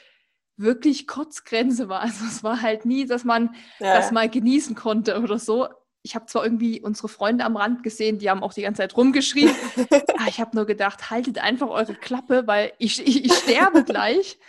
wirklich 0.56 1.06
Kotzgrenze 1.06 1.88
war. 1.88 2.02
Also 2.02 2.26
es 2.26 2.44
war 2.44 2.61
halt 2.61 2.85
nie, 2.85 3.06
dass 3.06 3.23
man 3.23 3.56
ja. 3.80 3.95
das 3.95 4.11
mal 4.11 4.27
genießen 4.27 4.76
konnte 4.76 5.22
oder 5.22 5.38
so 5.38 5.68
ich 6.07 6.15
habe 6.15 6.26
zwar 6.26 6.44
irgendwie 6.44 6.80
unsere 6.80 7.10
Freunde 7.10 7.44
am 7.44 7.57
Rand 7.57 7.84
gesehen, 7.84 8.18
die 8.18 8.30
haben 8.30 8.41
auch 8.41 8.53
die 8.53 8.61
ganze 8.61 8.81
Zeit 8.81 8.95
rumgeschrien. 8.95 9.53
aber 9.76 10.02
ah, 10.19 10.27
ich 10.27 10.39
habe 10.39 10.56
nur 10.56 10.65
gedacht, 10.65 11.10
haltet 11.10 11.38
einfach 11.39 11.69
eure 11.69 11.95
Klappe, 11.95 12.48
weil 12.48 12.72
ich, 12.77 13.06
ich, 13.06 13.26
ich 13.26 13.34
sterbe 13.34 13.84
gleich. 13.84 14.39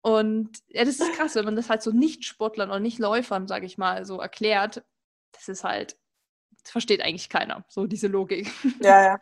Und 0.00 0.50
ja, 0.68 0.84
das 0.84 1.00
ist 1.00 1.12
krass, 1.14 1.34
wenn 1.36 1.44
man 1.44 1.56
das 1.56 1.70
halt 1.70 1.82
so 1.82 1.92
Nicht-Sportlern 1.92 2.70
oder 2.70 2.80
Nicht-Läufern, 2.80 3.46
sage 3.46 3.66
ich 3.66 3.78
mal, 3.78 4.04
so 4.04 4.20
erklärt. 4.20 4.82
Das 5.32 5.48
ist 5.48 5.64
halt, 5.64 5.96
das 6.62 6.72
versteht 6.72 7.02
eigentlich 7.02 7.28
keiner, 7.28 7.64
so 7.68 7.86
diese 7.86 8.08
Logik. 8.08 8.50
Ja, 8.80 9.02
ja. 9.02 9.20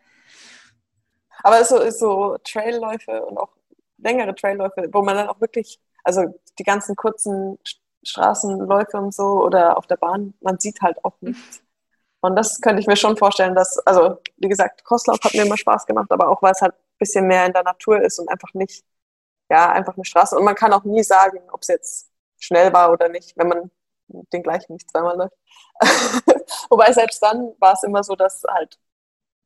Aber 1.43 1.65
so, 1.65 1.91
so 1.91 2.39
Trailläufe 2.45 3.25
und 3.25 3.39
auch 3.39 3.55
längere 3.99 4.35
Trailläufe, 4.35 4.89
wo 4.93 5.03
man 5.03 5.17
dann 5.17 5.29
auch 5.29 5.41
wirklich, 5.41 5.81
also 6.03 6.25
die 6.59 6.65
ganzen 6.65 6.97
kurzen 6.97 7.59
Straßenläufe 8.03 8.97
und 8.99 9.15
so 9.15 9.43
oder 9.45 9.77
auf 9.77 9.87
der 9.87 9.97
Bahn, 9.97 10.35
man 10.41 10.59
sieht 10.59 10.81
halt 10.81 11.05
auch 11.05 11.21
nichts. 11.21 11.63
Und 12.21 12.37
das 12.37 12.61
könnte 12.61 12.81
ich 12.81 12.87
mir 12.87 12.97
schon 12.97 13.17
vorstellen, 13.17 13.55
dass, 13.55 13.79
also 13.87 14.19
wie 14.37 14.49
gesagt, 14.49 14.85
Crosslauf 14.85 15.19
hat 15.23 15.35
mir 15.35 15.45
immer 15.45 15.57
Spaß 15.57 15.87
gemacht, 15.87 16.11
aber 16.11 16.29
auch 16.29 16.43
weil 16.43 16.53
es 16.53 16.61
halt 16.63 16.75
ein 16.75 16.99
bisschen 16.99 17.27
mehr 17.27 17.47
in 17.47 17.53
der 17.53 17.63
Natur 17.63 18.01
ist 18.01 18.19
und 18.19 18.29
einfach 18.29 18.53
nicht, 18.55 18.85
ja, 19.51 19.71
einfach 19.73 19.95
eine 19.97 20.05
Straße. 20.05 20.37
Und 20.37 20.45
man 20.45 20.55
kann 20.55 20.73
auch 20.73 20.85
nie 20.85 21.03
sagen, 21.05 21.41
ob 21.53 21.63
es 21.63 21.69
jetzt 21.69 22.11
schnell 22.39 22.73
war 22.73 22.93
oder 22.93 23.09
nicht, 23.09 23.37
wenn 23.37 23.49
man 23.49 23.71
den 24.09 24.43
gleichen 24.43 24.75
nicht 24.75 24.91
zweimal 24.91 25.17
läuft. 25.17 25.37
Wobei 26.71 26.93
selbst 26.93 27.23
dann 27.23 27.55
war 27.59 27.73
es 27.73 27.83
immer 27.83 28.03
so, 28.03 28.15
dass 28.15 28.43
halt 28.49 28.79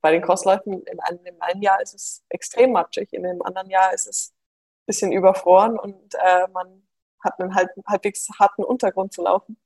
bei 0.00 0.12
den 0.12 0.22
Crossläufen 0.22 0.82
in 0.82 1.00
einem, 1.00 1.24
in 1.24 1.40
einem 1.40 1.62
Jahr 1.62 1.80
ist 1.80 1.94
es 1.94 2.24
extrem 2.28 2.72
matschig, 2.72 3.12
in 3.12 3.22
dem 3.22 3.42
anderen 3.42 3.70
Jahr 3.70 3.92
ist 3.92 4.06
es 4.06 4.32
ein 4.32 4.86
bisschen 4.86 5.12
überfroren 5.12 5.78
und 5.78 6.14
äh, 6.14 6.48
man 6.52 6.86
hat 7.22 7.38
einen 7.38 7.54
halb, 7.54 7.70
halbwegs 7.86 8.28
harten 8.38 8.64
Untergrund 8.64 9.12
zu 9.12 9.22
laufen. 9.22 9.58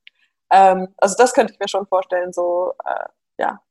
Ähm, 0.51 0.93
also 0.97 1.15
das 1.17 1.33
könnte 1.33 1.53
ich 1.53 1.59
mir 1.59 1.69
schon 1.69 1.87
vorstellen, 1.87 2.33
so 2.33 2.73
äh, 2.85 3.05
ja, 3.37 3.61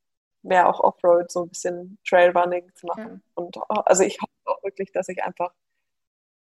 mehr 0.41 0.67
auch 0.67 0.79
Offroad, 0.79 1.31
so 1.31 1.43
ein 1.43 1.49
bisschen 1.49 1.99
Trailrunning 2.07 2.71
zu 2.75 2.87
machen. 2.87 3.23
Ja. 3.23 3.43
Und 3.43 3.57
also 3.69 4.03
ich 4.03 4.19
hoffe 4.21 4.31
auch 4.45 4.63
wirklich, 4.63 4.91
dass 4.91 5.07
ich 5.09 5.23
einfach 5.23 5.51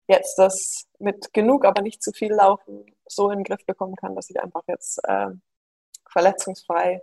jetzt 0.09 0.39
das 0.39 0.87
mit 0.99 1.33
genug, 1.33 1.65
aber 1.65 1.83
nicht 1.83 2.03
zu 2.03 2.13
viel 2.13 2.33
Laufen 2.33 2.87
so 3.07 3.31
in 3.31 3.41
den 3.41 3.45
Griff 3.45 3.65
bekommen 3.67 3.97
kann, 3.97 4.15
dass 4.17 4.31
ich 4.31 4.41
einfach 4.41 4.63
jetzt 4.67 5.01
äh, 5.05 5.29
verletzungsfrei 6.11 7.03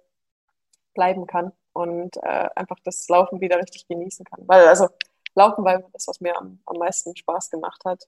bleiben 0.94 1.28
kann 1.28 1.52
und 1.74 2.18
äh, 2.18 2.50
einfach 2.56 2.78
das 2.84 3.08
Laufen 3.08 3.42
wieder 3.42 3.58
richtig 3.58 3.88
genießen 3.88 4.26
kann. 4.26 4.44
Weil 4.48 4.68
also 4.68 4.88
Laufen 5.36 5.64
war 5.64 5.82
das, 5.94 6.08
was 6.08 6.20
mir 6.20 6.38
am, 6.38 6.60
am 6.66 6.78
meisten 6.78 7.16
Spaß 7.16 7.50
gemacht 7.50 7.82
hat. 7.86 8.04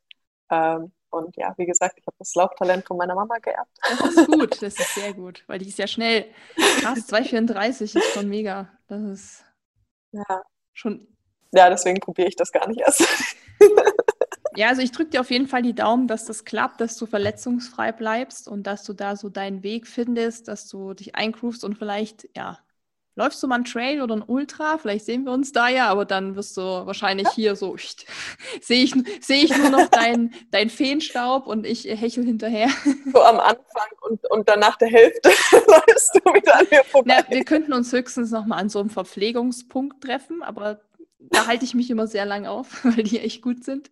Ähm, 0.50 0.92
und 1.10 1.36
ja, 1.36 1.54
wie 1.58 1.66
gesagt, 1.66 1.98
ich 1.98 2.08
habe 2.08 2.16
das 2.20 2.34
Lauftalent 2.36 2.86
von 2.86 2.98
meiner 2.98 3.16
Mama 3.16 3.38
geerbt. 3.38 3.72
Das 3.82 4.16
ist 4.16 4.28
gut, 4.28 4.62
das 4.62 4.80
ist 4.80 4.96
sehr 4.96 5.14
gut, 5.14 5.44
weil 5.48 5.60
die 5.60 5.68
ist 5.68 5.78
ja 5.78 5.88
schnell. 5.88 6.26
Krass, 6.80 7.00
2,34 7.10 7.98
ist 7.98 8.14
schon 8.14 8.30
mega. 8.30 8.70
Das 8.88 9.02
ist 9.04 9.46
ja. 10.12 10.44
schon. 10.74 11.08
Ja, 11.52 11.70
deswegen 11.70 12.00
probiere 12.00 12.30
ich 12.30 12.36
das 12.36 12.52
gar 12.52 12.68
nicht 12.68 12.80
erst. 12.80 13.02
Ja, 14.56 14.68
also 14.68 14.82
ich 14.82 14.92
drücke 14.92 15.12
dir 15.12 15.22
auf 15.22 15.32
jeden 15.32 15.48
Fall 15.48 15.62
die 15.62 15.76
Daumen, 15.76 16.08
dass 16.08 16.26
das 16.26 16.44
klappt, 16.44 16.82
dass 16.82 16.98
du 16.98 17.06
verletzungsfrei 17.06 17.92
bleibst 17.92 18.48
und 18.48 18.68
dass 18.68 18.84
du 18.84 18.94
da 18.94 19.16
so 19.16 19.30
deinen 19.30 19.64
Weg 19.64 19.88
findest, 19.88 20.48
dass 20.48 20.68
du 20.68 20.94
dich 20.94 21.16
eingroovst 21.16 21.64
und 21.64 21.78
vielleicht, 21.78 22.28
ja, 22.36 22.60
läufst 23.16 23.42
du 23.44 23.48
mal 23.48 23.56
einen 23.56 23.66
Trail 23.66 24.02
oder 24.02 24.16
ein 24.16 24.24
Ultra, 24.26 24.78
vielleicht 24.78 25.06
sehen 25.06 25.26
wir 25.26 25.32
uns 25.32 25.52
da 25.52 25.68
ja, 25.68 25.88
aber 25.90 26.06
dann 26.06 26.36
wirst 26.36 26.56
du 26.58 26.62
wahrscheinlich 26.62 27.28
hier 27.30 27.56
so, 27.56 27.76
sehe 28.62 28.84
ich, 28.84 28.94
seh 29.22 29.44
ich 29.44 29.58
nur 29.58 29.70
noch 29.70 29.88
dein, 29.88 30.34
dein 30.52 30.70
Feenstaub 30.70 31.48
und 31.48 31.66
ich 31.66 31.86
hechel 31.86 32.26
hinterher. 32.26 32.70
So 33.14 33.22
am 33.22 33.40
Anfang 33.40 33.88
und, 34.02 34.20
und 34.32 34.48
dann 34.50 34.60
nach 34.60 34.78
der 34.78 34.90
Hälfte 34.90 35.30
läufst 35.68 36.16
du 36.16 36.34
wieder 36.34 36.60
an 36.60 36.68
mir 36.72 36.84
vorbei. 36.84 37.24
Na, 37.28 37.36
wir 37.36 37.44
könnten 37.44 37.74
uns 37.74 37.92
höchstens 37.92 38.32
noch 38.32 38.46
mal 38.46 38.58
an 38.58 38.70
so 38.70 38.80
einem 38.80 38.90
Verpflegungspunkt 38.90 40.02
treffen, 40.02 40.42
aber 40.44 40.82
da 41.30 41.48
halte 41.48 41.66
ich 41.66 41.74
mich 41.74 41.90
immer 41.90 42.08
sehr 42.08 42.26
lang 42.26 42.46
auf, 42.46 42.84
weil 42.86 43.04
die 43.04 43.20
echt 43.20 43.42
gut 43.42 43.64
sind. 43.64 43.92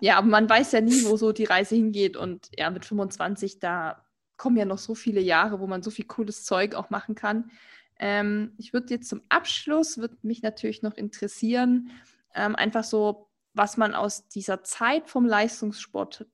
Ja, 0.00 0.16
aber 0.16 0.28
man 0.28 0.48
weiß 0.48 0.72
ja 0.72 0.80
nie, 0.80 1.04
wo 1.04 1.16
so 1.16 1.32
die 1.32 1.44
Reise 1.44 1.74
hingeht 1.74 2.16
und 2.16 2.50
ja, 2.56 2.70
mit 2.70 2.84
25, 2.84 3.58
da 3.58 4.04
kommen 4.36 4.56
ja 4.56 4.64
noch 4.64 4.78
so 4.78 4.94
viele 4.94 5.20
Jahre, 5.20 5.60
wo 5.60 5.66
man 5.66 5.82
so 5.82 5.90
viel 5.90 6.06
cooles 6.06 6.44
Zeug 6.44 6.74
auch 6.74 6.90
machen 6.90 7.14
kann. 7.14 7.50
Ähm, 7.98 8.52
ich 8.58 8.72
würde 8.72 8.92
jetzt 8.94 9.08
zum 9.08 9.22
Abschluss, 9.28 9.98
würde 9.98 10.16
mich 10.22 10.42
natürlich 10.42 10.82
noch 10.82 10.94
interessieren, 10.94 11.90
ähm, 12.34 12.56
einfach 12.56 12.84
so, 12.84 13.28
was 13.52 13.76
man 13.76 13.94
aus 13.94 14.28
dieser 14.28 14.64
Zeit 14.64 15.08
vom 15.08 15.26
Leistungssport 15.26 16.26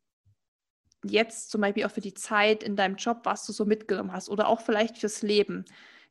jetzt 1.05 1.51
zum 1.51 1.61
Beispiel 1.61 1.85
auch 1.85 1.91
für 1.91 2.01
die 2.01 2.15
Zeit 2.15 2.63
in 2.63 2.77
deinem 2.77 2.97
Job, 2.97 3.21
was 3.25 3.47
du 3.47 3.53
so 3.53 3.65
mitgenommen 3.65 4.13
hast 4.13 4.29
oder 4.29 4.49
auch 4.49 4.61
vielleicht 4.61 4.99
fürs 4.99 5.23
Leben. 5.23 5.65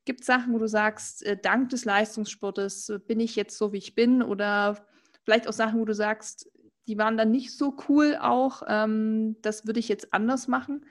Gibt 0.06 0.22
es 0.22 0.28
Sachen, 0.28 0.54
wo 0.54 0.58
du 0.58 0.68
sagst, 0.68 1.26
äh, 1.26 1.38
dank 1.38 1.70
des 1.70 1.86
Leistungssportes 1.86 2.90
äh, 2.90 3.00
bin 3.00 3.20
ich 3.20 3.36
jetzt 3.36 3.58
so, 3.58 3.74
wie 3.74 3.78
ich 3.78 3.96
bin 3.96 4.24
oder 4.24 4.78
vielleicht 5.24 5.48
auch 5.48 5.54
Sachen, 5.54 5.80
wo 5.80 5.86
du 5.86 5.94
sagst, 5.94 6.50
die 6.88 6.98
waren 6.98 7.18
dann 7.18 7.32
nicht 7.32 7.56
so 7.56 7.76
cool 7.88 8.18
auch, 8.20 8.64
ähm, 8.68 9.38
das 9.42 9.68
würde 9.68 9.80
ich 9.80 9.88
jetzt 9.90 10.12
anders 10.14 10.48
machen? 10.48 10.86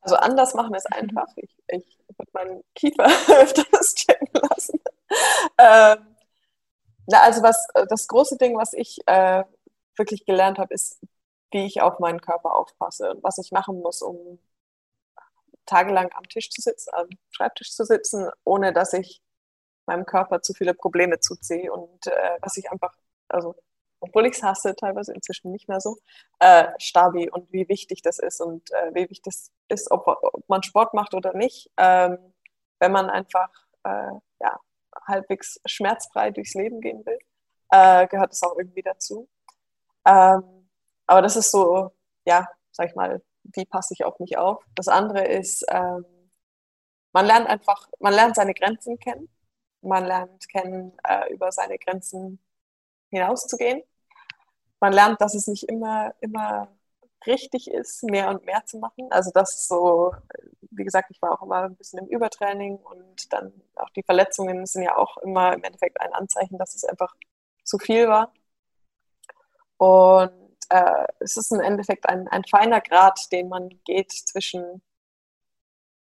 Also 0.00 0.16
anders 0.16 0.54
machen 0.54 0.74
ist 0.74 0.88
mhm. 0.90 0.96
einfach. 0.96 1.26
Ich, 1.36 1.54
ich 1.68 1.98
würde 2.16 2.30
meinen 2.32 2.64
Kiefer 2.74 3.04
öfters 3.40 3.94
checken 3.94 4.28
lassen. 4.32 4.80
Ähm, 5.58 6.16
na, 7.06 7.22
also 7.22 7.42
was 7.42 7.66
das 7.88 8.06
große 8.06 8.38
Ding, 8.38 8.56
was 8.56 8.72
ich 8.72 8.98
äh, 9.06 9.44
wirklich 9.96 10.24
gelernt 10.24 10.58
habe, 10.58 10.72
ist, 10.72 11.00
wie 11.50 11.66
ich 11.66 11.80
auf 11.82 11.98
meinen 11.98 12.20
Körper 12.20 12.54
aufpasse 12.54 13.10
und 13.10 13.22
was 13.22 13.38
ich 13.38 13.52
machen 13.52 13.80
muss, 13.80 14.02
um 14.02 14.38
tagelang 15.68 16.10
am 16.12 16.24
Tisch 16.24 16.50
zu 16.50 16.60
sitzen, 16.60 16.90
am 16.94 17.08
Schreibtisch 17.30 17.72
zu 17.72 17.84
sitzen, 17.84 18.28
ohne 18.44 18.72
dass 18.72 18.92
ich 18.92 19.22
meinem 19.86 20.06
Körper 20.06 20.42
zu 20.42 20.54
viele 20.54 20.74
Probleme 20.74 21.20
zuziehe 21.20 21.72
und 21.72 22.06
äh, 22.06 22.38
was 22.40 22.56
ich 22.56 22.70
einfach, 22.70 22.94
also 23.28 23.54
obwohl 24.00 24.26
ich 24.26 24.36
es 24.36 24.42
hasse, 24.42 24.76
teilweise 24.76 25.12
inzwischen 25.12 25.50
nicht 25.50 25.68
mehr 25.68 25.80
so, 25.80 25.98
äh, 26.38 26.68
Stabi 26.78 27.30
und 27.30 27.52
wie 27.52 27.68
wichtig 27.68 28.02
das 28.02 28.18
ist 28.18 28.40
und 28.40 28.70
äh, 28.72 28.94
wie 28.94 29.02
wichtig 29.10 29.22
das 29.24 29.50
ist, 29.68 29.90
ob, 29.90 30.06
ob, 30.06 30.48
man 30.48 30.62
Sport 30.62 30.94
macht 30.94 31.14
oder 31.14 31.34
nicht. 31.34 31.70
Ähm, 31.76 32.18
wenn 32.78 32.92
man 32.92 33.10
einfach 33.10 33.50
äh, 33.84 34.12
ja, 34.40 34.60
halbwegs 35.06 35.60
schmerzfrei 35.66 36.30
durchs 36.30 36.54
Leben 36.54 36.80
gehen 36.80 37.04
will, 37.04 37.18
äh, 37.70 38.06
gehört 38.06 38.32
es 38.32 38.42
auch 38.42 38.56
irgendwie 38.56 38.82
dazu. 38.82 39.28
Ähm, 40.06 40.68
aber 41.06 41.22
das 41.22 41.36
ist 41.36 41.50
so, 41.50 41.92
ja, 42.24 42.46
sag 42.70 42.90
ich 42.90 42.94
mal, 42.94 43.22
wie 43.54 43.64
passe 43.64 43.94
ich 43.94 44.04
auf 44.04 44.18
mich 44.20 44.36
auf. 44.38 44.62
Das 44.74 44.88
andere 44.88 45.26
ist, 45.26 45.64
ähm, 45.68 46.04
man 47.12 47.26
lernt 47.26 47.48
einfach, 47.48 47.88
man 47.98 48.12
lernt 48.14 48.36
seine 48.36 48.54
Grenzen 48.54 48.98
kennen. 48.98 49.28
Man 49.80 50.04
lernt 50.04 50.48
kennen, 50.48 50.92
äh, 51.04 51.32
über 51.32 51.52
seine 51.52 51.78
Grenzen 51.78 52.40
hinauszugehen. 53.10 53.82
Man 54.80 54.92
lernt, 54.92 55.20
dass 55.20 55.34
es 55.34 55.46
nicht 55.46 55.68
immer, 55.68 56.14
immer 56.20 56.68
richtig 57.26 57.70
ist, 57.70 58.02
mehr 58.04 58.28
und 58.28 58.44
mehr 58.44 58.64
zu 58.64 58.78
machen. 58.78 59.08
Also 59.10 59.30
das 59.32 59.54
ist 59.54 59.68
so, 59.68 60.14
wie 60.70 60.84
gesagt, 60.84 61.10
ich 61.10 61.20
war 61.22 61.32
auch 61.32 61.42
immer 61.42 61.64
ein 61.64 61.76
bisschen 61.76 62.00
im 62.00 62.06
Übertraining 62.06 62.76
und 62.76 63.32
dann 63.32 63.52
auch 63.76 63.90
die 63.90 64.02
Verletzungen 64.02 64.66
sind 64.66 64.82
ja 64.82 64.96
auch 64.96 65.16
immer 65.18 65.52
im 65.54 65.64
Endeffekt 65.64 66.00
ein 66.00 66.12
Anzeichen, 66.12 66.58
dass 66.58 66.74
es 66.74 66.84
einfach 66.84 67.14
zu 67.64 67.78
viel 67.78 68.08
war. 68.08 68.32
Und 69.78 70.47
äh, 70.68 71.06
es 71.20 71.36
ist 71.36 71.52
im 71.52 71.60
Endeffekt 71.60 72.08
ein, 72.08 72.28
ein 72.28 72.44
feiner 72.44 72.80
Grad, 72.80 73.30
den 73.32 73.48
man 73.48 73.68
geht 73.84 74.12
zwischen 74.12 74.82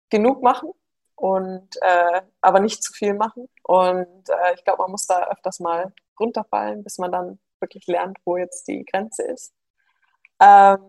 genug 0.10 0.42
machen 0.42 0.72
und 1.16 1.70
äh, 1.82 2.22
aber 2.42 2.60
nicht 2.60 2.84
zu 2.84 2.94
viel 2.94 3.14
machen. 3.14 3.48
Und 3.64 4.30
äh, 4.30 4.54
ich 4.56 4.64
glaube, 4.64 4.84
man 4.84 4.92
muss 4.92 5.08
da 5.08 5.28
öfters 5.30 5.60
mal 5.60 5.94
runterfallen, 6.20 6.84
bis 6.84 6.98
man 6.98 7.12
dann 7.12 7.40
wirklich 7.60 7.88
lernt, 7.88 8.18
wo 8.26 8.38
jetzt 8.38 8.68
die 8.68 8.86
Grenze 8.86 9.24
ist. 9.24 9.54
Ähm, 10.40 10.80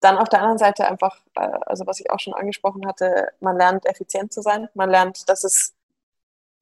dann 0.00 0.18
auf 0.18 0.28
der 0.28 0.40
anderen 0.40 0.58
Seite 0.58 0.86
einfach, 0.86 1.20
äh, 1.34 1.58
also 1.66 1.86
was 1.86 2.00
ich 2.00 2.10
auch 2.10 2.20
schon 2.20 2.34
angesprochen 2.34 2.86
hatte, 2.86 3.30
man 3.40 3.56
lernt 3.56 3.86
effizient 3.86 4.32
zu 4.32 4.42
sein. 4.42 4.68
Man 4.74 4.90
lernt, 4.90 5.28
dass 5.28 5.44
es 5.44 5.74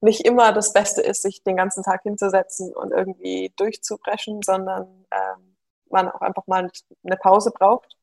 nicht 0.01 0.25
immer 0.25 0.53
das 0.53 0.73
Beste 0.73 1.01
ist, 1.01 1.21
sich 1.21 1.43
den 1.43 1.57
ganzen 1.57 1.83
Tag 1.83 2.03
hinzusetzen 2.03 2.73
und 2.73 2.91
irgendwie 2.91 3.53
durchzubrechen, 3.57 4.41
sondern 4.41 5.05
ähm, 5.11 5.54
man 5.89 6.09
auch 6.09 6.21
einfach 6.21 6.47
mal 6.47 6.69
eine 7.03 7.17
Pause 7.17 7.51
braucht 7.51 7.97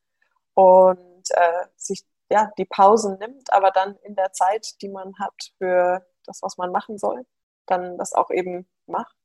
und 0.55 1.25
äh, 1.31 1.67
sich 1.77 2.05
ja, 2.31 2.51
die 2.57 2.65
Pausen 2.65 3.19
nimmt, 3.19 3.53
aber 3.53 3.71
dann 3.71 3.97
in 4.05 4.15
der 4.15 4.33
Zeit, 4.33 4.81
die 4.81 4.89
man 4.89 5.19
hat 5.19 5.53
für 5.59 6.07
das, 6.25 6.41
was 6.43 6.57
man 6.57 6.73
machen 6.73 6.97
soll, 6.99 7.27
dann 7.67 7.99
das 7.99 8.15
auch 8.15 8.31
eben 8.31 8.67
macht. 8.87 9.17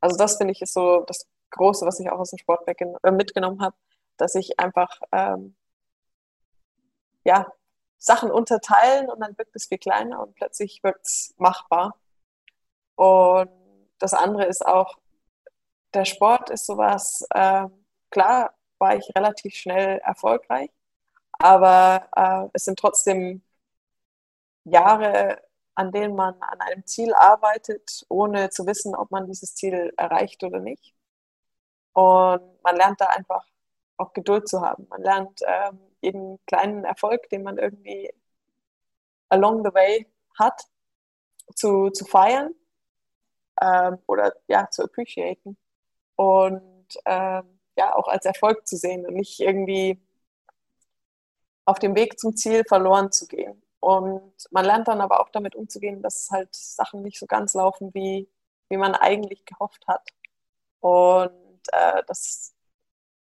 Also 0.00 0.16
das 0.16 0.36
finde 0.36 0.52
ich 0.52 0.62
ist 0.62 0.72
so 0.72 1.00
das 1.00 1.28
Große, 1.50 1.86
was 1.86 2.00
ich 2.00 2.10
auch 2.10 2.18
aus 2.18 2.30
dem 2.30 2.38
Sport 2.38 2.66
äh, 2.66 3.10
mitgenommen 3.10 3.60
habe, 3.62 3.76
dass 4.16 4.34
ich 4.34 4.58
einfach 4.58 5.00
ähm, 5.12 5.56
ja, 7.24 7.52
Sachen 7.98 8.30
unterteilen 8.30 9.10
und 9.10 9.20
dann 9.20 9.36
wirkt 9.38 9.56
es 9.56 9.66
viel 9.66 9.78
kleiner 9.78 10.20
und 10.20 10.34
plötzlich 10.34 10.82
wird 10.82 11.00
es 11.02 11.34
machbar. 11.38 11.98
Und 12.96 13.50
das 13.98 14.14
andere 14.14 14.46
ist 14.46 14.64
auch, 14.64 14.98
der 15.94 16.04
Sport 16.04 16.50
ist 16.50 16.66
sowas, 16.66 17.26
äh, 17.30 17.66
klar 18.14 18.54
war 18.78 18.96
ich 18.96 19.10
relativ 19.16 19.54
schnell 19.54 19.98
erfolgreich, 19.98 20.70
aber 21.32 22.08
äh, 22.16 22.48
es 22.54 22.64
sind 22.64 22.78
trotzdem 22.78 23.42
Jahre, 24.64 25.42
an 25.74 25.92
denen 25.92 26.14
man 26.14 26.34
an 26.42 26.60
einem 26.60 26.86
Ziel 26.86 27.12
arbeitet, 27.14 28.04
ohne 28.08 28.50
zu 28.50 28.66
wissen, 28.66 28.94
ob 28.94 29.10
man 29.10 29.26
dieses 29.26 29.54
Ziel 29.56 29.92
erreicht 29.96 30.44
oder 30.44 30.60
nicht. 30.60 30.94
Und 31.92 32.62
man 32.62 32.76
lernt 32.76 33.00
da 33.00 33.06
einfach 33.08 33.44
auch 33.96 34.12
Geduld 34.12 34.48
zu 34.48 34.60
haben. 34.62 34.86
Man 34.88 35.02
lernt 35.02 35.40
ähm, 35.46 35.80
jeden 36.00 36.38
kleinen 36.46 36.84
Erfolg, 36.84 37.28
den 37.30 37.42
man 37.42 37.58
irgendwie 37.58 38.12
along 39.28 39.64
the 39.64 39.74
way 39.74 40.06
hat, 40.38 40.62
zu, 41.54 41.90
zu 41.90 42.04
feiern 42.04 42.54
ähm, 43.60 43.98
oder 44.06 44.34
ja, 44.48 44.70
zu 44.70 44.84
appreciaten. 44.84 45.56
Und 46.16 46.88
ähm, 47.06 47.53
ja, 47.76 47.94
auch 47.94 48.08
als 48.08 48.24
Erfolg 48.24 48.66
zu 48.66 48.76
sehen 48.76 49.06
und 49.06 49.14
nicht 49.14 49.40
irgendwie 49.40 50.00
auf 51.64 51.78
dem 51.78 51.94
Weg 51.94 52.18
zum 52.18 52.36
Ziel 52.36 52.64
verloren 52.64 53.10
zu 53.12 53.26
gehen. 53.26 53.62
Und 53.80 54.32
man 54.50 54.64
lernt 54.64 54.88
dann 54.88 55.00
aber 55.00 55.20
auch 55.20 55.28
damit 55.30 55.54
umzugehen, 55.54 56.02
dass 56.02 56.30
halt 56.30 56.54
Sachen 56.54 57.02
nicht 57.02 57.18
so 57.18 57.26
ganz 57.26 57.54
laufen, 57.54 57.92
wie, 57.94 58.28
wie 58.68 58.76
man 58.76 58.94
eigentlich 58.94 59.44
gehofft 59.44 59.86
hat. 59.86 60.08
Und 60.80 61.32
äh, 61.72 62.02
dass, 62.06 62.54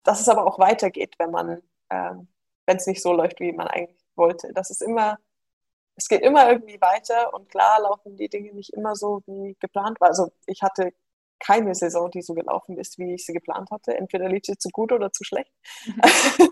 dass 0.05 0.21
es 0.21 0.29
aber 0.29 0.47
auch 0.47 0.59
weitergeht, 0.59 1.15
wenn 1.19 1.31
man, 1.31 1.63
äh, 1.89 2.15
wenn 2.67 2.77
es 2.77 2.87
nicht 2.87 3.03
so 3.03 3.13
läuft, 3.13 3.41
wie 3.41 3.53
man 3.53 3.69
eigentlich 3.69 3.99
wollte. 4.17 4.53
Das 4.55 4.71
ist 4.71 4.83
immer, 4.83 5.19
es 5.97 6.09
geht 6.09 6.23
immer 6.23 6.51
irgendwie 6.51 6.81
weiter 6.81 7.35
und 7.35 7.49
klar 7.49 7.81
laufen 7.81 8.17
die 8.17 8.29
Dinge 8.29 8.53
nicht 8.55 8.73
immer 8.75 8.97
so, 8.97 9.23
wie 9.27 9.57
geplant 9.61 10.01
war. 10.01 10.09
Also 10.09 10.33
ich 10.47 10.63
hatte 10.63 10.93
keine 11.41 11.75
Saison, 11.75 12.11
die 12.11 12.23
so 12.23 12.35
gelaufen 12.35 12.79
ist, 12.79 12.99
wie 12.99 13.15
ich 13.15 13.27
sie 13.27 13.33
geplant 13.33 13.71
hatte. 13.71 13.97
Entweder 13.97 14.29
lief 14.29 14.43
sie 14.45 14.57
zu 14.57 14.69
gut 14.71 14.93
oder 14.93 15.13
zu 15.13 15.25
schlecht. 15.25 15.53
Mhm. 15.87 16.01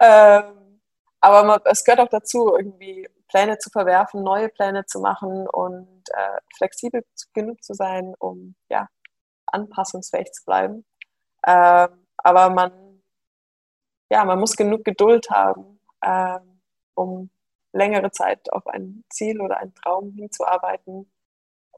ähm, 0.00 0.80
aber 1.20 1.44
man, 1.44 1.60
es 1.66 1.84
gehört 1.84 2.00
auch 2.00 2.08
dazu, 2.08 2.56
irgendwie 2.56 3.08
Pläne 3.28 3.58
zu 3.58 3.70
verwerfen, 3.70 4.22
neue 4.22 4.48
Pläne 4.48 4.86
zu 4.86 5.00
machen 5.00 5.46
und 5.48 6.02
äh, 6.14 6.38
flexibel 6.56 7.04
genug 7.34 7.62
zu 7.62 7.74
sein, 7.74 8.14
um 8.18 8.54
ja, 8.70 8.88
anpassungsfähig 9.46 10.32
zu 10.32 10.44
bleiben. 10.44 10.86
Ähm, 11.46 12.06
aber 12.18 12.50
man, 12.50 13.02
ja, 14.10 14.24
man 14.24 14.40
muss 14.40 14.56
genug 14.56 14.84
Geduld 14.84 15.30
haben, 15.30 15.80
ähm, 16.04 16.60
um 16.94 17.30
längere 17.72 18.10
Zeit 18.10 18.52
auf 18.52 18.66
ein 18.66 19.04
Ziel 19.10 19.40
oder 19.40 19.58
einen 19.58 19.74
Traum 19.74 20.12
hinzuarbeiten 20.14 21.10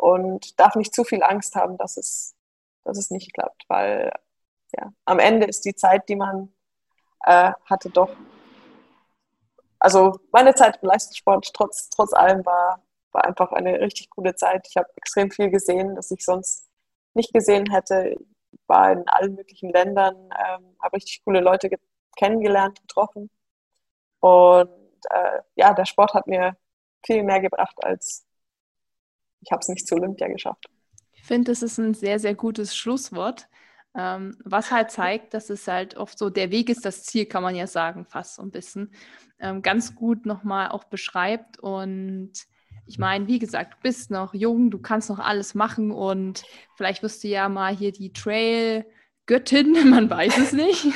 und 0.03 0.59
darf 0.59 0.75
nicht 0.75 0.93
zu 0.93 1.05
viel 1.05 1.23
Angst 1.23 1.55
haben, 1.55 1.79
dass 1.79 1.97
es, 1.97 2.35
dass 2.83 2.99
es 2.99 3.11
nicht 3.11 3.33
klappt, 3.33 3.65
weil 3.69 4.11
ja, 4.77 4.93
am 5.05 5.21
Ende 5.21 5.47
ist 5.47 5.65
die 5.65 5.77
Zeit, 5.77 6.09
die 6.09 6.17
man 6.17 6.53
äh, 7.25 7.53
hatte, 7.67 7.89
doch 7.91 8.11
also 9.79 10.19
meine 10.33 10.55
Zeit 10.55 10.79
im 10.83 10.89
Leistungssport 10.89 11.53
trotz, 11.55 11.89
trotz 11.91 12.13
allem 12.13 12.45
war, 12.45 12.83
war 13.13 13.25
einfach 13.25 13.53
eine 13.53 13.81
richtig 13.81 14.11
coole 14.11 14.35
Zeit. 14.35 14.67
Ich 14.69 14.77
habe 14.77 14.89
extrem 14.97 15.31
viel 15.31 15.51
gesehen, 15.51 15.97
das 15.97 16.11
ich 16.11 16.25
sonst 16.25 16.69
nicht 17.15 17.33
gesehen 17.33 17.71
hätte. 17.71 18.17
Ich 18.53 18.61
war 18.69 18.93
in 18.93 19.09
allen 19.09 19.35
möglichen 19.35 19.71
Ländern, 19.71 20.15
ähm, 20.17 20.77
habe 20.81 20.97
richtig 20.97 21.23
coole 21.25 21.41
Leute 21.41 21.69
ge 21.69 21.79
kennengelernt, 22.17 22.81
getroffen. 22.81 23.31
Und 24.21 24.71
äh, 25.11 25.41
ja, 25.57 25.75
der 25.75 25.85
Sport 25.85 26.15
hat 26.15 26.27
mir 26.27 26.57
viel 27.05 27.25
mehr 27.25 27.41
gebracht, 27.41 27.77
als 27.85 28.25
ich 29.43 29.51
habe 29.51 29.61
es 29.61 29.69
nicht 29.69 29.87
zu 29.87 29.97
Olympia 29.97 30.29
geschafft. 30.29 30.67
Ich 31.13 31.25
finde, 31.25 31.51
das 31.51 31.63
ist 31.63 31.79
ein 31.79 31.95
sehr, 31.95 32.19
sehr 32.19 32.35
gutes 32.35 32.77
Schlusswort. 32.77 33.49
Ähm, 33.95 34.39
was 34.45 34.71
halt 34.71 34.91
zeigt, 34.91 35.35
dass 35.35 35.51
es 35.51 35.69
halt 35.69 35.97
oft 35.97 36.19
so, 36.19 36.31
der 36.31 36.51
Weg 36.51 36.71
ist 36.71 36.87
das 36.87 37.05
Ziel, 37.05 37.27
kann 37.27 37.43
man 37.43 37.55
ja 37.55 37.67
sagen, 37.67 38.07
fast 38.07 38.37
so 38.37 38.43
ein 38.43 38.51
bisschen. 38.51 38.91
Ähm, 39.39 39.61
ganz 39.61 39.95
gut 39.95 40.25
nochmal 40.25 40.71
auch 40.71 40.85
beschreibt. 40.85 41.59
Und 41.59 42.33
ich 42.87 42.99
meine, 42.99 43.27
wie 43.27 43.39
gesagt, 43.39 43.75
du 43.75 43.77
bist 43.83 44.11
noch 44.11 44.33
jung, 44.33 44.71
du 44.71 44.79
kannst 44.79 45.11
noch 45.11 45.19
alles 45.19 45.55
machen 45.55 45.91
und 45.91 46.43
vielleicht 46.77 47.03
wirst 47.03 47.23
du 47.23 47.29
ja 47.29 47.49
mal 47.49 47.77
hier 47.77 47.93
die 47.93 48.13
Trail-Göttin, 48.13 49.73
man 49.91 50.09
weiß 50.09 50.39
es 50.39 50.53
nicht. 50.53 50.87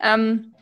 ähm, 0.00 0.54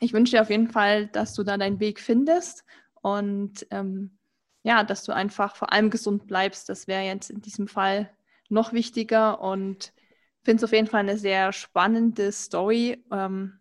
ich 0.00 0.12
wünsche 0.12 0.32
dir 0.32 0.42
auf 0.42 0.50
jeden 0.50 0.68
Fall, 0.68 1.06
dass 1.06 1.32
du 1.34 1.42
da 1.42 1.56
deinen 1.56 1.80
Weg 1.80 2.00
findest 2.00 2.64
und 3.02 3.66
ähm, 3.70 4.18
ja, 4.66 4.82
dass 4.82 5.04
du 5.04 5.12
einfach 5.12 5.54
vor 5.54 5.72
allem 5.72 5.90
gesund 5.90 6.26
bleibst. 6.26 6.68
Das 6.68 6.88
wäre 6.88 7.04
jetzt 7.04 7.30
in 7.30 7.40
diesem 7.40 7.68
Fall 7.68 8.10
noch 8.48 8.72
wichtiger 8.72 9.40
und 9.40 9.92
finde 10.42 10.56
es 10.56 10.64
auf 10.64 10.72
jeden 10.72 10.88
Fall 10.88 11.00
eine 11.00 11.18
sehr 11.18 11.52
spannende 11.52 12.32
Story. 12.32 13.00
Ähm, 13.12 13.60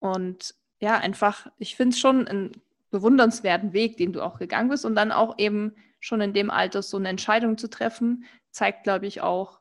und 0.00 0.56
ja, 0.80 0.98
einfach, 0.98 1.46
ich 1.58 1.76
finde 1.76 1.94
es 1.94 2.00
schon 2.00 2.26
einen 2.26 2.60
bewundernswerten 2.90 3.72
Weg, 3.72 3.96
den 3.96 4.12
du 4.12 4.22
auch 4.22 4.40
gegangen 4.40 4.70
bist. 4.70 4.84
Und 4.84 4.96
dann 4.96 5.12
auch 5.12 5.38
eben 5.38 5.76
schon 6.00 6.20
in 6.20 6.32
dem 6.32 6.50
Alter 6.50 6.82
so 6.82 6.96
eine 6.96 7.10
Entscheidung 7.10 7.56
zu 7.56 7.70
treffen, 7.70 8.24
zeigt, 8.50 8.82
glaube 8.82 9.06
ich, 9.06 9.20
auch 9.20 9.60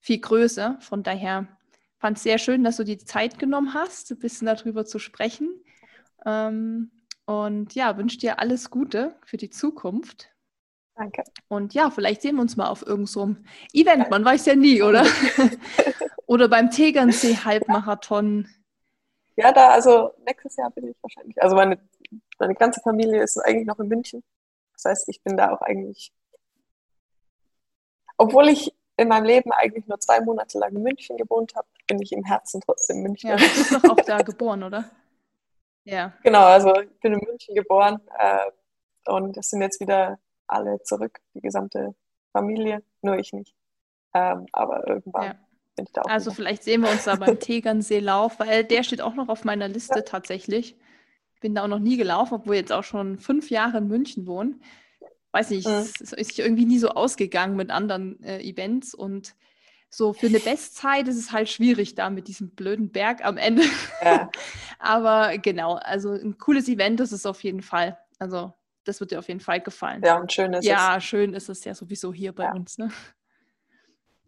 viel 0.00 0.20
Größe. 0.20 0.78
Von 0.80 1.02
daher 1.02 1.48
fand 1.98 2.16
es 2.16 2.22
sehr 2.22 2.38
schön, 2.38 2.64
dass 2.64 2.78
du 2.78 2.84
die 2.84 2.96
Zeit 2.96 3.38
genommen 3.38 3.74
hast, 3.74 4.10
ein 4.10 4.18
bisschen 4.18 4.46
darüber 4.46 4.86
zu 4.86 4.98
sprechen. 4.98 5.50
Ähm, 6.24 6.92
und 7.28 7.74
ja, 7.74 7.98
wünsche 7.98 8.16
dir 8.16 8.38
alles 8.38 8.70
Gute 8.70 9.14
für 9.22 9.36
die 9.36 9.50
Zukunft. 9.50 10.30
Danke. 10.94 11.24
Und 11.48 11.74
ja, 11.74 11.90
vielleicht 11.90 12.22
sehen 12.22 12.36
wir 12.36 12.40
uns 12.40 12.56
mal 12.56 12.68
auf 12.68 12.80
irgendeinem 12.80 13.06
so 13.06 13.36
Event, 13.74 14.08
man 14.08 14.24
weiß 14.24 14.46
ja 14.46 14.56
nie, 14.56 14.80
oder? 14.80 15.04
oder 16.26 16.48
beim 16.48 16.70
Tegernsee 16.70 17.36
Halbmarathon. 17.36 18.48
Ja, 19.36 19.52
da, 19.52 19.72
also 19.72 20.12
nächstes 20.24 20.56
Jahr 20.56 20.70
bin 20.70 20.88
ich 20.88 20.96
wahrscheinlich. 21.02 21.40
Also 21.42 21.54
meine, 21.54 21.78
meine 22.38 22.54
ganze 22.54 22.80
Familie 22.80 23.22
ist 23.22 23.36
eigentlich 23.36 23.66
noch 23.66 23.78
in 23.78 23.88
München. 23.88 24.24
Das 24.72 24.86
heißt, 24.86 25.08
ich 25.10 25.22
bin 25.22 25.36
da 25.36 25.52
auch 25.52 25.60
eigentlich, 25.60 26.14
obwohl 28.16 28.48
ich 28.48 28.74
in 28.96 29.08
meinem 29.08 29.24
Leben 29.24 29.52
eigentlich 29.52 29.86
nur 29.86 30.00
zwei 30.00 30.22
Monate 30.22 30.58
lang 30.58 30.74
in 30.74 30.82
München 30.82 31.18
gewohnt 31.18 31.54
habe, 31.54 31.68
bin 31.86 32.00
ich 32.00 32.12
im 32.12 32.24
Herzen 32.24 32.62
trotzdem 32.62 33.02
München. 33.02 33.28
Ja, 33.28 33.36
du 33.36 33.42
bist 33.42 33.74
doch 33.74 33.84
auch 33.84 34.00
da 34.00 34.16
geboren, 34.22 34.62
oder? 34.62 34.90
Ja. 35.84 36.12
Genau, 36.22 36.44
also 36.44 36.80
ich 36.80 37.00
bin 37.00 37.14
in 37.14 37.20
München 37.20 37.54
geboren 37.54 38.00
äh, 38.18 39.10
und 39.10 39.36
es 39.36 39.50
sind 39.50 39.62
jetzt 39.62 39.80
wieder 39.80 40.18
alle 40.46 40.82
zurück, 40.82 41.20
die 41.34 41.40
gesamte 41.40 41.94
Familie, 42.32 42.82
nur 43.02 43.18
ich 43.18 43.32
nicht. 43.32 43.54
Ähm, 44.14 44.46
aber 44.52 44.86
irgendwann 44.86 45.24
ja. 45.24 45.34
bin 45.76 45.86
ich 45.86 45.92
da 45.92 46.02
auch. 46.02 46.08
Also 46.08 46.30
wieder. 46.30 46.36
vielleicht 46.36 46.64
sehen 46.64 46.82
wir 46.82 46.90
uns 46.90 47.04
da 47.04 47.16
beim 47.16 47.38
Tegernseelauf, 47.40 48.38
weil 48.40 48.64
der 48.64 48.82
steht 48.82 49.00
auch 49.00 49.14
noch 49.14 49.28
auf 49.28 49.44
meiner 49.44 49.68
Liste 49.68 50.00
ja. 50.00 50.04
tatsächlich. 50.04 50.76
Bin 51.40 51.54
da 51.54 51.64
auch 51.64 51.68
noch 51.68 51.78
nie 51.78 51.96
gelaufen, 51.96 52.34
obwohl 52.34 52.54
ich 52.54 52.62
jetzt 52.62 52.72
auch 52.72 52.84
schon 52.84 53.18
fünf 53.18 53.50
Jahre 53.50 53.78
in 53.78 53.88
München 53.88 54.26
wohne. 54.26 54.58
weiß 55.32 55.50
nicht, 55.50 55.68
mhm. 55.68 55.74
es 55.74 56.00
ist 56.00 56.38
irgendwie 56.38 56.66
nie 56.66 56.78
so 56.78 56.88
ausgegangen 56.90 57.56
mit 57.56 57.70
anderen 57.70 58.22
äh, 58.22 58.40
Events 58.40 58.94
und 58.94 59.36
so 59.90 60.12
für 60.12 60.26
eine 60.26 60.40
Bestzeit 60.40 61.08
ist 61.08 61.16
es 61.16 61.32
halt 61.32 61.48
schwierig 61.48 61.94
da 61.94 62.10
mit 62.10 62.28
diesem 62.28 62.50
blöden 62.50 62.90
Berg 62.90 63.24
am 63.24 63.36
Ende. 63.36 63.62
Ja. 64.02 64.30
Aber 64.78 65.38
genau, 65.38 65.74
also 65.74 66.12
ein 66.12 66.38
cooles 66.38 66.68
Event 66.68 67.00
ist 67.00 67.12
es 67.12 67.24
auf 67.26 67.42
jeden 67.42 67.62
Fall. 67.62 67.98
Also 68.18 68.52
das 68.84 69.00
wird 69.00 69.10
dir 69.10 69.18
auf 69.18 69.28
jeden 69.28 69.40
Fall 69.40 69.60
gefallen. 69.60 70.02
Ja, 70.04 70.18
und 70.18 70.32
schön 70.32 70.52
ist 70.52 70.64
ja, 70.64 70.74
es. 70.74 70.80
Ja, 70.80 71.00
schön 71.00 71.34
ist 71.34 71.48
es 71.48 71.64
ja 71.64 71.74
sowieso 71.74 72.12
hier 72.12 72.34
bei 72.34 72.44
ja. 72.44 72.52
uns. 72.52 72.78
Ne? 72.78 72.90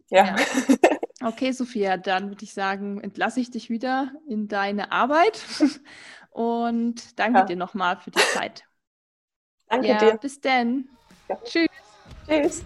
Ja. 0.09 0.35
ja. 0.35 0.35
Okay, 1.23 1.51
Sophia, 1.51 1.97
dann 1.97 2.29
würde 2.29 2.43
ich 2.43 2.51
sagen, 2.51 2.99
entlasse 2.99 3.39
ich 3.39 3.51
dich 3.51 3.69
wieder 3.69 4.11
in 4.27 4.47
deine 4.47 4.91
Arbeit 4.91 5.45
und 6.31 7.19
danke 7.19 7.45
dir 7.45 7.55
nochmal 7.55 7.97
für 7.97 8.09
die 8.09 8.19
Zeit. 8.33 8.63
Danke 9.69 9.87
ja, 9.87 9.99
dir. 9.99 10.17
Bis 10.17 10.41
dann. 10.41 10.89
Tschüss. 11.43 11.67
Tschüss. 12.27 12.65